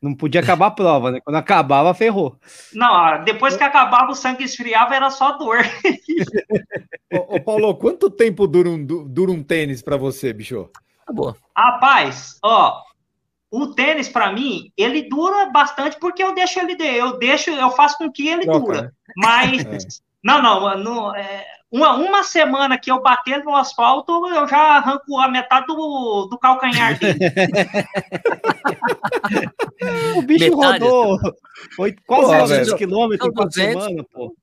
Não 0.00 0.14
podia 0.14 0.40
acabar 0.40 0.66
a 0.66 0.70
prova, 0.70 1.10
né? 1.10 1.20
Quando 1.24 1.36
acabava, 1.36 1.94
ferrou. 1.94 2.38
Não, 2.74 3.24
depois 3.24 3.56
que 3.56 3.64
acabava, 3.64 4.12
o 4.12 4.14
sangue 4.14 4.44
esfriava, 4.44 4.94
era 4.94 5.10
só 5.10 5.38
dor. 5.38 5.58
ô, 7.12 7.36
ô, 7.36 7.40
Paulo, 7.40 7.74
quanto 7.76 8.10
tempo 8.10 8.46
dura 8.46 8.68
um, 8.68 8.84
dura 8.84 9.30
um 9.30 9.42
tênis 9.42 9.80
para 9.80 9.96
você, 9.96 10.32
bicho? 10.32 10.68
Tá 11.06 11.12
boa. 11.12 11.36
Rapaz, 11.56 12.38
ó, 12.42 12.82
o 13.50 13.68
tênis 13.68 14.08
para 14.08 14.32
mim, 14.32 14.70
ele 14.76 15.08
dura 15.08 15.46
bastante 15.46 15.98
porque 15.98 16.22
eu 16.22 16.34
deixo 16.34 16.58
ele, 16.58 16.76
eu 16.82 17.18
deixo, 17.18 17.50
eu 17.50 17.70
faço 17.70 17.96
com 17.96 18.12
que 18.12 18.28
ele 18.28 18.42
Troca, 18.42 18.60
dura. 18.60 18.82
Né? 18.82 18.90
Mas 19.16 19.62
é. 19.64 19.78
não, 20.22 20.42
não, 20.42 20.78
não 20.78 21.16
é, 21.16 21.46
uma, 21.70 21.96
uma 21.96 22.22
semana 22.22 22.78
que 22.78 22.90
eu 22.90 23.02
bater 23.02 23.44
no 23.44 23.54
asfalto, 23.54 24.26
eu 24.28 24.46
já 24.46 24.76
arranco 24.76 25.18
a 25.18 25.28
metade 25.28 25.66
do, 25.66 26.28
do 26.30 26.38
calcanhar 26.38 26.98
dele. 26.98 27.18
o 30.16 30.22
bicho 30.22 30.56
metade, 30.56 30.84
rodou 30.84 31.18
quase 32.06 32.38
200 32.38 32.74
quilômetros 32.74 33.34
por 33.34 33.52
semana, 33.52 34.04
pô. 34.12 34.34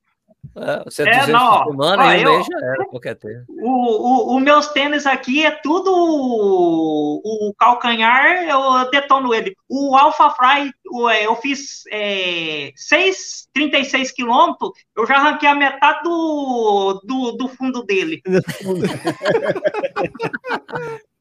É, 0.56 0.84
você 0.84 1.02
é, 1.04 1.28
não, 1.28 1.66
semana 1.66 2.04
ó, 2.04 2.08
um 2.08 2.12
eu, 2.12 2.44
já 2.44 2.58
era 2.62 2.86
qualquer 2.86 3.16
tênis. 3.16 3.44
O, 3.50 3.70
o, 3.70 4.36
o, 4.36 4.40
meus 4.40 4.68
tênis 4.68 5.08
aqui 5.08 5.44
é 5.44 5.50
tudo 5.50 5.92
o, 5.92 7.22
o, 7.24 7.52
calcanhar, 7.58 8.48
eu 8.48 8.88
detono 8.92 9.34
ele. 9.34 9.56
O 9.68 9.96
Alpha 9.96 10.30
Fly, 10.30 10.72
é, 11.12 11.26
eu 11.26 11.36
fiz 11.38 11.82
é, 11.92 12.72
6, 12.76 13.48
36 13.54 14.12
quilômetros, 14.12 14.74
eu 14.96 15.08
já 15.08 15.16
arranquei 15.16 15.50
a 15.50 15.56
metade 15.56 16.04
do, 16.04 17.02
do, 17.04 17.32
do 17.32 17.48
fundo 17.48 17.84
dele. 17.84 18.22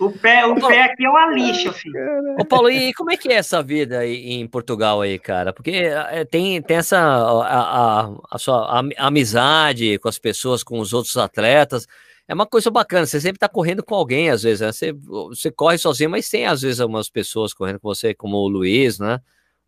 O 0.00 0.10
pé, 0.10 0.46
o 0.46 0.54
pé 0.54 0.84
aqui 0.84 1.04
é 1.04 1.10
uma 1.10 1.26
lixa, 1.26 1.72
filho. 1.74 1.94
Ô, 2.38 2.44
Paulo, 2.44 2.70
e 2.70 2.94
como 2.94 3.10
é 3.10 3.18
que 3.18 3.28
é 3.28 3.34
essa 3.34 3.62
vida 3.62 3.98
aí 3.98 4.32
em 4.32 4.46
Portugal 4.46 5.02
aí, 5.02 5.18
cara? 5.18 5.52
Porque 5.52 5.70
é, 5.72 6.24
tem, 6.24 6.62
tem 6.62 6.78
essa 6.78 6.98
a, 6.98 8.00
a, 8.00 8.10
a 8.30 8.38
sua 8.38 8.82
amizade 8.96 9.98
com 9.98 10.08
as 10.08 10.18
pessoas, 10.18 10.62
com 10.62 10.78
os 10.80 10.94
outros 10.94 11.18
atletas. 11.18 11.86
É 12.26 12.32
uma 12.32 12.46
coisa 12.46 12.70
bacana, 12.70 13.04
você 13.04 13.20
sempre 13.20 13.40
tá 13.40 13.48
correndo 13.48 13.82
com 13.82 13.94
alguém, 13.94 14.30
às 14.30 14.42
vezes, 14.42 14.60
né? 14.60 14.72
Você, 14.72 14.92
você 14.92 15.50
corre 15.50 15.76
sozinho, 15.76 16.08
mas 16.08 16.30
tem, 16.30 16.46
às 16.46 16.62
vezes, 16.62 16.80
algumas 16.80 17.10
pessoas 17.10 17.52
correndo 17.52 17.80
com 17.80 17.88
você, 17.88 18.14
como 18.14 18.36
o 18.36 18.48
Luiz, 18.48 18.98
né? 18.98 19.20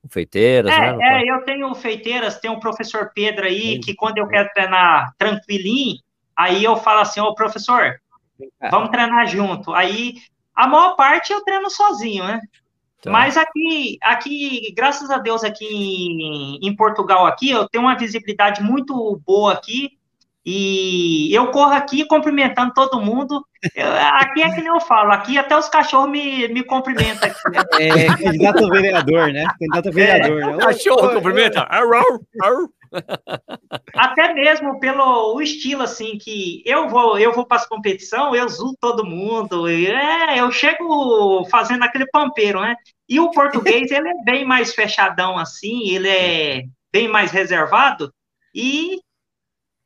O 0.03 0.09
Feiteiras, 0.09 0.73
é, 0.73 0.97
né? 0.97 0.99
É, 1.01 1.31
eu 1.31 1.43
tenho 1.43 1.75
Feiteiras, 1.75 2.41
tem 2.41 2.51
o 2.51 2.59
professor 2.59 3.11
Pedro 3.15 3.45
aí, 3.45 3.81
que 3.81 3.95
quando 3.95 4.19
eu 4.19 4.27
quero 4.29 4.49
treinar 4.55 5.13
tranquilinho, 5.19 5.99
aí 6.37 6.65
eu 6.65 6.77
falo 6.77 7.01
assim, 7.01 7.21
ô 7.21 7.35
professor, 7.35 8.01
Vamos 8.71 8.91
treinar 8.91 9.27
junto. 9.27 9.73
Aí, 9.75 10.15
a 10.55 10.67
maior 10.67 10.95
parte 10.97 11.33
eu 11.33 11.43
treino 11.43 11.71
sozinho, 11.71 12.25
né? 12.25 12.41
Tá. 13.03 13.11
Mas 13.11 13.37
aqui, 13.37 13.99
aqui, 14.01 14.73
graças 14.77 15.11
a 15.11 15.19
Deus, 15.19 15.43
aqui 15.43 15.65
em, 15.65 16.59
em, 16.63 16.77
Portugal, 16.77 17.27
aqui, 17.27 17.51
eu 17.51 17.69
tenho 17.69 17.85
uma 17.85 17.97
visibilidade 17.97 18.63
muito 18.63 19.21
boa 19.27 19.53
aqui. 19.53 19.91
E 20.45 21.33
eu 21.33 21.53
corro 21.53 21.73
aqui 21.73 22.05
cumprimentando 22.05 22.73
todo 22.75 23.01
mundo. 23.01 23.45
Eu, 23.77 23.93
aqui 23.93 24.43
é 24.43 24.51
que 24.51 24.61
nem 24.61 24.67
eu 24.67 24.81
falo, 24.81 25.13
aqui 25.13 25.39
até 25.39 25.57
os 25.57 25.69
cachorros 25.69 26.11
me, 26.11 26.49
me 26.49 26.65
cumprimentam. 26.65 27.29
Aqui, 27.29 27.51
né? 27.51 27.63
É, 27.79 28.07
candidato 28.17 28.69
vereador, 28.69 29.33
né? 29.33 29.47
Candidato 29.59 29.93
vereador. 29.93 30.43
É. 30.43 30.47
Né? 30.47 30.57
Cachorro 30.59 31.15
cumprimenta. 31.15 31.61
Arr, 31.63 31.95
arr. 32.43 32.69
Até 33.95 34.35
mesmo 34.35 34.79
pelo 34.79 35.41
estilo, 35.41 35.83
assim, 35.83 36.19
que 36.19 36.63
eu 36.67 36.89
vou, 36.89 37.19
eu 37.19 37.33
vou 37.33 37.47
para 37.47 37.59
as 37.59 37.67
competição, 37.67 38.35
eu 38.35 38.49
zoo 38.49 38.75
todo 38.81 39.07
mundo, 39.07 39.69
é, 39.69 40.39
eu 40.39 40.51
chego 40.51 41.45
fazendo 41.47 41.83
aquele 41.83 42.07
pampeiro, 42.07 42.61
né? 42.61 42.77
E 43.09 43.19
o 43.21 43.31
português, 43.31 43.91
ele 43.91 44.09
é 44.09 44.25
bem 44.25 44.45
mais 44.45 44.75
fechadão, 44.75 45.39
assim, 45.39 45.91
ele 45.91 46.09
é 46.09 46.65
bem 46.93 47.09
mais 47.09 47.31
reservado, 47.31 48.13
e, 48.55 49.01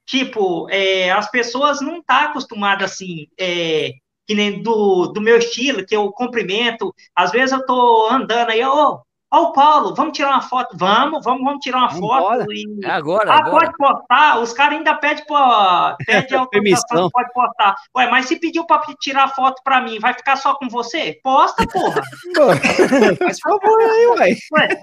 tipo, 0.07 0.69
é, 0.71 1.11
as 1.11 1.31
pessoas 1.31 1.81
não 1.81 1.99
estão 1.99 2.05
tá 2.05 2.25
acostumadas, 2.27 2.93
assim, 2.93 3.29
é, 3.39 3.93
que 4.27 4.35
nem 4.35 4.63
do, 4.63 5.07
do 5.09 5.21
meu 5.21 5.39
estilo, 5.39 5.87
que 5.87 5.95
eu 5.97 6.11
cumprimento, 6.13 6.95
às 7.15 7.31
vezes 7.31 7.53
eu 7.53 7.65
tô 7.65 8.09
andando 8.11 8.51
aí, 8.51 8.65
ô, 8.65 8.73
oh, 8.73 9.06
Ó, 9.37 9.43
o 9.43 9.53
Paulo, 9.53 9.95
vamos 9.95 10.17
tirar 10.17 10.31
uma 10.31 10.41
foto? 10.41 10.75
Vamos, 10.79 11.23
vamos, 11.23 11.45
vamos 11.45 11.61
tirar 11.61 11.79
uma 11.79 11.89
vamos 11.89 12.09
foto. 12.09 12.53
E... 12.53 12.65
É 12.83 12.91
agora, 12.91 13.31
ah, 13.31 13.39
agora. 13.39 13.67
pode 13.67 13.77
postar. 13.77 14.39
Os 14.41 14.53
caras 14.55 14.79
ainda 14.79 14.95
pedem 14.95 15.27
para 15.27 15.97
pede 16.07 16.35
autorização, 16.35 17.11
pode 17.11 17.31
postar. 17.35 17.77
Ué, 17.95 18.11
mas 18.11 18.27
se 18.27 18.41
pediu 18.41 18.65
para 18.65 18.81
tirar 18.99 19.29
foto 19.29 19.61
para 19.63 19.83
mim, 19.83 19.99
vai 19.99 20.15
ficar 20.15 20.37
só 20.37 20.55
com 20.55 20.71
você? 20.71 21.21
Posta, 21.23 21.67
porra. 21.67 22.03
Faz 23.19 23.39
favor 23.41 23.81
aí, 23.81 24.07
ué. 24.07 24.37
ué. 24.53 24.83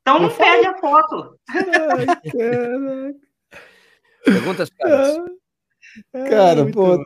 Então 0.00 0.18
não 0.18 0.30
pede 0.30 0.66
a 0.66 0.76
foto. 0.76 1.38
Perguntas, 4.24 4.68
caras. 4.70 5.16
Cara, 6.28 6.66
pô. 6.72 7.04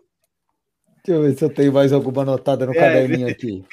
Deixa 1.09 1.13
eu 1.13 1.23
ver 1.23 1.39
se 1.39 1.43
eu 1.43 1.49
tenho 1.49 1.73
mais 1.73 1.91
alguma 1.91 2.21
anotada 2.21 2.67
no 2.67 2.73
é, 2.73 2.75
caderninho 2.75 3.29
aqui. 3.29 3.65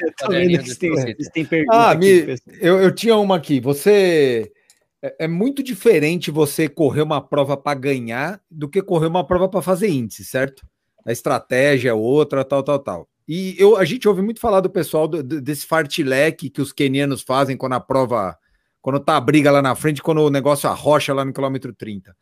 tem, 1.44 1.66
ah, 1.70 1.94
me, 1.94 2.38
eu, 2.62 2.80
eu 2.80 2.96
tinha 2.96 3.18
uma 3.18 3.36
aqui. 3.36 3.60
Você. 3.60 4.54
É, 5.02 5.26
é 5.26 5.28
muito 5.28 5.62
diferente 5.62 6.32
você 6.32 6.70
correr 6.70 7.02
uma 7.02 7.20
prova 7.20 7.58
para 7.58 7.78
ganhar 7.78 8.40
do 8.50 8.70
que 8.70 8.82
correr 8.82 9.08
uma 9.08 9.28
prova 9.28 9.50
para 9.50 9.62
fazer 9.62 9.90
índice, 9.90 10.24
certo? 10.24 10.66
A 11.06 11.12
estratégia 11.12 11.90
é 11.90 11.94
outra, 11.94 12.46
tal, 12.46 12.64
tal, 12.64 12.80
tal. 12.80 13.10
E 13.28 13.54
eu, 13.60 13.76
a 13.76 13.84
gente 13.84 14.08
ouve 14.08 14.22
muito 14.22 14.40
falar 14.40 14.62
do 14.62 14.70
pessoal 14.70 15.06
do, 15.06 15.22
desse 15.22 15.66
fartileque 15.66 16.50
que 16.50 16.62
os 16.62 16.72
quenianos 16.72 17.22
fazem 17.22 17.58
quando 17.58 17.74
a 17.74 17.82
prova, 17.82 18.38
quando 18.82 19.00
tá 19.02 19.18
a 19.18 19.22
briga 19.22 19.52
lá 19.52 19.62
na 19.62 19.76
frente, 19.76 20.02
quando 20.02 20.22
o 20.22 20.30
negócio 20.30 20.70
arrocha 20.70 21.14
lá 21.14 21.26
no 21.26 21.34
quilômetro 21.34 21.74
30. 21.74 22.16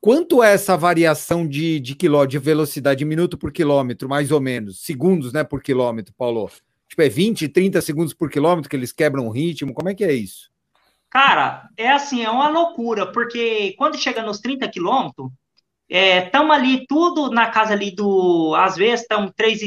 Quanto 0.00 0.42
é 0.42 0.54
essa 0.54 0.78
variação 0.78 1.46
de, 1.46 1.78
de, 1.78 1.94
quilô, 1.94 2.24
de 2.24 2.38
velocidade, 2.38 3.04
minuto 3.04 3.36
por 3.36 3.52
quilômetro, 3.52 4.08
mais 4.08 4.30
ou 4.30 4.40
menos? 4.40 4.80
Segundos, 4.80 5.30
né, 5.30 5.44
por 5.44 5.62
quilômetro, 5.62 6.14
Paulo? 6.16 6.50
Tipo, 6.88 7.02
é 7.02 7.08
20, 7.08 7.48
30 7.48 7.80
segundos 7.82 8.14
por 8.14 8.30
quilômetro 8.30 8.70
que 8.70 8.74
eles 8.74 8.92
quebram 8.92 9.26
o 9.26 9.30
ritmo? 9.30 9.74
Como 9.74 9.90
é 9.90 9.94
que 9.94 10.02
é 10.02 10.12
isso? 10.12 10.50
Cara, 11.10 11.68
é 11.76 11.90
assim, 11.90 12.24
é 12.24 12.30
uma 12.30 12.48
loucura, 12.48 13.12
porque 13.12 13.74
quando 13.76 13.98
chega 13.98 14.22
nos 14.22 14.38
30 14.38 14.68
quilômetros, 14.68 15.30
estamos 15.88 16.56
é, 16.56 16.58
ali 16.58 16.86
tudo 16.86 17.30
na 17.30 17.50
casa 17.50 17.74
ali 17.74 17.90
do, 17.90 18.54
às 18.56 18.76
vezes 18.76 19.02
estamos 19.02 19.32
3 19.36 19.58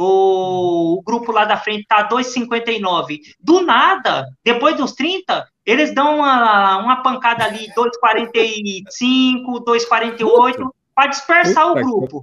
5, 0.00 0.96
o 0.96 1.02
grupo 1.02 1.30
lá 1.30 1.44
da 1.44 1.58
frente 1.58 1.86
tá 1.86 2.08
2,59. 2.08 3.20
Do 3.38 3.60
nada, 3.60 4.26
depois 4.42 4.76
dos 4.76 4.92
30, 4.92 5.46
eles 5.66 5.94
dão 5.94 6.16
uma, 6.16 6.78
uma 6.78 7.02
pancada 7.02 7.44
ali, 7.44 7.68
2,45, 7.74 9.62
2,48, 9.62 10.70
para 10.94 11.06
dispersar 11.08 11.66
Puta 11.68 11.80
o 11.80 11.84
grupo. 11.84 12.22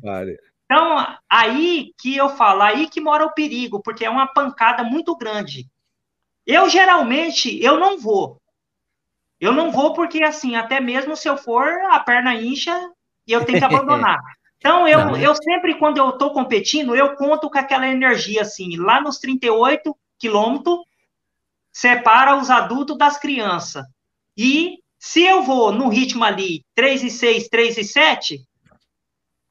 Então, 0.66 1.18
aí 1.30 1.94
que 2.00 2.18
eu 2.18 2.30
falo, 2.30 2.62
aí 2.62 2.90
que 2.90 3.00
mora 3.00 3.26
o 3.26 3.34
perigo, 3.34 3.82
porque 3.82 4.04
é 4.04 4.10
uma 4.10 4.28
pancada 4.28 4.84
muito 4.84 5.16
grande. 5.16 5.68
Eu, 6.46 6.68
geralmente, 6.70 7.64
eu 7.64 7.80
não 7.80 7.98
vou. 8.00 8.42
Eu 9.40 9.54
não 9.54 9.72
vou 9.72 9.94
porque, 9.94 10.24
assim, 10.24 10.56
até 10.56 10.80
mesmo 10.80 11.16
se 11.16 11.30
eu 11.30 11.38
for, 11.38 11.68
a 11.92 12.00
perna 12.00 12.34
incha 12.34 12.92
e 13.26 13.32
eu 13.32 13.46
tenho 13.46 13.60
que 13.60 13.64
abandonar. 13.66 14.20
Então, 14.58 14.88
eu, 14.88 15.16
eu 15.18 15.36
sempre, 15.36 15.76
quando 15.76 15.98
eu 15.98 16.10
estou 16.10 16.32
competindo, 16.32 16.96
eu 16.96 17.16
conto 17.16 17.50
com 17.50 17.58
aquela 17.58 17.88
energia, 17.88 18.42
assim, 18.42 18.76
lá 18.76 19.00
nos 19.00 19.20
38 19.20 19.96
quilômetros, 20.18 20.80
separa 21.72 22.36
os 22.36 22.50
adultos 22.50 22.98
das 22.98 23.20
crianças. 23.20 23.86
E 24.36 24.80
se 24.98 25.22
eu 25.22 25.44
vou 25.44 25.72
no 25.72 25.90
ritmo 25.90 26.24
ali 26.24 26.66
3 26.74 27.04
e 27.04 27.10
6, 27.10 27.48
3 27.50 27.78
e 27.78 27.84
7, 27.84 28.42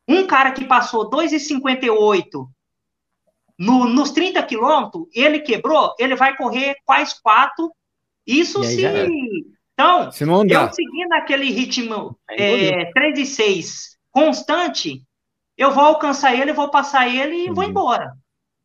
um 0.09 0.27
cara 0.27 0.51
que 0.51 0.65
passou 0.65 1.09
2,58 1.09 2.47
no, 3.59 3.87
nos 3.87 4.11
30 4.11 4.43
quilômetros, 4.43 5.07
ele 5.15 5.41
quebrou, 5.41 5.95
ele 5.99 6.15
vai 6.15 6.37
correr 6.37 6.77
quais 6.85 7.13
quatro? 7.15 7.73
Isso 8.27 8.63
se. 8.65 8.85
Então, 9.73 10.11
se 10.11 10.25
eu 10.25 10.73
seguindo 10.73 11.13
aquele 11.13 11.51
ritmo 11.51 12.19
é, 12.31 12.91
3 12.93 13.19
e 13.19 13.27
6 13.27 13.96
constante, 14.17 15.03
eu 15.59 15.73
vou 15.73 15.85
alcançar 15.85 16.35
ele, 16.35 16.55
vou 16.55 16.71
passar 16.71 17.07
ele 17.07 17.45
e 17.45 17.49
uhum. 17.51 17.55
vou 17.55 17.65
embora. 17.65 18.15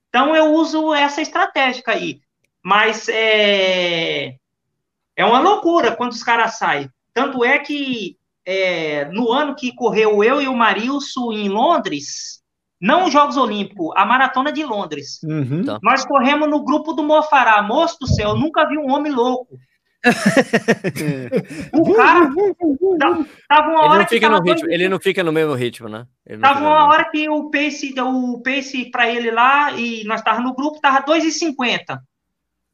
Então, 0.08 0.34
eu 0.34 0.54
uso 0.54 0.94
essa 0.94 1.22
estratégia 1.22 1.84
aí. 1.88 2.22
Mas 2.64 3.10
é, 3.10 4.36
é 5.14 5.26
uma 5.26 5.42
loucura 5.42 5.94
quando 5.94 6.14
os 6.14 6.24
caras 6.24 6.58
saem. 6.58 6.90
Tanto 7.14 7.44
é 7.44 7.60
que 7.60 8.16
é, 8.46 9.06
no 9.06 9.30
ano 9.30 9.54
que 9.54 9.76
correu 9.76 10.24
eu 10.24 10.42
e 10.42 10.48
o 10.48 10.56
Marilson 10.56 11.34
em 11.34 11.50
Londres, 11.50 12.42
não 12.80 13.06
os 13.06 13.12
Jogos 13.12 13.36
Olímpicos, 13.36 13.92
a 13.98 14.06
Maratona 14.06 14.54
de 14.54 14.64
Londres, 14.64 15.22
uhum. 15.22 15.66
Tá. 15.66 15.80
nós 15.84 16.06
corremos 16.06 16.50
no 16.50 16.64
grupo 16.64 16.94
do 16.94 17.04
Mofará. 17.04 17.62
Moço 17.62 17.98
do 18.00 18.08
céu, 18.08 18.30
eu 18.30 18.38
nunca 18.38 18.66
vi 18.70 18.78
um 18.78 18.90
homem 18.90 19.12
louco. 19.12 19.60
o 21.74 21.94
cara 21.94 22.32
tava 23.48 23.70
uma 23.70 23.86
hora 23.86 23.94
ele 23.94 24.00
não 24.00 24.08
fica 24.08 24.30
no 24.30 24.42
ritmo, 24.42 24.62
dois... 24.62 24.74
ele 24.74 24.90
não 24.90 25.00
fica 25.00 25.24
no 25.24 25.32
mesmo 25.32 25.54
ritmo, 25.54 25.88
né? 25.88 26.08
Tava 26.42 26.62
uma 26.62 26.88
hora 26.88 27.06
que 27.06 27.30
o 27.30 27.52
pace, 27.52 27.94
o 28.00 28.42
pace 28.42 28.90
para 28.90 29.08
ele 29.08 29.30
lá 29.30 29.72
e 29.74 30.04
nós 30.06 30.24
tava 30.24 30.42
no 30.42 30.56
grupo 30.56 30.82
tava 30.82 31.04
2,50. 31.06 32.00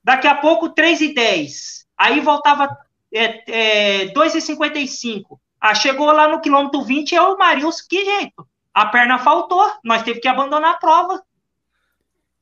Daqui 0.01 0.27
a 0.27 0.35
pouco 0.35 0.73
3,10. 0.73 1.85
Aí 1.97 2.21
voltava 2.21 2.69
é, 3.13 4.03
é, 4.03 4.13
2,55. 4.13 5.37
Ah, 5.59 5.75
chegou 5.75 6.11
lá 6.11 6.29
no 6.29 6.39
quilômetro 6.39 6.81
20 6.81 7.13
é 7.13 7.21
o 7.21 7.37
Marius, 7.37 7.81
que 7.81 8.05
jeito? 8.05 8.47
A 8.73 8.85
perna 8.85 9.17
faltou, 9.17 9.69
nós 9.83 10.03
teve 10.03 10.19
que 10.19 10.27
abandonar 10.27 10.75
a 10.75 10.77
prova. 10.77 11.21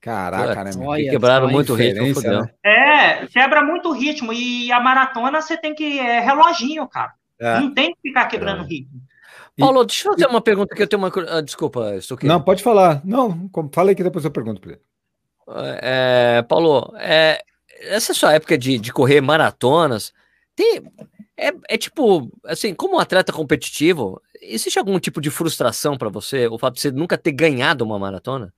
Caraca, 0.06 0.64
né? 0.64 0.72
Olha, 0.78 1.10
quebraram 1.10 1.50
muito 1.50 1.74
o 1.74 1.76
ritmo, 1.76 2.22
né? 2.22 2.48
É, 2.64 3.26
quebra 3.26 3.64
muito 3.64 3.90
o 3.90 3.92
ritmo. 3.92 4.32
E 4.32 4.72
a 4.72 4.80
maratona 4.80 5.42
você 5.42 5.58
tem 5.58 5.74
que. 5.74 5.98
É 5.98 6.20
reloginho, 6.20 6.88
cara. 6.88 7.14
É. 7.40 7.60
Não 7.60 7.74
tem 7.74 7.92
que 7.92 8.02
ficar 8.04 8.28
quebrando 8.28 8.62
o 8.62 8.66
é. 8.66 8.68
ritmo. 8.68 9.02
Paulo, 9.58 9.84
deixa 9.84 10.08
eu 10.08 10.14
fazer 10.14 10.28
uma 10.28 10.42
pergunta 10.42 10.76
que 10.76 10.84
eu 10.84 10.88
tenho 10.88 11.02
uma. 11.02 11.12
Ah, 11.28 11.42
desculpa, 11.42 11.96
estou 11.96 12.14
aqui. 12.18 12.28
Não, 12.28 12.40
pode 12.40 12.62
falar. 12.62 13.02
Não, 13.04 13.50
fala 13.74 13.90
aí 13.90 13.96
que 13.96 14.04
depois 14.04 14.24
eu 14.24 14.30
pergunto 14.30 14.62
para 14.62 14.74
ele. 14.74 14.82
É, 15.82 16.44
Paulo, 16.48 16.94
é, 17.00 17.44
essa 17.80 18.14
sua 18.14 18.34
época 18.34 18.60
de, 18.60 18.78
de 18.78 18.94
correr 18.94 19.22
maratonas, 19.22 20.14
tem, 20.56 20.84
é, 21.36 21.52
é 21.68 21.78
tipo, 21.80 22.32
assim, 22.46 22.76
como 22.76 22.98
um 22.98 23.00
atleta 23.00 23.34
competitivo, 23.34 24.22
existe 24.40 24.78
algum 24.78 25.00
tipo 25.00 25.20
de 25.20 25.32
frustração 25.32 25.98
para 25.98 26.10
você, 26.10 26.48
o 26.48 26.60
fato 26.60 26.76
de 26.76 26.82
você 26.82 26.92
nunca 26.92 27.18
ter 27.18 27.32
ganhado 27.32 27.84
uma 27.84 27.98
maratona? 27.98 28.54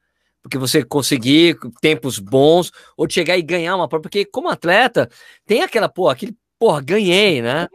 Porque 0.48 0.58
você 0.58 0.82
conseguir 0.82 1.58
tempos 1.82 2.18
bons, 2.18 2.72
ou 2.96 3.10
chegar 3.10 3.38
e 3.38 3.42
ganhar 3.42 3.76
uma 3.76 3.88
prova, 3.88 4.04
porque 4.04 4.24
como 4.24 4.48
atleta, 4.48 5.10
tem 5.46 5.62
aquela, 5.62 5.90
pô, 5.90 6.08
aquele, 6.08 6.34
porra, 6.58 6.82
ganhei, 6.82 7.42
né? 7.42 7.68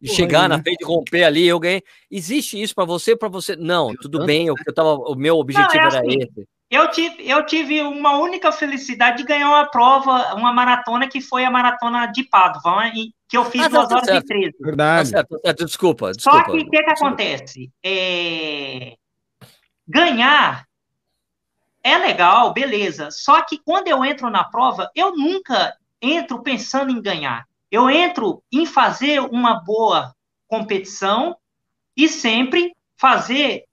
De 0.00 0.10
chegar 0.10 0.48
na 0.48 0.60
frente, 0.60 0.84
romper 0.84 1.22
ali, 1.22 1.46
eu 1.46 1.58
ganhei. 1.58 1.82
Existe 2.10 2.60
isso 2.60 2.74
para 2.74 2.84
você, 2.84 3.16
para 3.16 3.28
você? 3.28 3.54
Não, 3.54 3.94
tudo 3.94 4.26
bem, 4.26 4.48
eu, 4.48 4.54
eu 4.66 4.74
tava, 4.74 4.94
o 4.94 5.14
meu 5.14 5.36
objetivo 5.36 5.68
Não, 5.68 5.80
é 5.80 5.86
era 5.86 6.00
assim, 6.00 6.18
esse. 6.20 6.48
Eu 6.68 6.90
tive, 6.90 7.30
eu 7.30 7.46
tive 7.46 7.80
uma 7.80 8.18
única 8.18 8.50
felicidade 8.50 9.18
de 9.18 9.24
ganhar 9.24 9.48
uma 9.48 9.66
prova, 9.66 10.34
uma 10.34 10.52
maratona, 10.52 11.08
que 11.08 11.20
foi 11.20 11.44
a 11.44 11.50
maratona 11.50 12.06
de 12.06 12.24
Padova, 12.24 12.90
que 13.28 13.36
eu 13.36 13.44
fiz 13.44 13.62
ah, 13.62 13.68
2 13.68 13.88
tá 13.88 13.96
horas 13.96 14.08
e 14.08 14.22
13. 14.22 14.52
Verdade. 14.60 15.10
Tá 15.10 15.16
certo, 15.16 15.28
tá 15.28 15.38
certo, 15.44 15.64
desculpa, 15.64 16.12
desculpa. 16.12 16.38
Só 16.38 16.44
que 16.44 16.58
o 16.58 16.70
que, 16.70 16.82
que 16.82 16.90
acontece? 16.90 17.70
É... 17.84 18.94
Ganhar 19.86 20.65
é 21.86 21.98
legal, 21.98 22.52
beleza. 22.52 23.12
Só 23.12 23.42
que 23.42 23.58
quando 23.58 23.86
eu 23.86 24.04
entro 24.04 24.28
na 24.28 24.42
prova, 24.42 24.90
eu 24.92 25.16
nunca 25.16 25.78
entro 26.02 26.42
pensando 26.42 26.90
em 26.90 27.00
ganhar. 27.00 27.46
Eu 27.70 27.88
entro 27.88 28.42
em 28.52 28.66
fazer 28.66 29.20
uma 29.20 29.62
boa 29.62 30.12
competição 30.48 31.36
e 31.96 32.08
sempre 32.08 32.74
fazer 32.96 33.64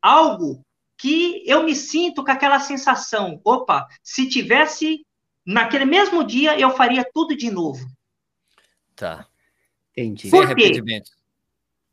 algo 0.00 0.64
que 0.96 1.42
eu 1.44 1.64
me 1.64 1.74
sinto 1.74 2.24
com 2.24 2.30
aquela 2.30 2.60
sensação, 2.60 3.40
opa, 3.44 3.86
se 4.02 4.28
tivesse 4.28 5.04
naquele 5.44 5.84
mesmo 5.84 6.22
dia 6.22 6.58
eu 6.58 6.70
faria 6.70 7.04
tudo 7.12 7.36
de 7.36 7.50
novo. 7.50 7.84
Tá. 8.94 9.26
Entendi. 9.90 10.30
Por 10.30 10.54
quê? 10.54 10.80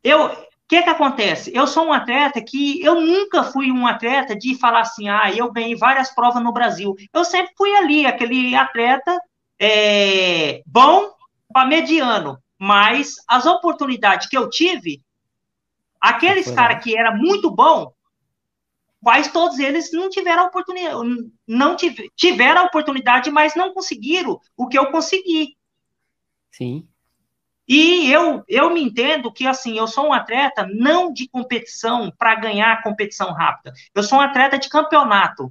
Eu, 0.02 0.30
que, 0.68 0.82
que 0.82 0.90
acontece? 0.90 1.52
Eu 1.54 1.66
sou 1.66 1.86
um 1.86 1.92
atleta 1.92 2.40
que 2.42 2.82
eu 2.82 3.00
nunca 3.00 3.44
fui 3.44 3.70
um 3.70 3.86
atleta 3.86 4.34
de 4.34 4.58
falar 4.58 4.80
assim, 4.80 5.08
ah, 5.08 5.30
eu 5.30 5.52
ganhei 5.52 5.76
várias 5.76 6.14
provas 6.14 6.42
no 6.42 6.52
Brasil. 6.52 6.94
Eu 7.12 7.24
sempre 7.24 7.52
fui 7.56 7.74
ali, 7.76 8.06
aquele 8.06 8.54
atleta 8.54 9.18
é, 9.60 10.62
bom 10.66 11.12
para 11.52 11.68
mediano. 11.68 12.38
Mas 12.58 13.16
as 13.28 13.44
oportunidades 13.46 14.28
que 14.28 14.38
eu 14.38 14.48
tive, 14.48 15.02
aqueles 16.00 16.50
caras 16.50 16.82
que 16.82 16.96
era 16.96 17.14
muito 17.14 17.50
bom, 17.50 17.92
quase 19.02 19.30
todos 19.30 19.58
eles 19.58 19.92
não 19.92 20.08
tiveram 20.08 20.46
oportunidade, 20.46 20.96
não 21.46 21.76
tiveram 22.16 22.62
a 22.62 22.64
oportunidade, 22.64 23.30
mas 23.30 23.54
não 23.54 23.74
conseguiram 23.74 24.40
o 24.56 24.66
que 24.66 24.78
eu 24.78 24.90
consegui. 24.90 25.58
Sim. 26.50 26.88
E 27.66 28.10
eu, 28.12 28.42
eu 28.46 28.70
me 28.70 28.82
entendo 28.82 29.32
que, 29.32 29.46
assim, 29.46 29.78
eu 29.78 29.86
sou 29.86 30.08
um 30.08 30.12
atleta 30.12 30.68
não 30.70 31.12
de 31.12 31.28
competição 31.28 32.12
para 32.18 32.34
ganhar 32.34 32.82
competição 32.82 33.32
rápida. 33.32 33.72
Eu 33.94 34.02
sou 34.02 34.18
um 34.18 34.20
atleta 34.20 34.58
de 34.58 34.68
campeonato. 34.68 35.50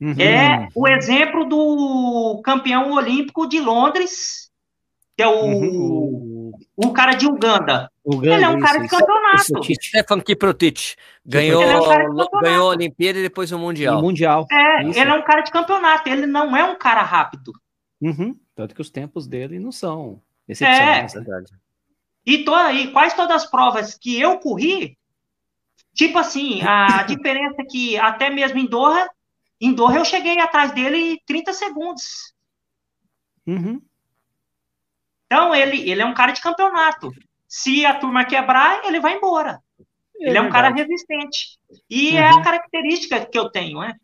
Uhum. 0.00 0.14
É 0.20 0.68
o 0.74 0.86
exemplo 0.86 1.44
do 1.44 2.40
campeão 2.44 2.92
olímpico 2.92 3.48
de 3.48 3.58
Londres, 3.58 4.50
que 5.16 5.22
é 5.22 5.26
o, 5.26 5.46
uhum. 5.46 6.52
o 6.76 6.92
cara 6.92 7.14
de 7.14 7.26
Uganda. 7.26 7.90
Uganda 8.04 8.34
ele 8.34 8.44
é 8.44 8.48
um 8.48 8.60
cara 8.60 8.76
isso, 8.76 8.84
de 8.84 8.88
campeonato. 8.90 9.74
Stefan 9.82 10.20
Kiprotich. 10.20 10.96
Ganhou, 11.24 11.62
é 11.62 12.08
um 12.08 12.40
ganhou 12.40 12.70
a 12.70 12.74
Olimpíada 12.74 13.18
e 13.18 13.22
depois 13.22 13.50
o 13.50 13.58
Mundial. 13.58 13.98
O 13.98 14.02
mundial. 14.02 14.46
É, 14.52 14.84
isso. 14.84 15.00
ele 15.00 15.10
é 15.10 15.14
um 15.14 15.24
cara 15.24 15.40
de 15.40 15.50
campeonato. 15.50 16.08
Ele 16.08 16.26
não 16.26 16.56
é 16.56 16.62
um 16.62 16.76
cara 16.76 17.02
rápido. 17.02 17.52
Uhum. 18.00 18.38
Tanto 18.54 18.74
que 18.74 18.80
os 18.80 18.90
tempos 18.90 19.26
dele 19.26 19.58
não 19.58 19.72
são 19.72 20.22
é. 20.48 21.02
Né? 21.02 21.08
E, 22.24 22.44
to, 22.44 22.54
e 22.70 22.90
quase 22.92 23.14
todas 23.14 23.44
as 23.44 23.50
provas 23.50 23.96
que 23.96 24.20
eu 24.20 24.38
corri 24.38 24.96
Tipo 25.96 26.18
assim, 26.18 26.60
a 26.62 27.02
diferença 27.08 27.62
é 27.62 27.64
que 27.64 27.96
até 27.96 28.28
mesmo 28.28 28.58
em 28.58 28.66
Doha, 28.66 29.08
em 29.58 29.72
Doha 29.72 29.96
eu 29.96 30.04
cheguei 30.04 30.38
atrás 30.38 30.70
dele 30.72 31.14
em 31.14 31.22
30 31.26 31.52
segundos. 31.54 32.34
Uhum. 33.46 33.80
Então, 35.24 35.54
ele, 35.54 35.90
ele 35.90 36.02
é 36.02 36.04
um 36.04 36.14
cara 36.14 36.32
de 36.32 36.42
campeonato. 36.42 37.10
Se 37.48 37.86
a 37.86 37.98
turma 37.98 38.24
quebrar, 38.24 38.84
ele 38.84 39.00
vai 39.00 39.16
embora. 39.16 39.60
É 40.20 40.28
ele 40.28 40.38
é 40.38 40.40
um 40.40 40.50
cara 40.50 40.68
resistente. 40.68 41.58
E 41.88 42.10
uhum. 42.10 42.18
é 42.18 42.28
a 42.28 42.42
característica 42.42 43.24
que 43.24 43.38
eu 43.38 43.50
tenho, 43.50 43.80
né? 43.80 43.94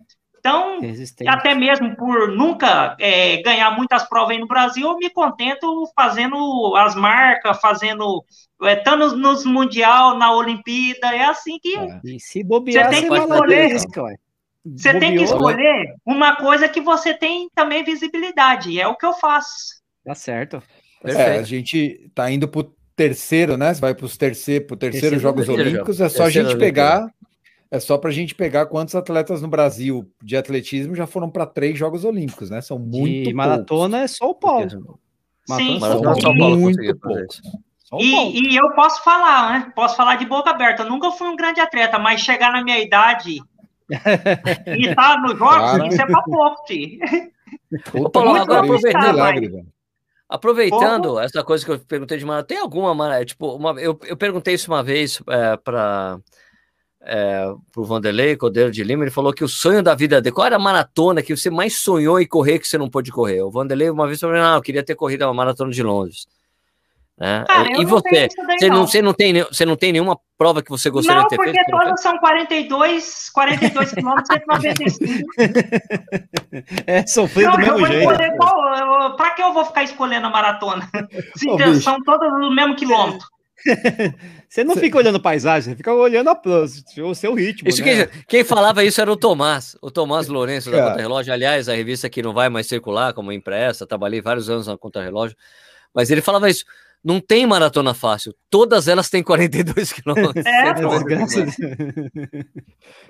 Então, 0.45 0.81
até 1.29 1.55
mesmo 1.55 1.95
por 1.95 2.33
nunca 2.33 2.97
é, 2.99 3.41
ganhar 3.43 3.71
muitas 3.77 4.03
provas 4.09 4.33
aí 4.33 4.41
no 4.41 4.49
Brasil, 4.49 4.89
eu 4.89 4.99
me 4.99 5.09
contento 5.09 5.89
fazendo 5.95 6.75
as 6.77 6.97
marcas, 6.97 7.61
fazendo. 7.61 8.25
Estando 8.61 9.05
é, 9.05 9.17
nos 9.17 9.45
Mundial, 9.45 10.19
na 10.19 10.35
Olimpíada, 10.35 11.15
é 11.15 11.25
assim 11.27 11.61
que. 11.61 11.79
É. 11.79 12.01
E 12.05 12.19
se 12.19 12.43
bobear, 12.43 12.93
você 12.93 13.01
tem 13.01 13.09
que 13.09 13.15
escolher. 13.15 14.19
Você 14.65 14.99
tem 14.99 15.17
que 15.17 15.23
escolher 15.23 15.95
uma 16.05 16.35
coisa 16.35 16.69
que 16.69 16.81
você 16.81 17.15
tem 17.15 17.49
também 17.55 17.85
visibilidade, 17.85 18.81
é 18.81 18.89
o 18.89 18.97
que 18.97 19.07
eu 19.07 19.13
faço. 19.13 19.81
Tá 20.05 20.15
certo. 20.15 20.61
É, 21.05 21.39
a 21.39 21.43
gente 21.45 22.11
tá 22.15 22.29
indo 22.29 22.49
pro 22.49 22.75
terceiro, 22.97 23.57
né? 23.57 23.73
Você 23.73 23.81
vai 23.81 23.95
para 23.95 24.07
os 24.07 24.17
terceiro, 24.17 24.67
pro 24.67 24.77
terceiro, 24.77 25.11
terceiro 25.11 25.23
Jogos 25.23 25.49
Olímpicos, 25.49 26.01
é 26.01 26.09
só 26.09 26.25
a 26.25 26.31
gente 26.31 26.57
pegar 26.59 27.09
é 27.73 27.81
só 27.81 27.97
para 27.97 28.11
a 28.11 28.13
gente 28.13 28.35
pegar 28.35 28.67
quantos 28.67 28.95
atletas 28.95 29.41
no 29.41 29.49
Brasil 29.49 30.07
de 30.23 30.37
atletismo 30.37 30.95
já 30.95 31.07
foram 31.07 31.31
para 31.31 31.47
três 31.47 31.79
Jogos 31.79 32.05
Olímpicos, 32.05 32.51
né? 32.51 32.61
São 32.61 32.79
muito 32.79 33.31
de 33.31 33.33
maratona 33.33 33.97
poucos. 33.97 34.13
é 34.13 34.15
só 34.15 34.31
o 34.31 34.35
Paulo. 34.35 35.01
Sim, 35.49 35.81
maratona 35.81 36.21
só 36.21 36.29
o 36.29 36.39
Paulo 36.39 36.59
muito 36.59 36.99
poucos. 36.99 37.41
E, 37.99 38.53
e, 38.53 38.57
eu 38.57 38.71
posso 38.73 39.03
falar, 39.03 39.53
né? 39.53 39.73
Posso 39.75 39.97
falar 39.97 40.17
de 40.17 40.27
boca 40.27 40.51
aberta. 40.51 40.83
Eu 40.83 40.91
nunca 40.91 41.11
fui 41.13 41.29
um 41.29 41.37
grande 41.37 41.61
atleta, 41.61 41.99
mas 41.99 42.21
chegar 42.21 42.53
na 42.53 42.63
minha 42.63 42.79
idade 42.79 43.41
e 44.79 44.89
estar 44.89 45.15
tá 45.15 45.21
nos 45.23 45.39
jogos, 45.39 45.71
Cara. 45.71 45.89
isso 45.89 46.03
é 46.03 46.07
para 46.07 46.23
pouco, 46.23 46.65
Paulo, 48.11 48.37
agora 48.37 48.61
aproveitando, 48.61 49.67
aproveitando 50.29 51.21
essa 51.21 51.43
coisa 51.43 51.65
que 51.65 51.71
eu 51.71 51.79
perguntei 51.79 52.19
de 52.19 52.25
maratona, 52.25 52.47
tem 52.47 52.59
alguma, 52.59 53.25
tipo, 53.25 53.55
uma, 53.57 53.81
eu, 53.81 53.99
eu 54.05 54.17
perguntei 54.17 54.55
isso 54.55 54.71
uma 54.71 54.83
vez 54.83 55.23
é, 55.27 55.57
para 55.57 56.19
é, 57.05 57.53
pro 57.73 57.85
Vanderlei 57.85 58.37
Cordeiro 58.37 58.71
de 58.71 58.85
Lima, 58.85 59.05
ele 59.05 59.11
falou 59.11 59.33
que 59.33 59.45
o 59.45 59.49
sonho 59.49 59.83
da 59.83 59.95
vida 59.95 60.21
dele, 60.21 60.35
qual 60.35 60.47
era 60.47 60.57
a 60.57 60.59
maratona 60.59 61.23
que 61.23 61.37
você 61.37 61.51
mais 61.51 61.79
sonhou 61.79 62.21
em 62.21 62.27
correr 62.27 62.59
que 62.59 62.69
você 62.69 62.79
não 62.79 62.89
pôde 62.89 63.11
correr? 63.11 63.43
O 63.43 63.51
Vanderlei 63.51 63.91
uma 63.91 64.07
vez 64.07 64.21
falou, 64.21 64.37
não, 64.37 64.55
eu 64.55 64.63
queria 64.63 64.85
ter 64.85 64.95
corrido 64.95 65.23
a 65.23 65.35
maratona 65.35 65.71
de 65.71 65.83
Londres. 65.83 66.27
Né? 67.19 67.45
Ah, 67.49 67.65
e 67.79 67.85
você? 67.85 68.29
Você 68.59 68.69
não, 68.69 68.87
você, 68.87 69.03
não 69.03 69.13
tem, 69.13 69.43
você 69.43 69.67
não 69.67 69.77
tem 69.77 69.93
nenhuma 69.93 70.19
prova 70.39 70.63
que 70.63 70.71
você 70.71 70.91
gostaria 70.91 71.21
não, 71.21 71.29
de 71.29 71.37
ter 71.37 71.43
feito? 71.43 71.57
Não, 71.57 71.65
porque 71.65 71.85
todas 71.85 72.03
são 72.03 72.19
42, 72.19 73.31
42 73.31 73.93
quilômetros, 73.93 74.29
195. 74.29 75.31
É, 76.87 77.07
sofrer 77.07 77.51
do 77.51 77.59
mesmo 77.59 77.87
jeito. 77.87 78.09
Para 79.17 79.31
que 79.31 79.43
eu 79.43 79.53
vou 79.53 79.65
ficar 79.65 79.83
escolhendo 79.85 80.27
a 80.27 80.31
maratona? 80.31 80.89
Se 81.37 81.49
Ô, 81.49 81.81
são 81.81 82.03
todas 82.03 82.31
no 82.33 82.51
mesmo 82.55 82.75
quilômetro. 82.75 83.27
você 84.49 84.65
não 84.65 84.77
fica 84.77 84.99
olhando 84.99 85.21
paisagem, 85.21 85.71
você 85.73 85.77
fica 85.77 85.93
olhando 85.93 86.31
a, 86.31 86.41
o 87.05 87.15
seu 87.15 87.35
ritmo. 87.35 87.69
Isso 87.69 87.83
né? 87.85 88.07
quem, 88.07 88.23
quem, 88.27 88.45
falava 88.45 88.85
isso 88.85 89.01
era 89.01 89.11
o 89.11 89.17
Tomás, 89.17 89.77
o 89.81 89.91
Tomás 89.91 90.29
Lourenço 90.29 90.71
da 90.71 90.79
é. 90.79 90.89
Conta 90.89 91.01
Relógio. 91.01 91.33
Aliás, 91.33 91.69
a 91.69 91.75
revista 91.75 92.09
que 92.09 92.23
não 92.23 92.33
vai 92.33 92.49
mais 92.49 92.67
circular 92.67 93.13
como 93.13 93.33
impressa, 93.33 93.87
trabalhei 93.87 94.21
vários 94.21 94.51
anos 94.51 94.67
na 94.67 94.77
Conta 94.77 95.03
Relógio, 95.03 95.37
mas 95.95 96.11
ele 96.11 96.21
falava 96.21 96.49
isso. 96.51 96.65
Não 97.05 97.21
tem 97.21 97.45
maratona 97.47 97.95
fácil. 97.95 98.33
Todas 98.49 98.87
elas 98.87 99.11
têm 99.11 99.25
42 99.25 99.93
quilômetros. 99.93 100.45
É, 100.47 100.73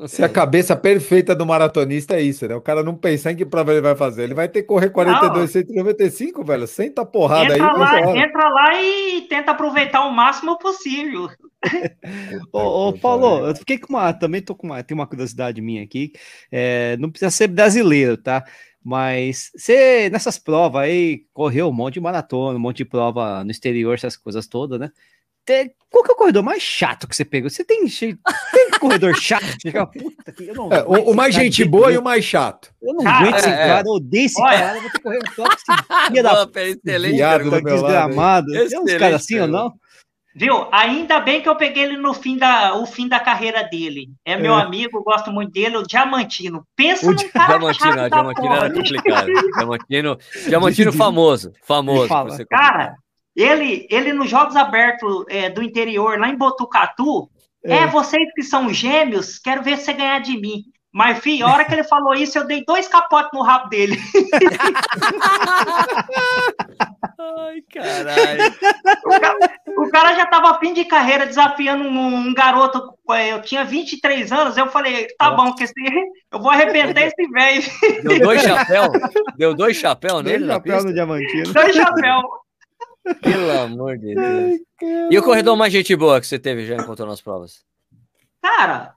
Se 0.09 0.24
a 0.24 0.28
cabeça 0.28 0.74
perfeita 0.74 1.35
do 1.35 1.44
maratonista 1.44 2.14
é 2.14 2.23
isso, 2.23 2.48
né? 2.48 2.55
O 2.55 2.60
cara 2.60 2.82
não 2.82 2.94
pensar 2.97 3.32
em 3.32 3.36
que 3.36 3.44
prova 3.44 3.73
ele 3.73 3.82
vai 3.82 3.94
fazer. 3.94 4.23
Ele 4.23 4.35
vai 4.35 4.48
ter 4.48 4.62
que 4.62 4.69
correr 4.69 4.89
42, 4.89 5.51
195, 5.51 6.43
velho. 6.43 6.66
Senta 6.66 7.05
porrada 7.05 7.55
entra 7.55 7.73
aí. 7.73 7.78
Lá, 7.78 8.16
entra 8.16 8.48
lá 8.48 8.82
e 8.82 9.23
tenta 9.28 9.52
aproveitar 9.52 10.06
o 10.06 10.12
máximo 10.12 10.59
possível. 10.59 11.28
ô, 12.51 12.89
ô, 12.89 12.93
Paulo, 12.98 13.47
eu 13.47 13.55
fiquei 13.56 13.78
com 13.78 13.93
uma. 13.93 14.12
Também 14.14 14.40
tô 14.40 14.55
com 14.55 14.69
uma. 14.69 14.82
Tem 14.82 14.94
uma 14.94 15.06
curiosidade 15.06 15.60
minha 15.60 15.82
aqui. 15.82 16.12
É, 16.51 16.97
não 16.97 17.10
precisa 17.10 17.31
ser 17.31 17.48
brasileiro, 17.48 18.16
tá? 18.16 18.43
Mas 18.84 19.50
você, 19.54 20.10
nessas 20.10 20.38
provas 20.38 20.82
aí, 20.82 21.24
correu 21.32 21.68
um 21.68 21.72
monte 21.72 21.94
de 21.94 22.00
maratona, 22.00 22.59
um 22.59 22.60
monte 22.60 22.78
de 22.78 22.84
prova 22.84 23.44
no 23.44 23.50
exterior, 23.50 23.94
essas 23.94 24.16
coisas 24.16 24.46
todas, 24.46 24.78
né? 24.78 24.90
Tem, 25.44 25.72
qual 25.90 26.04
que 26.04 26.10
é 26.10 26.14
o 26.14 26.16
corredor 26.16 26.42
mais 26.42 26.62
chato 26.62 27.09
que 27.09 27.16
você 27.16 27.24
pegou? 27.24 27.50
Você 27.50 27.64
tem, 27.64 27.84
tem 27.88 28.16
corredor 28.78 29.14
chato? 29.20 29.44
Puta, 29.92 30.34
não, 30.54 30.72
é, 30.72 30.82
o, 30.84 31.10
o, 31.10 31.14
mais 31.14 31.34
gente 31.34 31.64
boa 31.64 31.92
e 31.92 31.98
o 31.98 32.02
mais 32.02 32.24
chato. 32.24 32.72
Eu 32.80 32.94
não 32.94 33.06
aguento 33.06 33.38
esse 33.38 33.48
é, 33.48 33.56
cara, 33.56 33.86
eu 33.86 33.92
odeio 33.92 34.26
esse 34.26 34.40
Olha. 34.40 34.59
cara, 34.59 34.76
eu 34.76 34.82
vou 34.82 34.90
ter 34.90 34.96
que 34.98 35.02
correr 35.02 35.18
um 35.18 35.34
toque 35.34 35.56
esse 35.56 35.82
filho 36.06 36.22
da... 36.22 36.48
Excelente, 36.54 37.16
viado 37.16 37.50
do 37.50 37.62
meu 37.62 37.82
lado. 37.82 38.46
Tem 38.46 38.80
uns 38.80 38.94
caras 38.94 39.22
assim 39.22 39.40
ou 39.40 39.48
não? 39.48 39.72
Viu? 40.34 40.66
Ainda 40.72 41.20
bem 41.20 41.42
que 41.42 41.48
eu 41.48 41.56
peguei 41.56 41.82
ele 41.84 41.96
no 41.96 42.14
fim 42.14 42.38
da, 42.38 42.74
o 42.74 42.86
fim 42.86 43.06
da 43.06 43.20
carreira 43.20 43.62
dele. 43.64 44.09
É 44.24 44.36
meu 44.36 44.54
é. 44.56 44.62
amigo, 44.62 45.02
gosto 45.02 45.30
muito 45.30 45.52
dele, 45.52 45.76
o 45.76 45.82
Diamantino. 45.82 46.66
Pensa 46.74 47.06
o 47.06 47.12
num 47.12 47.28
cara 47.28 47.59
Diamantino, 47.59 47.92
chato 47.92 48.10
Diamantino 48.10 48.54
era 48.54 48.72
complicado. 48.72 49.26
Diamantino, 49.56 50.18
Diamantino 50.48 50.92
famoso, 50.94 51.52
famoso. 51.62 52.09
Cara, 52.48 52.96
ele, 53.36 53.86
ele 53.90 54.12
nos 54.12 54.30
Jogos 54.30 54.56
Abertos 54.56 55.24
é, 55.28 55.50
do 55.50 55.62
interior, 55.62 56.18
lá 56.18 56.28
em 56.28 56.36
Botucatu, 56.36 57.28
é. 57.64 57.78
é, 57.78 57.86
vocês 57.86 58.26
que 58.34 58.42
são 58.42 58.72
gêmeos, 58.72 59.38
quero 59.38 59.62
ver 59.62 59.76
você 59.76 59.92
ganhar 59.92 60.20
de 60.20 60.38
mim. 60.38 60.64
Mas, 60.94 61.20
filho, 61.20 61.46
a 61.46 61.52
hora 61.52 61.64
que 61.64 61.72
ele 61.72 61.84
falou 61.84 62.14
isso, 62.14 62.36
eu 62.36 62.46
dei 62.46 62.62
dois 62.66 62.86
capotes 62.86 63.30
no 63.32 63.40
rabo 63.42 63.70
dele. 63.70 63.96
Ai, 67.18 67.62
caralho. 67.72 68.54
O 69.06 69.09
cara, 69.18 69.52
tava 70.32 70.59
fim 70.59 70.72
de 70.72 70.86
carreira 70.86 71.26
desafiando 71.26 71.84
um, 71.84 72.16
um, 72.16 72.32
garoto. 72.32 72.94
Eu 73.28 73.42
tinha 73.42 73.66
23 73.66 74.32
anos. 74.32 74.56
Eu 74.56 74.66
falei, 74.68 75.06
tá 75.18 75.30
Nossa. 75.30 75.36
bom, 75.36 75.54
que 75.54 75.64
esse, 75.64 75.74
eu 76.32 76.40
vou 76.40 76.50
arrepender 76.50 77.09
esse 77.09 77.30
velho. 77.30 77.62
Deu 78.02 78.20
dois 78.20 78.40
chapéus? 78.42 78.88
Deu 79.36 79.54
dois 79.54 79.76
chapéus 79.76 80.24
nele? 80.24 80.46
Dois 80.46 80.52
chapéus 80.52 80.84
no 80.84 80.94
diamantino. 80.94 81.52
Dois 81.52 81.76
chapéus. 81.76 82.22
Pelo 83.20 83.50
amor 83.60 83.98
de 83.98 84.14
Deus. 84.14 84.60
Ai, 84.82 85.09
e 85.10 85.18
o 85.18 85.22
corredor 85.22 85.54
mais 85.54 85.70
gente 85.70 85.94
boa 85.94 86.18
que 86.18 86.26
você 86.26 86.38
teve 86.38 86.64
já 86.64 86.76
encontrou 86.76 87.06
nas 87.06 87.20
provas? 87.20 87.62
Cara, 88.40 88.94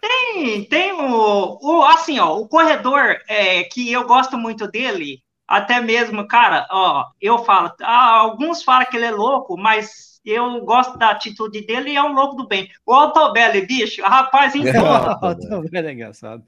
tem, 0.00 0.64
tem 0.64 0.92
o, 0.92 1.58
o 1.60 1.82
assim, 1.82 2.18
ó, 2.18 2.38
o 2.38 2.48
corredor 2.48 3.18
é, 3.28 3.64
que 3.64 3.92
eu 3.92 4.06
gosto 4.06 4.38
muito 4.38 4.66
dele, 4.68 5.20
até 5.46 5.80
mesmo, 5.80 6.26
cara, 6.26 6.66
ó, 6.70 7.04
eu 7.20 7.44
falo, 7.44 7.70
ah, 7.82 8.16
alguns 8.16 8.62
falam 8.62 8.86
que 8.86 8.96
ele 8.96 9.06
é 9.06 9.10
louco, 9.10 9.58
mas 9.58 10.13
eu 10.32 10.64
gosto 10.64 10.96
da 10.98 11.10
atitude 11.10 11.66
dele 11.66 11.90
e 11.90 11.96
é 11.96 12.02
um 12.02 12.14
louco 12.14 12.36
do 12.36 12.48
bem. 12.48 12.70
O 12.86 12.92
Altobelli, 12.92 13.66
bicho, 13.66 14.02
rapaz, 14.02 14.54
em 14.54 14.64
Doha. 14.64 15.18
é 15.72 15.92
engraçado. 15.92 16.42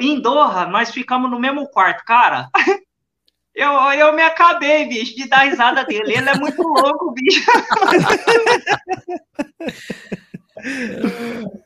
Em 0.00 0.20
Doha, 0.20 0.66
nós 0.66 0.90
ficamos 0.90 1.30
no 1.30 1.38
mesmo 1.38 1.68
quarto, 1.68 2.04
cara. 2.04 2.48
Eu, 3.54 3.70
eu 3.70 4.14
me 4.14 4.22
acabei, 4.22 4.88
bicho, 4.88 5.14
de 5.14 5.28
dar 5.28 5.40
risada 5.40 5.84
dele. 5.84 6.14
Ele 6.16 6.26
é 6.26 6.38
muito 6.38 6.62
louco, 6.62 7.12
bicho. 7.12 7.44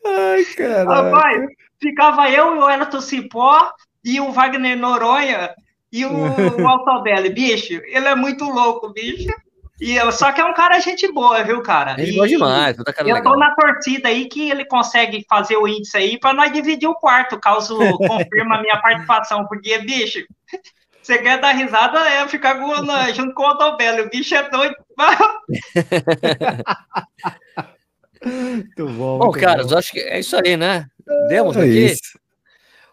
Ai, 0.04 0.44
caralho. 0.56 0.88
Rapaz, 0.88 1.46
ficava 1.80 2.28
eu 2.28 2.56
e 2.56 2.58
o 2.58 2.68
Elton 2.68 3.00
Cipó 3.00 3.70
e 4.04 4.20
o 4.20 4.32
Wagner 4.32 4.76
Noronha 4.76 5.54
e 5.92 6.04
o, 6.04 6.10
o 6.10 6.68
Altobelli. 6.68 7.30
Bicho, 7.30 7.74
ele 7.74 8.08
é 8.08 8.16
muito 8.16 8.44
louco, 8.44 8.92
bicho. 8.92 9.32
E 9.80 9.94
eu, 9.94 10.10
só 10.10 10.32
que 10.32 10.40
é 10.40 10.44
um 10.44 10.54
cara 10.54 10.80
gente 10.80 11.10
boa, 11.12 11.42
viu, 11.44 11.62
cara? 11.62 12.00
Ele 12.00 12.14
boa 12.14 12.26
demais, 12.26 12.76
tá 12.76 12.92
cara 12.92 13.08
Eu 13.08 13.14
legal. 13.14 13.34
tô 13.34 13.38
na 13.38 13.54
torcida 13.54 14.08
aí 14.08 14.26
que 14.26 14.50
ele 14.50 14.64
consegue 14.64 15.24
fazer 15.28 15.56
o 15.56 15.68
índice 15.68 15.96
aí 15.96 16.18
para 16.18 16.32
nós 16.32 16.52
dividir 16.52 16.88
o 16.88 16.94
quarto, 16.94 17.38
caso 17.38 17.76
confirma 17.98 18.56
a 18.56 18.62
minha 18.62 18.80
participação, 18.80 19.46
porque, 19.46 19.78
bicho, 19.78 20.24
você 21.02 21.18
quer 21.18 21.40
dar 21.40 21.52
risada, 21.52 22.00
é 22.08 22.26
ficar 22.26 22.58
junto 23.12 23.34
com 23.34 23.42
o 23.42 23.46
Altobelli, 23.46 24.02
o 24.02 24.10
bicho 24.10 24.34
é 24.34 24.48
doido. 24.48 24.74
Muito 28.24 28.88
bom. 28.88 29.18
Bom, 29.18 29.30
caras, 29.30 29.72
acho 29.72 29.92
que 29.92 30.00
é 30.00 30.18
isso 30.18 30.36
aí, 30.36 30.56
né? 30.56 30.86
Demos 31.28 31.56
é 31.56 31.60
aqui. 31.60 31.92
Isso. 31.92 32.18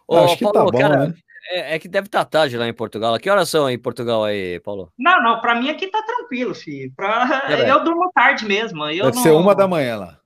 Ô, 0.08 0.18
acho 0.18 0.38
que 0.38 0.44
Paulo, 0.44 0.66
tá 0.66 0.66
bom, 0.66 0.78
cara, 0.78 1.08
né? 1.08 1.14
É, 1.50 1.76
é, 1.76 1.80
que 1.80 1.88
deve 1.88 2.08
estar 2.08 2.26
tarde 2.26 2.58
lá 2.58 2.68
em 2.68 2.74
Portugal. 2.74 3.18
Que 3.20 3.30
horas 3.30 3.50
são 3.50 3.70
em 3.70 3.78
Portugal 3.78 4.24
aí, 4.24 4.60
Paulo? 4.60 4.92
Não, 4.98 5.22
não, 5.22 5.42
para 5.42 5.56
mim 5.56 5.70
aqui 5.70 5.88
tá 5.88 6.02
tranquilo, 6.02 6.54
filho. 6.54 6.92
Pra... 6.96 7.44
É, 7.50 7.70
eu 7.70 7.84
durmo 7.84 8.12
tarde 8.14 8.46
mesmo. 8.46 8.84
Eu 8.86 9.06
deve 9.06 9.18
não... 9.18 9.24
ser 9.24 9.32
uma 9.32 9.54
da 9.54 9.68
manhã 9.68 9.98
lá. 9.98 10.20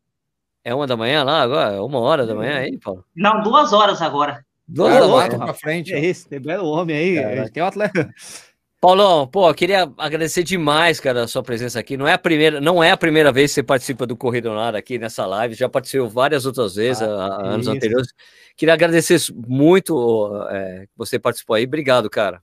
É 0.64 0.73
uma 0.76 0.85
da 0.85 0.98
manhã 0.98 1.23
lá 1.23 1.41
agora? 1.41 1.76
É 1.76 1.81
uma 1.81 1.99
hora 1.99 2.26
da 2.26 2.35
manhã 2.35 2.57
aí, 2.57 2.77
Paulo? 2.77 3.03
Não, 3.15 3.41
duas 3.41 3.72
horas 3.73 4.02
agora. 4.02 4.45
Duas 4.68 5.02
horas 5.02 5.35
pra 5.35 5.53
frente. 5.53 5.94
É 5.94 5.99
esse, 5.99 6.27
tem 6.27 6.41
belo 6.41 6.68
homem 6.68 6.95
aí. 6.95 7.49
Tem 7.52 7.64
um 7.64 7.68
atleta. 7.68 8.14
Paulão, 8.88 9.27
pô, 9.27 9.53
queria 9.53 9.91
agradecer 9.97 10.43
demais, 10.43 10.97
cara, 10.97 11.26
a 11.26 11.27
sua 11.27 11.43
presença 11.43 11.77
aqui. 11.77 11.97
Não 11.97 12.07
é 12.07 12.14
a 12.14 12.18
primeira, 12.18 12.61
não 12.61 12.81
é 12.81 12.91
a 12.91 12.95
primeira 12.95 13.34
vez 13.34 13.51
que 13.51 13.55
você 13.55 13.64
participa 13.64 14.07
do 14.07 14.15
Corrida 14.15 14.49
Ar 14.53 14.77
aqui 14.77 14.97
nessa 14.97 15.26
live, 15.26 15.55
já 15.55 15.68
participou 15.68 16.07
várias 16.07 16.45
outras 16.45 16.76
vezes, 16.76 17.01
ah, 17.01 17.05
a, 17.05 17.47
anos 17.49 17.68
isso. 17.68 17.76
anteriores. 17.76 18.14
Queria 18.55 18.73
agradecer 18.73 19.19
muito 19.45 20.47
é, 20.49 20.85
que 20.85 20.93
você 20.95 21.19
participou 21.19 21.57
aí. 21.57 21.65
Obrigado, 21.65 22.09
cara. 22.09 22.41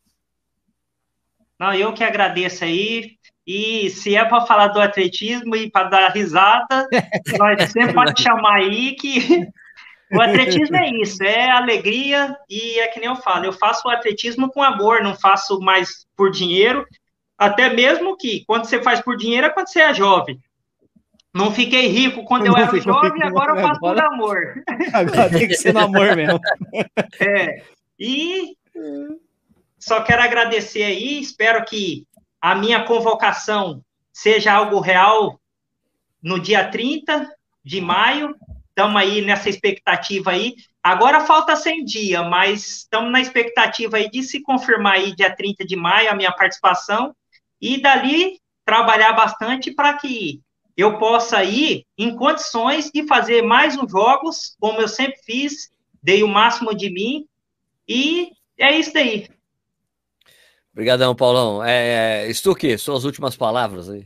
Não, 1.59 1.73
eu 1.73 1.95
que 1.95 2.05
agradeço 2.05 2.63
aí. 2.63 3.13
E 3.47 3.89
se 3.89 4.15
é 4.15 4.23
para 4.27 4.45
falar 4.45 4.69
do 4.69 4.83
atletismo 4.83 5.57
e 5.57 5.71
para 5.71 5.89
dar 5.89 6.09
risada, 6.11 6.87
nós 7.39 7.73
sempre 7.73 7.95
pode 7.95 8.21
chamar 8.21 8.57
aí 8.57 8.95
que 8.97 9.49
o 10.15 10.21
atletismo 10.21 10.77
é 10.77 10.91
isso, 10.91 11.23
é 11.23 11.51
alegria 11.51 12.37
e 12.49 12.79
é 12.81 12.89
que 12.89 13.01
nem 13.01 13.09
eu 13.09 13.17
falo, 13.17 13.45
eu 13.45 13.53
faço 13.53 13.89
o 13.89 13.91
atletismo 13.91 14.51
com 14.51 14.63
amor, 14.63 15.03
não 15.03 15.15
faço 15.15 15.61
mais 15.61 16.07
por 16.17 16.31
dinheiro, 16.31 16.87
até 17.37 17.69
mesmo 17.71 18.17
que 18.17 18.45
quando 18.47 18.65
você 18.65 18.83
faz 18.83 19.01
por 19.01 19.17
dinheiro 19.17 19.47
é 19.47 19.51
quando 19.51 19.69
você 19.69 19.81
é 19.81 19.93
jovem. 19.93 20.41
Não 21.35 21.51
fiquei 21.53 21.89
rico 21.89 22.25
quando 22.25 22.47
eu 22.47 22.57
era 22.57 22.81
jovem, 22.81 23.23
agora 23.25 23.59
eu 23.59 23.63
faço 23.67 23.81
por 23.81 24.01
amor. 24.01 24.63
Agora 24.95 25.29
tem 25.29 25.49
que 25.49 25.55
ser 25.55 25.75
no 25.75 25.81
amor 25.81 26.15
mesmo. 26.15 26.39
É, 27.21 27.63
e 27.99 28.57
só 29.79 30.01
quero 30.03 30.23
agradecer 30.23 30.85
aí, 30.85 31.21
espero 31.21 31.65
que 31.65 32.07
a 32.41 32.55
minha 32.55 32.85
convocação 32.85 33.83
seja 34.13 34.53
algo 34.53 34.79
real 34.79 35.41
no 36.23 36.39
dia 36.39 36.69
30 36.69 37.31
de 37.65 37.81
maio. 37.81 38.35
Estamos 38.77 39.01
aí 39.01 39.23
nessa 39.23 39.49
expectativa 39.49 40.33
aí. 40.33 40.57
Agora 40.83 41.21
falta 41.21 41.55
100 41.55 41.85
dias, 41.85 42.29
mas 42.29 42.79
estamos 42.79 43.13
na 43.13 43.21
expectativa 43.21 43.97
aí 43.97 44.11
de 44.11 44.21
se 44.25 44.43
confirmar 44.43 44.95
aí 44.95 45.15
dia 45.15 45.35
30 45.35 45.65
de 45.65 45.77
maio 45.77 46.11
a 46.11 46.15
minha 46.15 46.33
participação 46.33 47.15
e 47.61 47.81
dali 47.81 48.41
trabalhar 48.65 49.13
bastante 49.13 49.71
para 49.71 49.95
que 49.95 50.41
eu 50.77 50.99
possa 50.99 51.45
ir 51.45 51.87
em 51.97 52.17
condições 52.17 52.91
de 52.93 53.07
fazer 53.07 53.43
mais 53.43 53.79
uns 53.79 53.93
jogos, 53.93 54.57
como 54.59 54.81
eu 54.81 54.89
sempre 54.89 55.21
fiz, 55.25 55.71
dei 56.03 56.25
o 56.25 56.29
máximo 56.29 56.75
de 56.75 56.91
mim 56.91 57.29
e 57.89 58.33
é 58.59 58.77
isso 58.77 58.99
aí. 58.99 59.29
Obrigadão, 60.73 61.15
Paulão. 61.15 61.63
É, 61.63 62.27
é 62.27 62.35
Stuque, 62.35 62.77
suas 62.77 63.05
últimas 63.05 63.37
palavras 63.37 63.89
aí. 63.89 64.05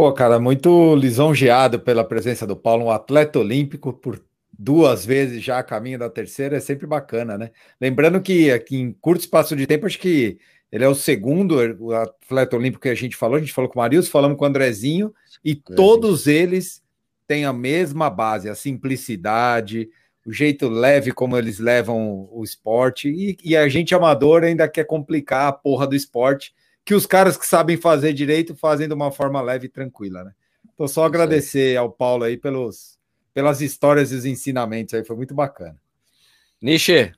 Pô, 0.00 0.10
cara, 0.14 0.40
muito 0.40 0.94
lisonjeado 0.96 1.78
pela 1.78 2.02
presença 2.02 2.46
do 2.46 2.56
Paulo, 2.56 2.86
um 2.86 2.90
atleta 2.90 3.38
olímpico 3.38 3.92
por 3.92 4.18
duas 4.58 5.04
vezes 5.04 5.44
já 5.44 5.58
a 5.58 5.62
caminho 5.62 5.98
da 5.98 6.08
terceira, 6.08 6.56
é 6.56 6.60
sempre 6.60 6.86
bacana, 6.86 7.36
né? 7.36 7.50
Lembrando 7.78 8.18
que 8.22 8.50
aqui 8.50 8.78
em 8.78 8.92
curto 8.94 9.20
espaço 9.20 9.54
de 9.54 9.66
tempo, 9.66 9.84
acho 9.84 9.98
que 9.98 10.38
ele 10.72 10.84
é 10.84 10.88
o 10.88 10.94
segundo 10.94 11.56
o 11.78 11.92
atleta 11.92 12.56
olímpico 12.56 12.84
que 12.84 12.88
a 12.88 12.94
gente 12.94 13.14
falou, 13.14 13.36
a 13.36 13.40
gente 13.40 13.52
falou 13.52 13.70
com 13.70 13.78
o 13.78 13.82
Marius, 13.82 14.08
falamos 14.08 14.38
com 14.38 14.44
o 14.46 14.48
Andrezinho, 14.48 15.12
e 15.44 15.54
todos 15.54 16.26
eles 16.26 16.82
têm 17.28 17.44
a 17.44 17.52
mesma 17.52 18.08
base, 18.08 18.48
a 18.48 18.54
simplicidade, 18.54 19.90
o 20.24 20.32
jeito 20.32 20.66
leve 20.66 21.12
como 21.12 21.36
eles 21.36 21.58
levam 21.58 22.26
o 22.32 22.42
esporte, 22.42 23.10
e, 23.10 23.36
e, 23.44 23.54
a 23.54 23.68
gente 23.68 23.94
amador 23.94 24.44
ainda 24.44 24.66
quer 24.66 24.84
complicar 24.84 25.48
a 25.48 25.52
porra 25.52 25.86
do 25.86 25.94
esporte, 25.94 26.54
que 26.84 26.94
os 26.94 27.06
caras 27.06 27.36
que 27.36 27.46
sabem 27.46 27.76
fazer 27.76 28.12
direito 28.12 28.54
fazem 28.54 28.88
de 28.88 28.94
uma 28.94 29.12
forma 29.12 29.40
leve 29.40 29.66
e 29.66 29.70
tranquila, 29.70 30.24
né? 30.24 30.32
Então, 30.74 30.88
só 30.88 31.04
agradecer 31.04 31.76
ao 31.76 31.90
Paulo 31.90 32.24
aí 32.24 32.36
pelos, 32.36 32.98
pelas 33.34 33.60
histórias 33.60 34.12
e 34.12 34.14
os 34.14 34.24
ensinamentos 34.24 34.94
aí, 34.94 35.04
foi 35.04 35.16
muito 35.16 35.34
bacana. 35.34 35.80
Nishi, 36.60 37.12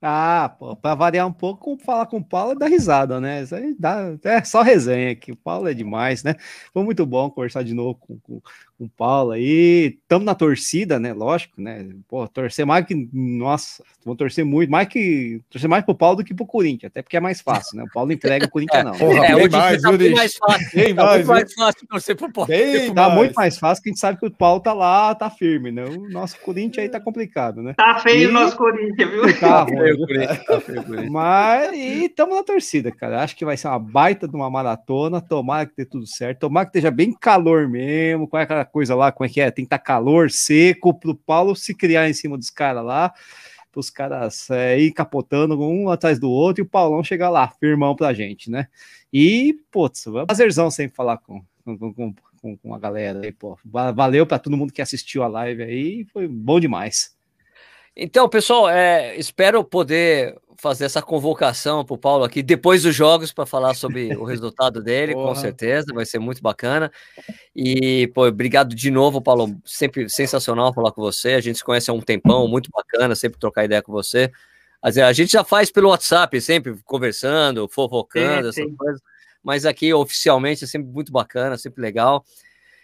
ah, 0.00 0.54
pô, 0.56 0.76
pra 0.76 0.94
variar 0.94 1.26
um 1.26 1.32
pouco, 1.32 1.76
falar 1.78 2.06
com 2.06 2.18
o 2.18 2.24
Paulo 2.24 2.52
é 2.52 2.54
dar 2.54 2.68
risada, 2.68 3.20
né? 3.20 3.42
Isso 3.42 3.54
aí 3.54 3.74
dá, 3.76 4.16
é 4.22 4.44
só 4.44 4.62
resenha 4.62 5.10
aqui. 5.10 5.32
O 5.32 5.36
Paulo 5.36 5.68
é 5.68 5.74
demais, 5.74 6.22
né? 6.22 6.36
Foi 6.72 6.84
muito 6.84 7.04
bom 7.04 7.28
conversar 7.28 7.64
de 7.64 7.74
novo 7.74 7.96
com, 7.96 8.18
com, 8.20 8.40
com 8.78 8.84
o 8.84 8.88
Paulo 8.88 9.32
aí. 9.32 9.98
Estamos 10.00 10.24
na 10.24 10.34
torcida, 10.34 11.00
né? 11.00 11.12
Lógico, 11.12 11.60
né? 11.60 11.88
Pô, 12.06 12.26
torcer 12.28 12.64
mais 12.64 12.86
que. 12.86 13.08
Nossa, 13.12 13.82
vou 14.04 14.14
torcer 14.14 14.44
muito, 14.44 14.70
mais 14.70 14.86
que. 14.88 15.40
Torcer 15.50 15.68
mais 15.68 15.84
pro 15.84 15.94
Paulo 15.94 16.16
do 16.16 16.24
que 16.24 16.32
pro 16.32 16.46
Corinthians, 16.46 16.90
até 16.90 17.02
porque 17.02 17.16
é 17.16 17.20
mais 17.20 17.40
fácil, 17.40 17.76
né? 17.76 17.84
O 17.84 17.92
Paulo 17.92 18.12
entrega 18.12 18.46
o 18.46 18.50
Corinthians, 18.50 18.84
não. 18.84 18.92
Porra, 18.96 19.26
é, 19.26 19.34
bem 19.34 19.48
mais, 19.50 19.82
tá 19.82 19.92
bem 19.92 20.14
mais 20.14 20.36
fácil. 20.36 20.70
Bem 20.72 20.94
tá 20.94 21.04
mais, 21.04 21.26
mais 21.26 21.52
fácil 21.52 21.88
torcer 21.88 22.16
pro 22.16 22.32
Paulo. 22.32 22.48
Bem 22.48 22.94
tá 22.94 23.10
muito 23.10 23.34
mais 23.34 23.58
fácil 23.58 23.82
que 23.82 23.90
a 23.90 23.92
gente 23.92 24.00
sabe 24.00 24.18
que 24.20 24.26
o 24.26 24.30
Paulo 24.30 24.60
tá 24.60 24.72
lá, 24.72 25.14
tá 25.14 25.28
firme, 25.28 25.72
né? 25.72 25.84
O 25.84 26.08
nosso 26.08 26.38
Corinthians 26.40 26.84
aí 26.84 26.88
tá 26.88 27.00
complicado, 27.00 27.62
né? 27.62 27.74
Tá 27.76 27.98
feio 27.98 28.28
o 28.28 28.32
nosso 28.32 28.56
Corinthians, 28.56 29.10
viu? 29.10 29.40
Tá, 29.40 29.66
feio, 29.66 30.06
tá 30.46 30.60
feio, 30.60 31.10
Mas, 31.10 31.72
e 31.72 32.04
estamos 32.04 32.36
na 32.36 32.44
torcida, 32.44 32.92
cara. 32.92 33.22
Acho 33.22 33.34
que 33.34 33.44
vai 33.44 33.56
ser 33.56 33.66
uma 33.66 33.78
baita 33.78 34.28
de 34.28 34.36
uma 34.36 34.48
maratona. 34.48 35.20
Tomara 35.20 35.66
que 35.66 35.74
dê 35.76 35.84
tudo 35.84 36.06
certo. 36.06 36.40
Tomara 36.40 36.66
que 36.66 36.70
esteja 36.70 36.90
bem 36.90 37.12
calor 37.12 37.68
mesmo. 37.68 38.28
Qual 38.28 38.40
é 38.40 38.44
aquela 38.44 38.67
coisa 38.68 38.94
lá? 38.94 39.10
Como 39.10 39.26
é 39.26 39.32
que 39.32 39.40
é? 39.40 39.50
Tem 39.50 39.64
que 39.64 39.66
estar 39.66 39.78
tá 39.78 39.84
calor, 39.84 40.30
seco, 40.30 40.94
para 40.94 41.10
o 41.10 41.14
Paulo 41.14 41.56
se 41.56 41.74
criar 41.74 42.08
em 42.08 42.12
cima 42.12 42.38
dos 42.38 42.50
caras 42.50 42.84
lá, 42.84 43.12
os 43.78 43.90
caras 43.90 44.50
é, 44.50 44.78
ir 44.78 44.92
capotando 44.92 45.60
um 45.60 45.88
atrás 45.88 46.18
do 46.18 46.30
outro 46.30 46.62
e 46.62 46.66
o 46.66 46.68
Paulão 46.68 47.02
chegar 47.02 47.30
lá, 47.30 47.48
firmão 47.48 47.94
pra 47.94 48.12
gente, 48.12 48.50
né? 48.50 48.66
E, 49.12 49.56
putz, 49.70 50.04
prazerzão 50.26 50.70
sempre 50.70 50.96
falar 50.96 51.18
com, 51.18 51.42
com, 51.64 52.14
com, 52.40 52.56
com 52.56 52.74
a 52.74 52.78
galera 52.78 53.20
aí, 53.24 53.32
pô. 53.32 53.58
Valeu 53.64 54.26
para 54.26 54.38
todo 54.38 54.56
mundo 54.56 54.72
que 54.72 54.82
assistiu 54.82 55.22
a 55.22 55.28
live 55.28 55.62
aí, 55.62 56.04
foi 56.12 56.26
bom 56.26 56.58
demais. 56.58 57.16
Então, 57.96 58.28
pessoal, 58.28 58.68
é, 58.68 59.16
espero 59.16 59.64
poder 59.64 60.36
fazer 60.60 60.84
essa 60.84 61.00
convocação 61.00 61.84
para 61.84 61.94
o 61.94 61.98
Paulo 61.98 62.24
aqui 62.24 62.42
depois 62.42 62.82
dos 62.82 62.94
jogos 62.94 63.32
para 63.32 63.46
falar 63.46 63.74
sobre 63.74 64.14
o 64.16 64.24
resultado 64.26 64.82
dele, 64.82 65.14
com 65.14 65.34
certeza, 65.34 65.94
vai 65.94 66.04
ser 66.04 66.18
muito 66.18 66.42
bacana. 66.42 66.90
E, 67.54 68.08
pô, 68.08 68.26
obrigado 68.26 68.74
de 68.74 68.90
novo, 68.90 69.22
Paulo. 69.22 69.56
Sempre 69.64 70.08
sensacional 70.08 70.74
falar 70.74 70.90
com 70.90 71.00
você. 71.00 71.34
A 71.34 71.40
gente 71.40 71.58
se 71.58 71.64
conhece 71.64 71.90
há 71.90 71.94
um 71.94 72.00
tempão, 72.00 72.48
muito 72.48 72.70
bacana, 72.70 73.14
sempre 73.14 73.38
trocar 73.38 73.64
ideia 73.64 73.80
com 73.80 73.92
você. 73.92 74.30
A 74.82 75.12
gente 75.12 75.32
já 75.32 75.44
faz 75.44 75.70
pelo 75.70 75.88
WhatsApp, 75.90 76.40
sempre 76.40 76.76
conversando, 76.84 77.68
fofocando, 77.68 78.52
sim, 78.52 78.62
sim. 78.62 78.66
essas 78.66 78.76
coisas. 78.76 79.00
Mas 79.42 79.64
aqui, 79.64 79.94
oficialmente, 79.94 80.64
é 80.64 80.66
sempre 80.66 80.88
muito 80.92 81.12
bacana, 81.12 81.56
sempre 81.56 81.80
legal. 81.80 82.24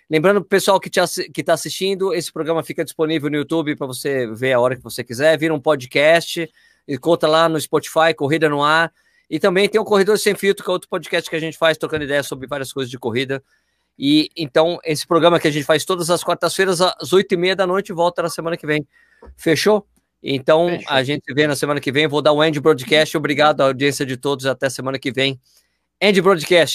Lembrando 0.08 0.38
o 0.38 0.44
pessoal 0.44 0.78
que 0.78 0.88
está 0.88 1.54
assistindo, 1.54 2.14
esse 2.14 2.32
programa 2.32 2.62
fica 2.62 2.84
disponível 2.84 3.30
no 3.30 3.36
YouTube 3.36 3.74
para 3.74 3.86
você 3.86 4.26
ver 4.28 4.52
a 4.52 4.60
hora 4.60 4.76
que 4.76 4.82
você 4.82 5.02
quiser, 5.02 5.36
vira 5.38 5.54
um 5.54 5.60
podcast, 5.60 6.48
e 6.86 6.98
conta 6.98 7.26
lá 7.26 7.48
no 7.48 7.60
Spotify, 7.60 8.14
Corrida 8.16 8.48
no 8.48 8.62
Ar. 8.62 8.92
E 9.28 9.38
também 9.38 9.68
tem 9.68 9.80
o 9.80 9.84
Corredor 9.84 10.18
Sem 10.18 10.34
Filtro, 10.34 10.64
que 10.64 10.70
é 10.70 10.72
outro 10.72 10.88
podcast 10.88 11.28
que 11.28 11.36
a 11.36 11.40
gente 11.40 11.56
faz, 11.56 11.78
trocando 11.78 12.04
ideias 12.04 12.26
sobre 12.26 12.46
várias 12.46 12.72
coisas 12.72 12.90
de 12.90 12.98
corrida. 12.98 13.42
E 13.98 14.28
então, 14.36 14.78
esse 14.84 15.06
programa 15.06 15.38
que 15.38 15.48
a 15.48 15.50
gente 15.50 15.64
faz 15.64 15.84
todas 15.84 16.10
as 16.10 16.22
quartas-feiras, 16.22 16.80
às 16.80 17.12
oito 17.12 17.32
e 17.32 17.36
meia 17.36 17.56
da 17.56 17.66
noite, 17.66 17.92
volta 17.92 18.22
na 18.22 18.28
semana 18.28 18.56
que 18.56 18.66
vem. 18.66 18.86
Fechou? 19.36 19.86
Então, 20.22 20.68
Fechou. 20.68 20.92
a 20.92 21.02
gente 21.02 21.32
vê 21.32 21.46
na 21.46 21.54
semana 21.54 21.80
que 21.80 21.92
vem. 21.92 22.06
Vou 22.06 22.20
dar 22.20 22.32
o 22.32 22.42
End 22.42 22.58
Broadcast. 22.60 23.16
Obrigado 23.16 23.60
à 23.60 23.66
audiência 23.66 24.04
de 24.04 24.16
todos. 24.16 24.46
Até 24.46 24.68
semana 24.68 24.98
que 24.98 25.12
vem. 25.12 25.40
End 26.00 26.20
Broadcast. 26.20 26.54